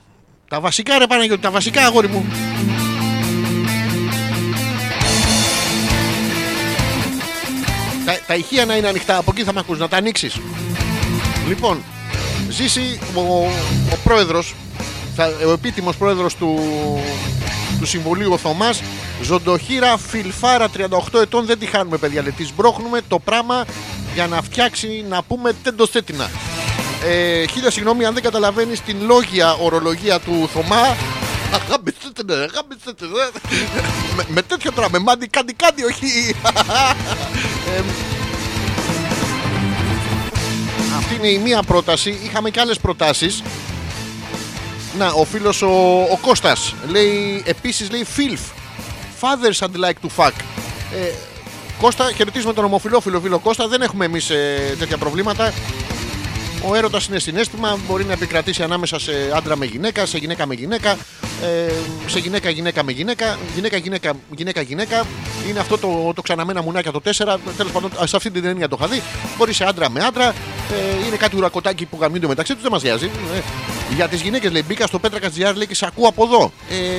Τα 0.48 0.60
βασικά 0.60 0.98
ρε 0.98 1.06
Παναγιώτη, 1.06 1.42
τα 1.42 1.50
βασικά 1.50 1.84
αγόρι 1.84 2.08
μου. 2.08 2.26
Τα, 8.04 8.18
τα 8.26 8.34
ηχεία 8.34 8.64
να 8.64 8.76
είναι 8.76 8.88
ανοιχτά, 8.88 9.16
από 9.16 9.30
εκεί 9.34 9.44
θα 9.44 9.52
με 9.52 9.60
ακούς, 9.60 9.78
να 9.78 9.88
τα 9.88 9.96
ανοίξεις. 9.96 10.40
Λοιπόν, 11.50 11.82
ζήσει 12.48 12.98
ο, 13.14 13.20
ο 13.92 13.96
πρόεδρος, 14.04 14.54
θα- 15.16 15.32
ο 15.46 15.50
επίτιμος 15.52 15.96
πρόεδρος 15.96 16.34
του, 16.34 16.58
του 17.78 17.86
Συμβουλίου 17.86 18.32
ο 18.32 18.36
Θωμάς, 18.38 18.82
Ζοντοχύρα 19.22 19.98
Φιλφάρα 19.98 20.68
38 21.12 21.20
ετών, 21.20 21.46
δεν 21.46 21.58
τη 21.58 21.66
χάνουμε 21.66 21.96
παιδιά, 21.96 22.22
λέει, 22.22 22.32
της 22.32 22.48
σμπρώχνουμε 22.48 23.00
το 23.08 23.18
πράγμα 23.18 23.64
για 24.14 24.26
να 24.26 24.42
φτιάξει, 24.42 25.04
να 25.08 25.22
πούμε 25.22 25.52
τεντοστέτινα. 25.62 26.30
Ε, 27.08 27.46
χίλια 27.46 27.70
συγγνώμη 27.70 28.04
αν 28.04 28.14
δεν 28.14 28.22
καταλαβαίνεις 28.22 28.80
την 28.80 28.96
λόγια 29.06 29.52
ορολογία 29.54 30.18
του 30.20 30.48
Θωμά. 30.52 30.96
Αγάπησετε, 31.52 32.34
αγάπησετε. 32.34 33.06
με, 34.16 34.24
με 34.28 34.42
τέτοιο 34.42 34.72
τώρα, 34.72 34.90
με 34.90 34.98
μάντι 34.98 35.26
κάτι 35.26 35.52
κάτι, 35.54 35.84
όχι. 35.84 36.34
Ε, 41.00 41.02
αυτή 41.02 41.14
είναι 41.14 41.28
η 41.28 41.38
μία 41.38 41.62
πρόταση. 41.62 42.18
Είχαμε 42.24 42.50
και 42.50 42.60
άλλες 42.60 42.78
προτάσεις. 42.78 43.42
Να, 44.98 45.06
ο 45.10 45.24
φίλος 45.24 45.62
ο, 45.62 45.68
ο 46.10 46.18
Κώστας 46.20 46.74
λέει, 46.88 47.42
επίσης 47.46 47.90
λέει 47.90 48.06
filth. 48.16 48.52
Fathers 49.20 49.66
I'd 49.66 49.84
like 49.84 50.06
to 50.06 50.24
fuck. 50.24 50.32
Ε, 50.94 51.12
Κώστα, 51.80 52.12
χαιρετίζουμε 52.12 52.52
τον 52.52 52.64
ομοφιλόφιλο 52.64 53.20
φίλο 53.20 53.38
Κώστα. 53.38 53.68
Δεν 53.68 53.82
έχουμε 53.82 54.04
εμείς 54.04 54.30
ε, 54.30 54.76
τέτοια 54.78 54.96
προβλήματα. 54.98 55.52
Ο 56.68 56.74
έρωτας 56.74 57.06
είναι 57.06 57.18
συνέστημα, 57.18 57.78
μπορεί 57.88 58.04
να 58.04 58.12
επικρατήσει 58.12 58.62
ανάμεσα 58.62 58.98
σε 58.98 59.12
άντρα 59.34 59.56
με 59.56 59.66
γυναίκα, 59.66 60.06
σε 60.06 60.18
γυναίκα 60.18 60.46
με 60.46 60.54
γυναίκα, 60.54 60.90
ε, 61.42 61.72
σε 62.06 62.18
γυναίκα 62.18 62.50
γυναίκα 62.50 62.84
με 62.84 62.92
γυναίκα, 62.92 63.38
γυναίκα 63.54 63.76
γυναίκα 63.76 64.12
γυναίκα 64.36 64.60
γυναίκα. 64.60 65.06
Είναι 65.48 65.58
αυτό 65.58 65.78
το, 65.78 66.12
το 66.14 66.22
ξαναμένα 66.22 66.62
μουνάκια 66.62 66.92
το 66.92 67.00
4. 67.04 67.36
Τέλος 67.56 67.72
πάντων, 67.72 67.90
σε 68.04 68.16
αυτή 68.16 68.30
την 68.30 68.42
ταινία 68.42 68.68
το 68.68 68.76
είχα 68.80 68.88
δει. 68.90 69.02
Μπορεί 69.36 69.52
σε 69.52 69.64
άντρα 69.64 69.90
με 69.90 70.00
άντρα. 70.00 70.28
Ε, 70.28 71.06
είναι 71.06 71.16
κάτι 71.16 71.36
ουρακοτάκι 71.36 71.84
που 71.84 71.98
γαμνούνται 72.00 72.26
μεταξύ 72.26 72.52
τους, 72.52 72.62
δεν 72.62 72.72
μας 72.72 72.82
νοιάζει. 72.82 73.10
Ε, 73.34 73.40
για 73.94 74.08
τις 74.08 74.20
γυναίκες 74.20 74.52
λέει 74.52 74.64
μπήκα 74.66 74.86
στο 74.86 74.98
Πέτρακα 74.98 75.28
GR 75.28 75.54
λέει 75.54 75.66
και 75.66 75.74
σε 75.74 75.86
ακούω 75.86 76.08
από 76.08 76.24
εδώ. 76.24 76.52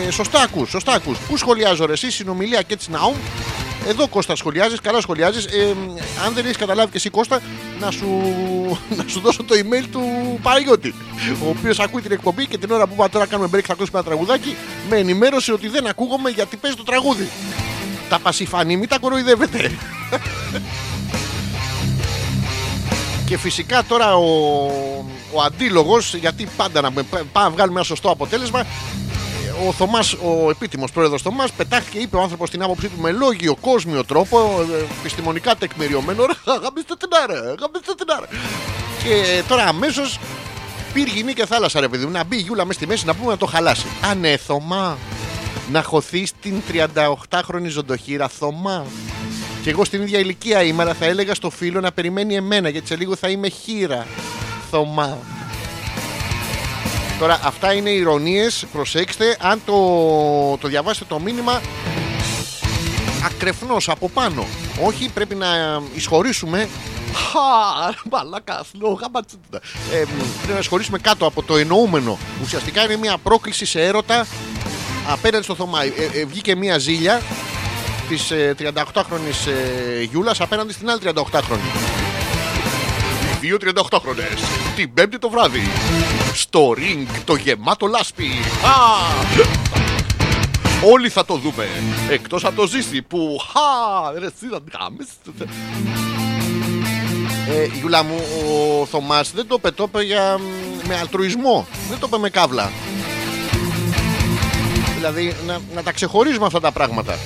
Ε, 0.08 0.12
σωστά 0.12 0.42
ακούς, 0.42 0.70
σωστά 0.70 0.94
ακούς. 0.94 1.18
Πού 1.18 1.38
σχολιάζω 1.38 1.86
ρε, 1.86 1.94
εσύ 1.94 2.12
συνομιλία 2.12 2.62
και 2.62 2.74
έτσι 2.74 2.92
ναού. 2.92 3.16
Εδώ 3.88 4.08
Κώστα 4.08 4.36
σχολιάζεις, 4.36 4.80
καλά 4.82 5.02
σχολιάζεις. 5.02 5.46
Ε, 5.46 5.76
αν 6.26 6.34
δεν 6.34 6.46
έχεις 6.46 6.58
καταλάβει 6.58 6.92
και 6.92 6.98
εσύ 6.98 7.10
Κώστα, 7.10 7.42
να 7.80 7.92
σου, 7.92 8.08
να 8.98 9.04
σου 9.08 9.20
δώσω 9.20 9.44
το 9.44 9.56
email 9.58 9.86
του 9.92 10.02
Παναγιώτη. 10.42 10.94
Ο 11.46 11.50
οποίος 11.50 11.80
ακούει 11.80 12.02
την 12.02 12.12
εκπομπή 12.12 12.46
και 12.48 12.58
την 12.58 12.72
ώρα 12.72 12.88
που 12.88 12.94
είπα 12.94 13.10
τώρα 13.10 13.26
κάνουμε 13.26 13.50
break 13.54 13.62
θα 13.66 13.74
ακούσουμε 13.74 14.00
ένα 14.00 14.08
τραγουδάκι, 14.08 14.56
με 14.90 14.98
ενημέρωσε 14.98 15.52
ότι 15.54 15.68
δεν 15.68 15.88
ακούγομαι 15.88 16.30
γιατί 16.30 16.56
παίζει 16.58 16.78
το 16.78 16.84
τραγούδι. 16.84 17.30
Τα 18.10 18.20
πασιφανή, 18.20 18.78
μην 18.78 18.90
τα 18.90 18.98
κοροϊδεύετε. 19.00 19.72
Και 23.26 23.38
φυσικά 23.38 23.84
τώρα 23.84 24.16
ο, 24.16 24.26
ο 25.34 25.42
αντίλογος, 25.46 26.14
γιατί 26.16 26.48
πάντα 26.58 26.82
να 26.82 26.92
με- 26.92 27.04
πάμε 27.04 27.48
να 27.48 27.50
βγάλουμε 27.50 27.76
ένα 27.76 27.84
σωστό 27.88 28.10
αποτέλεσμα, 28.10 28.66
ο 29.68 29.72
Θωμάς, 29.72 30.14
ο 30.14 30.50
επίτιμος 30.50 30.92
πρόεδρος 30.92 31.22
Θωμάς, 31.22 31.52
πετάχτηκε, 31.52 31.98
είπε 31.98 32.16
ο 32.16 32.22
άνθρωπος 32.22 32.50
την 32.50 32.64
άποψή 32.64 32.88
του 32.88 33.02
με 33.02 33.12
λόγιο, 33.12 33.56
κόσμιο 33.56 34.04
τρόπο, 34.06 34.66
ε, 34.80 34.84
επιστημονικά 35.00 35.56
τεκμηριωμένο. 35.56 36.26
Ρε, 36.26 36.34
Γαμίστε 36.46 36.96
την 37.00 37.10
άρα, 37.24 37.40
γαμίστε 37.40 37.94
την 37.98 38.08
άρα. 38.18 38.28
Και 39.04 39.44
τώρα 39.48 39.64
αμέσως 39.64 40.20
πύργη 40.94 41.34
και 41.34 41.46
θάλασσα, 41.46 41.80
ρε 41.80 41.88
παιδί 41.88 42.06
μου, 42.06 42.12
να 42.12 42.24
μπει 42.24 42.36
η 42.36 42.40
Γιούλα 42.40 42.66
μέσα 42.66 42.80
στη 42.80 42.88
μέση 42.88 43.06
να 43.06 43.16
πούμε 43.16 43.32
να 43.32 43.38
το 43.38 43.46
χαλάσει. 43.46 43.86
Α, 44.10 44.16
ναι, 44.16 44.38
Θωμά, 44.38 44.98
να 45.72 45.84
χωθεί 45.84 46.28
την 46.42 46.62
38χρονη 46.72 47.68
ζωντοχύρα, 47.68 48.28
Θωμά. 48.28 48.86
Και 49.64 49.70
εγώ 49.70 49.86
στην 49.86 50.02
ίδια 50.02 50.20
ηλικία 50.20 50.64
είμαι, 50.64 50.84
αλλά 50.84 50.94
θα 50.94 51.06
έλεγα 51.06 51.36
στο 51.36 51.50
φίλο 51.50 51.80
να 51.80 51.92
περιμένει 51.92 52.36
εμένα, 52.36 52.70
γιατί 52.70 52.88
σε 52.88 52.96
λίγο 52.96 53.16
θα 53.16 53.30
είμαι 53.30 53.50
χείρα. 53.50 54.06
Θωμά. 54.70 55.18
Τώρα 57.22 57.40
αυτά 57.44 57.74
είναι 57.74 57.90
ηρωνίες, 57.90 58.66
προσέξτε, 58.72 59.38
αν 59.42 59.62
το, 59.66 59.74
το 60.58 60.68
διαβάσετε 60.68 61.06
το 61.08 61.20
μήνυμα 61.20 61.62
ακρεφνώς 63.26 63.90
από 63.90 64.10
πάνω. 64.10 64.46
Όχι, 64.84 65.10
πρέπει 65.14 65.36
να 65.36 65.48
εισχωρήσουμε. 65.96 66.70
Χα, 67.14 67.94
μαλάκα, 68.12 68.64
σλόγα, 68.72 69.08
ματσούτα. 69.12 69.62
Ε, 69.94 70.04
πρέπει 70.38 70.54
να 70.54 70.60
εισχωρήσουμε 70.60 70.98
κάτω 70.98 71.26
από 71.26 71.44
το 71.44 71.58
εννοούμενο. 71.58 72.18
Ουσιαστικά 72.44 72.84
είναι 72.84 72.96
μια 72.96 73.18
πρόκληση 73.18 73.66
σε 73.66 73.84
έρωτα 73.84 74.28
απέναντι 75.08 75.44
στο 75.44 75.56
Θωμά. 75.56 75.84
Ε, 75.84 76.20
ε, 76.20 76.26
βγήκε 76.26 76.56
μια 76.56 76.78
ζήλια 76.78 77.22
της 78.10 78.32
ε, 78.32 78.56
38χρονης 78.60 79.48
ε, 79.48 80.02
Γιούλας 80.02 80.42
απέναντι 80.42 80.74
στην 80.74 80.90
άλλη 80.90 81.02
38χρονη. 81.04 82.01
Οι 83.42 83.48
δύο 83.48 83.58
38χρονες 83.62 84.40
την 84.76 84.94
πέμπτη 84.94 85.18
το 85.18 85.30
βράδυ 85.30 85.62
στο 86.34 86.74
ring 86.78 87.08
το 87.26 87.36
γεμάτο 87.36 87.88
λάσπη. 87.88 88.26
Α! 88.64 88.72
Όλοι 90.92 91.10
θα 91.10 91.26
το 91.26 91.36
δούμε. 91.36 91.68
Εκτός 92.10 92.46
από 92.46 92.56
το 92.56 92.68
ζήσει 92.68 93.02
που. 93.02 93.38
Χα! 93.52 94.20
Ρε, 94.20 94.26
εσύ 94.26 94.48
θα 94.52 94.62
την 94.62 94.74
γαμίσεις. 94.80 95.14
Ε, 97.50 97.66
Γιούλα 97.66 98.04
μου, 98.04 98.16
ο 98.82 98.86
Θωμάς 98.86 99.32
δεν 99.32 99.48
το 99.48 99.56
είπε, 99.58 99.72
το 99.72 99.84
είπε 99.84 100.04
για, 100.04 100.38
μ, 100.38 100.88
με 100.88 100.98
αλτρουισμό. 100.98 101.68
Δεν 101.90 102.00
το 102.00 102.06
είπε 102.08 102.18
με 102.18 102.30
κάβλα. 102.30 102.72
Δηλαδή 104.96 105.36
να, 105.46 105.60
να 105.76 105.84
τα 105.84 105.92
ξεχωρίζουμε 105.92 106.46
αυτά 106.46 106.60
τα 106.60 106.72
πράγματα. 106.72 107.18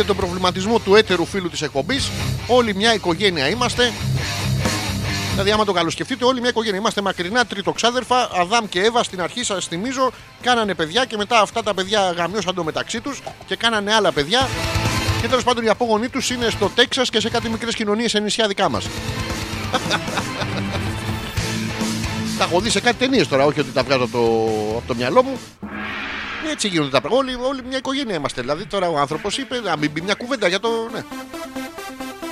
Είδε 0.00 0.08
τον 0.08 0.18
προβληματισμό 0.18 0.78
του 0.78 0.94
έτερου 0.94 1.24
φίλου 1.24 1.48
της 1.50 1.62
εκπομπής. 1.62 2.10
Όλοι 2.46 2.74
μια 2.74 2.94
οικογένεια 2.94 3.48
είμαστε. 3.48 3.92
Δηλαδή, 5.30 5.50
άμα 5.50 5.64
το 5.64 5.72
καλοσκεφτείτε, 5.72 6.24
όλοι 6.24 6.40
μια 6.40 6.48
οικογένεια. 6.48 6.78
Είμαστε 6.78 7.00
μακρινά 7.00 7.44
τριτοξάδερφα, 7.44 8.30
Αδάμ 8.34 8.68
και 8.68 8.80
Εύα. 8.80 9.02
Στην 9.02 9.20
αρχή 9.22 9.44
σας 9.44 9.66
θυμίζω, 9.66 10.10
κάνανε 10.40 10.74
παιδιά 10.74 11.04
και 11.04 11.16
μετά 11.16 11.40
αυτά 11.40 11.62
τα 11.62 11.74
παιδιά 11.74 12.10
γαμιώσαν 12.16 12.54
το 12.54 12.64
μεταξύ 12.64 13.00
τους 13.00 13.22
και 13.46 13.56
κάνανε 13.56 13.94
άλλα 13.94 14.12
παιδιά. 14.12 14.48
Και 15.20 15.28
τέλος 15.28 15.44
πάντων 15.44 15.64
οι 15.64 15.68
απόγονοί 15.68 16.08
τους 16.08 16.30
είναι 16.30 16.50
στο 16.50 16.70
Τέξας 16.74 17.10
και 17.10 17.20
σε 17.20 17.30
κάτι 17.30 17.48
μικρές 17.48 17.74
κοινωνίες 17.74 18.10
σε 18.10 18.20
νησιά 18.20 18.46
δικά 18.46 18.68
μας. 18.68 18.88
τα 22.38 22.44
έχω 22.44 22.60
δει 22.60 22.70
σε 22.70 22.80
κάτι 22.80 22.96
ταινίες 22.96 23.28
τώρα, 23.28 23.44
όχι 23.44 23.60
ότι 23.60 23.70
τα 23.70 23.82
βγάζω 23.82 24.04
από 24.04 24.12
το, 24.12 24.18
από 24.76 24.86
το 24.86 24.94
μυαλό 24.94 25.22
μου. 25.22 25.38
Έτσι 26.50 26.68
γίνονται 26.68 26.90
τα 26.90 27.00
πράγματα. 27.00 27.22
Όλοι, 27.22 27.44
όλοι 27.44 27.62
μια 27.68 27.78
οικογένεια 27.78 28.14
είμαστε. 28.14 28.40
Δηλαδή 28.40 28.66
τώρα 28.66 28.88
ο 28.88 28.98
άνθρωπος 28.98 29.38
είπε 29.38 29.60
να 29.60 29.76
μην 29.76 29.92
πει 29.92 30.02
μια 30.02 30.14
κουβέντα 30.14 30.48
για 30.48 30.60
το. 30.60 30.68
Ναι. 30.92 31.04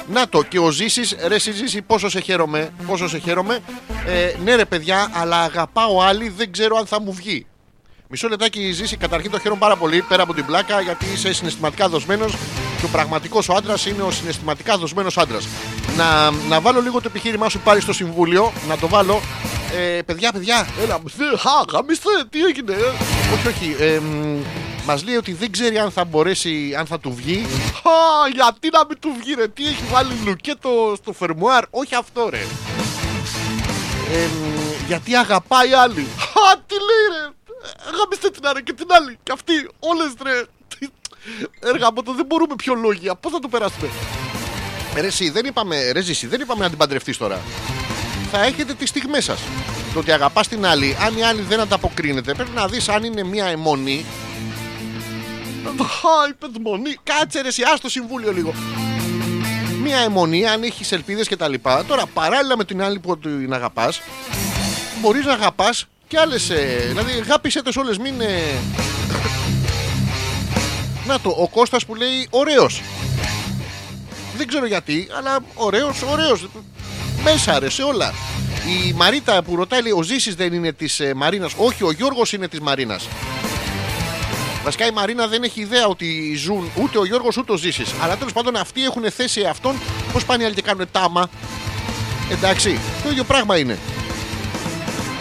Να 0.07 0.29
το 0.29 0.43
και 0.43 0.59
ο 0.59 0.71
Ζήσης, 0.71 1.17
ρε 1.27 1.35
εσύ 1.35 1.53
Ζήση, 1.53 1.83
πόσο 1.83 2.09
σε 2.09 2.21
χαίρομαι. 2.21 2.71
Πόσο 2.87 3.09
σε 3.09 3.19
χαίρομαι. 3.19 3.59
Ε, 4.07 4.33
ναι, 4.45 4.55
ρε 4.55 4.65
παιδιά, 4.65 5.11
αλλά 5.15 5.41
αγαπάω 5.41 6.03
άλλη, 6.03 6.29
δεν 6.29 6.53
ξέρω 6.53 6.77
αν 6.77 6.87
θα 6.87 7.01
μου 7.01 7.13
βγει. 7.13 7.47
Μισό 8.11 8.29
λεπτάκι 8.29 8.73
Ζήση, 8.73 8.97
καταρχήν 8.97 9.31
το 9.31 9.39
χαίρομαι 9.39 9.61
πάρα 9.61 9.77
πολύ 9.77 10.03
πέρα 10.03 10.23
από 10.23 10.35
την 10.35 10.47
πλάκα 10.47 10.81
γιατί 10.81 11.07
είσαι 11.13 11.33
συναισθηματικά 11.33 11.89
δοσμένος 11.89 12.33
και 12.79 12.85
ο 12.85 12.89
πραγματικός 12.89 13.49
ο 13.49 13.55
άντρας 13.55 13.87
είναι 13.87 14.03
ο 14.03 14.11
συναισθηματικά 14.11 14.79
δοσμένος 14.79 15.19
άντρας. 15.19 15.49
Να, 15.97 16.31
να 16.31 16.61
βάλω 16.61 16.81
λίγο 16.81 17.01
το 17.01 17.09
επιχείρημά 17.09 17.49
σου 17.49 17.59
πάλι 17.59 17.81
στο 17.81 17.93
συμβούλιο, 17.93 18.53
να 18.69 18.79
το 18.79 18.89
βάλω. 18.89 19.21
Ε, 19.77 20.03
παιδιά, 20.03 20.33
παιδιά, 20.33 20.67
έλα, 20.83 21.01
μισέ, 21.03 21.25
χα, 21.39 21.77
γαμίστε, 21.77 22.11
τι 22.31 22.45
έγινε. 22.45 22.73
ε; 22.73 22.77
όχι, 23.35 23.49
όχι. 23.49 23.77
Ε, 23.79 24.01
Μας 24.85 25.05
λέει 25.05 25.17
ότι 25.17 25.33
δεν 25.33 25.51
ξέρει 25.51 25.79
αν 25.79 25.91
θα 25.91 26.05
μπορέσει, 26.05 26.75
αν 26.79 26.87
θα 26.87 27.01
του 27.01 27.15
βγει. 27.15 27.47
Χα, 27.75 28.29
γιατί 28.35 28.69
να 28.73 28.85
μην 28.89 28.99
του 29.01 29.17
βγει, 29.21 29.35
ρε. 29.35 29.49
Τι 29.49 29.67
έχει 29.67 29.83
βάλει 29.91 30.13
λουκέτο 30.25 30.95
στο 30.97 31.13
φερμουάρ. 31.13 31.65
Όχι 31.71 31.95
αυτό, 31.95 32.29
ρε. 32.31 32.41
Ε, 34.13 34.27
μ, 34.27 34.87
γιατί 34.87 35.17
αγαπάει 35.17 35.73
άλλη. 35.73 36.07
Χα, 36.19 36.57
τι 36.67 36.75
λέει, 36.75 37.21
ρε. 37.21 37.38
Γαμίστε 37.99 38.31
την 38.31 38.47
άλλη 38.47 38.63
και 38.63 38.73
την 38.73 38.87
άλλη. 38.91 39.19
Και 39.23 39.33
αυτή, 39.33 39.53
όλες 39.79 40.13
ρε. 40.23 40.43
Τι- 40.79 40.89
Έργα 41.61 41.87
από 41.87 42.03
το 42.03 42.13
δεν 42.15 42.27
μπορούμε 42.27 42.55
πιο 42.57 42.75
λόγια. 42.75 43.15
Πώς 43.15 43.33
θα 43.33 43.39
το 43.39 43.49
περάσουμε; 43.49 43.89
Ρε, 44.95 45.07
εσύ, 45.07 45.31
δεν 45.31 45.45
είπαμε, 45.47 45.91
ρε, 45.93 46.01
Ζήση, 46.01 46.27
δεν 46.27 46.41
είπαμε 46.41 46.63
να 46.63 46.69
την 46.69 46.79
παντρευτείς 46.79 47.17
τώρα 47.17 47.41
θα 48.31 48.43
έχετε 48.45 48.75
τις 48.75 48.89
στιγμές 48.89 49.25
σας. 49.25 49.41
Το 49.95 49.99
ότι 49.99 50.13
αγαπάς 50.13 50.49
την 50.49 50.67
άλλη, 50.67 50.97
αν 51.01 51.17
η 51.17 51.23
άλλη 51.23 51.43
δεν 51.43 51.61
ανταποκρίνεται, 51.61 52.35
πρέπει 52.35 52.51
να 52.55 52.67
δεις 52.69 52.89
αν 52.89 53.05
είναι 53.05 53.23
μια 53.25 53.45
αιμονή. 53.47 54.05
Χα, 55.79 56.29
είπε 56.29 56.47
αιμονή. 56.57 56.97
Κάτσε 57.03 57.41
ρε, 57.41 57.49
εσύ, 57.49 57.63
ας 57.63 57.81
το 57.81 57.89
συμβούλιο 57.89 58.33
λίγο. 58.33 58.55
Μια 59.83 59.99
αιμονή, 59.99 60.47
αν 60.47 60.63
έχεις 60.63 60.93
ελπίδες 60.93 61.29
και 61.29 61.37
τα 61.37 61.49
λοιπά. 61.49 61.85
Τώρα, 61.85 62.07
παράλληλα 62.07 62.57
με 62.57 62.65
την 62.65 62.83
άλλη 62.83 62.99
που 62.99 63.19
την 63.19 63.53
αγαπάς, 63.53 64.01
μπορείς 65.01 65.25
να 65.25 65.33
αγαπάς 65.33 65.87
και 66.09 66.19
άλλες. 66.19 66.51
Δηλαδή, 66.89 67.13
αγάπησε 67.13 67.63
τι 67.63 67.79
όλες, 67.79 67.99
μην. 67.99 68.21
ε, 68.21 68.41
Να 71.07 71.21
το, 71.21 71.29
ο 71.39 71.49
Κώστας 71.49 71.85
που 71.87 71.95
λέει 71.95 72.27
ωραίος. 72.31 72.81
Δεν 74.37 74.47
ξέρω 74.47 74.67
γιατί, 74.67 75.09
αλλά 75.19 75.39
ωραίος, 75.55 76.03
ωραίος. 76.11 76.47
Μέσα 77.25 77.59
ρε, 77.59 77.71
σε 77.71 77.83
όλα. 77.83 78.13
Η 78.89 78.93
Μαρίτα 78.93 79.43
που 79.43 79.57
ρωτάει, 79.57 79.83
λέει, 79.83 79.93
ο 79.93 80.03
Ζήσης 80.03 80.35
δεν 80.35 80.53
είναι 80.53 80.73
της 80.73 81.01
ε, 81.01 81.15
Μαρίνας. 81.15 81.53
Όχι, 81.57 81.85
ο 81.85 81.91
Γιώργος 81.91 82.33
είναι 82.33 82.49
της 82.49 82.61
Μαρίνας. 82.61 83.09
Βασικά 84.65 84.87
η 84.87 84.91
Μαρίνα 84.91 85.27
δεν 85.27 85.43
έχει 85.43 85.61
ιδέα 85.61 85.87
ότι 85.87 86.35
ζουν 86.37 86.71
ούτε 86.83 86.99
ο 86.99 87.05
Γιώργος 87.05 87.37
ούτε 87.37 87.53
ο 87.53 87.57
Ζήσης. 87.57 87.95
Αλλά 88.03 88.17
τέλος 88.17 88.33
πάντων 88.33 88.57
αυτοί 88.57 88.85
έχουν 88.85 89.11
θέση 89.11 89.45
αυτόν. 89.45 89.75
Πώς 90.13 90.25
πάνε 90.25 90.43
οι 90.43 90.47
άλλοι 90.47 90.55
και 90.55 90.63
κάνουν 90.63 90.87
τάμα. 90.93 91.31
Εντάξει, 92.31 92.79
το 93.05 93.11
ίδιο 93.11 93.25
πράγμα 93.25 93.59
είναι. 93.59 93.79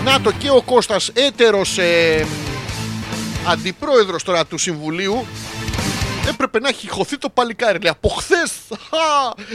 Να 0.07 0.21
το 0.21 0.31
και 0.31 0.49
ο 0.49 0.61
Κώστας 0.61 1.09
έτερος 1.13 1.77
ε, 1.77 2.25
αντιπρόεδρος 3.47 4.23
τώρα 4.23 4.45
του 4.45 4.57
Συμβουλίου 4.57 5.25
έπρεπε 6.29 6.59
να 6.59 6.69
έχει 6.69 6.89
χωθεί 6.89 7.17
το 7.17 7.29
παλικάρι. 7.29 7.79
Λέει 7.79 7.91
από 7.91 8.09
χθες. 8.09 8.51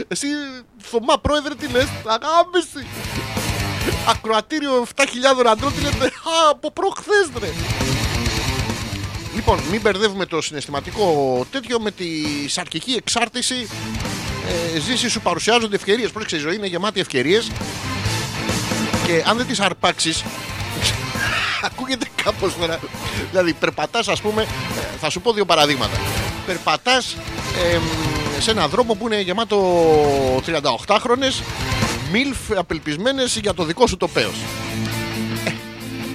Εσύ, 0.07 0.27
Θωμά 0.77 1.19
πρόεδρε, 1.19 1.55
τι 1.55 1.67
λες. 1.67 1.87
Αγάπηση. 2.05 2.87
Ακροατήριο 4.09 4.85
7.000 4.95 5.03
αντρών, 5.51 5.73
τι 5.73 5.81
λέτε. 5.81 6.05
Α, 6.05 6.49
από 6.51 6.71
προχθές, 6.71 7.29
ρε. 7.39 7.49
Λοιπόν, 9.35 9.59
μην 9.71 9.81
μπερδεύουμε 9.81 10.25
το 10.25 10.41
συναισθηματικό 10.41 11.45
τέτοιο 11.51 11.79
με 11.79 11.91
τη 11.91 12.05
σαρκική 12.47 12.91
εξάρτηση. 12.91 13.67
Ε, 14.75 14.79
ζήσεις 14.79 15.11
σου 15.11 15.21
παρουσιάζονται 15.21 15.75
ευκαιρίες. 15.75 16.11
Πρόσεξε, 16.11 16.35
η 16.35 16.39
ζωή 16.39 16.55
είναι 16.55 16.67
γεμάτη 16.67 16.99
ευκαιρίες. 16.99 17.51
Και 19.05 19.23
αν 19.27 19.37
δεν 19.37 19.47
τις 19.47 19.59
αρπάξεις, 19.59 20.23
ακούγεται 21.65 22.07
κάπως 22.23 22.55
τώρα. 22.57 22.79
Δηλαδή, 23.29 23.53
περπατάς, 23.53 24.07
ας 24.07 24.21
πούμε, 24.21 24.41
ε, 24.41 24.97
θα 24.99 25.09
σου 25.09 25.21
πω 25.21 25.33
δύο 25.33 25.45
παραδείγματα. 25.45 25.97
Περπατάς 26.45 27.15
σε 28.39 28.51
έναν 28.51 28.69
δρόμο 28.69 28.93
που 28.93 29.05
είναι 29.05 29.21
γεμάτο 29.21 29.57
38χρονε, 30.45 31.43
μιλφ 32.11 32.37
απελπισμένες 32.57 33.37
για 33.41 33.53
το 33.53 33.63
δικό 33.63 33.87
σου 33.87 33.97
το 33.97 34.07
πέος. 34.07 34.35
Ε, 35.45 35.51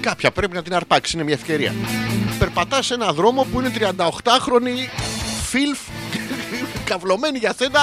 κάποια 0.01 0.31
πρέπει 0.31 0.55
να 0.55 0.62
την 0.62 0.75
αρπάξεις, 0.75 1.15
είναι 1.15 1.23
μια 1.25 1.35
ευκαιρία. 1.35 1.75
Περπατάς 2.39 2.87
σε 2.87 2.95
έναν 2.95 3.15
δρόμο 3.15 3.47
που 3.53 3.61
είναι 3.61 3.73
38χρονοι 3.79 4.89
φιλφ 5.51 5.79
καυλωμένοι 6.89 7.39
για 7.39 7.55
σένα, 7.59 7.81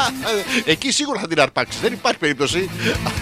ε, 0.66 0.72
εκεί 0.72 0.92
σίγουρα 0.92 1.20
θα 1.20 1.28
την 1.28 1.42
αρπάξεις. 1.42 1.82
Δεν 1.82 1.94
υπάρχει 1.94 2.20
περίπτωση 2.20 2.70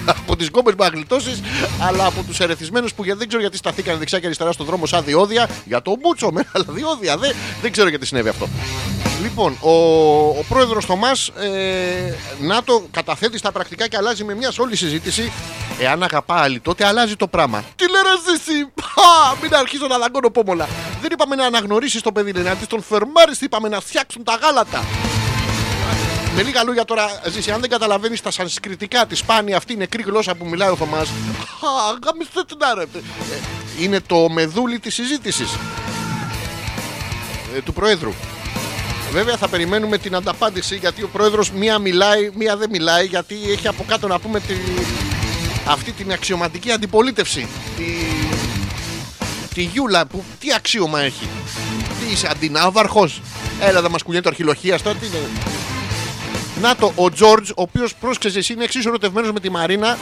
από 0.06 0.36
τις 0.36 0.48
γκόμε 0.48 0.72
που 0.72 0.84
αγλιτώσει, 0.84 1.44
αλλά 1.88 2.06
από 2.06 2.24
τους 2.24 2.40
ερεθισμένους 2.40 2.94
που 2.94 3.04
για- 3.04 3.16
δεν 3.16 3.28
ξέρω 3.28 3.42
γιατί 3.42 3.58
σταθήκαν 3.58 3.98
δεξιά 3.98 4.20
και 4.20 4.26
αριστερά 4.26 4.52
στον 4.52 4.66
δρόμο 4.66 4.86
σαν 4.86 5.04
διόδια. 5.04 5.50
Για 5.66 5.82
το 5.82 5.96
μπούτσο, 6.00 6.32
με 6.32 6.46
αλλά 6.54 6.66
διόδια. 6.70 7.18
Δεν, 7.18 7.36
δεν 7.62 7.72
ξέρω 7.72 7.90
γιατί 7.90 8.06
συνέβη 8.06 8.30
αυτό. 8.30 8.48
Λοιπόν, 9.22 9.58
ο, 9.62 9.72
ο 10.28 10.44
πρόεδρος 10.50 10.86
Θωμάς 10.86 11.28
ε, 11.28 12.14
να 12.40 12.64
το 12.64 12.88
καταθέτει 12.92 13.38
στα 13.38 13.52
πρακτικά 13.52 13.88
και 13.88 13.98
αλλάζει 13.98 14.24
με 14.24 14.36
μια 14.36 14.52
σε 14.52 14.62
όλη 14.62 14.76
συζήτηση. 14.76 15.32
Εάν 15.80 16.04
αγαπά 16.04 16.36
άλλη, 16.36 16.60
τότε 16.60 16.86
αλλάζει 16.86 17.16
το 17.16 17.28
πράγμα. 17.28 17.64
Τι 17.76 17.90
λέει 17.90 18.02
ρε 18.02 18.32
Ζήση, 18.32 18.68
Χα, 18.82 19.36
μην 19.42 19.56
αρχίσω 19.56 19.88
να 19.88 19.98
δαγκώνω 19.98 20.30
πόμολα. 20.30 20.68
Δεν 21.02 21.10
είπαμε 21.12 21.36
να 21.36 21.46
αναγνωρίσεις 21.46 22.02
το 22.02 22.12
παιδί, 22.12 22.32
λένε. 22.34 22.50
Αντί 22.50 22.66
τον 22.66 22.84
φερμάρει, 22.84 23.32
είπαμε 23.40 23.70
να 23.70 23.80
φτιάξουν 23.80 24.24
τα 24.24 24.36
γάλατα. 24.42 24.84
Με 26.36 26.44
λίγα 26.44 26.64
λόγια 26.64 26.86
τώρα, 26.86 27.22
Ζήση, 27.30 27.52
αν 27.52 27.62
δεν 27.62 27.70
καταλαβαίνεις 27.70 28.22
τα 28.22 28.32
σανσκριτικά, 28.32 29.06
τη 29.06 29.16
σπάνια 29.16 29.58
αυτή 29.58 29.76
νεκρή 29.76 30.04
γλώσσα 30.04 30.36
που 30.36 30.46
μιλάει 30.46 30.70
ο 30.70 30.76
Θωμάς. 30.76 31.10
Γαμίστε 32.06 32.44
την 32.48 32.58
άρεπτε. 32.72 33.02
Είναι 33.80 34.00
το 34.00 34.30
μεδούλι 34.30 34.80
της 34.80 34.94
συζήτησης 34.94 35.58
του 37.66 37.74
Προέδρου. 37.74 38.14
Βέβαια 39.12 39.38
θα 39.38 39.48
περιμένουμε 39.48 39.98
την 39.98 40.16
ανταπάντηση 40.16 40.76
γιατί 40.76 41.04
ο 41.04 41.08
πρόεδρος 41.08 41.52
μία 41.52 41.80
μιλάει, 41.80 42.30
μία 42.34 42.58
δεν 42.58 42.70
μιλάει 42.70 43.06
γιατί 43.06 43.36
έχει 43.52 43.68
από 43.68 43.84
κάτω 43.88 44.08
να 44.08 44.20
πούμε 44.20 44.40
τη... 44.40 44.54
αυτή 45.66 45.92
την 45.92 46.12
αξιωματική 46.12 46.72
αντιπολίτευση. 46.72 47.48
Τη... 47.78 47.84
τη 49.54 49.62
Γιούλα 49.62 50.06
που 50.06 50.24
τι 50.40 50.54
αξίωμα 50.54 51.02
έχει. 51.02 51.30
Τι 52.00 52.12
είσαι 52.12 52.28
αντινάβαρχος. 52.32 53.22
Έλα 53.62 53.82
θα 53.82 53.90
μας 53.90 54.04
κουνιέται 54.04 54.24
το 54.24 54.30
αρχιλοχίας 54.30 54.82
τώρα 54.82 54.98
τι 54.98 55.06
είναι. 55.06 55.18
Να 56.62 56.76
το, 56.76 56.92
ο 56.96 57.12
Τζόρτζ, 57.12 57.50
ο 57.50 57.54
οποίος 57.56 57.96
πρόσεξε 57.96 58.40
εσύ 58.40 58.54
είναι 58.54 58.64
εξίσου 58.64 58.88
ερωτευμένο 58.88 59.32
με 59.32 59.40
τη 59.40 59.50
Μαρίνα 59.50 59.98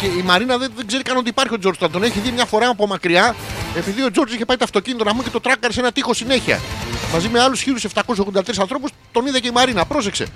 και 0.00 0.06
η 0.06 0.22
Μαρίνα 0.24 0.58
δεν, 0.58 0.72
δεν 0.76 0.86
ξέρει 0.86 1.02
καν 1.02 1.16
ότι 1.16 1.28
υπάρχει 1.28 1.54
ο 1.54 1.58
Τζόρτζ. 1.58 1.78
Θα 1.80 1.90
τον 1.90 2.02
έχει 2.02 2.18
δει 2.18 2.30
μια 2.30 2.44
φορά 2.44 2.68
από 2.68 2.86
μακριά, 2.86 3.34
επειδή 3.76 4.02
ο 4.02 4.10
Τζόρτζ 4.10 4.32
είχε 4.32 4.44
πάει 4.44 4.56
το 4.56 4.64
αυτοκίνητο 4.64 5.04
να 5.04 5.14
μου 5.14 5.22
και 5.22 5.30
το 5.30 5.40
τράκαρε 5.40 5.72
σε 5.72 5.80
ένα 5.80 5.92
τείχο 5.92 6.14
συνέχεια. 6.14 6.60
Μαζί 7.12 7.28
με 7.28 7.40
άλλους 7.40 7.64
1783 7.64 8.42
ανθρώπους 8.60 8.90
τον 9.12 9.26
είδε 9.26 9.40
και 9.40 9.48
η 9.48 9.50
Μαρίνα. 9.50 9.84
Πρόσεξε. 9.84 10.26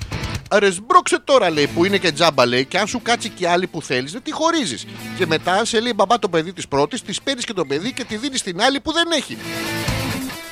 Ρε 0.52 0.70
σμπρώξε 0.70 1.18
τώρα 1.24 1.50
λέει 1.50 1.66
που 1.66 1.84
είναι 1.84 1.98
και 1.98 2.12
τζάμπα 2.12 2.46
λέει 2.46 2.64
και 2.64 2.78
αν 2.78 2.86
σου 2.86 3.02
κάτσει 3.02 3.28
και 3.28 3.48
άλλη 3.48 3.66
που 3.66 3.82
θέλεις, 3.82 4.12
δεν 4.12 4.22
τη 4.22 4.32
χωρίζεις. 4.32 4.86
Και 5.18 5.26
μετά 5.26 5.64
σε 5.64 5.80
λέει 5.80 5.92
μπαμπά 5.94 6.18
το 6.18 6.28
παιδί 6.28 6.52
της 6.52 6.68
πρώτης, 6.68 7.02
της 7.02 7.22
παίρνεις 7.22 7.44
και 7.44 7.52
το 7.52 7.64
παιδί 7.64 7.92
και 7.92 8.04
τη 8.04 8.16
δίνεις 8.16 8.40
στην 8.40 8.62
άλλη 8.62 8.80
που 8.80 8.92
δεν 8.92 9.04
έχει. 9.16 9.38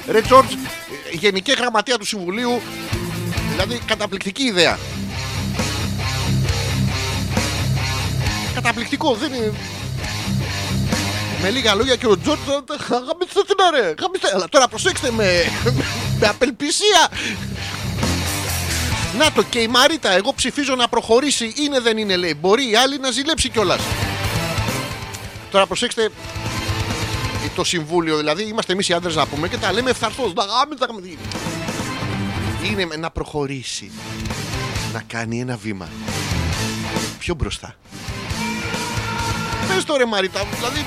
Ρε 0.09 0.21
Τζόρτζ, 0.21 0.55
γενική 1.13 1.53
γραμματεία 1.53 1.99
του 1.99 2.07
Συμβουλίου, 2.07 2.61
δηλαδή 3.53 3.81
καταπληκτική 3.87 4.43
ιδέα. 4.43 4.79
Καταπληκτικό, 8.55 9.15
δεν 9.15 9.33
είναι. 9.33 9.53
Με 11.43 11.51
λίγα 11.51 11.75
λόγια 11.75 11.97
και 11.97 12.07
ο 12.07 12.19
Τζόρτζ. 12.19 12.41
Γαμίστε 12.89 13.43
την 13.47 13.57
αρέ. 13.69 13.95
Γαμίστε. 14.01 14.31
Αλλά 14.35 14.49
τώρα 14.49 14.69
προσέξτε 14.69 15.11
με. 15.11 15.45
με 16.21 16.27
απελπισία. 16.27 17.09
Να 19.19 19.33
το 19.33 19.43
και 19.43 19.59
η 19.59 19.67
Μαρίτα. 19.67 20.11
Εγώ 20.11 20.33
ψηφίζω 20.35 20.75
να 20.75 20.89
προχωρήσει. 20.89 21.53
Είναι 21.57 21.81
δεν 21.81 21.97
είναι 21.99 22.17
λέει. 22.17 22.37
Μπορεί 22.41 22.71
η 22.71 22.77
άλλη 22.77 22.99
να 22.99 23.11
ζηλέψει 23.11 23.49
κιόλας. 23.49 23.81
Τώρα 25.51 25.67
προσέξτε. 25.67 26.11
Το 27.55 27.65
συμβούλιο, 27.65 28.17
δηλαδή 28.17 28.43
είμαστε 28.43 28.73
εμείς 28.73 28.89
οι 28.89 28.93
άντρες 28.93 29.15
να 29.15 29.27
πούμε 29.27 29.49
και 29.49 29.57
τα 29.57 29.73
λέμε 29.73 29.91
ευθαρθώς. 29.91 30.33
Είναι 32.63 32.87
με 32.87 32.97
να 32.97 33.11
προχωρήσει. 33.11 33.91
Να 34.93 35.03
κάνει 35.07 35.41
ένα 35.41 35.57
βήμα. 35.57 35.89
Πιο 37.19 37.35
μπροστά. 37.35 37.75
Πες 39.69 39.85
το 39.85 39.97
ρε 39.97 40.07
Μαρίτα, 40.07 40.45
δηλαδή 40.55 40.85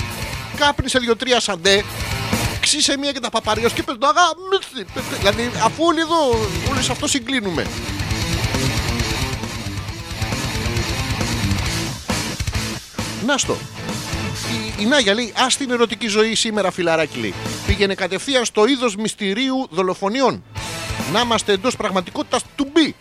κάπνισε 0.55 0.99
δύο-τρία 0.99 1.39
σαντέ, 1.39 1.83
ξύσε 2.59 2.97
μία 2.97 3.11
και 3.11 3.19
τα 3.19 3.29
παπαριός 3.29 3.73
και 3.73 3.83
πες 3.83 3.95
το 3.99 4.07
αγάμιτσι. 4.07 5.01
Δηλαδή 5.17 5.51
αφού 5.63 5.83
όλοι 5.83 5.99
εδώ, 5.99 6.47
όλοι 6.69 6.81
σε 6.81 6.91
αυτό 6.91 7.07
συγκλίνουμε. 7.07 7.65
Να 13.25 13.37
στο. 13.37 13.57
Η, 14.77 14.83
η 14.83 14.85
Νάγια 14.85 15.13
λέει: 15.13 15.33
Α 15.35 15.47
την 15.57 15.71
ερωτική 15.71 16.07
ζωή 16.07 16.35
σήμερα, 16.35 16.71
φιλαράκι 16.71 17.19
λέει. 17.19 17.33
Πήγαινε 17.67 17.95
κατευθείαν 17.95 18.45
στο 18.45 18.65
είδος 18.65 18.95
μυστηρίου 18.95 19.67
δολοφονιών. 19.69 20.43
Να 21.13 21.19
είμαστε 21.19 21.51
εντός 21.51 21.75
πραγματικότητας 21.75 22.41
του 22.55 22.69
μπει. 22.73 22.95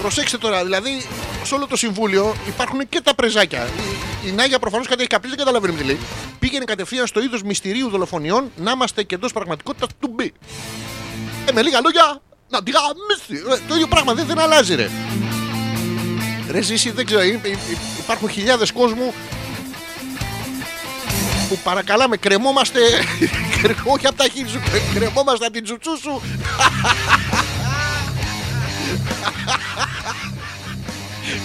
Προσέξτε 0.00 0.38
τώρα, 0.38 0.64
δηλαδή 0.64 1.06
σε 1.44 1.54
όλο 1.54 1.66
το 1.66 1.76
συμβούλιο 1.76 2.34
υπάρχουν 2.48 2.88
και 2.88 3.00
τα 3.00 3.14
πρεζάκια. 3.14 3.66
Η, 4.24 4.28
η 4.28 4.32
Νάγια 4.32 4.58
προφανώς 4.58 4.86
κάτι 4.86 5.00
έχει 5.00 5.08
καπνίσει, 5.08 5.36
δεν 5.36 5.44
καταλαβαίνει 5.44 5.78
τι 5.78 5.84
λέει. 5.84 5.98
Πήγαινε 6.38 6.64
κατευθείαν 6.64 7.06
στο 7.06 7.22
είδος 7.22 7.42
μυστηρίου 7.42 7.88
δολοφονιών 7.88 8.50
να 8.56 8.70
είμαστε 8.70 9.02
και 9.02 9.14
εντός 9.14 9.32
πραγματικότητας 9.32 9.88
του 10.00 10.08
μπει. 10.14 10.32
Ε, 11.46 11.52
με 11.52 11.62
λίγα 11.62 11.80
λόγια, 11.80 12.20
να 12.50 12.62
τη 12.62 12.70
γαμίσει. 12.70 13.50
Ε, 13.52 13.58
το 13.68 13.74
ίδιο 13.74 13.86
πράγμα 13.86 14.14
δεν, 14.14 14.26
δεν 14.26 14.38
αλλάζει, 14.38 14.74
ρε. 14.74 14.90
Ρε, 16.50 16.60
ζήσει, 16.60 16.90
δεν 16.90 17.06
ξέρω, 17.06 17.22
υ- 17.22 17.32
υ- 17.46 17.46
υ- 17.46 17.98
υπάρχουν 17.98 18.30
χιλιάδες 18.30 18.72
κόσμου 18.72 19.14
που 21.52 21.58
παρακαλάμε, 21.64 22.16
κρεμόμαστε. 22.16 22.80
Όχι 23.92 24.06
από 24.06 24.16
τα 24.16 24.28
χείλη 24.28 24.48
σου, 24.48 24.60
κρεμόμαστε 24.94 25.44
από 25.44 25.54
την 25.54 25.64
τσουτσού 25.64 25.98
σου. 26.00 26.20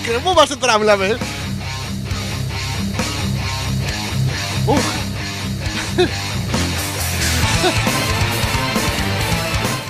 κρεμόμαστε 0.05 0.55
τώρα, 0.55 0.77
μιλάμε. 0.77 1.17
Ουφ. 4.65 4.85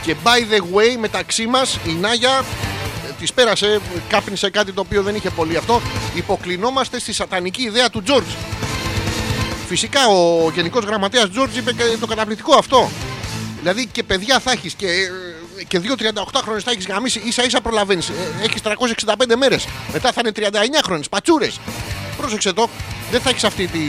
Και 0.01 0.15
by 0.23 0.39
the 0.53 0.59
way, 0.75 0.97
μεταξύ 0.99 1.47
μας 1.47 1.79
η 1.85 1.91
Νάγια 1.91 2.43
της 3.19 3.33
πέρασε, 3.33 3.79
κάπνισε 4.09 4.49
κάτι 4.49 4.71
το 4.71 4.81
οποίο 4.81 5.03
δεν 5.03 5.15
είχε 5.15 5.29
πολύ 5.29 5.57
αυτό. 5.57 5.81
Υποκλεινόμαστε 6.15 6.99
στη 6.99 7.13
σατανική 7.13 7.61
ιδέα 7.61 7.89
του 7.89 8.03
Τζόρτζ. 8.03 8.33
Φυσικά 9.67 10.07
ο 10.07 10.51
Γενικός 10.53 10.83
Γραμματέας 10.83 11.29
Τζόρτζ 11.29 11.57
είπε 11.57 11.73
και 11.73 11.83
το 11.99 12.07
καταπληκτικό 12.07 12.55
αυτό. 12.55 12.89
Δηλαδή 13.59 13.87
και 13.91 14.03
παιδιά 14.03 14.39
θα 14.39 14.51
έχεις 14.51 14.73
και, 14.73 14.87
και 15.67 15.81
2-38 15.83 16.23
χρόνια 16.43 16.61
θα 16.63 16.71
έχεις 16.71 16.87
γαμίσει, 16.87 17.21
ίσα 17.25 17.45
ίσα 17.45 17.61
προλαβαίνεις. 17.61 18.11
Έχεις 18.41 18.61
365 18.61 19.35
μέρες. 19.37 19.67
Μετά 19.93 20.11
θα 20.11 20.21
είναι 20.23 20.31
39 20.35 20.49
χρόνια, 20.83 21.05
πατσούρες. 21.09 21.59
Πρόσεξε 22.17 22.53
το, 22.53 22.69
δεν 23.11 23.21
θα 23.21 23.29
έχεις 23.29 23.43
αυτή 23.43 23.67
τη. 23.67 23.79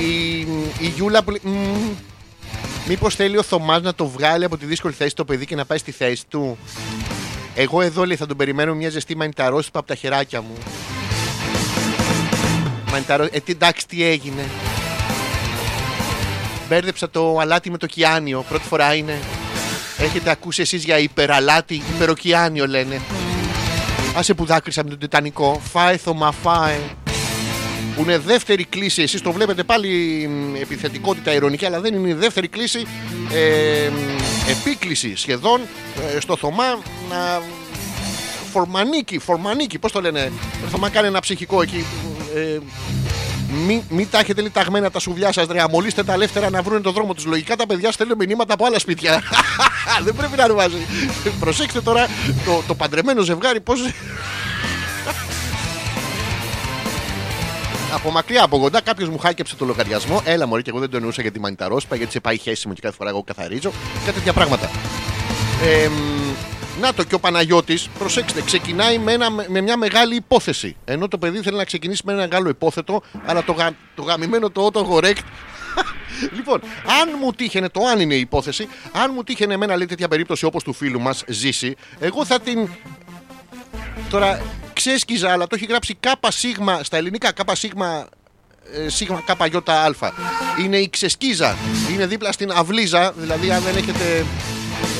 Η, 0.00 0.38
η 0.78 0.86
Γιούλα 0.94 1.22
που 1.22 1.30
λέει, 1.30 1.40
«Μμμ, 1.42 1.94
Μήπως 2.86 3.14
θέλει 3.14 3.38
ο 3.38 3.42
Θωμάς 3.42 3.82
να 3.82 3.94
το 3.94 4.06
βγάλει 4.06 4.44
από 4.44 4.56
τη 4.56 4.66
δύσκολη 4.66 4.94
θέση 4.94 5.14
το 5.14 5.24
παιδί 5.24 5.46
και 5.46 5.54
να 5.54 5.64
πάει 5.64 5.78
στη 5.78 5.90
θέση 5.90 6.24
του; 6.28 6.58
Εγώ 7.54 7.80
εδώ 7.80 8.06
λέει 8.06 8.16
θα 8.16 8.26
τον 8.26 8.36
περιμένω 8.36 8.74
μια 8.74 8.90
ζεστή 8.90 9.16
μανιταρόσπα 9.16 9.78
από 9.78 9.88
τα 9.88 9.94
χεράκια 9.94 10.40
μου. 10.40 10.54
Μανιταρό... 12.94 13.28
Ε, 13.30 13.40
τι, 13.40 13.52
εντάξει, 13.52 13.86
τι 13.86 14.04
έγινε. 14.04 14.44
Μπέρδεψα 16.68 17.10
το 17.10 17.38
αλάτι 17.38 17.70
με 17.70 17.78
το 17.78 17.86
κιάνιο. 17.86 18.44
Πρώτη 18.48 18.66
φορά 18.66 18.94
είναι. 18.94 19.18
Έχετε 19.98 20.30
ακούσει 20.30 20.62
εσείς 20.62 20.84
για 20.84 20.98
υπεραλάτι, 20.98 21.82
υπεροκιάνιο 21.94 22.66
λένε. 22.66 23.00
Άσε 24.16 24.34
που 24.34 24.44
δάκρυσα 24.44 24.84
με 24.84 24.90
τον 24.90 24.98
Τιτανικό. 24.98 25.60
Φάε 25.72 25.96
Θωμά, 25.96 26.32
φάε. 26.32 26.78
Που 27.96 28.02
είναι 28.02 28.18
δεύτερη 28.18 28.64
κλίση. 28.64 29.02
Εσείς 29.02 29.22
το 29.22 29.32
βλέπετε 29.32 29.62
πάλι 29.62 29.88
μ, 30.28 30.54
επιθετικότητα 30.54 31.32
ηρωνική, 31.32 31.66
αλλά 31.66 31.80
δεν 31.80 31.94
είναι 31.94 32.08
η 32.08 32.14
δεύτερη 32.14 32.48
κλίση. 32.48 32.86
Ε, 33.32 33.88
μ, 33.88 34.50
επίκληση 34.50 35.16
σχεδόν 35.16 35.60
ε, 36.16 36.20
στο 36.20 36.36
Θωμά 36.36 36.78
να. 37.08 37.42
Φορμανίκι, 38.52 39.18
φορμανίκι, 39.18 39.78
πώς 39.78 39.92
το 39.92 40.00
λένε. 40.00 40.32
Το 40.62 40.68
Θωμά 40.68 40.88
κάνει 40.88 41.06
ένα 41.06 41.20
ψυχικό 41.20 41.62
εκεί. 41.62 41.84
Ε, 42.34 42.58
μην 43.66 43.82
μη 43.88 44.06
τα 44.06 44.18
έχετε 44.18 44.42
λιταγμένα 44.42 44.90
τα 44.90 44.98
σουβλιά 44.98 45.32
σας, 45.32 45.46
ρε. 45.46 45.60
Αμολύστε 45.60 46.04
τα 46.04 46.12
ελεύθερα 46.12 46.50
να 46.50 46.62
βρουν 46.62 46.82
τον 46.82 46.92
δρόμο 46.92 47.14
τους. 47.14 47.24
Λογικά 47.24 47.56
τα 47.56 47.66
παιδιά 47.66 47.92
στέλνουν 47.92 48.16
μηνύματα 48.18 48.54
από 48.54 48.64
άλλα 48.66 48.78
σπίτια. 48.78 49.22
Δεν 50.04 50.14
πρέπει 50.14 50.36
να 50.36 50.44
είναι 50.44 50.54
μαζί. 50.54 50.86
Προσέξτε 51.40 51.80
τώρα 51.80 52.06
το, 52.44 52.62
το 52.66 52.74
παντρεμένο 52.74 53.22
ζευγάρι 53.22 53.60
πώ. 53.60 53.72
από 57.94 58.10
μακριά, 58.10 58.44
από 58.44 58.58
κοντά, 58.58 58.80
κάποιος 58.80 59.08
μου 59.08 59.18
χάκεψε 59.18 59.56
το 59.56 59.64
λογαριασμό. 59.64 60.22
Έλα, 60.24 60.46
Μωρή, 60.46 60.62
και 60.62 60.70
εγώ 60.70 60.78
δεν 60.78 60.90
το 60.90 60.96
εννοούσα 60.96 61.22
για 61.22 61.30
τη 61.30 61.40
μανιταρόσπα, 61.40 61.96
γιατί 61.96 62.12
σε 62.12 62.20
πάει 62.20 62.38
χέση 62.38 62.68
μου 62.68 62.74
και 62.74 62.80
κάθε 62.80 62.96
φορά 62.96 63.10
εγώ 63.10 63.22
καθαρίζω. 63.22 63.72
Κάτι 64.04 64.18
τέτοια 64.18 64.32
πράγματα. 64.32 64.70
Ε, 65.62 65.88
μ, 65.88 66.23
να 66.80 66.94
το 66.94 67.04
και 67.04 67.14
ο 67.14 67.18
Παναγιώτης, 67.18 67.88
προσέξτε, 67.98 68.42
ξεκινάει 68.42 68.98
με, 68.98 69.12
ένα, 69.12 69.30
με 69.30 69.60
μια 69.60 69.76
μεγάλη 69.76 70.14
υπόθεση. 70.14 70.76
Ενώ 70.84 71.08
το 71.08 71.18
παιδί 71.18 71.40
θέλει 71.40 71.56
να 71.56 71.64
ξεκινήσει 71.64 72.02
με 72.04 72.12
ένα 72.12 72.20
μεγάλο 72.20 72.48
υπόθετο, 72.48 73.02
αλλά 73.24 73.44
το, 73.44 73.52
γα, 73.52 73.70
το 73.94 74.02
γαμημένο 74.02 74.50
το 74.50 74.70
autocorrect. 74.72 75.22
λοιπόν, 76.36 76.60
αν 77.00 77.16
μου 77.20 77.32
τύχαινε, 77.32 77.68
το 77.68 77.80
αν 77.86 78.00
είναι 78.00 78.14
η 78.14 78.20
υπόθεση, 78.20 78.68
αν 78.92 79.10
μου 79.14 79.22
τύχαινε 79.22 79.54
εμένα 79.54 79.76
λέει 79.76 79.86
τέτοια 79.86 80.08
περίπτωση 80.08 80.44
όπως 80.44 80.62
του 80.62 80.72
φίλου 80.72 81.00
μας 81.00 81.24
ζήσει, 81.26 81.76
εγώ 81.98 82.24
θα 82.24 82.40
την 82.40 82.68
Τώρα 84.10 84.42
ξέσκιζα, 84.72 85.32
αλλά 85.32 85.46
το 85.46 85.56
έχει 85.56 85.66
γράψει 85.66 85.96
κάπα 86.00 86.30
σίγμα 86.30 86.82
στα 86.82 86.96
ελληνικά. 86.96 87.32
Κάπα 87.32 87.54
σίγμα 87.54 88.08
ε, 88.72 88.88
σίγμα 88.88 89.22
κάπα 89.26 89.46
γιώτα 89.46 89.80
αλφα. 89.80 90.12
Είναι 90.60 90.76
η 90.76 90.88
ξεσκίζα. 90.88 91.56
Είναι 91.92 92.06
δίπλα 92.06 92.32
στην 92.32 92.50
αυλίζα. 92.50 93.12
Δηλαδή, 93.16 93.50
αν 93.50 93.62
δεν 93.62 93.76
έχετε. 93.76 94.24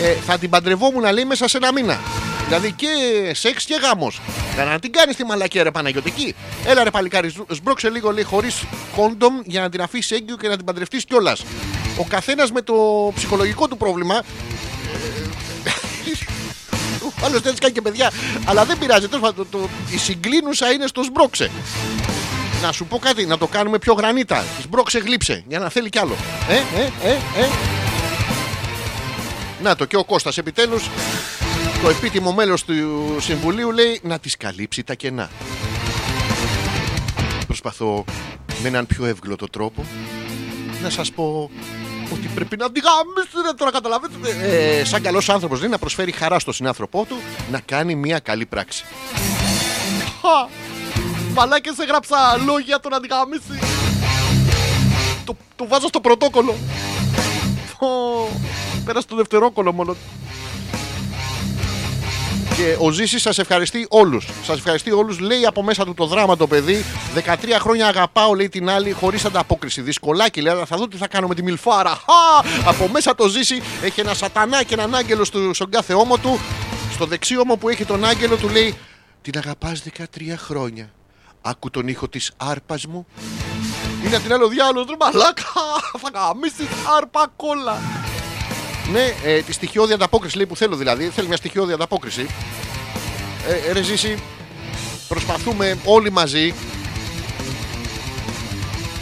Ε, 0.03 0.15
θα 0.27 0.39
την 0.39 0.51
παντρευόμουν 0.51 1.12
λέει 1.12 1.25
μέσα 1.25 1.49
σε 1.49 1.57
ένα 1.57 1.73
μήνα. 1.73 2.01
Δηλαδή 2.47 2.73
και 2.73 2.87
σεξ 3.35 3.65
και 3.65 3.79
γάμος. 3.83 4.21
Για 4.55 4.65
να 4.65 4.79
την 4.79 4.93
κάνεις 4.93 5.16
τη 5.16 5.25
μαλακία 5.25 5.62
ρε 5.62 5.71
Παναγιωτική. 5.71 6.35
Έλα 6.66 6.85
ρε 6.85 6.91
παλικάρι, 6.91 7.29
σμπ- 7.29 7.53
σμπρώξε 7.53 7.91
λίγο 7.91 8.11
λέει 8.12 8.23
χωρίς 8.25 8.62
condom 8.97 9.35
για 9.45 9.61
να 9.61 9.69
την 9.69 9.81
αφήσεις 9.83 10.11
έγκυο 10.11 10.37
και 10.37 10.49
να 10.49 10.57
την 10.57 10.65
παντρευτείς 10.65 11.05
κιόλας. 11.05 11.45
Ο 11.99 12.05
καθένας 12.09 12.51
με 12.53 12.61
το 12.62 12.75
ψυχολογικό 13.15 13.69
του 13.69 13.77
πρόβλημα 13.77 14.15
ο 17.21 17.25
άλλος 17.25 17.41
δεν 17.41 17.55
κάνει 17.59 17.73
και 17.73 17.81
παιδιά. 17.81 18.11
Αλλά 18.45 18.65
δεν 18.65 18.79
πειράζει. 18.79 19.09
Τέλος 19.09 19.23
πάντων, 19.31 19.47
το, 19.51 19.59
το, 19.59 19.69
η 19.95 19.99
συγκλίνουσα 19.99 20.71
είναι 20.73 20.87
στο 20.87 21.03
σμπρώξε. 21.03 21.51
Να 22.62 22.73
σου 22.73 22.85
πω 22.87 22.99
κάτι, 22.99 23.27
να 23.27 23.39
το 23.39 23.47
κάνουμε 23.47 23.79
πιο 23.79 23.93
γρανίτα. 23.93 24.45
Σμπρώξε 24.62 24.99
γλύψε, 24.99 25.45
για 25.49 25.59
να 25.59 25.69
θέλει 25.69 25.89
κι 25.89 25.99
άλλο. 25.99 26.15
Ε, 26.49 26.55
ε, 26.55 27.11
ε, 27.11 27.12
ε. 27.12 27.49
Να 29.65 29.77
το 29.77 29.85
και 29.85 29.97
ο 29.97 30.05
Κώστας 30.05 30.39
επιτέλους 30.39 30.91
το 31.82 31.89
επίτιμο 31.89 32.32
μέλος 32.32 32.65
του 32.65 32.74
Συμβουλίου 33.20 33.70
λέει 33.70 34.01
να 34.03 34.19
τις 34.19 34.36
καλύψει 34.36 34.82
τα 34.82 34.95
κενά. 34.95 35.31
Προσπαθώ 37.47 38.05
με 38.62 38.69
έναν 38.69 38.86
πιο 38.86 39.07
εύγλωτο 39.07 39.47
τρόπο 39.47 39.85
να 40.82 40.91
σας 40.91 41.12
πω 41.12 41.51
ότι 42.12 42.31
πρέπει 42.35 42.57
να 42.57 42.65
αντιγάμισετε 42.65 43.55
τώρα 43.57 43.70
καταλαβαίνετε. 43.70 44.47
Ε, 44.81 44.85
σαν 44.85 45.03
καλός 45.03 45.28
άνθρωπος 45.28 45.61
λέει 45.61 45.69
να 45.69 45.78
προσφέρει 45.78 46.12
χαρά 46.12 46.39
στον 46.39 46.53
συνάνθρωπό 46.55 47.05
του 47.09 47.16
να 47.51 47.61
κάνει 47.61 47.95
μια 47.95 48.19
καλή 48.19 48.47
πράξη. 48.47 48.85
Χα! 50.20 50.49
Μαλάκες 51.35 51.78
έγραψα 51.78 52.16
λόγια 52.47 52.81
τον 52.81 52.95
αντιγάμιση. 52.95 53.59
Το, 55.24 55.36
το 55.57 55.66
βάζω 55.69 55.86
στο 55.89 56.01
πρωτόκολλο. 56.01 56.55
Πω, 58.85 58.90
Πέρασε 58.93 59.06
το 59.06 59.16
δευτερόκολλο 59.16 59.73
μόνο. 59.73 59.97
Και 62.56 62.77
ο 62.78 62.90
Ζήσης 62.90 63.23
σας 63.23 63.39
ευχαριστεί 63.39 63.86
όλους. 63.90 64.28
Σας 64.43 64.56
ευχαριστεί 64.56 64.90
όλους. 64.90 65.19
Λέει 65.19 65.47
από 65.47 65.62
μέσα 65.62 65.85
του 65.85 65.94
το 65.94 66.06
δράμα 66.06 66.36
το 66.36 66.47
παιδί. 66.47 66.85
13 67.15 67.59
χρόνια 67.61 67.86
αγαπάω, 67.86 68.35
λέει 68.35 68.48
την 68.48 68.69
άλλη, 68.69 68.93
χωρίς 68.93 69.24
ανταπόκριση. 69.24 69.81
Δυσκολάκι, 69.81 70.40
λέει, 70.40 70.52
αλλά 70.52 70.65
θα 70.65 70.77
δω 70.77 70.89
τι 70.89 70.97
θα 70.97 71.09
κάνω 71.09 71.27
με 71.27 71.35
τη 71.35 71.43
μιλφάρα. 71.43 71.90
Χα! 71.90 72.39
Από 72.69 72.89
μέσα 72.89 73.15
το 73.15 73.28
Ζήση 73.28 73.62
έχει 73.82 74.01
ένα 74.01 74.15
σατανά 74.15 74.62
και 74.62 74.74
έναν 74.74 74.94
άγγελο 74.94 75.24
στο, 75.24 75.55
στον 75.55 75.70
κάθε 75.70 75.94
ώμο 75.94 76.19
του. 76.19 76.40
Στο 76.93 77.06
δεξί 77.06 77.39
ώμο 77.39 77.56
που 77.56 77.69
έχει 77.69 77.85
τον 77.85 78.05
άγγελο 78.05 78.36
του 78.36 78.48
λέει 78.48 78.74
Την 79.23 79.39
αγαπάς 79.39 79.82
13 79.98 80.02
χρόνια. 80.36 80.90
Άκου 81.43 81.70
τον 81.70 81.89
ήχο 81.89 82.09
της 82.09 82.32
άρπας 82.36 82.86
μου. 82.86 83.06
Είναι 84.05 84.19
την 84.19 84.32
άλλο 84.32 84.48
διάλογος, 84.48 84.86
ρε 84.89 84.97
μαλάκα. 85.01 85.43
Θα 86.02 86.11
γαμίσεις 86.15 86.69
άρπα 86.97 87.32
κόλλα. 87.36 88.03
Ναι, 88.93 89.15
ε, 89.24 89.40
τη 89.40 89.52
στοιχειώδη 89.52 89.93
ανταπόκριση 89.93 90.36
λέει 90.36 90.47
που 90.47 90.56
θέλω 90.56 90.77
δηλαδή. 90.77 91.09
Θέλει 91.09 91.28
μια 91.28 91.36
στοιχειώδη 91.36 91.73
ανταπόκριση. 91.73 92.27
Ε, 93.69 93.73
ρε 93.73 93.82
Ζήση, 93.82 94.19
προσπαθούμε 95.09 95.78
όλοι 95.85 96.11
μαζί. 96.11 96.55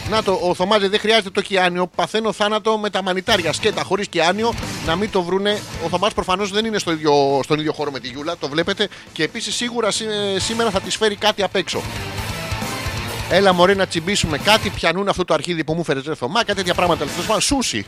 Να 0.09 0.23
το, 0.23 0.39
ο 0.43 0.53
Θωμάζης 0.53 0.89
δεν 0.89 0.99
χρειάζεται 0.99 1.29
το 1.29 1.41
κιάνιο. 1.41 1.87
Παθαίνω 1.95 2.31
θάνατο 2.31 2.77
με 2.77 2.89
τα 2.89 3.01
μανιτάρια 3.03 3.53
σκέτα 3.53 3.83
χωρίς 3.83 4.07
κιάνιο 4.07 4.53
να 4.85 4.95
μην 4.95 5.11
το 5.11 5.21
βρούνε. 5.23 5.59
Ο 5.85 5.89
Θωμάς 5.89 6.13
προφανώς 6.13 6.51
δεν 6.51 6.65
είναι 6.65 6.77
στο 6.79 6.91
ίδιο, 6.91 7.39
στον 7.43 7.59
ίδιο 7.59 7.73
χώρο 7.73 7.91
με 7.91 7.99
τη 7.99 8.07
Γιούλα, 8.07 8.37
το 8.37 8.47
βλέπετε. 8.49 8.87
Και 9.13 9.23
επίσης 9.23 9.55
σίγουρα 9.55 9.91
σή- 9.91 10.07
σήμερα 10.37 10.69
θα 10.69 10.79
της 10.81 10.95
φέρει 10.97 11.15
κάτι 11.15 11.43
απ' 11.43 11.55
έξω. 11.55 11.81
Έλα 13.29 13.53
μωρέ 13.53 13.73
να 13.73 13.87
τσιμπήσουμε 13.87 14.37
κάτι, 14.37 14.69
πιανούν 14.69 15.07
αυτό 15.07 15.25
το 15.25 15.33
αρχίδι 15.33 15.63
που 15.63 15.73
μου 15.73 15.83
φέρες 15.83 16.03
ρε 16.05 16.15
Θωμά, 16.15 16.43
κάτι 16.43 16.53
τέτοια 16.53 16.73
πράγματα. 16.73 17.05
Τέλος 17.05 17.25
πάντων, 17.25 17.41
Σούσι. 17.41 17.85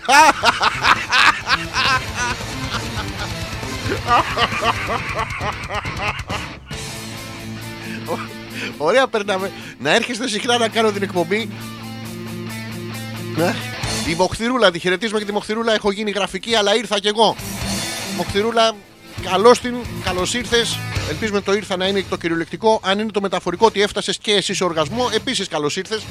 Ωραία 8.78 9.08
περνάμε. 9.08 9.52
Να 9.80 9.96
έρχεστε 9.96 10.28
συχνά 10.28 10.58
να 10.58 10.68
κάνω 10.68 10.92
την 10.92 11.04
εκπομπή. 11.04 11.50
Ναι. 13.36 13.56
Η 14.10 14.16
Μοχθηρούλα, 14.16 14.72
τη 14.72 14.80
χαιρετίζουμε 14.80 15.20
και 15.20 15.26
τη 15.26 15.32
Μοχθηρούλα. 15.32 15.74
Έχω 15.74 15.92
γίνει 15.92 16.12
γραφική, 16.12 16.56
αλλά 16.56 16.76
ήρθα 16.76 17.00
κι 17.00 17.08
εγώ. 17.08 17.36
Μοχθηρούλα, 18.18 18.76
καλώς 19.30 19.60
την, 19.60 19.76
καλώς 20.04 20.34
ήρθες. 20.34 20.80
Ελπίζουμε 21.10 21.42
το 21.42 21.54
ήρθα 21.54 21.78
να 21.78 21.88
είναι 21.88 22.06
το 22.10 22.18
κυριολεκτικό. 22.18 22.80
Αν 22.84 23.00
είναι 23.00 23.12
το 23.12 23.22
μεταφορικό 23.22 23.66
ότι 23.66 23.82
έφτασες 23.82 24.18
και 24.18 24.32
εσύ 24.32 24.54
σε 24.54 24.64
οργασμό, 24.64 25.10
επίσης 25.14 25.48
καλώς 25.48 25.76
ήρθες. 25.78 26.04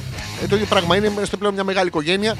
Ε, 0.43 0.47
το 0.47 0.55
ίδιο 0.55 0.67
πράγμα 0.67 0.97
είναι. 0.97 1.07
Είμαστε 1.07 1.37
πλέον 1.37 1.55
μια 1.55 1.65
μεγάλη 1.65 1.89
οικογένεια. 1.89 2.37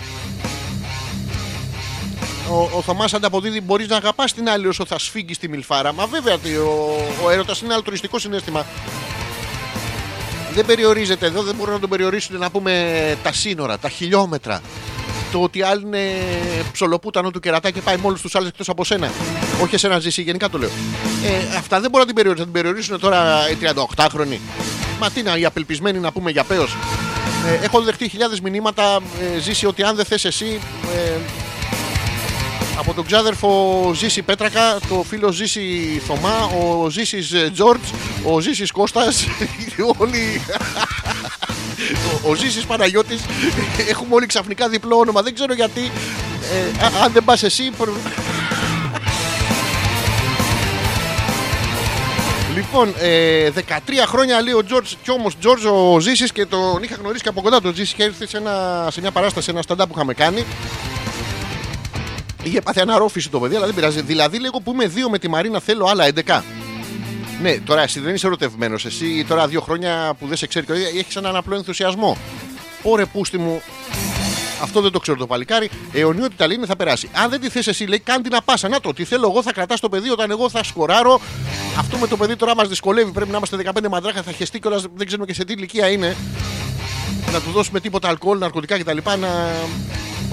Ο, 2.51 2.77
ο 2.77 2.83
Θωμάς 2.83 3.15
ανταποδίδει: 3.15 3.61
Μπορείς 3.61 3.89
να 3.89 3.97
αγαπάς 3.97 4.35
την 4.35 4.49
άλλη 4.49 4.67
όσο 4.67 4.87
θα 4.87 4.99
σφίγγεις 4.99 5.39
τη 5.39 5.49
μιλφάρα. 5.49 5.93
Μα 5.93 6.07
βέβαια 6.07 6.35
ότι 6.35 6.57
ο, 6.57 6.97
ο 7.25 7.31
έρωτας 7.31 7.59
είναι 7.59 7.67
ένα 7.67 7.77
αλτουριστικό 7.77 8.19
συνέστημα. 8.19 8.67
δεν 10.55 10.67
περιορίζεται 10.67 11.27
εδώ, 11.27 11.43
δεν 11.43 11.55
μπορούν 11.55 11.75
να 11.75 11.81
τον 11.81 11.89
περιορίσουν 11.89 12.39
να 12.39 12.51
πούμε 12.51 13.17
τα 13.23 13.33
σύνορα, 13.33 13.79
τα 13.79 13.89
χιλιόμετρα. 13.89 14.61
Το 15.35 15.43
ότι 15.43 15.63
άλλοι 15.63 15.83
είναι 15.85 16.09
ψολοπούτανο 16.73 17.31
του 17.31 17.41
κερατά 17.41 17.71
και 17.71 17.81
πάει 17.81 17.97
με 17.97 18.07
όλους 18.07 18.21
τους 18.21 18.35
άλλους 18.35 18.49
εκτός 18.49 18.69
από 18.69 18.85
σένα. 18.85 19.11
Όχι 19.63 19.75
εσένα 19.75 19.99
ζήσει, 19.99 20.23
γενικά 20.23 20.49
το 20.49 20.59
λέω. 20.59 20.69
Ε, 21.25 21.57
αυτά 21.57 21.81
δεν 21.81 21.91
μπορούν 21.91 22.07
να 22.07 22.13
την 22.13 22.15
περιορίσουν. 22.15 22.47
Θα 22.47 22.53
την 22.53 22.53
περιορίσουν 22.53 23.01
τώρα 23.01 23.51
οι 23.51 23.57
38χρονοι. 23.61 24.39
Μα 25.01 25.11
τι 25.11 25.21
είναι, 25.21 25.31
οι 25.31 25.45
απελπισμένοι 25.45 25.99
να 25.99 26.13
πούμε 26.13 26.31
για 26.31 26.45
πέος. 26.45 26.77
Ε, 27.47 27.65
έχω 27.65 27.81
δεχτεί 27.81 28.09
χιλιάδες 28.09 28.41
μηνύματα. 28.41 29.01
Ε, 29.37 29.39
ζήσει 29.39 29.67
ότι 29.67 29.83
αν 29.83 29.97
δεν 29.97 30.05
θες 30.05 30.25
εσύ. 30.25 30.61
Ε, 30.95 31.19
από 32.79 32.95
τον 32.95 33.07
ξάδερφο 33.07 33.91
Ζήση 33.95 34.23
Πέτρακα, 34.23 34.79
το 34.89 35.05
φίλο 35.09 35.33
Ζήση 35.33 36.03
Θωμά, 36.07 36.37
ο 36.45 36.91
Ζήσης 36.91 37.33
ε, 37.33 37.51
Τζόρτζ, 37.55 37.89
ο 38.25 38.41
Ζήσης 38.41 38.71
Κώστας, 38.71 39.25
όλοι... 39.99 40.41
ο, 42.25 42.31
ο 42.31 42.35
Ζήσης 42.35 42.65
Παναγιώτης, 42.65 43.21
έχουμε 43.89 44.15
όλοι 44.15 44.27
ξαφνικά 44.27 44.69
διπλό 44.69 44.97
όνομα, 44.97 45.23
δεν 45.23 45.35
ξέρω 45.35 45.55
γιατί, 45.55 45.91
ε, 46.81 46.85
α- 46.85 47.05
αν 47.05 47.13
δεν 47.13 47.25
πας 47.25 47.43
εσύ... 47.43 47.71
προ- 47.79 47.97
Λοιπόν, 52.55 52.95
ε, 53.01 53.51
13 53.55 53.61
χρόνια 54.07 54.41
λέει 54.43 54.53
ο 54.55 54.65
Τζορτζ 54.65 54.93
και 55.03 55.11
όμως 55.11 55.39
Τζορτζ 55.39 55.65
ο 55.65 55.99
Ζήσης 56.01 56.33
και 56.33 56.47
τον 56.47 56.83
είχα 56.83 56.95
γνωρίσει 57.01 57.23
και 57.23 57.29
από 57.29 57.41
κοντά. 57.43 57.61
Τον 57.61 57.75
Ζήσης 57.75 57.93
και 57.95 58.03
ήρθε 58.03 58.27
σε, 58.27 58.37
ένα, 58.37 58.87
σε 58.91 59.01
μια 59.01 59.11
παράσταση, 59.11 59.51
ένα 59.51 59.63
stand-up 59.67 59.77
που 59.89 59.93
είχαμε 59.95 60.15
κάνει. 60.15 60.45
Είχε 62.45 62.61
πάθει 62.61 62.81
αναρρόφηση 62.81 63.31
το 63.31 63.41
παιδί, 63.41 63.57
αλλά 63.57 63.67
δεν 63.67 63.75
πειράζει. 63.75 64.01
Δηλαδή, 64.01 64.39
λέγω 64.39 64.61
που 64.61 64.73
είμαι 64.73 64.87
δύο 64.87 65.11
με 65.11 65.19
τη 65.19 65.29
Μαρίνα, 65.29 65.61
θέλω 65.61 65.87
άλλα 65.87 66.09
11. 66.27 66.43
Ναι, 67.43 67.59
τώρα 67.59 67.83
εσύ 67.83 68.01
δεν 68.01 68.15
είσαι 68.15 68.27
ερωτευμένος. 68.27 68.85
Εσύ 68.85 69.25
τώρα 69.29 69.49
δύο 69.49 69.61
χρόνια 69.61 70.15
που 70.19 70.27
δεν 70.27 70.37
σε 70.37 70.47
ξέρει, 70.47 70.67
έχεις 70.99 71.17
έναν 71.17 71.37
απλό 71.37 71.55
ενθουσιασμό. 71.55 72.17
Ωρε 72.83 73.05
πούστη 73.05 73.39
μου, 73.39 73.63
αυτό 74.63 74.81
δεν 74.81 74.91
το 74.91 74.99
ξέρω 74.99 75.17
το 75.17 75.27
παλικάρι. 75.27 75.71
Αιωνιότητα 75.93 76.47
λέει 76.47 76.57
είναι 76.57 76.67
θα 76.67 76.77
περάσει. 76.77 77.09
Αν 77.13 77.31
δεν 77.31 77.41
τη 77.41 77.49
θες 77.49 77.67
εσύ, 77.67 77.85
λέει, 77.85 77.99
κάντε 77.99 78.29
να 78.29 78.43
πάσα. 78.43 78.69
Να 78.69 78.81
το, 78.81 78.93
τι 78.93 79.05
θέλω 79.05 79.29
εγώ, 79.31 79.43
θα 79.43 79.53
κρατάς 79.53 79.81
το 79.81 79.89
παιδί 79.89 80.11
όταν 80.11 80.31
εγώ 80.31 80.51
θα 80.51 80.65
σκοράρω. 80.65 81.21
Αυτό 81.79 81.97
με 81.97 82.07
το 82.07 82.17
παιδί 82.17 82.37
τώρα 82.37 82.55
μας 82.55 82.69
δυσκολεύει. 82.69 83.11
Πρέπει 83.11 83.31
να 83.31 83.37
είμαστε 83.37 83.57
15 83.85 83.89
μαντράχα, 83.91 84.23
θα 84.23 84.33
χεστεί 84.33 84.61
κιόλας. 84.61 84.87
Δεν 84.95 85.07
ξέρουμε 85.07 85.27
και 85.27 85.35
σε 85.35 85.45
τι 85.45 85.53
ηλικία 85.53 85.89
είναι. 85.89 86.17
Να 87.33 87.41
του 87.41 87.51
δώσουμε 87.51 87.81
τίποτα 87.81 88.09
αλκοόλ, 88.09 88.39
ναρκωτικά 88.39 88.79
κτλ. 88.79 88.99
Να... 89.19 89.29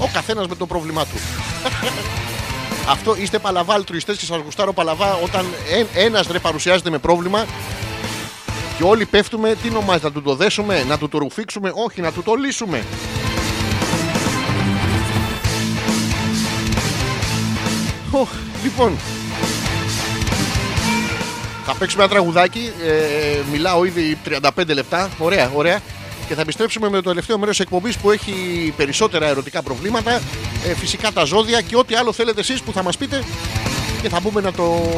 Ο 0.01 0.09
καθένας 0.13 0.47
με 0.47 0.55
το 0.55 0.65
πρόβλημά 0.65 1.05
του. 1.05 1.15
Αυτό 2.93 3.15
είστε 3.15 3.39
παλαβάλτρουιστές 3.39 4.17
και 4.17 4.25
σας 4.25 4.39
γουστάρω 4.43 4.73
παλαβά 4.73 5.13
όταν 5.23 5.45
ένας 5.95 6.27
ρε 6.27 6.39
παρουσιάζεται 6.39 6.89
με 6.89 6.97
πρόβλημα 6.97 7.45
και 8.77 8.83
όλοι 8.83 9.05
πέφτουμε. 9.05 9.55
Τι 9.63 9.69
νομάζει, 9.69 10.03
να 10.03 10.11
του 10.11 10.21
το 10.21 10.35
δέσουμε, 10.35 10.83
να 10.83 10.97
του 10.97 11.09
το 11.09 11.17
ρουφήξουμε, 11.17 11.71
όχι, 11.75 12.01
να 12.01 12.11
του 12.11 12.23
το 12.23 12.33
λύσουμε. 12.33 12.85
Οχ, 18.11 18.29
λοιπόν, 18.63 18.97
θα 21.65 21.75
παίξουμε 21.75 22.03
ένα 22.03 22.11
τραγουδάκι. 22.11 22.71
Ε, 22.85 23.39
μιλάω 23.51 23.85
ήδη 23.85 24.17
35 24.25 24.73
λεπτά. 24.73 25.09
Ωραία, 25.19 25.51
ωραία. 25.55 25.79
Και 26.27 26.33
θα 26.33 26.41
επιστρέψουμε 26.41 26.89
με 26.89 26.95
το 26.95 27.09
τελευταίο 27.09 27.37
μέρος 27.37 27.59
εκπομπής 27.59 27.97
που 27.97 28.11
έχει 28.11 28.33
περισσότερα 28.77 29.25
ερωτικά 29.27 29.61
προβλήματα. 29.61 30.21
Ε, 30.65 30.75
φυσικά 30.75 31.11
τα 31.11 31.23
ζώδια 31.23 31.61
και 31.61 31.75
ό,τι 31.75 31.95
άλλο 31.95 32.13
θέλετε 32.13 32.39
εσείς 32.39 32.61
που 32.61 32.71
θα 32.71 32.83
μας 32.83 32.97
πείτε. 32.97 33.23
Και 34.01 34.09
θα 34.09 34.19
μπούμε 34.19 34.41
να 34.41 34.53
το, 34.53 34.89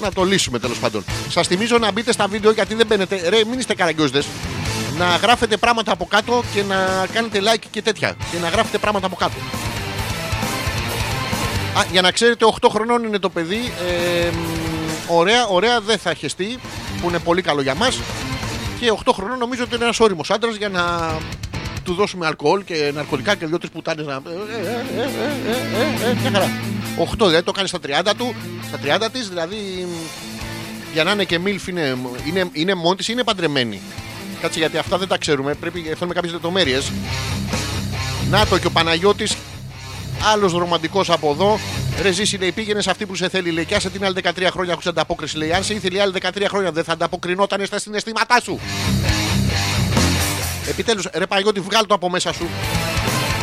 να 0.00 0.12
το 0.12 0.22
λύσουμε 0.24 0.58
τέλος 0.58 0.78
πάντων. 0.78 1.04
Σας 1.28 1.46
θυμίζω 1.46 1.78
να 1.78 1.92
μπείτε 1.92 2.12
στα 2.12 2.26
βίντεο 2.26 2.50
γιατί 2.50 2.74
δεν 2.74 2.86
μπαίνετε. 2.86 3.28
Ρε, 3.28 3.44
μην 3.44 3.58
είστε 3.58 3.74
καραγκιόζδε. 3.74 4.22
Να 4.98 5.16
γράφετε 5.16 5.56
πράγματα 5.56 5.92
από 5.92 6.04
κάτω 6.04 6.42
και 6.54 6.62
να 6.62 7.06
κάνετε 7.12 7.40
like 7.40 7.64
και 7.70 7.82
τέτοια. 7.82 8.16
Και 8.30 8.38
να 8.38 8.48
γράφετε 8.48 8.78
πράγματα 8.78 9.06
από 9.06 9.16
κάτω. 9.16 9.34
Α, 11.78 11.84
για 11.92 12.00
να 12.02 12.10
ξέρετε, 12.10 12.44
8 12.60 12.68
χρονών 12.70 13.04
είναι 13.04 13.18
το 13.18 13.28
παιδί. 13.28 13.72
Ε, 13.88 14.30
μ, 14.30 14.36
ωραία, 15.06 15.46
ωραία, 15.46 15.80
δεν 15.80 15.98
θα 15.98 16.14
χεστεί. 16.14 16.58
Που 17.00 17.08
είναι 17.08 17.18
πολύ 17.18 17.42
καλό 17.42 17.62
για 17.62 17.74
μας. 17.74 17.98
Και 18.82 18.92
8 19.04 19.12
χρονών 19.14 19.38
νομίζω 19.38 19.62
ότι 19.62 19.74
είναι 19.74 19.84
ένας 19.84 20.00
όριμος 20.00 20.30
άντρας 20.30 20.56
για 20.56 20.68
να 20.68 20.82
του 21.84 21.94
δώσουμε 21.94 22.26
αλκοόλ 22.26 22.64
και 22.64 22.90
ναρκωτικά 22.94 23.34
και 23.34 23.46
δύο-τρει 23.46 23.70
πουτάνες 23.70 24.06
να. 24.06 24.12
Ε, 24.12 24.16
ε, 24.16 25.00
ε, 25.00 25.02
ε, 25.02 25.08
ε, 26.04 26.08
ε, 26.08 26.10
ε, 26.10 26.14
μια 26.20 26.30
χαρά. 26.30 26.50
8 26.98 27.26
δηλαδή 27.26 27.42
το 27.42 27.52
κάνει 27.52 27.68
στα 27.68 27.78
30 27.78 28.12
του, 28.16 28.34
στα 28.68 29.06
30 29.06 29.08
της, 29.12 29.28
δηλαδή 29.28 29.56
μ, 29.88 29.94
για 30.92 31.04
να 31.04 31.12
είναι 31.12 31.24
και 31.24 31.38
μίλφ 31.38 31.66
είναι, 31.66 31.96
είναι, 32.26 32.48
είναι 32.52 32.74
μόνη 32.74 32.96
της 32.96 33.08
ή 33.08 33.10
είναι 33.12 33.24
παντρεμένη. 33.24 33.80
Κάτσε 34.40 34.58
γιατί 34.58 34.76
αυτά 34.76 34.98
δεν 34.98 35.08
τα 35.08 35.18
ξέρουμε. 35.18 35.54
Πρέπει 35.54 35.80
θέλουμε 35.80 36.14
κάποιες 36.14 36.32
λεπτομέρειες. 36.32 36.92
Να 38.30 38.46
το 38.46 38.58
και 38.58 38.66
ο 38.66 38.70
Παναγιώτης 38.70 39.36
Άλλος 40.32 40.52
ρομαντικός 40.52 41.10
από 41.10 41.30
εδώ. 41.30 41.58
Ρε 42.00 42.10
ζήσει, 42.12 42.36
λέει, 42.36 42.52
πήγαινε 42.52 42.80
σε 42.82 42.90
αυτή 42.90 43.06
που 43.06 43.14
σε 43.14 43.28
θέλει. 43.28 43.50
Λέει, 43.50 43.64
και 43.64 43.74
άσε 43.74 43.90
την 43.90 44.04
άλλη 44.04 44.14
13 44.22 44.46
χρόνια 44.50 44.72
χωρίς 44.72 44.86
ανταπόκριση. 44.86 45.36
Λέει, 45.36 45.52
αν 45.52 45.64
σε 45.64 45.74
ήθελε 45.74 45.96
η 45.96 46.00
άλλη 46.00 46.12
13 46.20 46.44
χρόνια, 46.48 46.72
δεν 46.72 46.84
θα 46.84 46.92
ανταποκρινόταν 46.92 47.66
στα 47.66 47.78
συναισθήματά 47.78 48.40
σου. 48.40 48.60
Επιτέλους, 50.68 51.06
ρε 51.14 51.26
Παναγιώτη, 51.26 51.60
βγάλ 51.60 51.86
το 51.86 51.94
από 51.94 52.10
μέσα 52.10 52.32
σου. 52.32 52.48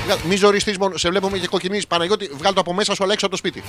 Βγάλ- 0.05 0.19
Μη 0.23 0.35
ζοριστείς 0.35 0.77
μόνο. 0.77 0.97
Σε 0.97 1.09
βλέπουμε 1.09 1.38
και 1.38 1.47
κοκκινίζει. 1.47 1.88
Παναγιώτη, 1.88 2.30
βγάλ 2.38 2.53
το 2.53 2.59
από 2.59 2.73
μέσα 2.73 2.95
σου, 2.95 3.03
αλλά 3.03 3.13
έξω 3.13 3.26
από 3.26 3.35
το 3.35 3.39
σπίτι. 3.47 3.63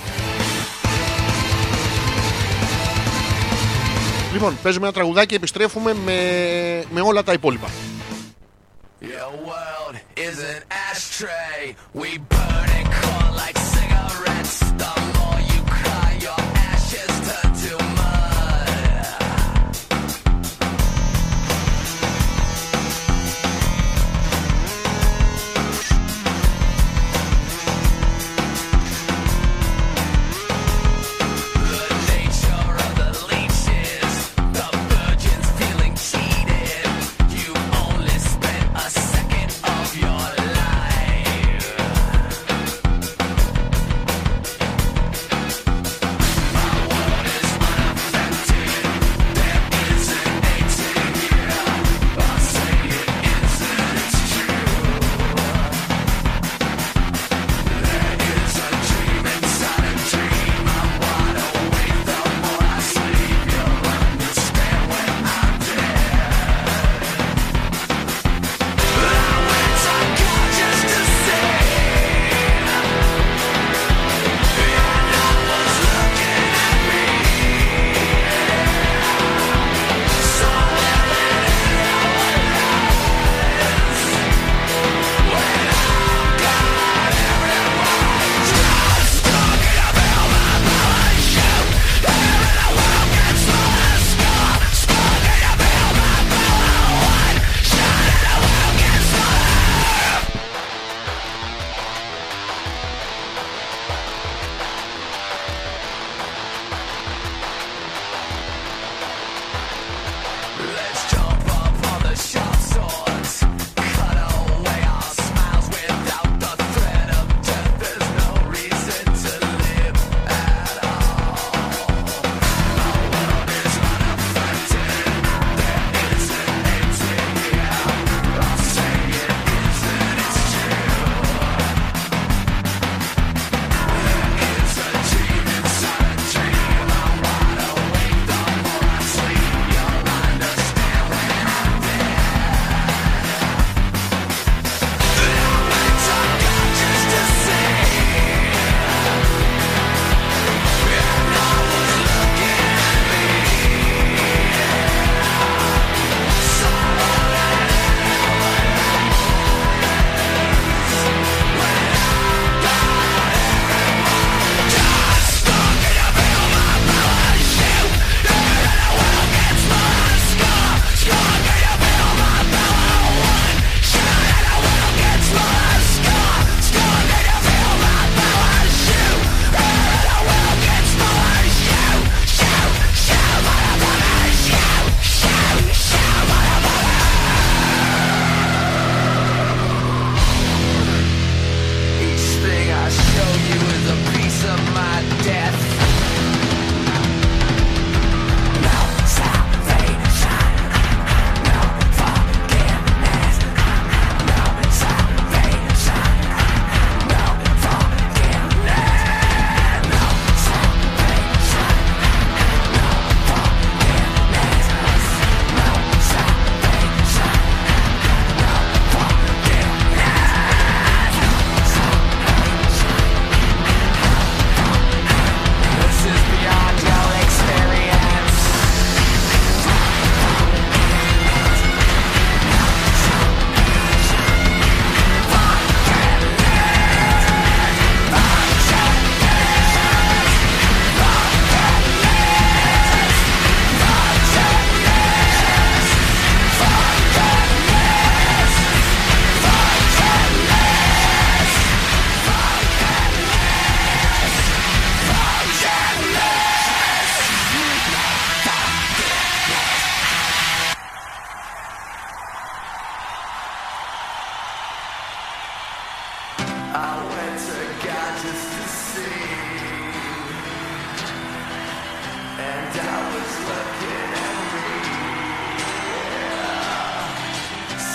Λοιπόν, 4.33 4.57
παίζουμε 4.63 4.85
ένα 4.85 4.93
τραγουδάκι 4.93 5.27
και 5.27 5.35
επιστρέφουμε 5.35 5.93
με, 5.93 6.15
με 6.91 7.01
όλα 7.01 7.23
τα 7.23 7.33
υπόλοιπα. 7.33 7.67
Your 9.01 9.31
world 9.49 9.95
is 10.27 10.37
an 10.53 10.61
ashtray. 10.91 11.63
We 12.01 12.09
burn 12.33 12.67
and 12.79 12.87
call 13.01 13.29
like 13.43 13.57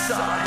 Sorry. 0.08 0.45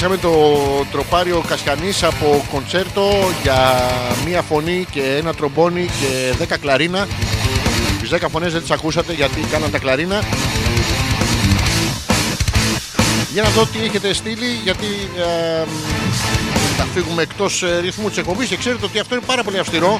Παίξαμε 0.00 0.20
το 0.22 0.84
τροπάριο 0.90 1.42
Κασιανής 1.48 2.02
από 2.02 2.44
κοντσέρτο 2.52 3.10
για 3.42 3.80
μία 4.26 4.42
φωνή 4.42 4.86
και 4.90 5.02
ένα 5.02 5.34
τρομπόνι 5.34 5.84
και 6.00 6.34
δέκα 6.38 6.56
κλαρίνα. 6.56 7.06
Τις 8.00 8.08
δέκα 8.08 8.28
φωνές 8.28 8.52
δεν 8.52 8.60
τις 8.60 8.70
ακούσατε 8.70 9.12
γιατί 9.12 9.40
κάναν 9.40 9.70
τα 9.70 9.78
κλαρίνα. 9.78 10.22
Για 13.32 13.42
να 13.42 13.48
δω 13.48 13.66
τι 13.66 13.78
έχετε 13.84 14.12
στείλει 14.12 14.60
γιατί 14.64 14.86
ε, 15.16 15.64
θα 16.76 16.84
φύγουμε 16.94 17.22
εκτός 17.22 17.62
ε, 17.62 17.78
ρυθμού 17.80 18.08
της 18.08 18.16
εκπομπής 18.18 18.48
και 18.48 18.56
ξέρετε 18.56 18.84
ότι 18.84 18.98
αυτό 18.98 19.14
είναι 19.14 19.24
πάρα 19.26 19.42
πολύ 19.42 19.58
αυστηρό. 19.58 19.98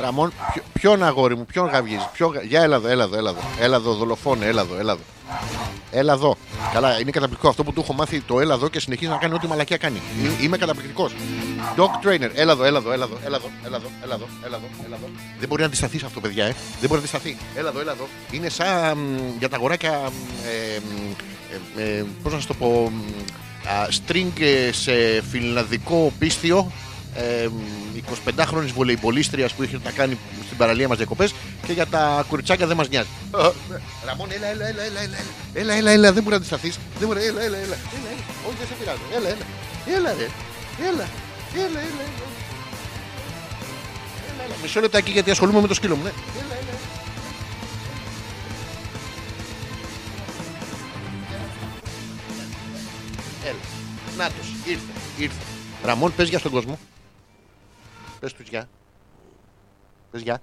Ραμόν, 0.00 0.32
ποιο- 0.52 0.63
ποιον 0.84 1.02
αγόρι 1.02 1.36
μου, 1.36 1.44
ποιον 1.46 1.66
γαυγίζει, 1.68 2.08
ποιον... 2.12 2.32
γα- 2.32 2.42
Για 2.42 2.62
έλα 2.62 2.76
εδώ, 2.76 2.88
έλα 2.88 3.04
εδώ, 3.04 3.16
έλα 3.16 3.30
εδώ. 3.30 3.40
Έλα 3.58 3.76
εδώ, 3.76 3.92
δολοφόνε, 3.94 4.46
έλα 4.46 4.60
εδώ, 4.60 4.76
έλα 4.78 4.92
εδώ. 4.92 5.02
Έλα 5.90 6.12
εδώ. 6.12 6.36
Καλά, 6.72 7.00
είναι 7.00 7.10
καταπληκτικό 7.10 7.48
αυτό 7.48 7.64
που 7.64 7.72
του 7.72 7.80
έχω 7.80 7.92
μάθει 7.92 8.20
το 8.20 8.40
έλα 8.40 8.54
εδώ 8.54 8.68
και 8.68 8.80
συνεχίζει 8.80 9.10
να 9.10 9.16
κάνει 9.16 9.34
ό,τι 9.34 9.46
μαλακία 9.46 9.76
κάνει. 9.76 10.00
Ε, 10.40 10.44
Είμαι 10.44 10.56
καταπληκτικό. 10.56 11.10
Dog 11.76 12.06
trainer, 12.06 12.30
έλα 12.34 12.52
εδώ, 12.52 12.64
έλα 12.64 12.78
εδώ, 12.78 12.92
έλα 12.92 13.04
εδώ, 13.04 13.18
έλα 13.24 13.36
εδώ, 13.36 13.50
έλα 13.64 13.76
εδώ, 13.76 13.88
έλα 14.04 14.14
εδώ, 14.14 14.26
έλα 14.44 14.56
εδώ, 14.56 14.66
έλα 14.86 14.96
εδώ. 14.96 15.08
Δεν 15.38 15.48
μπορεί 15.48 15.60
να 15.60 15.66
αντισταθεί 15.66 15.98
σε 15.98 16.06
αυτό, 16.06 16.20
παιδιά, 16.20 16.44
ε. 16.44 16.48
Δεν 16.80 16.88
μπορεί 16.88 16.92
να 16.92 16.98
αντισταθεί. 16.98 17.36
Έλα 17.56 17.68
εδώ, 17.68 17.80
έλα 17.80 17.92
εδώ. 17.92 18.08
Είναι 18.30 18.48
σαν 18.48 18.98
μ, 18.98 19.38
για 19.38 19.48
τα 19.48 19.56
αγοράκια. 19.56 19.90
μ, 19.92 20.12
Ε, 20.46 20.80
μ, 20.80 21.80
ε, 21.80 21.98
ε, 21.98 22.04
Πώ 22.22 22.30
να 22.30 22.40
σα 22.40 22.46
το 22.46 22.54
πω. 22.54 22.92
μ, 22.92 23.00
α, 23.68 23.88
String 24.06 24.40
ε, 24.40 24.72
σε 24.72 25.22
φιλανδικό 25.30 26.12
πίστιο 26.18 26.70
ε, 27.14 27.48
25χρονη 28.36 28.70
βολεϊμπολίστριας 28.74 29.52
που 29.52 29.62
είχε 29.62 29.80
να 29.84 29.90
κάνει 29.90 30.18
στην 30.44 30.56
παραλία 30.56 30.88
μας 30.88 30.96
διακοπές 30.96 31.34
και 31.66 31.72
για 31.72 31.86
τα 31.86 32.24
κουριτσάκια 32.28 32.66
δεν 32.66 32.76
μας 32.76 32.88
νοιάζει. 32.88 33.08
Ε, 33.36 33.50
Ραμόν, 34.06 34.28
έλα, 34.32 34.46
έλα, 34.46 34.66
έλα, 34.66 34.82
έλα, 34.82 35.00
έλα, 35.00 35.16
έλα, 35.54 35.74
έλα, 35.74 35.90
έλα, 35.90 36.12
δεν 36.12 36.22
μπορεί 36.22 36.30
να 36.30 36.36
αντισταθείς. 36.36 36.78
Δεν 36.98 37.08
μπορεί, 37.08 37.24
έλα, 37.24 37.42
έλα, 37.42 37.56
έλα, 37.56 37.76
έλα, 37.96 38.08
έλα. 38.12 38.22
Όχι, 38.46 38.56
δεν 38.58 38.66
σε 38.66 38.74
πειράζω. 38.78 39.00
Έλα, 39.16 39.28
έλα, 39.28 39.46
έλα, 39.96 40.12
ρε. 40.18 40.28
Έλα, 40.88 40.88
έλα, 40.88 41.08
έλα, 41.54 41.80
έλα. 41.80 42.04
Έλα, 44.28 44.44
έλα. 44.44 44.54
Μισό 44.62 44.80
λεπτάκι 44.80 45.10
γιατί 45.10 45.30
ασχολούμαι 45.30 45.60
με 45.60 45.66
το 45.66 45.74
σκύλο 45.74 45.96
μου, 45.96 46.02
ναι. 46.02 46.12
Έλα, 46.40 46.54
έλα. 46.60 46.74
Έλα. 53.44 53.58
Νάτος, 54.16 54.46
ήρθε, 54.64 54.92
ήρθε. 55.18 55.42
Ραμόν, 55.84 56.14
πες 56.16 56.28
για 56.28 56.38
στον 56.38 56.52
κόσμο. 56.52 56.78
Πες 58.24 58.32
τους 58.32 58.48
γεια. 58.48 58.68
Πες 60.10 60.22
γεια. 60.22 60.42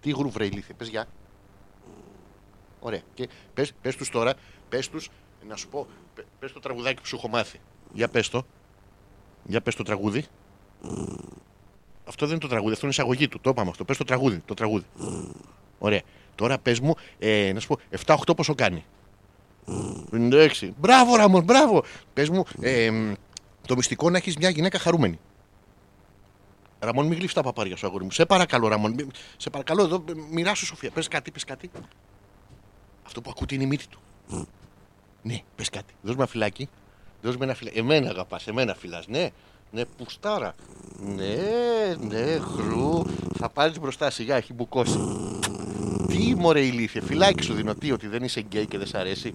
Τι 0.00 0.10
γρουβρέ 0.10 0.44
ηλίθιε, 0.44 0.74
πες 0.74 0.88
γεια. 0.88 1.06
Ωραία. 2.80 3.00
Και 3.14 3.28
πες, 3.54 3.72
πες 3.82 3.96
τους 3.96 4.08
τώρα, 4.10 4.34
πες 4.68 4.88
τους, 4.88 5.10
να 5.48 5.56
σου 5.56 5.68
πω, 5.68 5.86
πε- 6.14 6.26
πες 6.38 6.52
το 6.52 6.60
τραγουδάκι 6.60 7.00
που 7.00 7.06
σου 7.06 7.16
έχω 7.16 7.28
μάθει. 7.28 7.60
Για 7.92 8.08
πες 8.08 8.28
το. 8.28 8.42
Για 9.44 9.60
πες 9.60 9.74
το 9.74 9.82
τραγούδι. 9.82 10.24
Αυτό 12.04 12.24
δεν 12.26 12.30
είναι 12.30 12.38
το 12.38 12.48
τραγούδι, 12.48 12.72
αυτό 12.72 12.86
είναι 12.86 12.94
η 12.94 12.98
εισαγωγή 12.98 13.28
του. 13.28 13.40
Το 13.40 13.50
είπαμε 13.50 13.70
αυτό. 13.70 13.84
Πες 13.84 13.96
το 13.96 14.04
τραγούδι, 14.04 14.42
το 14.44 14.54
τραγούδι. 14.54 14.84
Ωραία. 15.78 16.02
Τώρα 16.34 16.58
πες 16.58 16.80
μου, 16.80 16.94
ε, 17.18 17.52
να 17.54 17.60
σου 17.60 17.66
πω, 17.66 17.78
7-8 17.90 18.34
πόσο 18.36 18.54
κάνει. 18.54 18.84
56. 20.10 20.72
Μπράβο, 20.76 21.16
Ραμόν, 21.16 21.44
μπράβο. 21.44 21.84
Πες 22.12 22.28
μου, 22.28 22.44
ε, 22.60 22.90
μ, 22.90 23.12
το 23.66 23.76
μυστικό 23.76 24.10
να 24.10 24.16
έχεις 24.16 24.36
μια 24.36 24.48
γυναίκα 24.48 24.78
χαρούμενη. 24.78 25.18
Ραμόν, 26.80 27.06
μην 27.06 27.18
γλύφει 27.18 27.34
τα 27.34 27.42
παπάρια 27.42 27.76
σου, 27.76 27.86
αγόρι 27.86 28.04
μου. 28.04 28.10
Σε 28.10 28.26
παρακαλώ, 28.26 28.68
Ραμόν. 28.68 28.92
Μη- 28.92 29.06
Σε 29.36 29.50
παρακαλώ, 29.50 29.82
εδώ 29.82 30.04
ε, 30.08 30.12
μοιράσου, 30.30 30.66
Σοφία. 30.66 30.90
Πες 30.90 31.08
κάτι, 31.08 31.30
πες 31.30 31.44
κάτι. 31.44 31.70
Αυτό 33.06 33.20
που 33.20 33.30
ακούτε 33.30 33.54
είναι 33.54 33.64
η 33.64 33.66
μύτη 33.66 33.86
του. 33.88 33.98
Ναι, 35.22 35.40
πες 35.56 35.68
κάτι. 35.70 35.94
Δώσ' 36.02 36.14
με 36.14 36.20
ένα 36.22 36.30
φυλάκι. 36.30 36.68
Δώσ' 37.22 37.36
με 37.36 37.44
ένα 37.44 37.54
φυλάκι. 37.54 37.78
Εμένα 37.78 38.08
αγαπάς, 38.10 38.46
εμένα 38.46 38.74
φυλάς. 38.74 39.06
Ναι, 39.06 39.28
ναι, 39.70 39.84
πουστάρα. 39.84 40.54
Ναι, 40.98 41.36
ναι, 42.00 42.38
χρου. 42.38 43.02
Θα 43.38 43.48
πάρεις 43.48 43.78
μπροστά 43.80 44.10
σιγά, 44.10 44.36
έχει 44.36 44.52
μπουκώσει. 44.52 44.98
Τι 46.08 46.34
μωρέ 46.34 46.60
ηλίθιε, 46.60 47.00
φυλάκι 47.00 47.42
σου 47.42 47.54
δίνω. 47.54 47.74
Τι, 47.74 47.92
ότι 47.92 48.06
δεν 48.06 48.22
είσαι 48.22 48.40
γκέι 48.40 48.66
και 48.66 48.78
δεν 48.78 48.86
σ' 48.86 48.94
αρέσει. 48.94 49.34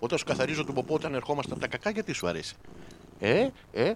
Όταν 0.00 0.18
σου 0.18 0.24
καθαρίζω 0.24 0.64
τον 0.64 0.74
ποπό 0.74 0.94
όταν 0.94 1.14
ερχόμαστε 1.14 1.52
από 1.52 1.60
τα 1.60 1.66
κακά, 1.68 1.90
γιατί 1.90 2.12
σου 2.12 2.26
αρέσει. 2.26 2.54
Ε, 3.20 3.48
ε, 3.72 3.92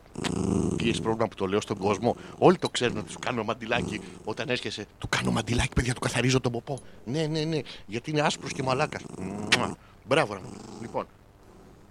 τι 0.76 0.88
έχεις 0.88 1.00
πρόβλημα 1.00 1.28
που 1.28 1.34
το 1.34 1.46
λέω 1.46 1.60
στον 1.60 1.76
κόσμο. 1.76 2.16
Όλοι 2.38 2.56
το 2.56 2.68
ξέρουν 2.68 2.96
ότι 2.96 3.10
σου 3.10 3.18
κάνω 3.18 3.44
μαντιλάκι 3.44 4.00
όταν 4.24 4.48
έρχεσαι. 4.48 4.86
Του 4.98 5.08
κάνω 5.08 5.30
μαντιλάκι, 5.30 5.72
παιδιά, 5.74 5.94
του 5.94 6.00
καθαρίζω 6.00 6.40
τον 6.40 6.52
ποπό. 6.52 6.78
Ναι, 7.04 7.26
ναι, 7.26 7.40
ναι, 7.40 7.58
γιατί 7.86 8.10
είναι 8.10 8.20
άσπρος 8.20 8.52
και 8.52 8.62
μαλάκα. 8.62 9.00
Μπράβο, 10.04 10.34
ρε. 10.34 10.40
Λοιπόν, 10.80 11.06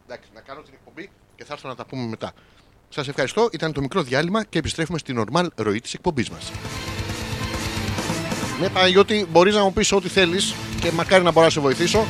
εντάξει, 0.05 0.29
να 0.33 0.41
κάνω 0.41 0.61
την 0.61 0.73
εκπομπή 0.73 1.09
και 1.35 1.45
θα 1.45 1.53
έρθω 1.53 1.67
να 1.67 1.75
τα 1.75 1.85
πούμε 1.85 2.07
μετά. 2.07 2.31
Σας 2.89 3.07
ευχαριστώ. 3.07 3.49
Ήταν 3.51 3.73
το 3.73 3.81
μικρό 3.81 4.01
διάλειμμα 4.01 4.43
και 4.43 4.57
επιστρέφουμε 4.57 4.97
στην 4.97 5.17
ορμάλ 5.17 5.49
ροή 5.55 5.81
της 5.81 5.93
εκπομπής 5.93 6.29
μας. 6.29 6.51
Ναι, 8.59 8.69
Παναγιώτη, 8.69 9.27
μπορείς 9.31 9.55
να 9.55 9.63
μου 9.63 9.73
πεις 9.73 9.91
ό,τι 9.91 10.07
θέλεις 10.07 10.55
και 10.81 10.91
μακάρι 10.91 11.23
να 11.23 11.31
μπορώ 11.31 11.45
να 11.45 11.51
σε 11.51 11.59
βοηθήσω. 11.59 12.05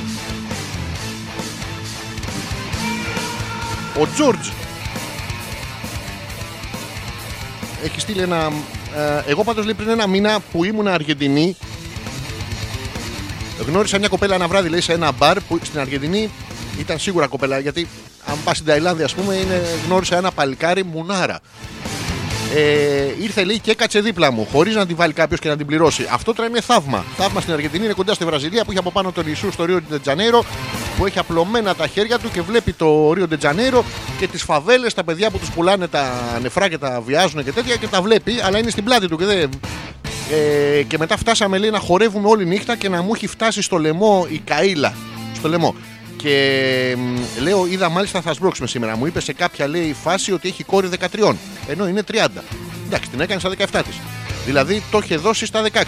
Ο 3.99 4.07
Τζόρτζ 4.13 4.62
έχει 7.83 7.99
στείλει 7.99 8.21
ένα. 8.21 8.51
ε, 8.95 9.29
εγώ 9.31 9.43
πάντως 9.43 9.65
λέει 9.65 9.73
πριν 9.73 9.89
ένα 9.89 10.07
μήνα 10.07 10.39
που 10.51 10.63
ήμουν 10.63 10.87
Αργεντινή, 10.87 11.55
γνώρισα 13.67 13.99
μια 13.99 14.07
κοπέλα 14.07 14.35
ένα 14.35 14.47
βράδυ 14.47 14.69
λέει 14.69 14.81
σε 14.81 14.93
ένα 14.93 15.11
μπαρ 15.11 15.39
που 15.39 15.59
στην 15.63 15.79
Αργεντινή 15.79 16.29
ήταν 16.79 16.99
σίγουρα 16.99 17.27
κοπέλα 17.27 17.59
γιατί 17.59 17.87
αν 18.25 18.37
πας 18.43 18.55
στην 18.55 18.67
Ταϊλάνδη, 18.67 19.03
ας 19.03 19.13
πούμε, 19.13 19.35
είναι, 19.35 19.61
γνώρισα 19.85 20.17
ένα 20.17 20.31
παλικάρι 20.31 20.83
μουνάρα. 20.83 21.39
Ε, 22.55 23.05
ήρθε 23.21 23.43
λέει 23.43 23.59
και 23.59 23.71
έκατσε 23.71 23.99
δίπλα 23.99 24.31
μου, 24.31 24.47
χωρίς 24.51 24.75
να 24.75 24.85
την 24.85 24.95
βάλει 24.95 25.13
κάποιος 25.13 25.39
και 25.39 25.49
να 25.49 25.57
την 25.57 25.65
πληρώσει. 25.65 26.07
Αυτό 26.11 26.33
τώρα 26.33 26.49
είναι 26.49 26.61
θαύμα. 26.61 27.05
Θαύμα 27.17 27.41
στην 27.41 27.53
Αργεντινή, 27.53 27.85
είναι 27.85 27.93
κοντά 27.93 28.13
στη 28.13 28.25
Βραζιλία 28.25 28.63
που 28.63 28.71
έχει 28.71 28.79
από 28.79 28.91
πάνω 28.91 29.11
τον 29.11 29.23
Ιησού 29.27 29.51
στο 29.51 29.65
Ρίο 29.65 29.81
Ντετζανέιρο, 29.89 30.45
που 30.97 31.05
έχει 31.05 31.19
απλωμένα 31.19 31.75
τα 31.75 31.87
χέρια 31.87 32.19
του 32.19 32.29
και 32.31 32.41
βλέπει 32.41 32.73
το 32.73 33.13
Ρίο 33.13 33.27
Ντετζανέιρο 33.27 33.83
και 34.19 34.27
τις 34.27 34.43
φαβέλες, 34.43 34.93
τα 34.93 35.03
παιδιά 35.03 35.29
που 35.29 35.37
τους 35.37 35.49
πουλάνε 35.49 35.87
τα 35.87 36.13
νεφρά 36.41 36.69
και 36.69 36.77
τα 36.77 37.01
βιάζουν 37.05 37.43
και 37.43 37.51
τέτοια 37.51 37.75
και 37.75 37.87
τα 37.87 38.01
βλέπει, 38.01 38.41
αλλά 38.43 38.57
είναι 38.57 38.69
στην 38.69 38.83
πλάτη 38.83 39.07
του 39.07 39.17
και 39.17 39.25
δεν. 39.25 39.49
Ε, 40.31 40.83
και 40.83 40.97
μετά 40.97 41.17
φτάσαμε 41.17 41.57
λέει 41.57 41.69
να 41.69 41.79
χορεύουμε 41.79 42.27
όλη 42.27 42.45
νύχτα 42.45 42.75
και 42.75 42.89
να 42.89 43.01
μου 43.01 43.11
έχει 43.15 43.27
φτάσει 43.27 43.61
στο 43.61 43.77
λαιμό 43.77 44.25
η 44.29 44.41
καήλα. 44.45 44.93
Στο 45.35 45.47
λαιμό. 45.47 45.75
Και 46.17 46.95
μ, 46.97 47.41
λέω, 47.41 47.65
είδα 47.65 47.89
μάλιστα 47.89 48.21
θα 48.21 48.33
σμπρώξουμε 48.33 48.67
σήμερα. 48.67 48.97
Μου 48.97 49.05
είπε 49.05 49.21
σε 49.21 49.33
κάποια 49.33 49.67
λέει 49.67 49.95
φάση 50.03 50.31
ότι 50.31 50.47
έχει 50.47 50.63
κόρη 50.63 50.89
13. 51.17 51.33
Ενώ 51.67 51.87
είναι 51.87 52.03
30. 52.11 52.27
Εντάξει, 52.85 53.09
την 53.09 53.19
έκανε 53.19 53.39
στα 53.39 53.49
17 53.49 53.81
της. 53.87 53.99
Δηλαδή 54.45 54.83
το 54.91 54.99
είχε 55.03 55.17
δώσει 55.17 55.45
στα 55.45 55.63
16. 55.73 55.81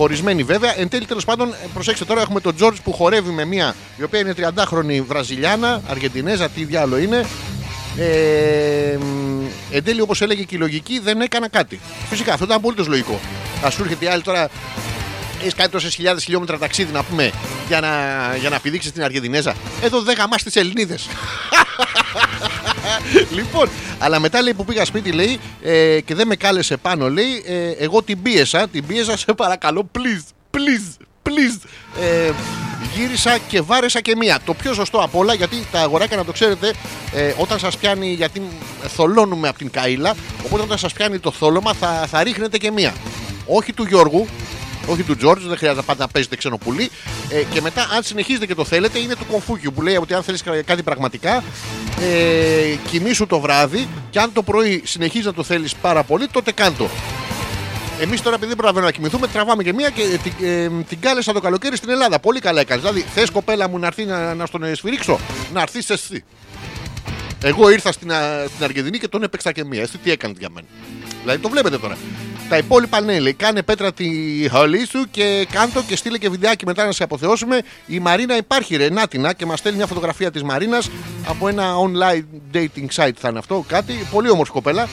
Χωρισμένη 0.00 0.42
βέβαια. 0.42 0.78
Εν 0.78 0.88
τέλει, 0.88 1.06
τέλος 1.06 1.24
πάντων, 1.24 1.48
ε, 1.52 1.66
προσέξτε 1.74 2.04
τώρα, 2.04 2.20
έχουμε 2.20 2.40
τον 2.40 2.54
Τζόρτζ 2.54 2.78
που 2.78 2.92
χορεύει 2.92 3.30
με 3.30 3.44
μία 3.44 3.74
η 3.96 4.02
οποία 4.02 4.18
είναι 4.18 4.34
30χρονη 4.36 5.02
Βραζιλιάνα, 5.06 5.82
Αργεντινέζα, 5.88 6.48
τι 6.48 6.64
διάλογο 6.64 7.02
είναι. 7.02 7.26
Ε, 7.96 8.96
μ, 8.96 9.46
εν 9.70 9.84
τέλει, 9.84 10.00
όπως 10.00 10.20
έλεγε 10.20 10.42
και 10.42 10.54
η 10.54 10.58
λογική, 10.58 10.98
δεν 10.98 11.20
έκανα 11.20 11.48
κάτι. 11.48 11.80
Φυσικά, 12.08 12.32
αυτό 12.32 12.44
ήταν 12.44 12.56
απολύτως 12.56 12.86
λογικό. 12.86 13.20
Α 13.66 13.70
σου 13.70 13.82
έρχεται 13.82 14.04
η 14.04 14.08
άλλη 14.08 14.22
τώρα, 14.22 14.48
έχεις 15.40 15.54
κάνει 15.54 15.70
τόσες 15.70 15.94
χιλιάδες 15.94 16.24
χιλιόμετρα 16.24 16.58
ταξίδι 16.58 16.92
να 16.92 17.02
πούμε 17.02 17.32
για 17.68 17.80
να, 17.80 17.90
για 18.36 18.50
να 18.50 18.60
πηδήξεις 18.60 18.92
την 18.92 19.02
Αργεντινέζα. 19.02 19.54
Εδώ 19.82 20.00
δεν 20.02 20.16
γαμά 20.18 20.36
τις 20.36 20.56
Ελληνίδες. 20.56 21.08
λοιπόν, 23.36 23.68
αλλά 23.98 24.20
μετά 24.20 24.42
λέει 24.42 24.54
που 24.54 24.64
πήγα 24.64 24.84
σπίτι 24.84 25.12
λέει 25.12 25.40
ε, 25.62 26.00
και 26.00 26.14
δεν 26.14 26.26
με 26.26 26.36
κάλεσε 26.36 26.76
πάνω 26.76 27.10
λέει 27.10 27.42
ε, 27.46 27.70
εγώ 27.70 28.02
την 28.02 28.22
πίεσα, 28.22 28.68
την 28.68 28.86
πίεσα 28.86 29.16
σε 29.16 29.32
παρακαλώ 29.32 29.90
please, 29.98 30.56
please, 30.56 31.04
please 31.22 31.68
ε, 32.00 32.30
γύρισα 32.94 33.38
και 33.48 33.60
βάρεσα 33.60 34.00
και 34.00 34.16
μία 34.16 34.38
το 34.44 34.54
πιο 34.54 34.74
σωστό 34.74 34.98
απ' 34.98 35.16
όλα 35.16 35.34
γιατί 35.34 35.66
τα 35.72 35.80
αγοράκια 35.80 36.16
να 36.16 36.24
το 36.24 36.32
ξέρετε 36.32 36.72
ε, 37.14 37.34
όταν 37.36 37.58
σας 37.58 37.76
πιάνει 37.76 38.12
γιατί 38.12 38.42
θολώνουμε 38.82 39.48
από 39.48 39.58
την 39.58 39.70
καήλα 39.70 40.14
οπότε 40.44 40.62
όταν 40.62 40.78
σας 40.78 40.92
πιάνει 40.92 41.18
το 41.18 41.30
θόλωμα 41.30 41.74
θα, 41.74 42.06
θα 42.10 42.22
ρίχνετε 42.22 42.58
και 42.58 42.70
μία 42.70 42.94
όχι 43.46 43.72
του 43.72 43.84
Γιώργου 43.84 44.26
όχι 44.90 45.02
του 45.02 45.16
Τζόρτζ, 45.16 45.44
δεν 45.46 45.56
χρειάζεται 45.56 45.80
να 45.80 45.86
πάτε 45.86 46.02
να 46.02 46.08
παίζετε 46.08 46.36
ξένο 46.36 46.56
πουλί. 46.56 46.90
Ε, 47.28 47.42
και 47.52 47.60
μετά, 47.60 47.88
αν 47.96 48.02
συνεχίζετε 48.02 48.46
και 48.46 48.54
το 48.54 48.64
θέλετε, 48.64 48.98
είναι 48.98 49.14
του 49.14 49.26
Κομφούκιου 49.30 49.72
που 49.74 49.82
λέει 49.82 49.96
ότι 49.96 50.14
αν 50.14 50.22
θέλεις 50.22 50.42
κάτι 50.64 50.82
πραγματικά, 50.82 51.42
ε, 52.00 52.74
κοιμήσου 52.90 53.26
το 53.26 53.40
βράδυ 53.40 53.88
και 54.10 54.18
αν 54.18 54.32
το 54.32 54.42
πρωί 54.42 54.82
συνεχίζεις 54.84 55.26
να 55.26 55.34
το 55.34 55.42
θέλεις 55.42 55.74
πάρα 55.74 56.02
πολύ, 56.02 56.26
τότε 56.26 56.52
κάντο. 56.52 56.88
Εμείς 58.00 58.22
τώρα, 58.22 58.34
επειδή 58.34 58.48
δεν 58.48 58.56
προλαβαίνουμε 58.56 58.90
να 58.90 58.96
κοιμηθούμε, 58.96 59.26
τραβάμε 59.26 59.62
και 59.62 59.72
μία 59.72 59.90
και 59.90 60.02
ε, 60.02 60.16
την, 60.16 60.32
ε, 60.46 60.68
την 60.88 61.00
κάλεσα 61.00 61.32
το 61.32 61.40
καλοκαίρι 61.40 61.76
στην 61.76 61.90
Ελλάδα. 61.90 62.18
Πολύ 62.20 62.40
καλά 62.40 62.60
έκανες. 62.60 62.82
Δηλαδή, 62.82 63.00
θες 63.00 63.30
κοπέλα 63.30 63.68
μου 63.68 63.78
να 63.78 63.86
έρθει 63.86 64.04
να, 64.04 64.34
να 64.34 64.46
στον 64.46 64.62
ε, 64.62 64.74
σφυρίξω, 64.74 65.18
να 65.52 65.60
έρθεις 65.60 65.90
εσύ. 65.90 66.24
Εγώ 67.42 67.70
ήρθα 67.70 67.92
στην, 67.92 68.12
α, 68.12 68.44
στην 68.54 68.64
Αργεντινή 68.64 68.98
και 68.98 69.08
τον 69.08 69.22
έπαιξα 69.22 69.52
και 69.52 69.64
μία. 69.64 69.82
Εσύ 69.82 69.98
τι 69.98 70.10
έκανες 70.10 70.36
για 70.38 70.48
μένα; 70.50 70.66
Δηλαδή 71.22 71.38
το 71.42 71.48
βλέπετε 71.48 71.78
τώρα. 71.78 71.96
Τα 72.50 72.58
υπόλοιπα 72.58 73.00
ναι, 73.00 73.18
λέει, 73.18 73.32
κάνε 73.32 73.62
πέτρα 73.62 73.92
τη 73.92 74.08
χολή 74.48 74.86
σου 74.86 75.04
και 75.10 75.46
κάντο 75.52 75.82
και 75.82 75.96
στείλε 75.96 76.18
και 76.18 76.28
βιντεάκι 76.28 76.66
μετά 76.66 76.84
να 76.84 76.92
σε 76.92 77.02
αποθεώσουμε. 77.02 77.60
Η 77.86 77.98
Μαρίνα 77.98 78.36
υπάρχει 78.36 78.76
ρε, 78.76 78.88
νάτινα 78.88 79.32
και 79.32 79.46
μας 79.46 79.58
στέλνει 79.58 79.76
μια 79.78 79.86
φωτογραφία 79.86 80.30
της 80.30 80.42
Μαρίνας 80.42 80.90
από 81.26 81.48
ένα 81.48 81.74
online 81.74 82.56
dating 82.56 82.86
site 82.94 83.12
θα 83.18 83.28
είναι 83.28 83.38
αυτό, 83.38 83.64
κάτι. 83.68 84.06
Πολύ 84.10 84.30
όμορφη 84.30 84.52
κοπέλα. 84.52 84.88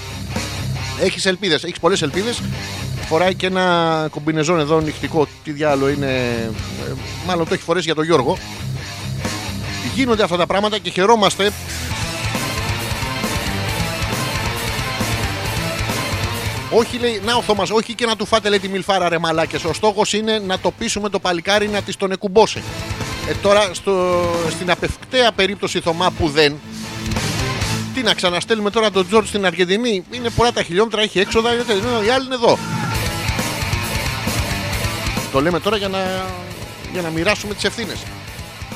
Έχεις 1.01 1.25
ελπίδες, 1.25 1.63
έχεις 1.63 1.79
πολλές 1.79 2.01
ελπίδες. 2.01 2.41
Φοράει 3.07 3.35
και 3.35 3.45
ένα 3.45 4.07
κομπινεζόν 4.11 4.59
εδώ 4.59 4.79
νυχτικό. 4.79 5.27
Τι 5.43 5.51
διάλογο 5.51 5.89
είναι. 5.89 6.07
ε, 6.87 6.93
Μάλλον 7.27 7.47
το 7.47 7.53
έχει 7.53 7.63
φορέσει 7.63 7.85
για 7.85 7.95
τον 7.95 8.03
Γιώργο. 8.03 8.37
Γίνονται 9.95 10.23
αυτά 10.23 10.37
τα 10.37 10.45
πράγματα 10.45 10.77
και 10.77 10.89
χαιρόμαστε 10.89 11.51
Όχι, 16.71 16.97
λέει, 16.97 17.21
να 17.25 17.35
ο 17.35 17.41
Θωμάς, 17.41 17.69
όχι 17.69 17.93
και 17.93 18.05
να 18.05 18.15
του 18.15 18.25
φάτε 18.25 18.49
λέει 18.49 18.59
τη 18.59 18.67
μιλφάρα 18.67 19.09
ρε 19.09 19.17
μαλάκες. 19.17 19.63
Ο 19.63 19.73
στόχος 19.73 20.13
είναι 20.13 20.39
να 20.39 20.59
το 20.59 20.71
πείσουμε 20.71 21.09
το 21.09 21.19
παλικάρι 21.19 21.67
να 21.67 21.81
της 21.81 21.95
τον 21.95 22.11
εκουμπώσει. 22.11 22.63
Ε, 23.27 23.33
τώρα 23.41 23.73
στο, 23.73 24.21
στην 24.49 24.71
απευκταία 24.71 25.31
περίπτωση 25.31 25.79
Θωμά 25.79 26.11
που 26.11 26.29
δεν. 26.29 26.55
Τι 27.93 28.01
να 28.01 28.13
ξαναστέλνουμε 28.13 28.69
τώρα 28.69 28.91
τον 28.91 29.07
Τζόρτ 29.07 29.27
στην 29.27 29.45
Αργεντινή; 29.45 30.03
Είναι 30.11 30.29
πολλά 30.29 30.51
τα 30.51 30.63
χιλιόμετρα, 30.63 31.01
έχει 31.01 31.19
έξοδα. 31.19 31.53
είναι 31.53 31.63
τέτοιο. 31.63 32.03
Οι 32.05 32.09
άλλοι 32.09 32.25
είναι 32.25 32.35
εδώ. 32.35 32.57
Το 35.31 35.41
λέμε 35.41 35.59
τώρα 35.59 35.77
για 35.77 35.87
να, 35.87 36.25
για 36.91 37.01
να 37.01 37.09
μοιράσουμε 37.09 37.53
τις 37.53 37.63
ευθύνες. 37.63 37.97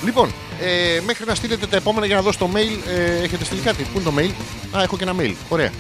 Λοιπόν, 0.04 0.34
ε, 0.62 1.00
μέχρι 1.06 1.26
να 1.26 1.36
στείλετε 1.36 1.68
τα 1.68 1.76
επόμενα 1.76 2.06
για 2.06 2.16
να 2.16 2.22
δώσω 2.22 2.38
το 2.38 2.50
mail, 2.54 2.90
ε, 2.90 3.24
έχετε 3.24 3.46
στείλει 3.46 3.62
κάτι; 3.62 3.84
Πού 3.84 4.00
είναι 4.00 4.04
το 4.04 4.14
mail? 4.18 4.32
Α, 4.78 4.84
έχω 4.84 4.98
και 4.98 5.04
ένα 5.04 5.16
mail. 5.20 5.34
Ωραία. 5.50 5.72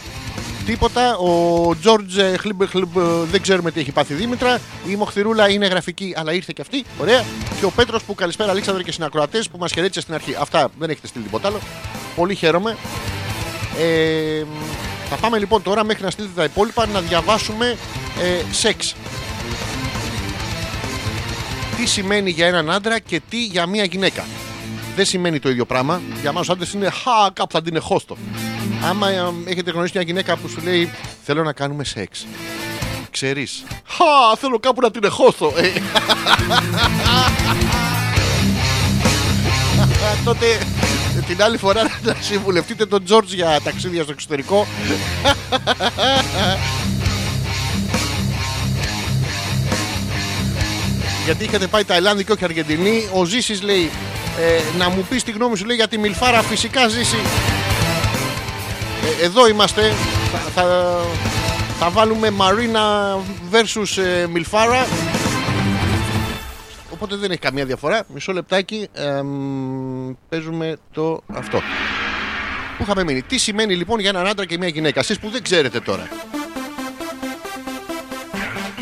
Τίποτα. 0.65 1.17
Ο 1.17 1.75
Τζόρτζ 1.79 2.17
ε, 2.17 2.37
Χλιμπ, 2.37 2.63
Χλιμπ, 2.63 2.97
ε, 2.97 3.01
δεν 3.31 3.41
ξέρουμε 3.41 3.71
τι 3.71 3.79
έχει 3.79 3.91
πάθει 3.91 4.13
Δήμητρα. 4.13 4.59
Η 4.87 4.95
Μοχθηρούλα 4.95 5.49
είναι 5.49 5.67
γραφική, 5.67 6.13
αλλά 6.17 6.33
ήρθε 6.33 6.51
και 6.55 6.61
αυτή. 6.61 6.85
Ωραία. 6.99 7.23
Και 7.59 7.65
ο 7.65 7.71
Πέτρος 7.71 8.03
που 8.03 8.15
καλησπέρα 8.15 8.51
Αλέξανδρο 8.51 8.83
και 8.83 8.91
συνακροατές 8.91 9.49
που 9.49 9.57
μας 9.57 9.71
χαιρέτησε 9.71 10.01
στην 10.01 10.13
αρχή. 10.13 10.35
Αυτά 10.39 10.69
δεν 10.79 10.89
έχετε 10.89 11.07
στείλει 11.07 11.23
τίποτα 11.23 11.47
άλλο. 11.47 11.59
Πολύ 12.15 12.35
χαίρομαι. 12.35 12.77
Ε, 13.79 14.43
θα 15.09 15.15
πάμε 15.15 15.37
λοιπόν 15.37 15.61
τώρα 15.61 15.83
μέχρι 15.83 16.03
να 16.03 16.09
στείλετε 16.09 16.33
τα 16.35 16.43
υπόλοιπα 16.43 16.85
να 16.85 16.99
διαβάσουμε 16.99 17.77
ε, 18.21 18.53
σεξ. 18.53 18.95
Τι 21.77 21.85
σημαίνει 21.85 22.29
για 22.29 22.47
έναν 22.47 22.71
άντρα 22.71 22.99
και 22.99 23.21
τι 23.29 23.45
για 23.45 23.65
μια 23.65 23.83
γυναίκα. 23.83 24.23
Δεν 24.95 25.05
σημαίνει 25.05 25.39
το 25.39 25.49
ίδιο 25.49 25.65
πράγμα. 25.65 26.01
Για 26.21 26.31
μας 26.31 26.49
άντρες 26.49 26.73
είναι 26.73 26.89
χα, 26.89 27.31
κάπου 27.33 27.51
θα 27.51 27.61
την 27.61 27.75
εχώστο. 27.75 28.17
Άμα 28.83 29.09
ε, 29.09 29.33
έχετε 29.45 29.71
γνωρίσει 29.71 29.91
μια 29.95 30.05
γυναίκα 30.05 30.37
που 30.37 30.47
σου 30.47 30.61
λέει 30.63 30.91
θέλω 31.23 31.43
να 31.43 31.53
κάνουμε 31.53 31.83
σεξ. 31.83 32.25
Ξέρεις. 33.11 33.63
Χα, 33.85 34.35
θέλω 34.37 34.59
κάπου 34.59 34.81
να 34.81 34.91
την 34.91 35.03
εχώσω. 35.03 35.53
Ε, 35.55 35.71
τότε 40.25 40.45
την 41.27 41.43
άλλη 41.43 41.57
φορά 41.57 41.81
να 42.05 42.15
συμβουλευτείτε 42.21 42.85
τον 42.85 43.03
Τζόρτζ 43.03 43.33
για 43.33 43.59
ταξίδια 43.63 44.03
στο 44.03 44.11
εξωτερικό. 44.11 44.67
Γιατί 51.25 51.43
είχατε 51.43 51.67
πάει 51.67 51.83
Ταϊλάνδη 51.83 52.23
και 52.23 52.31
όχι 52.31 52.43
Αργεντινή. 52.43 53.07
Ο 53.13 53.25
Ζήσης 53.25 53.61
λέει 53.61 53.89
ε, 54.39 54.77
να 54.77 54.89
μου 54.89 55.05
πεις 55.09 55.23
τη 55.23 55.31
γνώμη 55.31 55.57
σου 55.57 55.65
λέει 55.65 55.75
για 55.75 55.87
τη 55.87 55.97
Μιλφάρα. 55.97 56.41
Φυσικά 56.41 56.87
Ζήση. 56.87 57.17
Ε, 59.21 59.25
εδώ 59.25 59.47
είμαστε. 59.47 59.93
Θα, 60.31 60.37
θα, 60.37 60.97
θα 61.79 61.89
βάλουμε 61.89 62.29
Μαρίνα 62.29 63.17
versus 63.51 64.03
ε, 64.03 64.27
Μιλφάρα. 64.27 64.87
Οπότε 66.93 67.15
δεν 67.15 67.31
έχει 67.31 67.39
καμία 67.39 67.65
διαφορά. 67.65 68.03
Μισό 68.13 68.33
λεπτάκι. 68.33 68.87
εμ, 68.93 70.13
παίζουμε 70.29 70.77
το 70.91 71.21
αυτό. 71.33 71.61
Πού 72.77 72.83
είχαμε 72.83 73.03
μείνει. 73.03 73.21
Τι 73.21 73.37
σημαίνει 73.37 73.75
λοιπόν 73.75 73.99
για 73.99 74.09
έναν 74.09 74.27
άντρα 74.27 74.45
και 74.45 74.57
μια 74.57 74.67
γυναίκα; 74.67 74.99
Εσείς 74.99 75.19
που 75.19 75.29
δεν 75.29 75.43
ξέρετε 75.43 75.79
τώρα. 75.79 76.07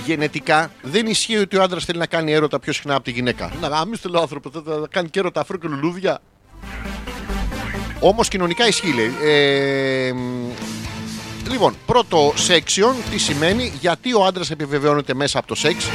Γενετικά 0.10 0.72
δεν 0.82 1.08
ισχύει 1.08 1.38
ότι 1.38 1.58
ο 1.58 1.62
άντρας 1.62 1.86
θέλει 1.86 2.00
να 2.00 2.06
κάνει 2.06 2.32
έρωτα 2.32 2.60
πιο 2.60 2.74
συχνά 2.74 2.96
από 2.96 3.04
τη 3.04 3.12
γυναίκα. 3.12 3.52
Να 3.62 3.68
γαμίστε 3.68 4.08
λέει 4.08 4.20
ο 4.20 4.22
άνθρωπο, 4.22 4.50
θα 4.50 4.62
θα 4.66 4.88
κάνει 4.90 5.10
και 5.10 5.20
έρωτα 5.20 5.42
αφρό 5.42 5.58
και 5.58 5.68
λουλούδια. 5.68 6.20
Όμως 8.00 8.28
κοινωνικά 8.28 8.68
ισχύει 8.68 8.94
λέει. 8.94 9.12
Ε, 9.24 10.12
μ, 10.14 10.52
λοιπόν, 11.52 11.76
πρώτο 11.86 12.34
section 12.48 12.94
τι 13.12 13.18
σημαίνει, 13.18 13.74
γιατί 13.80 14.14
ο 14.14 14.26
άντρας 14.26 14.52
επιβεβαιώνεται 14.52 15.14
μέσα 15.14 15.40
από 15.40 15.48
το 15.48 15.56
σεξ. 15.56 15.86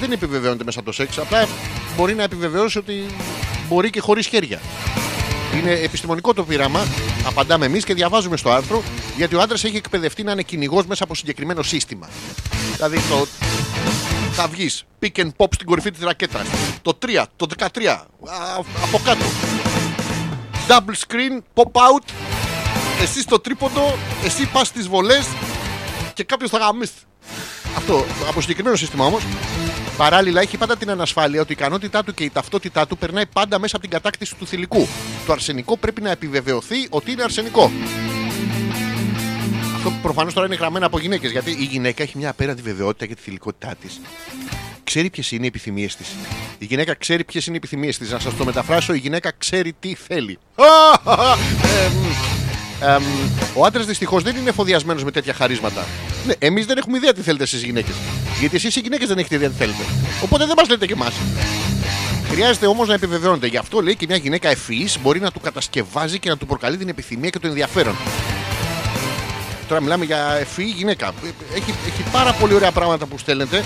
Δεν 0.00 0.12
επιβεβαιώνεται 0.12 0.64
μέσα 0.64 0.78
από 0.78 0.88
το 0.88 0.94
σεξ. 0.94 1.18
Απλά 1.18 1.48
μπορεί 1.96 2.14
να 2.14 2.22
επιβεβαιώσει 2.22 2.78
ότι 2.78 3.06
μπορεί 3.68 3.90
και 3.90 4.00
χωρίς 4.00 4.26
χέρια. 4.26 4.60
Είναι 5.56 5.70
επιστημονικό 5.72 6.34
το 6.34 6.44
πείραμα. 6.44 6.86
Απαντάμε 7.26 7.66
εμείς 7.66 7.84
και 7.84 7.94
διαβάζουμε 7.94 8.36
στο 8.36 8.50
άρθρο 8.50 8.82
γιατί 9.16 9.34
ο 9.34 9.40
άντρας 9.40 9.64
έχει 9.64 9.76
εκπαιδευτεί 9.76 10.22
να 10.22 10.32
είναι 10.32 10.42
κυνηγός 10.42 10.86
μέσα 10.86 11.04
από 11.04 11.14
συγκεκριμένο 11.14 11.62
σύστημα. 11.62 12.08
Δηλαδή 12.74 12.98
το. 13.10 13.26
Θα 14.32 14.48
βγεις 14.48 14.84
pick 15.00 15.20
and 15.20 15.28
pop 15.36 15.46
στην 15.50 15.66
κορυφή 15.66 15.90
της 15.90 16.02
ρακέτας. 16.02 16.46
Το 16.82 16.98
3, 16.98 17.24
το 17.36 17.46
13. 17.46 17.66
α, 17.86 18.56
από 18.82 19.00
κάτω. 19.04 19.24
Double 20.68 20.94
screen, 21.06 21.42
pop 21.54 21.72
out. 21.72 22.04
Εσύ 23.02 23.20
στο 23.20 23.38
τρίποντο, 23.40 23.98
εσύ 24.24 24.46
πας 24.46 24.66
στις 24.66 24.88
βολές 24.88 25.26
και 26.14 26.24
κάποιος 26.24 26.50
θα 26.50 26.58
γαμίσει. 26.58 26.92
Αυτό 27.76 28.04
από 28.28 28.40
συγκεκριμένο 28.40 28.76
σύστημα 28.76 29.04
όμως. 29.04 29.22
Παράλληλα, 30.00 30.40
έχει 30.40 30.56
πάντα 30.56 30.76
την 30.76 30.90
ανασφάλεια 30.90 31.40
ότι 31.40 31.52
η 31.52 31.56
ικανότητά 31.58 32.04
του 32.04 32.14
και 32.14 32.24
η 32.24 32.30
ταυτότητά 32.30 32.86
του 32.86 32.98
περνάει 32.98 33.26
πάντα 33.26 33.58
μέσα 33.58 33.76
από 33.76 33.84
την 33.84 33.94
κατάκτηση 33.94 34.34
του 34.34 34.46
θηλυκού. 34.46 34.88
Το 35.26 35.32
αρσενικό 35.32 35.76
πρέπει 35.76 36.00
να 36.00 36.10
επιβεβαιωθεί 36.10 36.86
ότι 36.90 37.10
είναι 37.10 37.22
αρσενικό. 37.22 37.70
Αυτό 39.74 39.92
προφανώ 40.02 40.32
τώρα 40.32 40.46
είναι 40.46 40.54
γραμμένο 40.54 40.86
από 40.86 40.98
γυναίκε. 40.98 41.28
Γιατί 41.28 41.50
η 41.50 41.64
γυναίκα 41.64 42.02
έχει 42.02 42.18
μια 42.18 42.30
απέραντη 42.30 42.62
βεβαιότητα 42.62 43.04
για 43.04 43.16
τη 43.16 43.22
θηλυκότητά 43.22 43.74
τη. 43.80 43.88
Ξέρει 44.84 45.10
ποιε 45.10 45.22
είναι 45.30 45.44
οι 45.44 45.48
επιθυμίε 45.48 45.86
τη. 45.86 46.04
Η 46.58 46.64
γυναίκα 46.64 46.94
ξέρει 46.94 47.24
ποιε 47.24 47.40
είναι 47.44 47.54
οι 47.54 47.58
επιθυμίε 47.58 47.90
τη. 47.90 48.08
Να 48.08 48.18
σα 48.18 48.32
το 48.32 48.44
μεταφράσω, 48.44 48.94
η 48.94 48.98
γυναίκα 48.98 49.32
ξέρει 49.38 49.74
τι 49.80 49.94
θέλει. 49.94 50.38
Εμ, 52.80 52.92
εμ, 52.92 53.02
ο 53.54 53.64
άντρας 53.64 53.86
δυστυχώς 53.86 54.22
δεν 54.22 54.36
είναι 54.36 54.48
εφοδιασμένος 54.48 55.04
με 55.04 55.10
τέτοια 55.10 55.34
χαρίσματα. 55.34 55.86
Ναι, 56.26 56.32
εμείς 56.38 56.66
δεν 56.66 56.78
έχουμε 56.78 56.96
ιδέα 56.96 57.12
τι 57.12 57.20
θέλετε 57.20 57.44
εσείς 57.44 57.62
γυναίκες. 57.62 57.94
Γιατί 58.40 58.56
εσείς 58.56 58.76
οι 58.76 58.80
γυναίκες 58.80 59.08
δεν 59.08 59.18
έχετε 59.18 59.34
ιδέα 59.34 59.48
τι 59.48 59.56
θέλετε. 59.56 59.82
Οπότε 60.22 60.46
δεν 60.46 60.54
μας 60.56 60.68
λέτε 60.68 60.86
και 60.86 60.92
εμάς. 60.92 61.12
Χρειάζεται 62.30 62.66
όμως 62.66 62.88
να 62.88 62.94
επιβεβαιώνεται. 62.94 63.46
Γι' 63.46 63.56
αυτό 63.56 63.80
λέει 63.80 63.96
και 63.96 64.06
μια 64.08 64.16
γυναίκα 64.16 64.48
ευφυής 64.48 64.98
μπορεί 65.02 65.20
να 65.20 65.30
του 65.30 65.40
κατασκευάζει 65.40 66.18
και 66.18 66.28
να 66.28 66.36
του 66.36 66.46
προκαλεί 66.46 66.76
την 66.76 66.88
επιθυμία 66.88 67.30
και 67.30 67.38
το 67.38 67.46
ενδιαφέρον. 67.46 67.96
Τώρα 69.68 69.82
μιλάμε 69.82 70.04
για 70.04 70.36
ευφυή 70.40 70.72
γυναίκα. 70.76 71.12
Έχει, 71.54 71.74
έχει 71.86 72.02
πάρα 72.12 72.32
πολύ 72.32 72.54
ωραία 72.54 72.70
πράγματα 72.70 73.06
που 73.06 73.18
στέλνετε. 73.18 73.64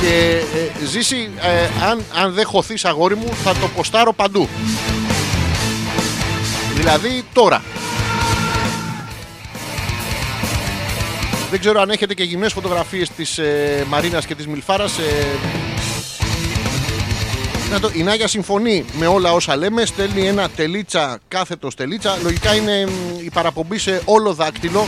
Και 0.00 0.42
ε, 0.82 0.86
ζήσει, 0.86 1.30
ε, 1.40 1.84
αν, 1.84 2.02
αν 2.14 2.32
δεν 2.32 2.46
χωθείς 2.46 2.84
αγόρι 2.84 3.16
μου, 3.16 3.34
θα 3.44 3.54
το 3.54 3.68
ποστάρω 3.76 4.12
παντού. 4.12 4.48
Δηλαδή 6.80 7.24
τώρα. 7.32 7.62
Δεν 11.50 11.60
ξέρω 11.60 11.80
αν 11.80 11.90
έχετε 11.90 12.14
και 12.14 12.22
γυμνές 12.22 12.52
φωτογραφίες 12.52 13.10
της 13.10 13.38
ε, 13.38 13.84
Μαρίνας 13.88 14.26
και 14.26 14.34
της 14.34 14.46
Μιλφάρας. 14.46 14.98
Ε, 14.98 15.26
να 17.70 17.80
το, 17.80 17.90
η 17.92 18.02
Νάγια 18.02 18.28
συμφωνεί 18.28 18.84
με 18.92 19.06
όλα 19.06 19.32
όσα 19.32 19.56
λέμε. 19.56 19.84
Στέλνει 19.84 20.26
ένα 20.26 20.48
τελίτσα 20.48 21.18
κάθετος 21.28 21.74
τελίτσα. 21.74 22.18
Λογικά 22.22 22.54
είναι 22.54 22.86
μ, 22.86 23.18
η 23.24 23.30
παραπομπή 23.30 23.78
σε 23.78 24.02
όλο 24.04 24.34
δάκτυλο. 24.34 24.86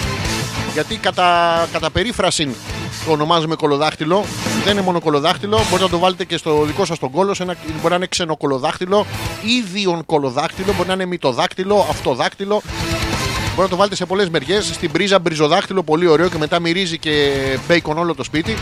Γιατί 0.72 0.96
κατά, 0.96 1.68
κατά 1.72 1.90
περίφραση 1.90 2.44
το 2.46 2.71
ονομάζουμε 3.08 3.54
κολοδάχτυλο. 3.54 4.24
Δεν 4.64 4.72
είναι 4.72 4.82
μόνο 4.82 5.00
κολοδάχτυλο. 5.00 5.56
Μπορείτε 5.56 5.82
να 5.82 5.88
το 5.88 5.98
βάλετε 5.98 6.24
και 6.24 6.36
στο 6.36 6.64
δικό 6.64 6.84
σας 6.84 6.98
τον 6.98 7.10
κόλο. 7.10 7.34
Σε 7.34 7.42
ένα, 7.42 7.56
μπορεί 7.66 7.88
να 7.88 7.94
είναι 7.94 8.06
ξενοκολοδάχτυλο, 8.06 9.06
ίδιον 9.42 10.04
κολοδάχτυλο. 10.06 10.72
Μπορεί 10.76 10.88
να 10.88 10.94
είναι 10.94 11.06
μυτοδάκτυλο, 11.06 11.86
αυτοδάκτυλο. 11.90 12.62
Μπορεί 13.48 13.62
να 13.62 13.68
το 13.68 13.76
βάλετε 13.76 13.96
σε 13.96 14.06
πολλές 14.06 14.28
μεριές. 14.28 14.66
Στην 14.66 14.90
πρίζα 14.90 15.18
μπριζοδάκτυλο, 15.18 15.82
πολύ 15.82 16.06
ωραίο 16.06 16.28
και 16.28 16.38
μετά 16.38 16.60
μυρίζει 16.60 16.98
και 16.98 17.32
μπέικον 17.66 17.98
όλο 17.98 18.14
το 18.14 18.22
σπίτι. 18.22 18.56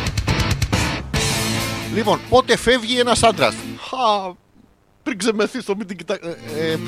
Λοιπόν, 1.94 2.20
πότε 2.28 2.57
φεύγει 2.57 2.98
ένας 2.98 3.23
άντρας; 3.23 3.55
Χα, 3.89 4.35
πριν 5.02 5.19
ξεμεθύσω, 5.19 5.74
μην 5.77 5.86
την 5.86 5.97
κοιτά... 5.97 6.15
ε, 6.15 6.73
ε, 6.73 6.78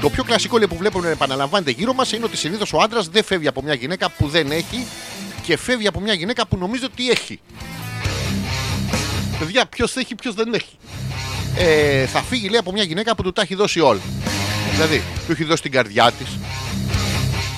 το 0.00 0.10
πιο 0.10 0.24
κλασικό 0.24 0.56
λέει, 0.56 0.66
που 0.68 0.76
βλέπουμε 0.76 1.04
να 1.04 1.10
επαναλαμβάνεται 1.10 1.70
γύρω 1.70 1.92
μας 1.92 2.12
είναι 2.12 2.24
ότι 2.24 2.36
συνήθως 2.36 2.72
ο 2.72 2.78
άντρας 2.80 3.08
δεν 3.08 3.24
φεύγει 3.24 3.48
από 3.48 3.62
μια 3.62 3.74
γυναίκα 3.74 4.10
που 4.10 4.28
δεν 4.28 4.50
έχει 4.50 4.86
και 5.46 5.56
φεύγει 5.56 5.86
από 5.86 6.00
μια 6.00 6.12
γυναίκα 6.12 6.46
που 6.46 6.56
νομίζει 6.56 6.84
ότι 6.84 7.10
έχει. 7.10 7.40
Παιδιά, 9.38 9.66
ποιο 9.66 9.86
έχει, 9.94 10.14
ποιο 10.14 10.32
δεν 10.32 10.54
έχει. 10.54 10.76
Ε, 11.56 12.06
θα 12.06 12.22
φύγει 12.22 12.48
λέει 12.48 12.58
από 12.58 12.72
μια 12.72 12.82
γυναίκα 12.82 13.14
που 13.14 13.22
του 13.22 13.32
τα 13.32 13.42
έχει 13.42 13.54
δώσει 13.54 13.80
όλα. 13.80 14.00
Δηλαδή, 14.72 15.02
του 15.26 15.32
έχει 15.32 15.44
δώσει 15.44 15.62
την 15.62 15.70
καρδιά 15.70 16.12
τη, 16.12 16.24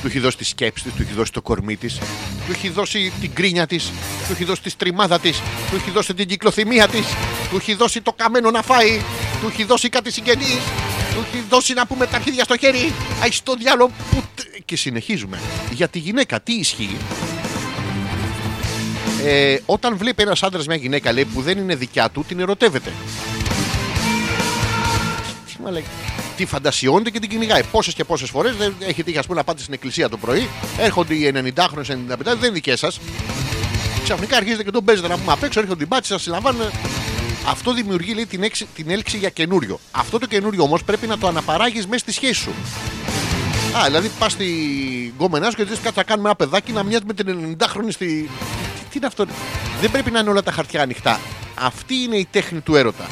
του 0.00 0.06
έχει 0.06 0.18
δώσει 0.18 0.36
τη 0.36 0.44
σκέψη 0.44 0.84
τη, 0.84 0.90
του 0.90 1.02
έχει 1.02 1.12
δώσει 1.12 1.32
το 1.32 1.42
κορμί 1.42 1.76
τη, 1.76 1.88
του 2.46 2.52
έχει 2.52 2.68
δώσει 2.68 3.12
την 3.20 3.32
κρίνια 3.32 3.66
τη, 3.66 3.78
του 3.78 4.32
έχει 4.32 4.44
δώσει 4.44 4.62
τη 4.62 4.70
στριμάδα 4.70 5.18
τη, 5.18 5.30
του 5.70 5.76
έχει 5.76 5.90
δώσει 5.90 6.14
την 6.14 6.28
κυκλοθυμία 6.28 6.88
τη, 6.88 7.00
του 7.50 7.56
έχει 7.56 7.74
δώσει 7.74 8.00
το 8.00 8.12
καμένο 8.12 8.50
να 8.50 8.62
φάει, 8.62 9.00
του 9.40 9.48
έχει 9.48 9.64
δώσει 9.64 9.88
κάτι 9.88 10.12
συγγενή, 10.12 10.58
του 11.14 11.26
έχει 11.32 11.44
δώσει 11.48 11.72
να 11.72 11.86
πούμε 11.86 12.06
τα 12.06 12.16
αρχίδια 12.16 12.44
στο 12.44 12.56
χέρι. 12.56 12.92
Αϊ 13.22 13.30
στο 13.30 13.54
διάλογο 13.54 13.90
που. 14.10 14.22
Και 14.64 14.76
συνεχίζουμε. 14.76 15.40
Για 15.70 15.88
τη 15.88 15.98
γυναίκα, 15.98 16.40
τι 16.40 16.52
ισχύει. 16.52 16.96
Ε, 19.24 19.56
όταν 19.66 19.96
βλέπει 19.96 20.22
ένας 20.22 20.42
άντρας 20.42 20.66
μια 20.66 20.76
γυναίκα 20.76 21.12
λέει, 21.12 21.24
που 21.24 21.42
δεν 21.42 21.58
είναι 21.58 21.74
δικιά 21.74 22.10
του, 22.10 22.24
την 22.28 22.40
ερωτεύεται. 22.40 22.92
Τι 25.46 25.62
μα 25.62 25.70
λέει. 25.70 25.84
Τη 26.36 26.46
φαντασιώνεται 26.46 27.10
και 27.10 27.18
την 27.18 27.28
κυνηγάει. 27.28 27.62
Πόσες 27.62 27.94
και 27.94 28.04
πόσες 28.04 28.30
φορές 28.30 28.56
δεν 28.56 28.74
έχει 28.86 29.02
τύχει 29.02 29.18
ας 29.18 29.26
πούμε, 29.26 29.38
να 29.38 29.44
πάτε 29.44 29.60
στην 29.62 29.74
εκκλησία 29.74 30.08
το 30.08 30.16
πρωί, 30.16 30.48
έρχονται 30.78 31.14
οι 31.14 31.32
90χρονε, 31.34 31.82
95, 31.84 32.16
δεν 32.24 32.36
είναι 32.36 32.50
δικές 32.50 32.78
σας. 32.78 33.00
Ξαφνικά 34.02 34.36
αρχίζετε 34.36 34.62
και 34.62 34.70
τον 34.70 34.84
παίζετε 34.84 35.08
να 35.08 35.18
πούμε 35.18 35.32
απ' 35.32 35.42
έξω, 35.42 35.60
έρχονται 35.60 35.78
την 35.78 35.88
πάτση, 35.88 36.12
σας 36.12 36.22
συλλαμβάνουν. 36.22 36.70
Αυτό 37.48 37.72
δημιουργεί 37.72 38.14
λέει, 38.14 38.26
την, 38.26 38.42
έξι, 38.42 38.66
την 38.74 38.90
έλξη 38.90 39.16
για 39.16 39.28
καινούριο. 39.28 39.80
Αυτό 39.90 40.18
το 40.18 40.26
καινούριο 40.26 40.62
όμως 40.62 40.84
πρέπει 40.84 41.06
να 41.06 41.18
το 41.18 41.26
αναπαράγεις 41.26 41.86
μέσα 41.86 41.98
στη 41.98 42.12
σχέση 42.12 42.40
σου. 42.40 42.50
Α, 43.76 43.84
δηλαδή 43.84 44.10
πας 44.18 44.32
στη 44.32 44.46
γκόμενά 45.16 45.50
σου 45.50 45.56
και 45.56 45.64
λες 45.64 45.78
κάτσε 45.78 45.92
να 45.96 46.02
κάνουμε 46.02 46.28
ένα 46.28 46.36
παιδάκι 46.36 46.72
να 46.72 46.82
μοιάζει 46.82 47.04
με 47.06 47.14
την 47.14 47.56
90χρονη 47.58 47.88
στη. 47.88 48.30
Τι, 48.88 48.94
τι 48.94 48.96
είναι 48.96 49.06
αυτό; 49.06 49.26
Δεν 49.80 49.90
πρέπει 49.90 50.10
να 50.10 50.18
είναι 50.18 50.30
όλα 50.30 50.42
τα 50.42 50.52
χαρτιά 50.52 50.82
ανοιχτά. 50.82 51.20
Αυτή 51.54 51.94
είναι 51.94 52.16
η 52.16 52.26
τέχνη 52.30 52.60
του 52.60 52.76
έρωτα. 52.76 53.06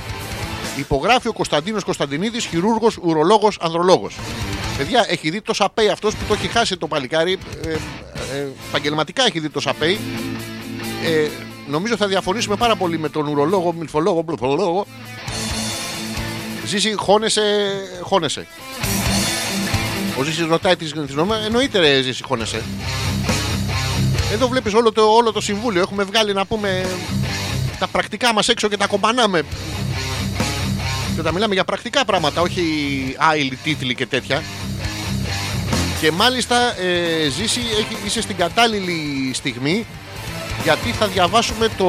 Υπογράφει 0.77 1.29
ο 1.29 1.33
Κωνσταντίνος 1.33 1.85
Κωνσταντινίδης, 1.85 2.45
χειρούργος, 2.45 2.99
ουρολόγος, 3.03 3.59
ανδρολόγος. 3.61 4.17
Παιδιά, 4.77 5.05
έχει 5.09 5.31
δει 5.31 5.41
το 5.41 5.55
σαπέι 5.55 5.89
αυτός 5.89 6.15
που 6.15 6.25
το 6.29 6.35
έχει 6.35 6.49
χάσει 6.49 6.77
το 6.77 6.87
παλικάρι. 6.87 7.39
Ε, 7.67 7.71
ε, 7.71 8.47
επαγγελματικά 8.69 9.25
έχει 9.27 9.41
δει 9.41 9.49
το 9.49 9.61
σαπέι. 9.61 9.99
Ε, 11.05 11.29
νομίζω 11.69 11.97
θα 11.97 12.07
διαφωνήσουμε 12.07 12.57
πάρα 12.57 12.77
πολύ 12.77 12.99
με 12.99 13.09
τον 13.09 13.27
ουρολόγο, 13.27 13.73
μιλφολόγο, 13.73 14.23
μπλουφολόγο. 14.23 14.87
Ζήσει, 16.67 16.95
χώνεσαι, 16.97 17.43
χώνεσαι. 18.01 18.47
Ο 20.19 20.23
Ζήσης 20.23 20.47
ρωτάει 20.47 20.77
τη 20.77 20.87
γνώμη, 20.87 21.33
εννοείται 21.45 21.79
ρε 21.79 22.01
Ζήση, 22.01 22.23
χώνεσαι. 22.23 22.63
Εδώ 24.33 24.49
βλέπεις 24.49 24.75
όλο 24.75 24.93
το, 24.93 25.03
όλο 25.03 25.33
το 25.33 25.41
συμβούλιο. 25.41 25.81
Έχουμε 25.81 26.05
βγάλει 26.05 26.33
να 26.33 26.47
πούμε 26.47 26.87
τα 27.79 27.87
πρακτικά 27.87 28.33
μας 28.33 28.49
έξω 28.49 28.69
και 28.69 28.77
τα 28.77 28.87
κομπανάμε. 28.87 29.43
Και 31.15 31.21
όταν 31.21 31.35
μιλάμε 31.35 31.55
για 31.55 31.65
πρακτικά 31.65 32.05
πράγματα, 32.05 32.41
όχι 32.41 32.63
άειλοι 33.19 33.57
τίτλοι 33.57 33.95
και 33.95 34.07
τέτοια. 34.07 34.43
Και 36.01 36.11
μάλιστα 36.11 36.81
ε, 36.81 37.29
Ζήση 37.29 37.61
έχει, 37.79 38.07
είσαι 38.07 38.21
στην 38.21 38.37
κατάλληλη 38.37 39.31
στιγμή 39.35 39.87
γιατί 40.63 40.91
θα 40.91 41.07
διαβάσουμε 41.07 41.69
το 41.77 41.87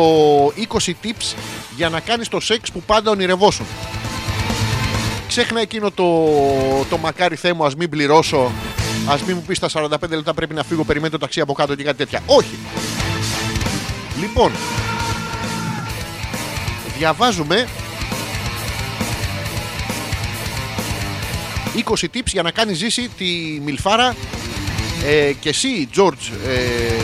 20 0.86 0.92
tips 1.04 1.36
για 1.76 1.90
να 1.90 2.00
κάνεις 2.00 2.28
το 2.28 2.40
σεξ 2.40 2.72
που 2.72 2.82
πάντα 2.82 3.12
ονειρευόσουν. 3.12 3.66
Ξέχνα 5.28 5.62
εκείνο 5.62 5.92
το, 5.92 6.06
το 6.90 6.98
μακάρι 6.98 7.36
Θεέ 7.36 7.54
μου, 7.54 7.66
ας 7.66 7.76
μην 7.76 7.90
πληρώσω, 7.90 8.52
ας 9.08 9.24
μην 9.24 9.36
μου 9.36 9.44
πεις 9.48 9.60
τα 9.60 9.70
45 9.74 9.90
λεπτά 10.10 10.34
πρέπει 10.34 10.54
να 10.54 10.64
φύγω, 10.64 10.84
περιμένει 10.84 11.12
το 11.12 11.18
ταξί 11.18 11.42
από 11.42 11.54
κάτω 11.54 11.76
και 11.76 11.84
κάτι 11.84 11.98
τέτοια. 11.98 12.22
Όχι. 12.26 12.58
Λοιπόν, 14.20 14.52
διαβάζουμε 16.98 17.68
20 21.76 22.06
tips 22.14 22.26
για 22.26 22.42
να 22.42 22.52
κάνεις 22.52 22.78
ζήσει 22.78 23.10
τη 23.18 23.26
Μιλφάρα 23.64 24.16
ε, 25.06 25.32
και 25.40 25.50
εσύ, 25.50 25.90
George, 25.96 26.32
ε, 26.48 27.02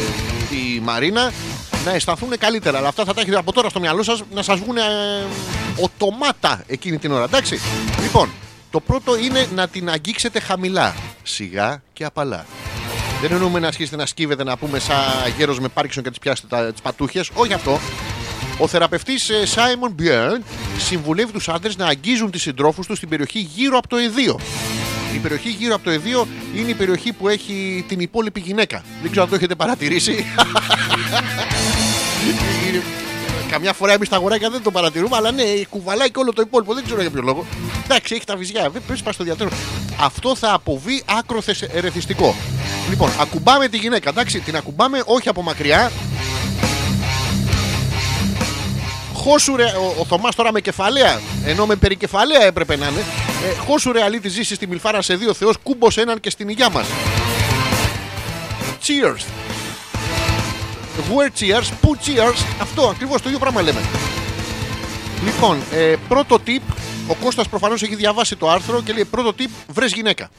τη 0.49 0.81
Μαρίνα, 0.81 1.31
να 1.85 1.91
αισθανθούν 1.91 2.37
καλύτερα. 2.37 2.77
Αλλά 2.77 2.87
αυτά 2.87 3.05
θα 3.05 3.13
τα 3.13 3.21
έχετε 3.21 3.37
από 3.37 3.51
τώρα 3.53 3.69
στο 3.69 3.79
μυαλό 3.79 4.03
σας 4.03 4.23
να 4.33 4.41
σας 4.41 4.59
βγουν 4.59 4.77
ε, 4.77 4.81
οτομάτα 5.79 6.63
εκείνη 6.67 6.97
την 6.97 7.11
ώρα. 7.11 7.23
Εντάξει. 7.23 7.59
Λοιπόν, 8.01 8.29
το 8.73 8.79
πρώτο 8.79 9.17
είναι 9.17 9.47
να 9.55 9.67
την 9.67 9.89
αγγίξετε 9.89 10.39
χαμηλά. 10.39 10.95
Σιγά 11.23 11.81
και 11.93 12.05
απαλά. 12.05 12.45
Δεν 13.21 13.31
εννοούμε 13.31 13.59
να 13.59 13.67
αρχίσετε 13.67 13.95
να 13.95 14.05
σκύβετε 14.05 14.43
να 14.43 14.57
πούμε 14.57 14.79
σαν 14.79 14.97
γέρος 15.37 15.59
με 15.59 15.67
πάρκισον 15.67 16.03
και 16.03 16.09
τις 16.09 16.19
πιάσετε 16.19 16.47
τα, 16.47 16.71
τις 16.71 16.81
πατούχες. 16.81 17.29
Όχι 17.33 17.53
αυτό. 17.53 17.79
Ο 18.57 18.67
θεραπευτής 18.67 19.29
ε, 19.29 19.43
Simon 19.55 20.01
Björn 20.01 20.41
συμβουλεύει 20.77 21.31
τους 21.31 21.49
άντρες 21.49 21.77
να 21.77 21.85
αγγίζουν 21.85 22.31
τις 22.31 22.41
συντρόφους 22.41 22.87
τους 22.87 22.97
στην 22.97 23.09
περιοχή 23.09 23.39
γύρω 23.39 23.77
από 23.77 23.87
το 23.87 23.97
εδίο. 23.97 24.39
Η 25.15 25.17
περιοχή 25.17 25.49
γύρω 25.49 25.75
από 25.75 25.83
το 25.83 25.89
εδίο 25.89 26.27
είναι 26.55 26.69
η 26.69 26.73
περιοχή 26.73 27.13
που 27.13 27.27
έχει 27.27 27.85
την 27.87 27.99
υπόλοιπη 27.99 28.39
γυναίκα. 28.39 28.83
Δεν 29.01 29.11
ξέρω 29.11 29.23
αν 29.23 29.29
το 29.29 29.35
έχετε 29.35 29.55
παρατηρήσει. 29.55 30.25
Καμιά 33.53 33.73
φορά 33.73 33.93
εμείς 33.93 34.09
τα 34.09 34.15
αγοράκια 34.15 34.49
δεν 34.49 34.63
το 34.63 34.71
παρατηρούμε, 34.71 35.15
αλλά 35.15 35.31
ναι, 35.31 35.43
κουβαλάει 35.69 36.11
και 36.11 36.19
όλο 36.19 36.33
το 36.33 36.41
υπόλοιπο. 36.41 36.73
Δεν 36.73 36.83
ξέρω 36.83 37.01
για 37.01 37.09
ποιο 37.09 37.21
λόγο. 37.21 37.45
Εντάξει, 37.83 38.15
έχει 38.15 38.25
τα 38.25 38.35
βυζιά. 38.35 38.69
Δεν 38.69 38.81
πρέπει 38.87 39.01
να 39.05 39.11
στο 39.11 39.23
διατέρω. 39.23 39.49
Αυτό 39.99 40.35
θα 40.35 40.53
αποβεί 40.53 41.03
άκρο 41.19 41.41
θες- 41.41 41.61
ερεθιστικό. 41.61 42.35
Λοιπόν, 42.89 43.09
ακουμπάμε 43.19 43.67
τη 43.67 43.77
γυναίκα, 43.77 44.09
εντάξει, 44.09 44.39
την 44.39 44.55
ακουμπάμε 44.55 45.01
όχι 45.05 45.29
από 45.29 45.41
μακριά. 45.41 45.91
Χώσου 49.13 49.55
ρε, 49.55 49.63
ο, 49.65 49.95
ο 49.99 50.05
Θωμάς 50.05 50.35
τώρα 50.35 50.51
με 50.51 50.61
κεφαλαία, 50.61 51.19
ενώ 51.45 51.65
με 51.65 51.75
περικεφαλαία 51.75 52.43
έπρεπε 52.43 52.75
να 52.75 52.87
είναι. 52.87 53.03
Ε, 53.51 53.57
χώσου 53.65 53.91
ρε 53.91 54.03
αλήτη 54.03 54.29
ζήσει 54.29 54.55
στη 54.55 54.67
Μιλφάρα 54.67 55.01
σε 55.01 55.15
δύο 55.15 55.33
θεός, 55.33 55.55
κούμπος 55.63 55.97
έναν 55.97 56.19
και 56.19 56.29
στην 56.29 56.49
υγειά 56.49 56.69
μας. 56.69 56.85
Cheers. 58.85 59.42
Where 60.97 61.41
cheers, 61.41 61.69
πού 61.81 61.95
cheers, 62.05 62.45
αυτό 62.61 62.87
ακριβώς 62.87 63.21
το 63.21 63.27
ίδιο 63.27 63.39
πράγμα 63.39 63.61
λέμε. 63.61 63.81
Λοιπόν, 65.23 65.57
ε, 65.71 65.93
πρώτο 66.07 66.37
tip, 66.47 66.61
ο 67.07 67.13
Κώστας 67.23 67.47
προφανώς 67.47 67.81
έχει 67.83 67.95
διαβάσει 67.95 68.35
το 68.35 68.49
άρθρο 68.49 68.81
και 68.81 68.93
λέει 68.93 69.05
πρώτο 69.05 69.33
tip, 69.39 69.49
βρες 69.67 69.91
γυναίκα. 69.93 70.29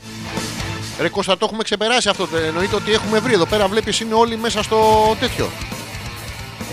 Ρε 1.01 1.09
Κώστα, 1.09 1.39
το 1.39 1.45
έχουμε 1.49 1.63
ξεπεράσει 1.63 2.09
αυτό. 2.09 2.29
ε, 2.37 2.47
Εννοείται 2.47 2.75
ότι 2.77 2.93
έχουμε 2.93 3.19
βρει. 3.19 3.33
Εδώ 3.35 3.47
πέρα 3.47 3.69
βλέπεις 3.69 4.01
είναι 4.01 4.15
όλοι 4.15 4.37
μέσα 4.37 4.63
στο 4.63 4.79
τέτοιο. 5.21 5.49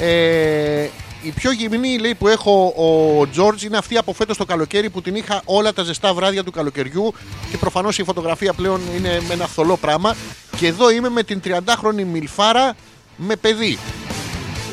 Ε, 0.01 0.87
η 1.21 1.29
πιο 1.35 1.51
γυμνή 1.51 1.97
λέει, 1.97 2.15
που 2.15 2.27
έχω 2.27 2.73
ο 3.19 3.27
Τζόρτζ 3.27 3.63
είναι 3.63 3.77
αυτή 3.77 3.97
από 3.97 4.13
φέτος 4.13 4.37
το 4.37 4.45
καλοκαίρι 4.45 4.89
που 4.89 5.01
την 5.01 5.15
είχα 5.15 5.41
όλα 5.45 5.73
τα 5.73 5.83
ζεστά 5.83 6.13
βράδια 6.13 6.43
του 6.43 6.51
καλοκαιριού 6.51 7.13
και 7.51 7.57
προφανώς 7.57 7.97
η 7.97 8.03
φωτογραφία 8.03 8.53
πλέον 8.53 8.81
είναι 8.97 9.21
με 9.27 9.33
ένα 9.33 9.45
θολό 9.47 9.77
πράγμα. 9.77 10.15
Και 10.57 10.67
εδώ 10.67 10.89
είμαι 10.91 11.09
με 11.09 11.23
την 11.23 11.41
30χρονη 11.45 12.03
Μιλφάρα 12.11 12.75
με 13.23 13.35
παιδί. 13.35 13.77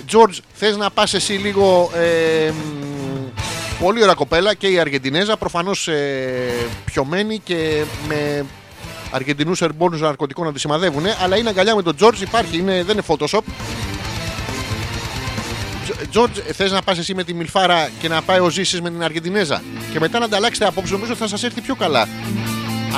Τζόρτζ, 0.07 0.39
θες 0.55 0.77
να 0.77 0.91
πας 0.91 1.15
εσύ 1.15 1.33
λίγο 1.33 1.91
ε, 1.95 2.51
μ, 2.51 3.19
Πολύ 3.81 4.03
ωραία 4.03 4.15
κοπέλα 4.15 4.55
και 4.55 4.67
η 4.67 4.79
Αργεντινέζα. 4.79 5.37
Προφανώς 5.37 5.89
πιωμένη 6.85 7.39
και 7.39 7.85
με 8.09 8.45
Αργεντινούς 9.11 9.63
ερμπόνους 9.63 10.01
ναρκωτικών 10.01 10.47
να 10.47 10.53
τη 10.53 10.61
σημαδεύουν. 10.61 11.05
Αλλά 11.23 11.37
είναι 11.37 11.49
αγκαλιά 11.49 11.75
με 11.75 11.83
τον 11.83 11.97
Τζορτζ. 11.97 12.21
Υπάρχει, 12.21 12.59
είναι, 12.59 12.83
δεν 12.83 12.97
είναι 12.97 13.05
Photoshop. 13.07 13.41
Τζορτζ, 16.11 16.39
θες 16.53 16.73
να 16.73 16.83
πας 16.83 16.99
εσύ 16.99 17.15
με 17.15 17.25
τη 17.25 17.35
Μιλφάρα 17.35 17.91
και 18.01 18.09
να 18.09 18.23
πάει 18.23 18.39
ο 18.39 18.49
Ζήσης 18.51 18.81
με 18.81 18.91
την 18.91 19.03
Αργεντινέζα; 19.03 19.63
Και 19.93 20.01
μετά 20.01 20.19
να 20.19 20.25
ανταλλάξετε 20.25 20.67
απόψε, 20.67 20.93
νομίζω 20.93 21.15
θα 21.15 21.29
σας 21.29 21.43
έρθει 21.43 21.61
πιο 21.61 21.75
καλά. 21.75 22.09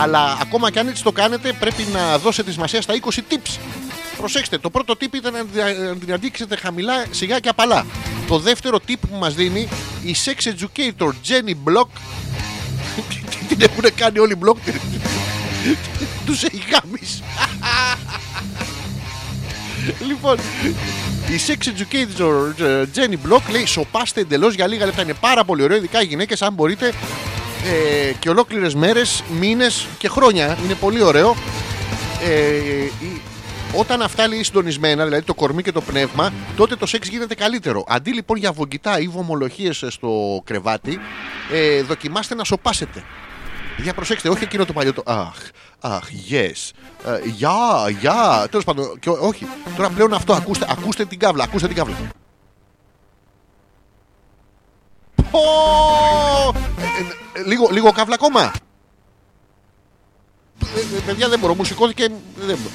Αλλά 0.00 0.38
ακόμα 0.40 0.70
και 0.70 0.78
αν 0.78 0.88
έτσι 0.88 1.02
το 1.02 1.12
κάνετε, 1.12 1.52
πρέπει 1.52 1.86
να 1.92 2.18
δώσετε 2.18 2.50
σημασία 2.50 2.82
στα 2.82 2.94
20 2.94 3.18
tips. 3.18 3.58
Προσέξτε, 4.20 4.58
το 4.58 4.70
πρώτο 4.70 4.94
tip 5.00 5.14
ήταν 5.14 5.32
να 5.32 5.42
δια- 5.52 5.72
να 5.74 5.96
την 5.96 6.12
αντίξετε 6.12 6.56
χαμηλά, 6.56 7.04
σιγά 7.10 7.38
και 7.38 7.48
απαλά. 7.48 7.86
Το 8.28 8.38
δεύτερο 8.38 8.78
tip 8.88 8.94
που 9.10 9.16
μας 9.16 9.34
δίνει 9.34 9.68
η 10.04 10.14
sex 10.24 10.48
educator 10.48 11.08
Jenny 11.08 11.54
Block. 11.64 11.86
την 13.48 13.60
έχουν 13.60 13.84
κάνει 13.96 14.18
όλοι 14.18 14.38
Block. 14.44 14.56
Τους 16.26 16.42
έχει 16.42 16.62
γάμεις. 16.72 17.22
λοιπόν, 20.08 20.36
η 21.28 21.40
sex 21.46 21.66
educator 21.68 22.60
ε, 22.64 22.84
Jenny 22.94 23.28
Block 23.32 23.40
λέει 23.50 23.66
σοπάστε 23.66 24.20
εντελώς 24.20 24.54
για 24.54 24.66
λίγα 24.66 24.86
λεπτά. 24.86 25.02
Είναι 25.02 25.14
πάρα 25.14 25.44
πολύ 25.44 25.62
ωραίο, 25.62 25.76
ειδικά 25.76 26.02
οι 26.02 26.06
γυναίκες, 26.06 26.42
αν 26.42 26.52
μπορείτε 26.52 26.86
ε, 26.86 28.12
και 28.18 28.28
ολόκληρες 28.28 28.74
μέρες, 28.74 29.22
μήνες 29.40 29.86
και 29.98 30.08
χρόνια. 30.08 30.58
Είναι 30.64 30.74
πολύ 30.74 31.02
ωραίο. 31.02 31.36
Ε, 32.28 32.34
η- 33.04 33.19
όταν 33.76 34.02
αυτά 34.02 34.28
λέει 34.28 34.42
συντονισμένα, 34.42 35.04
δηλαδή 35.04 35.24
το 35.24 35.34
κορμί 35.34 35.62
και 35.62 35.72
το 35.72 35.80
πνεύμα, 35.80 36.32
τότε 36.56 36.76
το 36.76 36.86
σεξ 36.86 37.08
γίνεται 37.08 37.34
καλύτερο. 37.34 37.84
Αντί 37.88 38.12
λοιπόν 38.12 38.36
για 38.36 38.52
βογγητά 38.52 39.00
ή 39.00 39.08
βομολογίες 39.08 39.84
στο 39.88 40.40
κρεβάτι, 40.44 40.98
ε, 41.52 41.82
δοκιμάστε 41.82 42.34
να 42.34 42.44
σοπάσετε. 42.44 43.02
Για 43.78 43.94
προσέξτε, 43.94 44.28
όχι 44.28 44.44
εκείνο 44.44 44.64
το 44.64 44.72
παλιό 44.72 44.92
το 44.92 45.02
Αχ, 45.06 45.36
αχ, 45.80 46.08
yes. 46.30 46.70
ε, 47.04 47.28
Γεια, 47.28 47.88
γεια. 48.00 48.46
Τέλος 48.50 48.64
πάντων, 48.64 48.98
και 48.98 49.10
ό- 49.10 49.18
όχι. 49.20 49.46
Τώρα 49.76 49.88
πλέον 49.90 50.12
αυτό, 50.14 50.32
ακούστε, 50.32 50.66
ακούστε 50.68 51.04
την 51.04 51.18
κάβλα, 51.18 51.44
ακούστε 51.44 51.66
την 51.66 51.76
κάβλα. 51.76 51.96
Πω! 55.30 55.40
Ε, 56.78 56.82
ε, 56.82 57.40
ε, 57.40 57.44
λίγο, 57.46 57.68
λίγο 57.70 57.92
κάβλα 57.92 58.14
ακόμα. 58.14 58.42
Ε, 58.42 58.50
ε, 60.96 61.00
παιδιά 61.06 61.28
δεν 61.28 61.38
μπορώ, 61.38 61.54
μου 61.54 61.64
σηκώθηκε. 61.64 62.08
Δεν 62.36 62.58
μπορώ. 62.62 62.74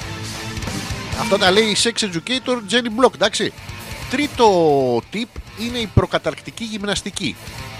Αυτό 1.19 1.37
τα 1.37 1.51
λέει 1.51 1.63
η 1.63 1.75
sex 1.83 2.03
educator 2.03 2.55
Jenny 2.71 3.03
Block, 3.03 3.13
εντάξει. 3.13 3.53
Τρίτο 4.09 4.47
tip 5.13 5.39
είναι 5.59 5.77
η 5.77 5.89
προκαταρκτική 5.93 6.63
γυμναστική. 6.63 7.35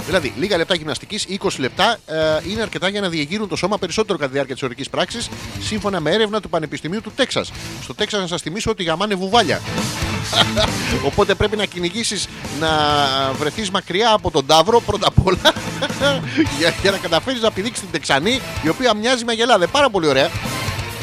Δηλαδή, 0.06 0.34
λίγα 0.38 0.58
λεπτά 0.58 0.76
γυμναστικής, 0.76 1.26
20 1.30 1.50
λεπτά, 1.58 1.98
ε, 2.06 2.50
είναι 2.50 2.62
αρκετά 2.62 2.88
για 2.90 3.02
να 3.02 3.10
διεγείρουν 3.10 3.48
το 3.48 3.56
σώμα 3.56 3.78
περισσότερο 3.78 4.18
κατά 4.18 4.28
τη 4.28 4.34
διάρκεια 4.34 4.54
της 4.54 4.64
ορικής 4.64 4.90
πράξης, 4.90 5.30
σύμφωνα 5.62 6.00
με 6.00 6.12
έρευνα 6.12 6.42
του 6.42 6.50
Πανεπιστημίου 6.50 7.02
του 7.02 7.12
Τέξας. 7.16 7.52
Στο 7.84 7.94
Τέξας, 7.94 8.22
να 8.22 8.28
σας 8.28 8.42
θυμίσω 8.42 8.72
ότι 8.72 8.84
γαμάνε 8.84 9.16
βουβάλια. 9.16 9.62
Οπότε 11.10 11.34
πρέπει 11.34 11.56
να 11.56 11.66
κυνηγήσεις 11.66 12.28
να 12.60 12.70
βρεθείς 13.34 13.70
μακριά 13.70 14.12
από 14.12 14.32
τον 14.32 14.46
Ταύρο 14.46 14.82
πρώτα 14.82 15.08
απ' 15.08 15.26
όλα 15.26 15.54
για, 16.60 16.74
για 16.82 16.92
να 16.92 16.98
καταφέρεις 16.98 17.42
να 17.42 17.52
πηδήξεις 17.52 17.80
την 17.84 17.92
Τεξανή, 17.92 18.42
η 18.64 18.70
οποία 18.70 18.94
μοιάζει 18.94 19.26
με 19.26 19.32
αγελάδε. 19.32 19.68
Πάρα 19.68 19.90
πολύ 19.90 20.08
ωραία. 20.08 20.30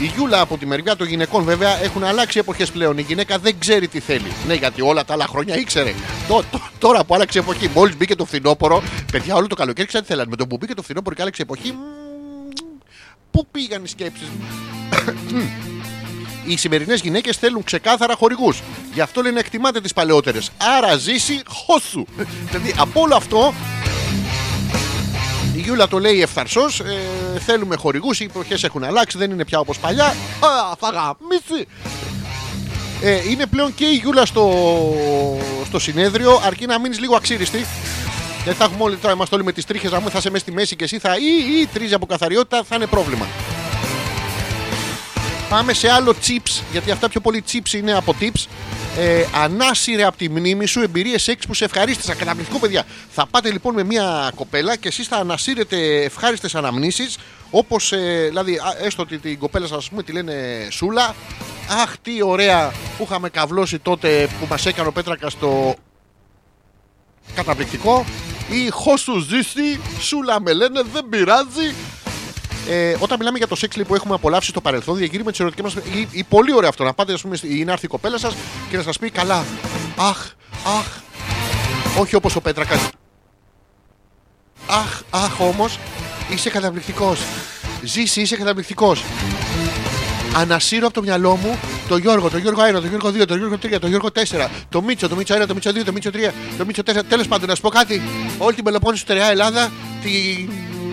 Η 0.02 0.06
Γιούλα 0.16 0.40
από 0.40 0.56
τη 0.58 0.66
μεριά 0.66 0.96
των 0.96 1.06
γυναικών 1.06 1.44
βέβαια 1.44 1.82
έχουν 1.82 2.04
αλλάξει 2.04 2.38
εποχές 2.38 2.70
πλέον. 2.70 2.98
Η 2.98 3.02
γυναίκα 3.02 3.38
δεν 3.38 3.58
ξέρει 3.58 3.88
τι 3.88 4.00
θέλει. 4.00 4.32
Ναι, 4.46 4.54
γιατί 4.54 4.82
όλα 4.82 5.04
τα 5.04 5.12
άλλα 5.12 5.26
χρόνια 5.26 5.56
ήξερε. 5.56 5.94
Τω- 6.28 6.44
τω- 6.50 6.60
τώρα 6.78 7.04
που 7.04 7.14
άλλαξε 7.14 7.38
εποχή, 7.38 7.70
μόλις 7.74 7.96
μπήκε 7.96 8.14
το 8.14 8.24
φθινόπωρο, 8.24 8.82
παιδιά 9.12 9.34
όλο 9.34 9.46
το 9.46 9.54
καλοκαίρι 9.54 9.86
ξέρετε 9.86 10.08
τι 10.08 10.12
θέλανε. 10.14 10.30
Με 10.30 10.36
το 10.36 10.46
που 10.46 10.56
μπήκε 10.56 10.74
το 10.74 10.82
φθινόπωρο 10.82 11.14
και 11.14 11.22
άλλαξε 11.22 11.42
εποχή, 11.42 11.72
μμμ, 11.72 12.78
πού 13.30 13.46
πήγαν 13.50 13.84
οι 13.84 13.88
σκέψεις 13.88 14.28
οι 16.46 16.56
σημερινές 16.56 17.00
γυναίκες 17.00 17.36
θέλουν 17.36 17.64
ξεκάθαρα 17.64 18.14
χορηγούς. 18.14 18.62
Γι' 18.94 19.00
αυτό 19.00 19.22
λένε 19.22 19.40
εκτιμάτε 19.40 19.80
τις 19.80 19.92
παλαιότερες. 19.92 20.50
Άρα 20.78 20.96
ζήσει 20.96 21.40
χώσου. 21.46 22.04
δηλαδή 22.50 22.74
από 22.78 23.00
όλο 23.00 23.14
αυτό. 23.16 23.54
Η 25.62 25.64
Γιούλα 25.64 25.88
το 25.88 25.98
λέει 25.98 26.22
ευθαρσός. 26.22 26.80
Ε, 26.80 27.38
θέλουμε 27.38 27.76
χορηγούς. 27.76 28.20
Οι 28.20 28.24
εποχέ 28.24 28.66
έχουν 28.66 28.84
αλλάξει. 28.84 29.18
Δεν 29.18 29.30
είναι 29.30 29.44
πια 29.44 29.58
όπως 29.58 29.78
παλιά. 29.78 30.04
Α, 30.04 30.74
θα 30.78 30.90
γαμίσει. 30.90 31.68
Ε, 33.02 33.30
είναι 33.30 33.46
πλέον 33.46 33.74
και 33.74 33.84
η 33.84 33.94
Γιούλα 33.94 34.26
στο, 34.26 34.52
στο 35.66 35.78
συνέδριο. 35.78 36.40
Αρκεί 36.44 36.66
να 36.66 36.80
μείνεις 36.80 36.98
λίγο 36.98 37.16
αξίριστη. 37.16 37.66
Δεν 38.44 38.54
θα 38.54 38.64
έχουμε 38.64 38.82
όλοι 38.82 38.96
τώρα, 38.96 39.14
είμαστε 39.14 39.34
όλοι 39.34 39.44
με 39.44 39.52
τις 39.52 39.64
τρίχες 39.64 39.90
να 39.90 39.98
πούμε 39.98 40.10
θα 40.10 40.18
είσαι 40.18 40.30
μέσα 40.30 40.42
στη 40.44 40.52
μέση 40.52 40.76
και 40.76 40.84
εσύ 40.84 40.98
θα 40.98 41.16
ή, 41.16 41.60
ή 41.60 41.66
τρίζει 41.66 41.94
από 41.94 42.06
καθαριότητα, 42.06 42.62
θα 42.68 42.76
είναι 42.76 42.86
πρόβλημα. 42.86 43.26
Πάμε 45.52 45.72
σε 45.72 45.90
άλλο 45.90 46.14
chips, 46.26 46.62
γιατί 46.72 46.90
αυτά 46.90 47.08
πιο 47.08 47.20
πολύ 47.20 47.44
chips 47.52 47.72
είναι 47.72 47.92
από 47.92 48.14
tips. 48.20 48.46
Ε, 48.98 49.24
ανάσυρε 49.34 50.04
από 50.04 50.16
τη 50.16 50.28
μνήμη 50.28 50.66
σου 50.66 50.80
εμπειρίες 50.80 51.22
σεξ 51.22 51.46
που 51.46 51.54
σε 51.54 51.64
ευχαρίστησαν. 51.64 52.16
Καταπληκτικό, 52.16 52.58
παιδιά. 52.58 52.84
Θα 53.10 53.26
πάτε 53.26 53.50
λοιπόν 53.50 53.74
με 53.74 53.84
μια 53.84 54.32
κοπέλα 54.34 54.76
και 54.76 54.88
εσείς 54.88 55.06
θα 55.06 55.16
ανασύρετε 55.16 56.02
ευχάριστες 56.02 56.54
αναμνήσεις. 56.54 57.18
Όπως, 57.50 57.92
ε, 57.92 58.26
δηλαδή, 58.28 58.56
α, 58.56 58.76
έστω 58.80 59.02
ότι 59.02 59.18
την 59.18 59.38
κοπέλα 59.38 59.66
σας, 59.66 59.88
πούμε, 59.88 60.02
τη 60.02 60.12
λένε 60.12 60.34
Σούλα. 60.70 61.14
Αχ, 61.82 61.96
τι 62.02 62.22
ωραία 62.22 62.72
που 62.98 63.04
είχαμε 63.04 63.28
καβλώσει 63.28 63.78
τότε 63.78 64.28
που 64.40 64.46
μας 64.50 64.66
έκανε 64.66 64.88
ο 64.88 64.92
Πέτρακας 64.92 65.32
στο 65.32 65.74
καταπληκτικό. 67.34 68.04
Ή 68.50 68.70
χώσου 68.70 69.18
ζήσει, 69.18 69.80
Σούλα 70.00 70.40
με 70.40 70.52
λένε, 70.52 70.82
δεν 70.92 71.08
πειράζει. 71.08 71.74
Ε, 72.68 72.96
όταν 72.98 73.18
μιλάμε 73.18 73.38
για 73.38 73.46
το 73.46 73.54
σεξ 73.56 73.76
λέει, 73.76 73.84
που 73.88 73.94
έχουμε 73.94 74.14
απολαύσει 74.14 74.48
στο 74.48 74.60
παρελθόν, 74.60 74.96
διαγείρουμε 74.96 75.30
τις 75.30 75.40
ερωτικές 75.40 75.74
μα. 75.74 75.82
Ή, 75.94 76.08
ή 76.10 76.24
πολύ 76.24 76.54
ωραίο 76.54 76.68
αυτό 76.68 76.84
να 76.84 76.92
πάτε, 76.94 77.12
ας 77.12 77.20
πούμε, 77.20 77.36
στη- 77.36 77.58
ή 77.58 77.64
να 77.64 77.72
έρθει 77.72 77.84
η 77.84 77.88
κοπέλα 77.88 78.18
σας 78.18 78.34
και 78.70 78.76
να 78.76 78.82
σας 78.82 78.98
πει 78.98 79.10
καλά. 79.10 79.44
Αχ, 79.96 80.18
αχ. 80.78 80.86
Όχι 81.98 82.14
όπως 82.14 82.36
ο 82.36 82.40
Πέτρακας. 82.40 82.80
Αχ, 84.66 85.00
αχ 85.10 85.40
όμως. 85.40 85.78
Είσαι 86.32 86.50
καταπληκτικός. 86.50 87.20
Ζήσει, 87.82 88.20
είσαι 88.20 88.36
καταπληκτικός. 88.36 89.04
Ανασύρω 90.36 90.84
από 90.86 90.94
το 90.94 91.02
μυαλό 91.02 91.36
μου 91.36 91.58
το 91.88 91.96
Γιώργο, 91.96 92.30
το 92.30 92.36
Γιώργο 92.38 92.62
1, 92.62 92.80
το 92.80 92.86
Γιώργο 92.86 93.08
2, 93.10 93.26
το 93.26 93.36
Γιώργο 93.36 93.56
3, 93.56 93.78
το 93.80 93.86
Γιώργο 93.86 94.08
4, 94.10 94.48
το 94.68 94.82
Μίτσο, 94.82 95.08
το 95.08 95.16
Μίτσο 95.16 95.34
1, 95.42 95.46
το 95.46 95.54
Μίτσο 95.54 95.70
2, 95.70 95.84
το 95.84 95.92
Μίτσο 95.92 96.10
3, 96.10 96.32
το 96.58 96.64
Μίτσο 96.66 96.82
4. 96.82 97.02
Τέλος 97.08 97.28
πάντων, 97.28 97.48
να 97.48 97.54
σου 97.54 97.60
πω 97.60 97.68
κάτι. 97.68 98.02
Όλη 98.38 98.54
την 98.54 98.64
Πελοπόννησο, 98.64 99.02
στερεά 99.04 99.30
Ελλάδα, 99.30 99.72
τη, 100.02 100.10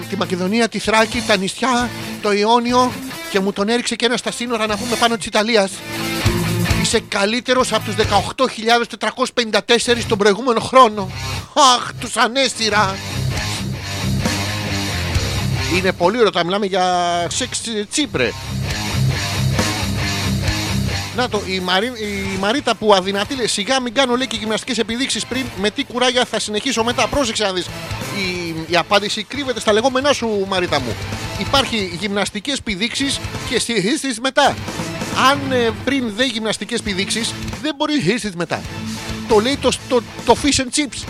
τη 0.09 0.17
Μακεδονία, 0.17 0.67
τη 0.67 0.79
Θράκη, 0.79 1.23
τα 1.27 1.37
νησιά, 1.37 1.89
το 2.21 2.31
Ιόνιο 2.31 2.91
και 3.29 3.39
μου 3.39 3.53
τον 3.53 3.69
έριξε 3.69 3.95
και 3.95 4.05
ένα 4.05 4.17
στα 4.17 4.31
σύνορα 4.31 4.67
να 4.67 4.77
πούμε 4.77 4.95
πάνω 4.95 5.17
της 5.17 5.25
Ιταλίας. 5.25 5.71
Είσαι 6.81 6.99
καλύτερος 6.99 7.73
από 7.73 7.83
τους 7.83 7.95
18.454 7.95 10.05
τον 10.07 10.17
προηγούμενο 10.17 10.59
χρόνο. 10.59 11.11
Αχ, 11.53 11.93
τους 11.99 12.17
ανέστηρα. 12.17 12.95
Είναι 15.75 15.91
πολύ 15.91 16.15
ωραίο 16.15 16.27
όταν 16.27 16.45
μιλάμε 16.45 16.65
για 16.65 17.25
σεξ 17.29 17.61
τσίπρε. 17.89 18.31
Να 21.15 21.29
το, 21.29 21.41
η, 21.45 21.59
Μαρί, 21.59 21.85
η 21.85 22.37
Μαρίτα 22.39 22.75
που 22.75 22.93
αδυνατεί 22.93 23.35
λέει 23.35 23.47
σιγά 23.47 23.79
μην 23.79 23.93
κάνω 23.93 24.15
λέει 24.15 24.27
και 24.27 24.37
γυμναστικές 24.39 24.77
επιδείξεις 24.77 25.25
πριν 25.25 25.45
με 25.61 25.69
τι 25.69 25.83
κουράγια 25.83 26.25
θα 26.25 26.39
συνεχίσω 26.39 26.83
μετά. 26.83 27.07
Πρόσεξε 27.07 27.43
να 27.43 27.53
δεις. 27.53 27.65
Η, 28.17 28.55
η 28.67 28.75
απάντηση 28.75 29.23
κρύβεται 29.23 29.59
στα 29.59 29.73
λεγόμενά 29.73 30.13
σου, 30.13 30.45
Μαρίτα 30.47 30.79
μου. 30.79 30.95
Υπάρχει 31.39 31.97
γυμναστικές 31.99 32.57
επιδείξεις 32.57 33.19
και 33.49 33.59
συγχύσει 33.59 34.21
μετά. 34.21 34.55
Αν 35.31 35.51
ε, 35.51 35.69
πριν 35.85 36.11
δεν 36.15 36.29
γυμναστικές 36.29 36.79
επιδείξεις, 36.79 37.33
δεν 37.61 37.75
μπορεί 37.75 37.93
να 37.93 38.01
χύσεις 38.01 38.35
μετά. 38.35 38.61
Το 39.27 39.39
λέει 39.39 39.57
το, 39.57 39.71
το, 39.89 40.01
το 40.25 40.35
fish 40.43 40.61
and 40.61 40.79
chips. 40.79 41.03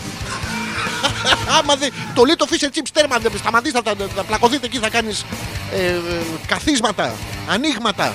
Άμα 1.59 1.76
δεν. 1.76 1.93
Το 2.15 2.23
λέει 2.23 2.35
το 2.35 2.47
fish 2.49 2.63
and 2.63 2.77
chips 2.77 2.89
τέρμα. 2.93 3.17
Δεν 3.17 3.31
σταματήστε, 3.38 3.80
θα, 3.84 3.95
θα 4.15 4.23
πλακωθείτε 4.23 4.65
εκεί, 4.65 4.77
θα 4.77 4.89
κάνεις 4.89 5.26
ε, 5.73 5.85
ε, 5.85 5.99
καθίσματα, 6.47 7.15
ανοίγματα 7.49 8.13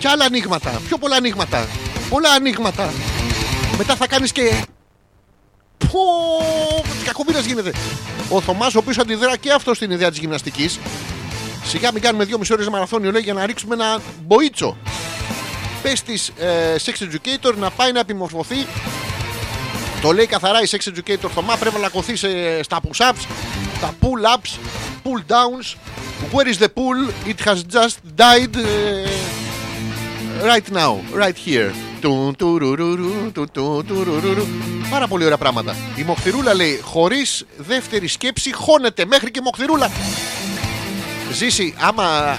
και 0.00 0.08
άλλα 0.08 0.24
ανοίγματα. 0.24 0.80
Πιο 0.86 0.98
πολλά 0.98 1.16
ανοίγματα. 1.16 1.66
Πολλά 2.08 2.30
ανοίγματα. 2.30 2.92
Μετά 3.76 3.96
θα 3.96 4.06
κάνεις 4.06 4.32
και. 4.32 4.64
Πω! 5.78 5.98
Κακομοίρας 7.04 7.44
γίνεται. 7.44 7.72
Ο 8.28 8.40
Θωμάς, 8.40 8.74
ο 8.74 8.78
οποίος 8.78 8.98
αντιδρά 8.98 9.36
και 9.36 9.52
αυτός 9.52 9.76
στην 9.76 9.90
ιδέα 9.90 10.10
της 10.10 10.18
γυμναστικής. 10.18 10.78
Σιγά 11.64 11.92
μην 11.92 12.02
κάνουμε 12.02 12.24
δύο 12.24 12.38
μισή 12.38 12.52
ώρες 12.52 12.68
μαραθώνιο, 12.68 13.10
λέει, 13.10 13.22
για 13.22 13.32
να 13.32 13.46
ρίξουμε 13.46 13.74
ένα 13.74 14.00
μποίτσο. 14.26 14.76
Πες 15.82 16.02
της 16.02 16.28
ε, 16.28 16.74
sex 16.84 16.92
educator 17.04 17.54
να 17.56 17.70
πάει 17.70 17.92
να 17.92 18.00
επιμορφωθεί 18.00 18.66
το 20.02 20.12
λέει 20.12 20.26
καθαρά 20.26 20.62
η 20.62 20.66
sex 20.70 20.88
educator 20.88 21.28
Θωμά. 21.34 21.56
Πρέπει 21.56 21.74
να 21.74 21.80
λακωθεί 21.80 22.16
σε- 22.16 22.62
στα 22.62 22.80
push-ups, 22.82 23.24
στα 23.76 23.94
pull-ups, 24.00 24.58
pull-downs. 25.04 25.74
Where 26.32 26.46
is 26.52 26.58
the 26.58 26.68
pool? 26.68 26.98
It 27.32 27.40
has 27.48 27.58
just 27.76 27.96
died 28.16 28.54
uh, 28.56 29.19
right 30.42 30.70
now, 30.72 31.00
right 31.14 31.36
here. 31.46 31.72
Του, 32.00 32.34
τουρουρουρου, 32.38 33.32
του, 33.32 33.46
του, 33.52 33.84
τουρουρουρου. 33.86 34.44
Πάρα 34.90 35.08
πολύ 35.08 35.24
ωραία 35.24 35.36
πράγματα. 35.36 35.76
Η 35.96 36.02
Μοχθηρούλα 36.02 36.54
λέει: 36.54 36.80
Χωρίς 36.82 37.46
δεύτερη 37.56 38.06
σκέψη, 38.06 38.54
χώνεται 38.54 39.04
μέχρι 39.04 39.30
και 39.30 39.38
η 39.38 39.44
Μοχθηρούλα. 39.44 39.90
Ζήσει, 41.32 41.74
άμα, 41.78 42.38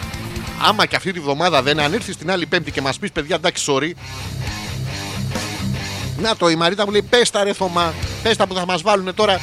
άμα 0.68 0.86
και 0.86 0.95
αυτή 0.95 1.11
τη 1.11 1.19
βδομάδα 1.19 1.61
δεν 1.61 1.80
αν 1.80 1.94
έρθει 1.94 2.15
την 2.15 2.32
άλλη 2.32 2.45
Πέμπτη 2.45 2.72
και 2.72 2.82
μας 2.82 2.99
πεις 2.99 3.11
παιδιά, 3.11 3.36
εντάξει, 3.36 3.65
sorry. 3.68 3.91
Να 6.18 6.36
το, 6.36 6.49
η 6.49 6.56
Μαρίτα 6.56 6.86
μου 6.86 6.91
λέει: 6.91 7.02
Πες 7.02 7.30
τα 7.30 7.44
ρε 7.44 7.53
Θωμά, 7.53 7.94
πες 8.23 8.38
τα 8.38 8.48
που 8.48 8.53
θα 8.53 8.65
μας 8.65 8.82
βάλουν 8.82 9.15
τώρα 9.15 9.40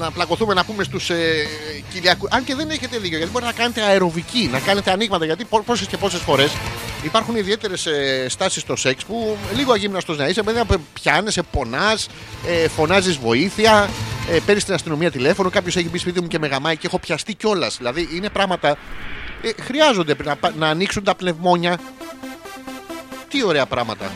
να 0.00 0.10
πλακωθούμε 0.10 0.54
να 0.54 0.64
πούμε 0.64 0.84
στους 0.84 1.10
ε, 1.10 1.46
Κυριακού. 1.92 2.26
Αν 2.30 2.44
και 2.44 2.54
δεν 2.54 2.70
έχετε 2.70 2.98
δίκιο, 2.98 3.16
γιατί 3.16 3.32
μπορεί 3.32 3.44
να 3.44 3.52
κάνετε 3.52 3.82
αεροβική, 3.82 4.48
να 4.52 4.58
κάνετε 4.58 4.90
ανοίγματα. 4.90 5.24
Γιατί 5.24 5.46
πόσες 5.64 5.86
και 5.86 5.96
πόσες 5.96 6.20
φορές 6.20 6.52
υπάρχουν 7.02 7.36
ιδιαίτερες 7.36 7.86
ε, 7.86 8.26
στάσεις 8.28 8.62
στο 8.62 8.76
σεξ 8.76 9.04
που 9.04 9.36
λίγο 9.56 9.72
αγύμναστος 9.72 10.18
να 10.18 10.26
είσαι, 10.28 10.42
παιδί 10.42 10.60
πιάνεσαι, 10.92 11.42
πονάς, 11.42 12.08
ε, 12.46 12.68
φωνάζεις 12.68 13.16
βοήθεια, 13.16 13.88
ε, 14.30 14.38
παίρνεις 14.46 14.64
την 14.64 14.74
αστυνομία 14.74 15.10
τηλέφωνο. 15.10 15.50
Κάποιος 15.50 15.76
έχει 15.76 15.88
μπει 15.88 15.98
σπίτι 15.98 16.20
μου 16.20 16.26
και 16.28 16.38
με 16.38 16.46
γαμάει 16.46 16.76
και 16.76 16.86
έχω 16.86 16.98
πιαστεί 16.98 17.34
κιόλας. 17.34 17.76
Δηλαδή 17.76 18.08
είναι 18.12 18.28
πράγματα. 18.28 18.76
Ε, 19.42 19.62
χρειάζονται 19.62 20.16
να, 20.24 20.36
πα- 20.36 20.52
να 20.58 20.68
ανοίξουν 20.68 21.04
τα 21.04 21.14
πνευμόνια. 21.14 21.78
Τι 23.28 23.44
ωραία 23.44 23.66
πράγματα. 23.66 24.12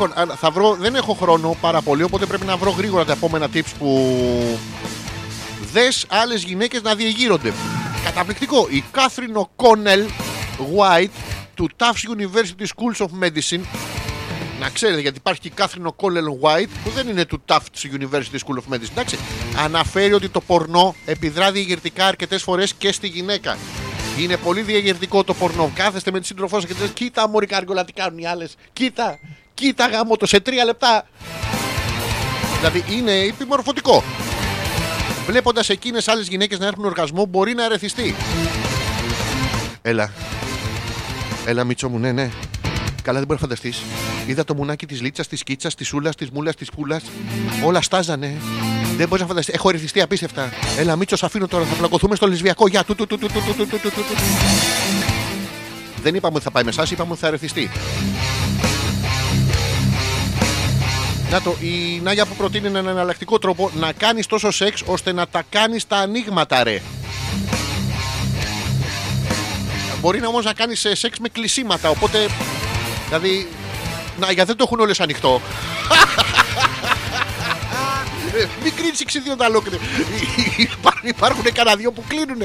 Λοιπόν, 0.00 0.30
α, 0.30 0.36
θα 0.36 0.50
βρω, 0.50 0.74
δεν 0.74 0.94
έχω 0.94 1.12
χρόνο 1.14 1.56
πάρα 1.60 1.82
πολύ, 1.82 2.02
οπότε 2.02 2.26
πρέπει 2.26 2.46
να 2.46 2.56
βρω 2.56 2.70
γρήγορα 2.70 3.04
τα 3.04 3.12
επόμενα 3.12 3.48
tips 3.54 3.72
που 3.78 4.58
δες 5.72 6.06
άλλες 6.08 6.42
γυναίκες 6.42 6.82
να 6.82 6.94
διεγείρονται. 6.94 7.52
Καταπληκτικό. 8.04 8.66
Η 8.70 8.84
Κάθριν 8.90 9.34
O'Connell 9.36 10.06
White 10.76 11.10
του 11.54 11.68
Tufts 11.76 12.16
University 12.16 12.66
Schools 12.66 13.06
of 13.06 13.24
Medicine 13.24 13.60
να 14.60 14.68
ξέρετε 14.70 15.00
γιατί 15.00 15.18
υπάρχει 15.18 15.40
και 15.40 15.48
η 15.48 15.52
Κάθριν 15.54 15.88
O'Connell 15.88 16.46
White 16.46 16.68
που 16.84 16.90
δεν 16.90 17.08
είναι 17.08 17.24
του 17.24 17.42
Tufts 17.46 17.98
University 18.00 18.38
School 18.46 18.56
of 18.56 18.74
Medicine. 18.74 18.90
Εντάξει, 18.90 19.18
αναφέρει 19.64 20.12
ότι 20.12 20.28
το 20.28 20.40
πορνό 20.40 20.94
επιδρά 21.04 21.52
διεγερτικά 21.52 22.06
αρκετές 22.06 22.42
φορές 22.42 22.74
και 22.74 22.92
στη 22.92 23.06
γυναίκα. 23.06 23.56
Είναι 24.18 24.36
πολύ 24.36 24.60
διαγερτικό 24.60 25.24
το 25.24 25.34
πορνό. 25.34 25.70
Κάθεστε 25.74 26.10
με 26.10 26.20
τη 26.20 26.26
σύντροφό 26.26 26.60
σας 26.60 26.70
και 26.70 26.76
λέτε: 26.80 26.92
Κοίτα, 26.92 27.28
Μωρή 27.28 27.46
Κάργολα, 27.46 27.84
τι 27.84 27.92
κάνουν 27.92 28.18
οι 28.18 28.26
άλλες. 28.26 28.54
Κοίτα, 28.72 29.18
κοίτα 29.56 29.86
γάμο 29.86 30.16
το 30.16 30.26
σε 30.26 30.40
τρία 30.40 30.64
λεπτά. 30.64 31.06
Δηλαδή 32.56 32.84
είναι 32.90 33.12
επιμορφωτικό. 33.12 34.02
Βλέποντα 35.26 35.62
εκείνε 35.68 36.00
άλλε 36.06 36.22
γυναίκε 36.22 36.56
να 36.56 36.66
έχουν 36.66 36.84
οργασμό, 36.84 37.24
μπορεί 37.24 37.54
να 37.54 37.64
ερεθιστεί. 37.64 38.14
Έλα. 39.82 40.12
Έλα, 41.46 41.64
Μίτσο 41.64 41.88
μου, 41.88 41.98
ναι, 41.98 42.12
ναι. 42.12 42.30
Καλά, 43.02 43.18
δεν 43.18 43.26
μπορεί 43.26 43.40
να 43.40 43.48
φανταστεί. 43.48 43.72
Είδα 44.26 44.44
το 44.44 44.54
μουνάκι 44.54 44.86
τη 44.86 44.94
Λίτσα, 44.94 45.24
τη 45.24 45.36
Κίτσα, 45.36 45.70
τη 45.76 45.84
Σούλα, 45.84 46.10
τη 46.10 46.26
Μούλα, 46.32 46.54
τη 46.54 46.64
Πούλα. 46.76 47.00
Όλα 47.64 47.80
στάζανε. 47.80 48.36
Δεν 48.96 49.08
μπορεί 49.08 49.20
να 49.20 49.26
φανταστεί. 49.26 49.52
Έχω 49.54 49.68
ερεθιστεί 49.68 50.00
απίστευτα. 50.00 50.52
Έλα, 50.78 50.96
Μίτσο, 50.96 51.16
σ' 51.16 51.22
αφήνω 51.22 51.46
τώρα. 51.48 51.64
Θα 51.64 51.74
πλακωθούμε 51.74 52.16
στο 52.16 52.26
λεσβιακό. 52.26 52.68
Γεια 52.68 52.84
του, 52.84 52.94
του, 52.94 53.06
του, 53.06 53.18
του, 53.18 53.26
του, 53.26 53.42
του, 53.44 53.54
του, 53.54 53.66
του, 53.66 53.78
του, 53.80 53.90
του. 53.90 54.14
Δεν 56.02 56.14
είπαμε 56.14 56.34
ότι 56.34 56.44
θα 56.44 56.50
πάει 56.50 56.64
με 56.64 56.70
εσά, 56.70 56.86
είπαμε 56.90 57.10
ότι 57.10 57.20
θα 57.20 57.26
ερεθιστεί. 57.26 57.70
Να 61.30 61.42
το, 61.42 61.56
η 61.60 62.00
Νάγια 62.02 62.26
που 62.26 62.34
προτείνει 62.34 62.66
έναν 62.66 62.88
εναλλακτικό 62.88 63.38
τρόπο 63.38 63.70
να 63.74 63.92
κάνεις 63.92 64.26
τόσο 64.26 64.50
σεξ 64.50 64.82
ώστε 64.86 65.12
να 65.12 65.28
τα 65.28 65.42
κάνεις 65.48 65.86
τα 65.86 65.96
ανοίγματα, 65.96 66.62
ρε. 66.62 66.82
Μπορεί 70.00 70.20
να 70.20 70.28
όμως 70.28 70.44
να 70.44 70.52
κάνεις 70.52 70.86
σεξ 70.92 71.18
με 71.18 71.28
κλεισίματα, 71.28 71.88
οπότε. 71.88 72.28
Δηλαδή. 73.06 73.48
Να, 74.18 74.26
γιατί 74.26 74.46
δεν 74.46 74.56
το 74.56 74.64
έχουν 74.66 74.80
όλες 74.80 75.00
ανοιχτό. 75.00 75.40
Ε, 78.40 78.46
Μην 78.62 78.74
κρίνεις 78.74 79.00
εξιδίοντα 79.00 79.46
ολόκληρη. 79.46 79.80
Υπάρχουν, 80.56 81.08
υπάρχουν 81.08 81.52
κανένα 81.52 81.76
δυο 81.76 81.92
που 81.92 82.04
κλείνουν. 82.08 82.42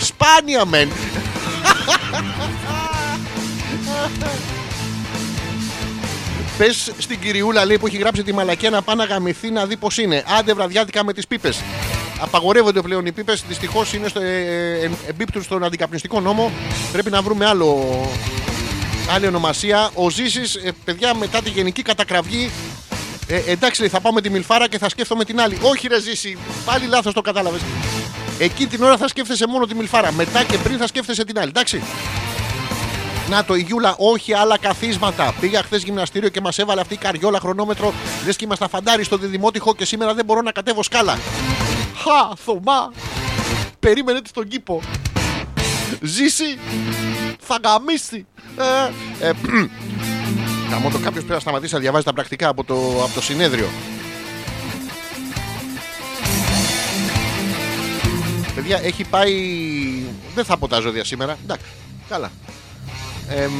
Σπάνια 0.00 0.64
μεν. 0.64 0.90
Πες 6.58 6.92
στην 6.98 7.20
κυριούλα 7.20 7.64
λέει 7.64 7.78
που 7.78 7.86
έχει 7.86 7.96
γράψει 7.96 8.22
τη 8.22 8.32
μαλακία 8.32 8.70
να 8.70 8.82
πάει 8.82 8.96
να 8.96 9.04
γαμηθεί 9.04 9.50
να 9.50 9.66
δει 9.66 9.76
πώς 9.76 9.98
είναι. 9.98 10.24
Άντε 10.38 10.54
βραδιάτικα 10.54 11.04
με 11.04 11.12
τις 11.12 11.26
πίπες. 11.26 11.62
Απαγορεύονται 12.20 12.80
πλέον 12.80 13.06
οι 13.06 13.12
πίπες. 13.12 13.44
Δυστυχώς 13.48 13.92
είναι 13.92 14.08
στο, 14.08 14.20
ε, 14.20 14.80
ε, 14.82 14.90
εμπίπτουν 15.08 15.42
στον 15.42 15.64
αντικαπνιστικό 15.64 16.20
νόμο. 16.20 16.52
Πρέπει 16.92 17.10
να 17.10 17.22
βρούμε 17.22 17.46
άλλο, 17.46 18.00
άλλη 19.14 19.26
ονομασία. 19.26 19.90
Ο 19.94 20.10
Ζήσης, 20.10 20.58
παιδιά, 20.84 21.14
μετά 21.14 21.42
τη 21.42 21.50
γενική 21.50 21.82
κατακραυγή. 21.82 22.50
Ε, 23.26 23.42
εντάξει, 23.46 23.80
λέει, 23.80 23.90
θα 23.90 24.00
πάω 24.00 24.12
με 24.12 24.20
τη 24.20 24.30
Μιλφάρα 24.30 24.68
και 24.68 24.78
θα 24.78 24.88
σκέφτομαι 24.88 25.24
την 25.24 25.40
άλλη. 25.40 25.58
Όχι, 25.62 25.88
ρε 25.88 26.00
Ζήση, 26.00 26.38
πάλι 26.64 26.86
λάθος 26.86 27.14
το 27.14 27.20
κατάλαβες. 27.20 27.60
Εκεί 28.38 28.66
την 28.66 28.82
ώρα 28.82 28.96
θα 28.96 29.08
σκέφτεσαι 29.08 29.46
μόνο 29.46 29.66
τη 29.66 29.74
Μιλφάρα. 29.74 30.12
Μετά 30.12 30.44
και 30.44 30.58
πριν 30.58 30.78
θα 30.78 30.86
σκέφτεσαι 30.86 31.24
την 31.24 31.38
άλλη. 31.38 31.48
Εντάξει. 31.48 31.82
Να 33.28 33.44
το 33.44 33.54
η 33.54 33.60
Γιούλα, 33.60 33.94
όχι 33.98 34.34
άλλα 34.34 34.58
καθίσματα. 34.58 35.34
Πήγα 35.40 35.62
χθες 35.62 35.82
γυμναστήριο 35.82 36.28
και 36.28 36.40
μας 36.40 36.58
έβαλε 36.58 36.80
αυτή 36.80 36.94
η 36.94 36.96
καριόλα 36.96 37.40
χρονόμετρο. 37.40 37.92
Λες 38.26 38.36
και 38.36 38.44
ήμασταν 38.44 38.68
φαντάρι 38.68 39.04
στο 39.04 39.16
διδημότυχο 39.16 39.74
και 39.74 39.84
σήμερα 39.84 40.14
δεν 40.14 40.24
μπορώ 40.24 40.40
να 40.40 40.52
κατέβω 40.52 40.82
σκάλα. 40.82 41.18
Χα, 41.96 42.36
Θωμά. 42.36 42.92
Περίμενε 43.80 44.20
τη 44.20 44.28
στον 44.28 44.48
κήπο. 44.48 44.80
Ζήσει. 46.00 46.58
Θα 47.38 47.58
γαμίσει. 47.64 48.26
Ε, 49.20 49.28
ε, 49.28 49.32
Καμώ 50.70 50.90
το 50.90 50.98
κάποιος 50.98 51.12
πρέπει 51.12 51.32
να 51.32 51.38
σταματήσει 51.38 51.74
να 51.74 51.80
διαβάζει 51.80 52.04
τα 52.04 52.12
πρακτικά 52.12 52.48
από 52.48 52.64
το, 52.64 52.74
από 53.04 53.14
το 53.14 53.20
συνέδριο. 53.22 53.68
Παιδιά, 58.54 58.80
έχει 58.82 59.04
πάει. 59.04 59.34
Δεν 60.34 60.44
θα 60.44 60.56
πω 60.56 60.68
τα 60.68 60.80
ζώδια 60.80 61.04
σήμερα. 61.04 61.36
Εντάξει, 61.42 61.66
καλά. 62.08 62.30
Εμ, 63.36 63.52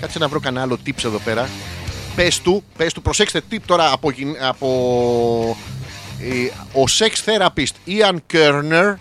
κάτσε 0.00 0.18
να 0.18 0.28
βρω 0.28 0.40
κανένα 0.40 0.62
άλλο 0.64 0.78
tips 0.86 1.04
εδώ 1.04 1.18
πέρα. 1.18 1.48
Πες 2.16 2.40
του, 2.40 2.64
πες 2.76 2.92
του, 2.92 3.02
προσέξτε 3.02 3.40
tip 3.50 3.58
τώρα 3.66 3.92
από, 3.92 4.10
γυν- 4.10 4.36
από 4.42 5.56
ε, 6.20 6.44
ο 6.80 6.84
sex 6.98 7.10
therapist 7.24 7.72
Ian 7.88 8.16
Kerner. 8.32 8.94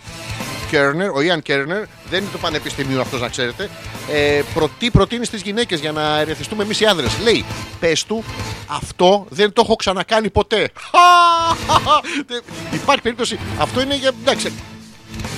Kerner, 0.71 1.09
ο 1.15 1.19
Ian 1.19 1.49
Kerner, 1.51 1.83
δεν 2.09 2.19
είναι 2.21 2.29
το 2.31 2.37
πανεπιστημίο 2.41 3.01
αυτός 3.01 3.21
να 3.21 3.27
ξέρετε. 3.29 3.69
Ε, 4.11 4.41
προ, 4.53 4.69
τι 4.79 4.91
προτείνεις 4.91 5.27
στις 5.27 5.41
γυναίκες 5.41 5.79
για 5.79 5.91
να 5.91 6.19
ερεθιστούμε 6.19 6.63
εμείς 6.63 6.79
οι 6.79 6.85
άντρε. 6.85 7.05
Λέει, 7.23 7.45
πες 7.79 8.03
του, 8.03 8.23
αυτό 8.67 9.25
δεν 9.29 9.53
το 9.53 9.61
έχω 9.65 9.75
ξανακάνει 9.75 10.29
ποτέ. 10.29 10.57
Δεν- 12.27 12.43
Υπάρχει 12.71 13.01
περίπτωση. 13.01 13.39
Αυτό 13.59 13.81
είναι 13.81 13.95
για. 13.95 14.11
Εντάξει, 14.21 14.51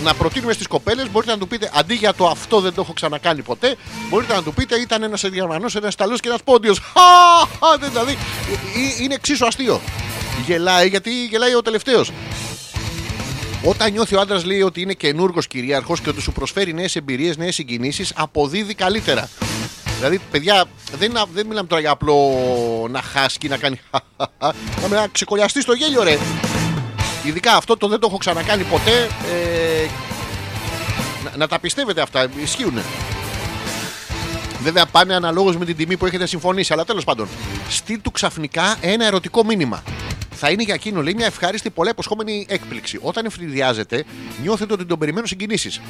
να 0.04 0.14
προτείνουμε 0.14 0.54
στις 0.54 0.68
κοπέλες, 0.68 1.12
μπορείτε 1.12 1.32
να 1.32 1.38
του 1.38 1.48
πείτε 1.48 1.72
αντί 1.74 1.94
για 1.94 2.14
το 2.14 2.28
αυτό 2.28 2.60
δεν 2.60 2.74
το 2.74 2.82
έχω 2.82 2.94
ξανακάνει 2.94 3.42
ποτέ, 3.42 3.76
μπορείτε 4.10 4.34
να 4.34 4.44
του 4.44 4.54
πείτε 4.54 4.76
ήταν 4.76 5.04
ένας 5.04 5.24
Γερμανό, 5.24 5.66
ένας 5.76 5.94
Ιταλό 5.94 6.16
και 6.18 6.28
ένας 6.28 6.44
Πόντιος. 6.44 6.82
Δηλαδή 7.90 8.12
ε, 8.12 8.80
ε, 9.00 9.04
είναι 9.04 9.14
εξίσου 9.14 9.46
αστείο. 9.48 9.82
Γελάει 10.46 10.88
γιατί 10.88 11.26
γελάει 11.26 11.56
ο 11.56 11.62
τελευταίος. 11.62 12.12
Όταν 13.64 13.92
νιώθει 13.92 14.16
ο 14.16 14.20
άντρας 14.20 14.46
λέει 14.46 14.62
ότι 14.62 14.82
είναι 14.82 14.94
καινούργος 14.94 15.48
κυρίαρχος 15.48 16.02
και 16.02 16.10
ότι 16.10 16.22
σου 16.22 16.32
προσφέρει 16.32 16.74
νέες 16.74 16.96
εμπειρίες, 16.96 17.38
νέες 17.38 17.56
συγκινήσεις, 17.56 18.12
αποδίδει 18.16 18.74
καλύτερα. 18.74 19.30
Δηλαδή, 19.98 20.20
παιδιά, 20.32 20.66
δεν, 20.98 21.10
είναι- 21.10 21.24
δεν 21.34 21.46
μιλάμε 21.46 21.68
τώρα 21.68 21.82
για 21.82 21.92
απλό 21.92 22.18
να 22.90 23.02
χάσει 23.02 23.38
και 23.38 23.48
να 23.48 23.58
κάνει. 23.58 23.80
Να 24.82 24.88
να 24.88 25.08
ξεκολλιαστείς 25.12 25.64
στο 25.64 25.74
γέλιο, 25.74 26.04
ρε. 26.04 26.18
Ειδικά 27.28 27.56
αυτό 27.56 27.78
το 27.78 27.88
δεν 27.88 28.00
το 28.00 28.08
έχω 28.08 28.18
ξανακάνει 28.18 28.64
ποτέ. 28.64 28.92
Ε, 29.02 29.88
να, 31.24 31.38
να 31.38 31.48
τα 31.48 31.60
πιστεύετε 31.60 32.02
αυτά, 32.02 32.28
ισχύουν. 32.44 32.80
Βέβαια 34.64 34.86
πάνε 34.86 35.16
αναλόγως 35.16 35.58
με 35.58 35.66
την 35.66 35.76
τιμή 35.76 35.98
που 35.98 36.06
έχετε 36.06 36.26
συμφωνήσει, 36.26 36.74
αλλά 36.74 36.86
τέλος 36.86 37.04
πάντων. 37.04 37.28
Στείλ 37.70 38.02
του 38.02 38.12
ξαφνικά 38.12 38.78
ένα 38.82 39.06
ερωτικό 39.06 39.44
μήνυμα. 39.44 39.84
Θα 40.32 40.50
είναι 40.50 40.64
για 40.64 40.74
εκείνο, 40.74 41.02
λέει, 41.02 41.14
μια 41.14 41.26
ευχάριστη, 41.26 41.70
πολλά 41.70 41.90
υποσχόμενη 41.90 42.46
έκπληξη. 42.50 43.00
Όταν 43.02 43.26
εφηδιάζετε, 43.26 44.06
νιώθετε 44.42 44.74
ότι 44.74 44.86
τον 44.86 45.00
περιμένουν 45.00 45.28
συγκινήσεις. 45.28 45.82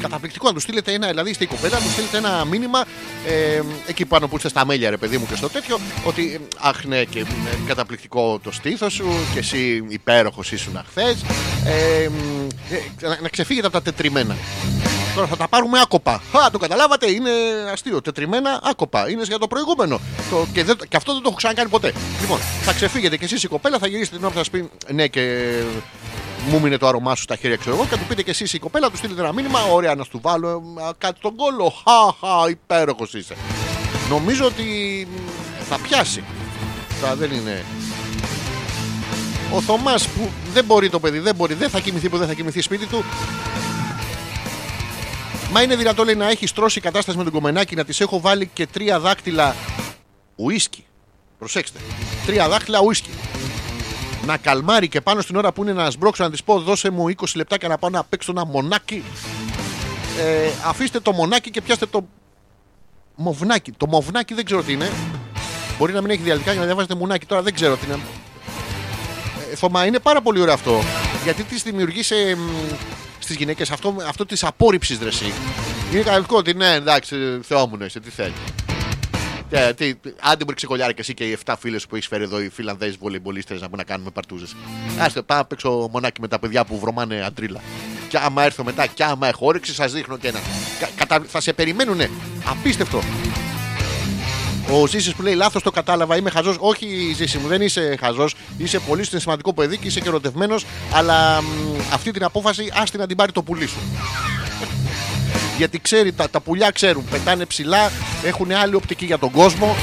Καταπληκτικό 0.00 0.46
να 0.46 0.54
του 0.54 0.60
στείλετε 0.60 0.92
ένα, 0.92 1.08
δηλαδή 1.08 1.30
είστε 1.30 1.44
η 1.44 1.46
κοπέλα, 1.46 1.78
να 1.78 1.84
του 1.84 1.90
στείλετε 1.90 2.16
ένα 2.16 2.44
μήνυμα 2.44 2.84
ε, 3.26 3.62
εκεί 3.86 4.04
πάνω 4.04 4.28
που 4.28 4.36
είστε 4.36 4.48
στα 4.48 4.66
μέλια, 4.66 4.90
ρε 4.90 4.96
παιδί 4.96 5.18
μου, 5.18 5.26
και 5.26 5.36
στο 5.36 5.48
τέτοιο, 5.48 5.78
ότι 6.04 6.34
ε, 6.34 6.38
αχ, 6.58 6.84
ναι, 6.84 7.04
και 7.04 7.18
είναι 7.18 7.58
καταπληκτικό 7.66 8.38
το 8.42 8.52
στήθος 8.52 8.92
σου, 8.92 9.08
και 9.32 9.38
εσύ 9.38 9.84
υπέροχος 9.88 10.52
ήσουν 10.52 10.80
χθε. 10.88 11.16
Ε, 11.64 12.02
ε, 12.02 12.08
να, 13.00 13.18
να 13.20 13.28
ξεφύγετε 13.28 13.66
από 13.66 13.76
τα 13.76 13.82
τετριμένα. 13.82 14.36
Τώρα 15.14 15.30
θα 15.30 15.36
τα 15.36 15.48
πάρουμε 15.48 15.80
άκοπα. 15.80 16.12
Α, 16.12 16.50
το 16.52 16.58
καταλάβατε, 16.58 17.10
είναι 17.10 17.30
αστείο. 17.72 18.00
Τετριμένα 18.00 18.60
άκοπα. 18.62 19.10
Είναι 19.10 19.22
για 19.22 19.38
το 19.38 19.46
προηγούμενο. 19.46 20.00
Το, 20.30 20.46
και, 20.52 20.64
δεν, 20.64 20.76
και 20.88 20.96
αυτό 20.96 21.12
δεν 21.12 21.22
το 21.22 21.28
έχω 21.28 21.36
ξανακάνει 21.36 21.68
ποτέ. 21.68 21.92
Λοιπόν, 22.20 22.38
θα 22.38 22.72
ξεφύγετε 22.72 23.16
κι 23.16 23.24
εσείς 23.24 23.42
η 23.42 23.48
κοπέλα, 23.48 23.78
θα 23.78 23.86
γυρίσετε 23.86 24.16
την 24.16 24.24
ώρα 24.24 24.34
που 24.34 24.38
θα 24.38 24.44
σας 24.44 24.50
πει 24.50 24.70
Ναι, 24.94 25.06
και 25.06 25.52
μου 26.50 26.60
μείνε 26.60 26.76
το 26.76 26.86
άρωμά 26.86 27.14
σου 27.14 27.22
στα 27.22 27.36
χέρια, 27.36 27.56
ξέρω 27.56 27.74
εγώ. 27.74 27.84
Και 27.84 27.90
θα 27.90 27.98
του 27.98 28.06
πείτε 28.08 28.22
κι 28.22 28.30
εσείς 28.30 28.52
η 28.52 28.58
κοπέλα, 28.58 28.90
του 28.90 28.96
στείλετε 28.96 29.20
ένα 29.20 29.32
μήνυμα. 29.32 29.60
Ωραία, 29.72 29.94
να 29.94 30.04
σου 30.04 30.20
βάλω 30.22 30.62
ε, 30.78 30.90
κάτι 30.98 31.18
στον 31.18 31.36
κόλο. 31.36 31.72
Χαχα, 31.84 32.50
υπέροχος 32.50 33.14
είσαι. 33.14 33.36
Νομίζω 34.08 34.44
ότι 34.44 35.06
θα 35.68 35.78
πιάσει. 35.78 36.24
Θα 37.00 37.16
δεν 37.16 37.30
είναι. 37.30 37.64
Ο 39.54 39.60
Θωμάς 39.60 40.08
που 40.08 40.30
δεν 40.52 40.64
μπορεί 40.64 40.90
το 40.90 41.00
παιδί, 41.00 41.18
δεν 41.18 41.34
μπορεί, 41.34 41.54
δεν 41.54 41.70
θα 41.70 41.80
κοιμηθεί 41.80 42.08
που 42.08 42.16
δεν 42.16 42.26
θα 42.26 42.34
κοιμηθεί 42.34 42.60
σπίτι 42.60 42.86
του. 42.86 43.04
Μα 45.52 45.62
είναι 45.62 45.76
δυνατό 45.76 46.04
λέει 46.04 46.14
να 46.14 46.28
έχει 46.28 46.46
στρώσει 46.46 46.78
η 46.78 46.82
κατάσταση 46.82 47.18
με 47.18 47.24
τον 47.24 47.32
κομμενάκι 47.32 47.74
να 47.74 47.84
της 47.84 48.00
έχω 48.00 48.20
βάλει 48.20 48.50
και 48.52 48.66
τρία 48.66 49.00
δάκτυλα 49.00 49.56
ουίσκι. 50.36 50.84
Προσέξτε. 51.38 51.78
Τρία 52.26 52.48
δάκτυλα 52.48 52.80
ουίσκι. 52.80 53.10
Να 54.28 54.36
καλμάρει 54.36 54.88
και 54.88 55.00
πάνω 55.00 55.20
στην 55.20 55.36
ώρα 55.36 55.52
που 55.52 55.62
είναι 55.62 55.72
να 55.72 55.90
σμπρώξω 55.90 56.22
να 56.22 56.30
της 56.30 56.42
πω 56.42 56.60
δώσε 56.60 56.90
μου 56.90 57.06
20 57.16 57.24
λεπτά 57.34 57.58
και 57.58 57.68
να 57.68 57.78
πάω 57.78 57.90
να 57.90 58.04
παίξω 58.04 58.30
ένα 58.30 58.46
μονάκι. 58.46 59.04
Ε, 60.18 60.50
αφήστε 60.64 61.00
το 61.00 61.12
μονάκι 61.12 61.50
και 61.50 61.60
πιάστε 61.60 61.86
το 61.86 62.08
μοβνάκι. 63.14 63.72
Το 63.72 63.86
μοβνάκι 63.86 64.34
δεν 64.34 64.44
ξέρω 64.44 64.62
τι 64.62 64.72
είναι. 64.72 64.90
Μπορεί 65.78 65.92
να 65.92 66.00
μην 66.00 66.10
έχει 66.10 66.22
διαλυτικά 66.22 66.50
για 66.50 66.60
να 66.60 66.66
διαβάζετε 66.66 66.94
μουνάκι. 66.94 67.26
Τώρα 67.26 67.42
δεν 67.42 67.54
ξέρω 67.54 67.76
τι 67.76 67.86
είναι. 67.86 67.98
Ε, 69.52 69.54
Θωμά, 69.54 69.86
είναι 69.86 69.98
πάρα 69.98 70.20
πολύ 70.22 70.40
ωραίο 70.40 70.54
αυτό. 70.54 70.80
Γιατί 71.24 71.42
τη 71.42 71.56
δημιουργεί 71.56 72.02
σε, 72.02 72.14
στις 73.18 73.36
γυναίκες 73.36 73.70
αυτό, 73.70 73.96
αυτό 74.06 74.26
της 74.26 74.44
απόρριψης 74.44 74.98
δρεσί. 74.98 75.32
Είναι 75.92 76.02
κανονικό 76.02 76.36
ότι 76.36 76.54
ναι, 76.54 76.74
εντάξει, 76.74 77.16
Θεό 77.42 77.66
μου 77.66 77.78
είσαι, 77.84 78.00
τι 78.00 78.10
θέλεις. 78.10 78.34
Και, 79.50 79.74
τι, 79.76 79.94
άντε 80.20 80.44
μπορεί 80.44 80.56
ξεκολλιάρει 80.56 80.94
και 80.94 81.00
εσύ 81.00 81.14
και 81.14 81.24
οι 81.24 81.38
7 81.44 81.54
φίλες 81.58 81.86
που 81.86 81.94
έχεις 81.96 82.08
φέρει 82.08 82.22
εδώ 82.22 82.40
οι 82.40 82.48
Φιλανδέζοι 82.48 82.96
βολεμπολίστε 83.00 83.52
να 83.54 83.60
μπορούν 83.60 83.76
να 83.76 83.84
κάνουμε 83.84 84.10
παρτούζες. 84.10 84.56
Άστε, 84.98 85.22
πάω 85.22 85.38
να 85.38 85.44
παίξω 85.44 85.88
μονάκι 85.92 86.20
με 86.20 86.28
τα 86.28 86.38
παιδιά 86.38 86.64
που 86.64 86.78
βρωμάνε 86.78 87.22
αντρίλα. 87.24 87.60
Και 88.08 88.18
άμα 88.18 88.42
έρθω 88.42 88.64
μετά, 88.64 88.86
και 88.86 89.04
άμα 89.04 89.28
έχω 89.28 89.46
όρεξη, 89.46 89.74
σας 89.74 89.92
δείχνω 89.92 90.16
και 90.16 90.28
ένα. 90.28 90.38
Κα- 90.80 90.88
κατα- 90.96 91.24
θα 91.28 91.40
σε 91.40 91.52
περιμένουνε. 91.52 92.10
Απίστευτο. 92.44 93.02
Ο 94.72 94.86
Ζήσης 94.86 95.14
που 95.14 95.22
λέει 95.22 95.34
λάθος 95.34 95.62
το 95.62 95.70
κατάλαβα, 95.70 96.16
είμαι 96.16 96.30
χαζός. 96.30 96.56
Όχι, 96.58 97.12
Ζήση 97.16 97.38
μου, 97.38 97.48
δεν 97.48 97.62
είσαι 97.62 97.96
χαζός. 98.00 98.34
Είσαι 98.58 98.78
πολύ 98.78 99.04
σημαντικό 99.04 99.52
παιδί 99.54 99.76
και 99.78 99.86
είσαι 99.86 100.00
και 100.00 100.08
ερωτευμένος. 100.08 100.64
Αλλά 100.92 101.42
μ, 101.42 101.46
αυτή 101.92 102.10
την 102.10 102.24
απόφαση 102.24 102.72
άστη 102.74 102.98
να 102.98 103.06
την 103.06 103.16
πάρει 103.16 103.32
το 103.32 103.42
πουλί 103.42 103.66
σου. 103.66 103.78
Γιατί 105.58 105.78
ξέρει, 105.78 106.12
τα, 106.12 106.30
τα 106.30 106.40
πουλιά 106.40 106.70
ξέρουν, 106.70 107.04
πετάνε 107.10 107.44
ψηλά, 107.44 107.90
έχουν 108.24 108.52
άλλη 108.52 108.74
οπτική 108.74 109.04
για 109.04 109.18
τον 109.18 109.30
κόσμο. 109.30 109.76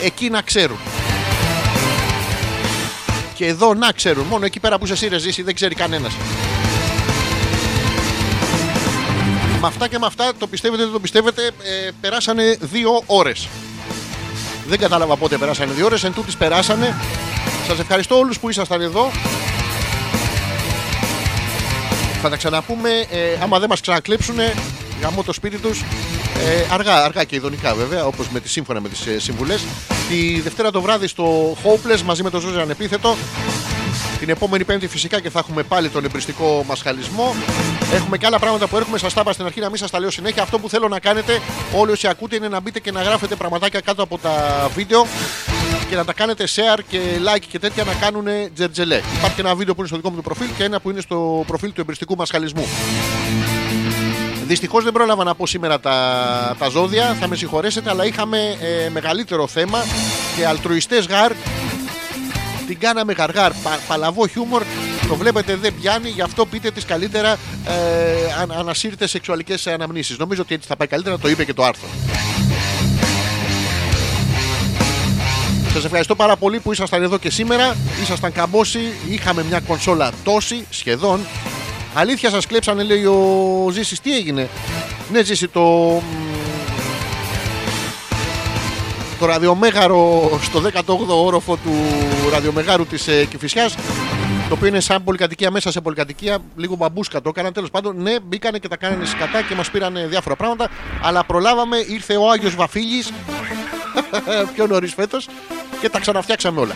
Ε, 0.00 0.06
εκεί 0.06 0.30
να 0.30 0.42
ξέρουν. 0.42 0.78
Και 3.34 3.46
εδώ 3.46 3.74
να 3.74 3.92
ξέρουν. 3.92 4.26
Μόνο 4.26 4.44
εκεί 4.44 4.60
πέρα 4.60 4.78
που 4.78 4.84
είσαι 4.84 4.92
εσύ 4.92 5.08
ρε 5.08 5.18
Ζήση, 5.18 5.42
δεν 5.42 5.54
ξέρει 5.54 5.74
κανένας. 5.74 6.12
Με 9.60 9.66
αυτά 9.66 9.88
και 9.88 9.98
με 9.98 10.06
αυτά, 10.06 10.32
το 10.38 10.46
πιστεύετε 10.46 10.82
δεν 10.82 10.92
το 10.92 11.00
πιστεύετε, 11.00 11.42
ε, 11.46 11.90
περάσανε 12.00 12.56
δύο 12.60 13.02
ώρες. 13.06 13.48
Δεν 14.68 14.78
κατάλαβα 14.78 15.16
πότε 15.16 15.36
περάσανε 15.36 15.72
δύο 15.72 15.84
ώρες, 15.84 16.04
εν 16.04 16.12
τούτης 16.12 16.36
περάσανε. 16.36 16.96
Σας 17.66 17.78
ευχαριστώ 17.78 18.18
όλους 18.18 18.38
που 18.38 18.48
ήσασταν 18.50 18.80
εδώ. 18.80 19.10
Θα 22.22 22.28
τα 22.28 22.36
ξαναπούμε, 22.36 22.90
ε, 23.10 23.42
άμα 23.42 23.58
δεν 23.58 23.68
μας 23.68 23.80
ξανακλέψουν, 23.80 24.36
γαμώ 25.02 25.22
το 25.22 25.32
σπίτι 25.32 25.56
τους. 25.56 25.80
Ε, 25.80 26.74
αργά, 26.74 27.04
αργά 27.04 27.24
και 27.24 27.36
ειδονικά 27.36 27.74
βέβαια, 27.74 28.06
όπως 28.06 28.28
με 28.28 28.40
τη, 28.40 28.48
σύμφωνα 28.48 28.80
με 28.80 28.88
τις 28.88 29.06
ε, 29.06 29.18
συμβουλές. 29.18 29.64
Τη 30.08 30.40
Δευτέρα 30.40 30.70
το 30.70 30.80
βράδυ 30.80 31.06
στο 31.06 31.56
Hopeless 31.64 32.00
μαζί 32.04 32.22
με 32.22 32.30
τον 32.30 32.40
Ζώζε 32.40 32.60
Ανεπίθετο. 32.60 33.16
Την 34.18 34.28
επόμενη 34.28 34.64
Πέμπτη 34.64 34.88
φυσικά 34.88 35.20
και 35.20 35.30
θα 35.30 35.38
έχουμε 35.38 35.62
πάλι 35.62 35.88
τον 35.88 36.04
εμπριστικό 36.04 36.64
μασχαλισμό. 36.66 37.34
Έχουμε 37.94 38.18
και 38.18 38.26
άλλα 38.26 38.38
πράγματα 38.38 38.66
που 38.66 38.76
έρχομαι. 38.76 38.98
Σας 38.98 39.14
τα 39.14 39.20
είπα 39.20 39.32
στην 39.32 39.44
αρχή 39.44 39.60
να 39.60 39.68
μην 39.68 39.76
σας 39.76 39.90
τα 39.90 40.00
λέω 40.00 40.10
συνέχεια. 40.10 40.42
Αυτό 40.42 40.58
που 40.58 40.68
θέλω 40.68 40.88
να 40.88 40.98
κάνετε, 40.98 41.40
όλοι 41.76 41.90
όσοι 41.90 42.06
ακούτε, 42.08 42.36
είναι 42.36 42.48
να 42.48 42.60
μπείτε 42.60 42.80
και 42.80 42.92
να 42.92 43.02
γράφετε 43.02 43.34
πραγματάκια 43.34 43.80
κάτω 43.80 44.02
από 44.02 44.18
τα 44.18 44.68
βίντεο 44.74 45.06
και 45.88 45.96
να 45.96 46.04
τα 46.04 46.12
κάνετε 46.12 46.44
share 46.54 46.78
και 46.88 46.98
like 46.98 47.44
και 47.48 47.58
τέτοια 47.58 47.84
να 47.84 47.92
κάνουν 47.92 48.26
τζερτζελέ. 48.54 49.00
Υπάρχει 49.16 49.40
ένα 49.40 49.54
βίντεο 49.54 49.74
που 49.74 49.80
είναι 49.80 49.88
στο 49.88 49.96
δικό 49.96 50.10
μου 50.10 50.16
το 50.16 50.22
προφίλ 50.22 50.46
και 50.56 50.64
ένα 50.64 50.80
που 50.80 50.90
είναι 50.90 51.00
στο 51.00 51.44
προφίλ 51.46 51.72
του 51.72 51.80
εμπριστικού 51.80 52.16
μασχαλισμού. 52.16 52.66
Δυστυχώς 54.46 54.84
δεν 54.84 54.92
πρόλαβα 54.92 55.24
να 55.24 55.34
πω 55.34 55.46
σήμερα 55.46 55.80
τα, 55.80 56.56
τα 56.58 56.68
ζώδια, 56.68 57.16
θα 57.20 57.28
με 57.28 57.36
συγχωρέσετε, 57.36 57.90
αλλά 57.90 58.06
είχαμε 58.06 58.38
ε, 58.38 58.88
μεγαλύτερο 58.88 59.46
θέμα 59.46 59.84
και 60.36 60.46
αλτρουιστές 60.46 61.06
γάρ 61.06 61.32
την 62.66 62.78
κάναμε 62.78 63.12
γαργάρ. 63.12 63.52
Πα, 63.52 63.78
παλαβό 63.88 64.26
χιούμορ. 64.26 64.62
Το 65.08 65.16
βλέπετε 65.16 65.56
δεν 65.56 65.74
πιάνει, 65.80 66.08
γι' 66.08 66.22
αυτό 66.22 66.46
πείτε 66.46 66.70
τις 66.70 66.84
καλύτερα 66.84 67.32
ε, 67.66 67.72
αν, 68.40 68.52
ανασύρτε 68.52 69.06
σεξουαλικές 69.06 69.66
αναμνήσεις. 69.66 70.18
Νομίζω 70.18 70.42
ότι 70.42 70.54
έτσι 70.54 70.68
θα 70.68 70.76
πάει 70.76 70.88
καλύτερα, 70.88 71.18
το 71.18 71.28
είπε 71.28 71.44
και 71.44 71.54
το 71.54 71.64
άρθρο. 71.64 71.88
Σας 75.72 75.84
ευχαριστώ 75.84 76.14
πάρα 76.14 76.36
πολύ 76.36 76.60
που 76.60 76.72
ήσασταν 76.72 77.02
εδώ 77.02 77.18
και 77.18 77.30
σήμερα. 77.30 77.76
Ήσασταν 78.02 78.32
καμπόσοι, 78.32 78.92
είχαμε 79.08 79.44
μια 79.48 79.60
κονσόλα 79.60 80.10
τόση, 80.24 80.66
σχεδόν. 80.70 81.20
Αλήθεια 81.94 82.30
σας 82.30 82.46
κλέψανε 82.46 82.82
λέει 82.82 83.04
ο 83.04 83.68
Ζήσης, 83.72 84.00
τι 84.00 84.16
έγινε; 84.16 84.48
Ναι 85.12 85.22
Ζήση, 85.22 85.48
το, 85.48 85.60
μ, 85.60 86.25
το 89.18 89.26
ραδιομέγαρο 89.26 90.30
στο 90.42 90.62
18ο 90.72 91.24
όροφο 91.24 91.56
του 91.56 91.72
ραδιομεγάρου 92.30 92.86
της 92.86 93.08
ε, 93.08 93.24
Κηφισιάς 93.24 93.74
το 94.48 94.54
οποίο 94.54 94.66
είναι 94.66 94.80
σαν 94.80 95.04
πολυκατοικία 95.04 95.50
μέσα 95.50 95.70
σε 95.70 95.80
πολυκατοικία, 95.80 96.38
λίγο 96.56 96.74
μπαμπούσκα 96.76 97.20
το 97.20 97.28
έκαναν. 97.28 97.52
Τέλος 97.52 97.70
πάντων, 97.70 98.02
ναι, 98.02 98.20
μπήκανε 98.20 98.58
και 98.58 98.68
τα 98.68 98.76
κάνανε 98.76 99.04
σκατά 99.04 99.42
και 99.42 99.54
μας 99.54 99.70
πήραν 99.70 99.98
διάφορα 100.08 100.36
πράγματα. 100.36 100.68
Αλλά 101.02 101.24
προλάβαμε, 101.24 101.76
ήρθε 101.76 102.16
ο 102.16 102.30
Άγιος 102.30 102.54
Βαφίλης 102.54 103.12
πιο 104.54 104.66
νωρίς 104.66 104.94
φέτος 104.94 105.28
και 105.80 105.88
τα 105.88 106.00
ξαναφτιάξαμε 106.00 106.60
όλα. 106.60 106.74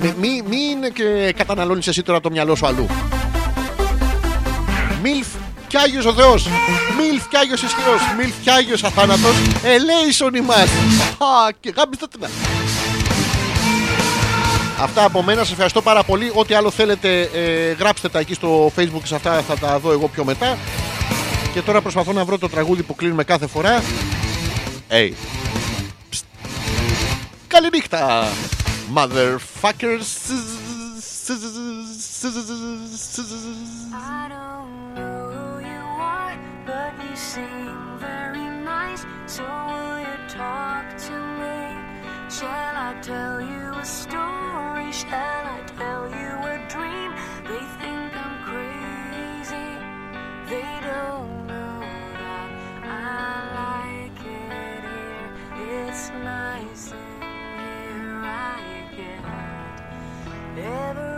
Μη, 0.00 0.14
μη, 0.18 0.42
μην 0.48 0.92
και 0.92 1.32
καταναλώνεις 1.36 1.86
εσύ 1.86 2.02
τώρα 2.02 2.20
το 2.20 2.30
μυαλό 2.30 2.54
σου 2.54 2.66
αλλού. 2.66 2.86
Μιλφ 5.02 5.26
κι 5.68 5.76
Άγιος 5.76 6.04
ο 6.04 6.12
Θεός 6.12 6.46
Μιλφ 6.98 7.28
κι 7.28 7.36
Άγιος 7.36 7.62
ισχυρός 7.62 8.00
Μιλφ 8.18 8.34
κι 8.42 8.50
Άγιος 8.50 8.84
αθάνατος 8.84 9.34
Ελέησον 9.62 10.34
ημάς 10.34 10.68
Α, 11.18 11.52
και 11.60 11.72
γάμπιστα 11.76 12.08
την 12.08 12.20
Αυτά 14.80 15.04
από 15.04 15.22
μένα, 15.22 15.40
σας 15.40 15.50
ευχαριστώ 15.50 15.82
πάρα 15.82 16.02
πολύ 16.02 16.32
Ό,τι 16.34 16.54
άλλο 16.54 16.70
θέλετε 16.70 17.20
ε, 17.34 17.72
γράψτε 17.72 18.08
τα 18.08 18.18
εκεί 18.18 18.34
στο 18.34 18.72
facebook 18.76 19.00
και 19.00 19.06
σε 19.06 19.14
αυτά 19.14 19.42
θα 19.42 19.58
τα 19.58 19.78
δω 19.78 19.92
εγώ 19.92 20.08
πιο 20.08 20.24
μετά 20.24 20.58
Και 21.52 21.62
τώρα 21.62 21.80
προσπαθώ 21.80 22.12
να 22.12 22.24
βρω 22.24 22.38
το 22.38 22.48
τραγούδι 22.48 22.82
που 22.82 22.94
κλείνουμε 22.94 23.24
κάθε 23.24 23.46
φορά 23.46 23.82
Hey 24.90 25.10
Πστ. 26.10 26.24
Καληνύχτα 27.46 28.28
Motherfuckers 28.94 30.08
I 34.00 34.28
don't 34.28 34.47
but 36.68 36.92
you 37.02 37.16
sing 37.16 37.98
very 37.98 38.46
nice. 38.62 39.02
So 39.24 39.42
will 39.42 40.00
you 40.00 40.16
talk 40.28 40.84
to 41.08 41.16
me? 41.40 41.60
Shall 42.28 42.74
I 42.88 42.90
tell 43.00 43.40
you 43.40 43.64
a 43.72 43.84
story? 43.84 44.92
Shall 44.92 45.44
I 45.56 45.60
tell 45.78 46.02
you 46.18 46.30
a 46.52 46.56
dream? 46.74 47.10
They 47.48 47.64
think 47.80 48.10
I'm 48.24 48.36
crazy. 48.48 49.70
They 50.52 50.72
don't 50.90 51.46
know 51.46 51.80
that 52.22 52.48
I 52.84 53.38
like 53.62 54.20
it 54.44 54.82
here. 55.56 55.88
It's 55.88 56.10
nice 56.10 56.92
in 56.92 57.22
here. 57.96 58.20
I 58.24 58.60
get 58.94 59.22
every 60.58 61.17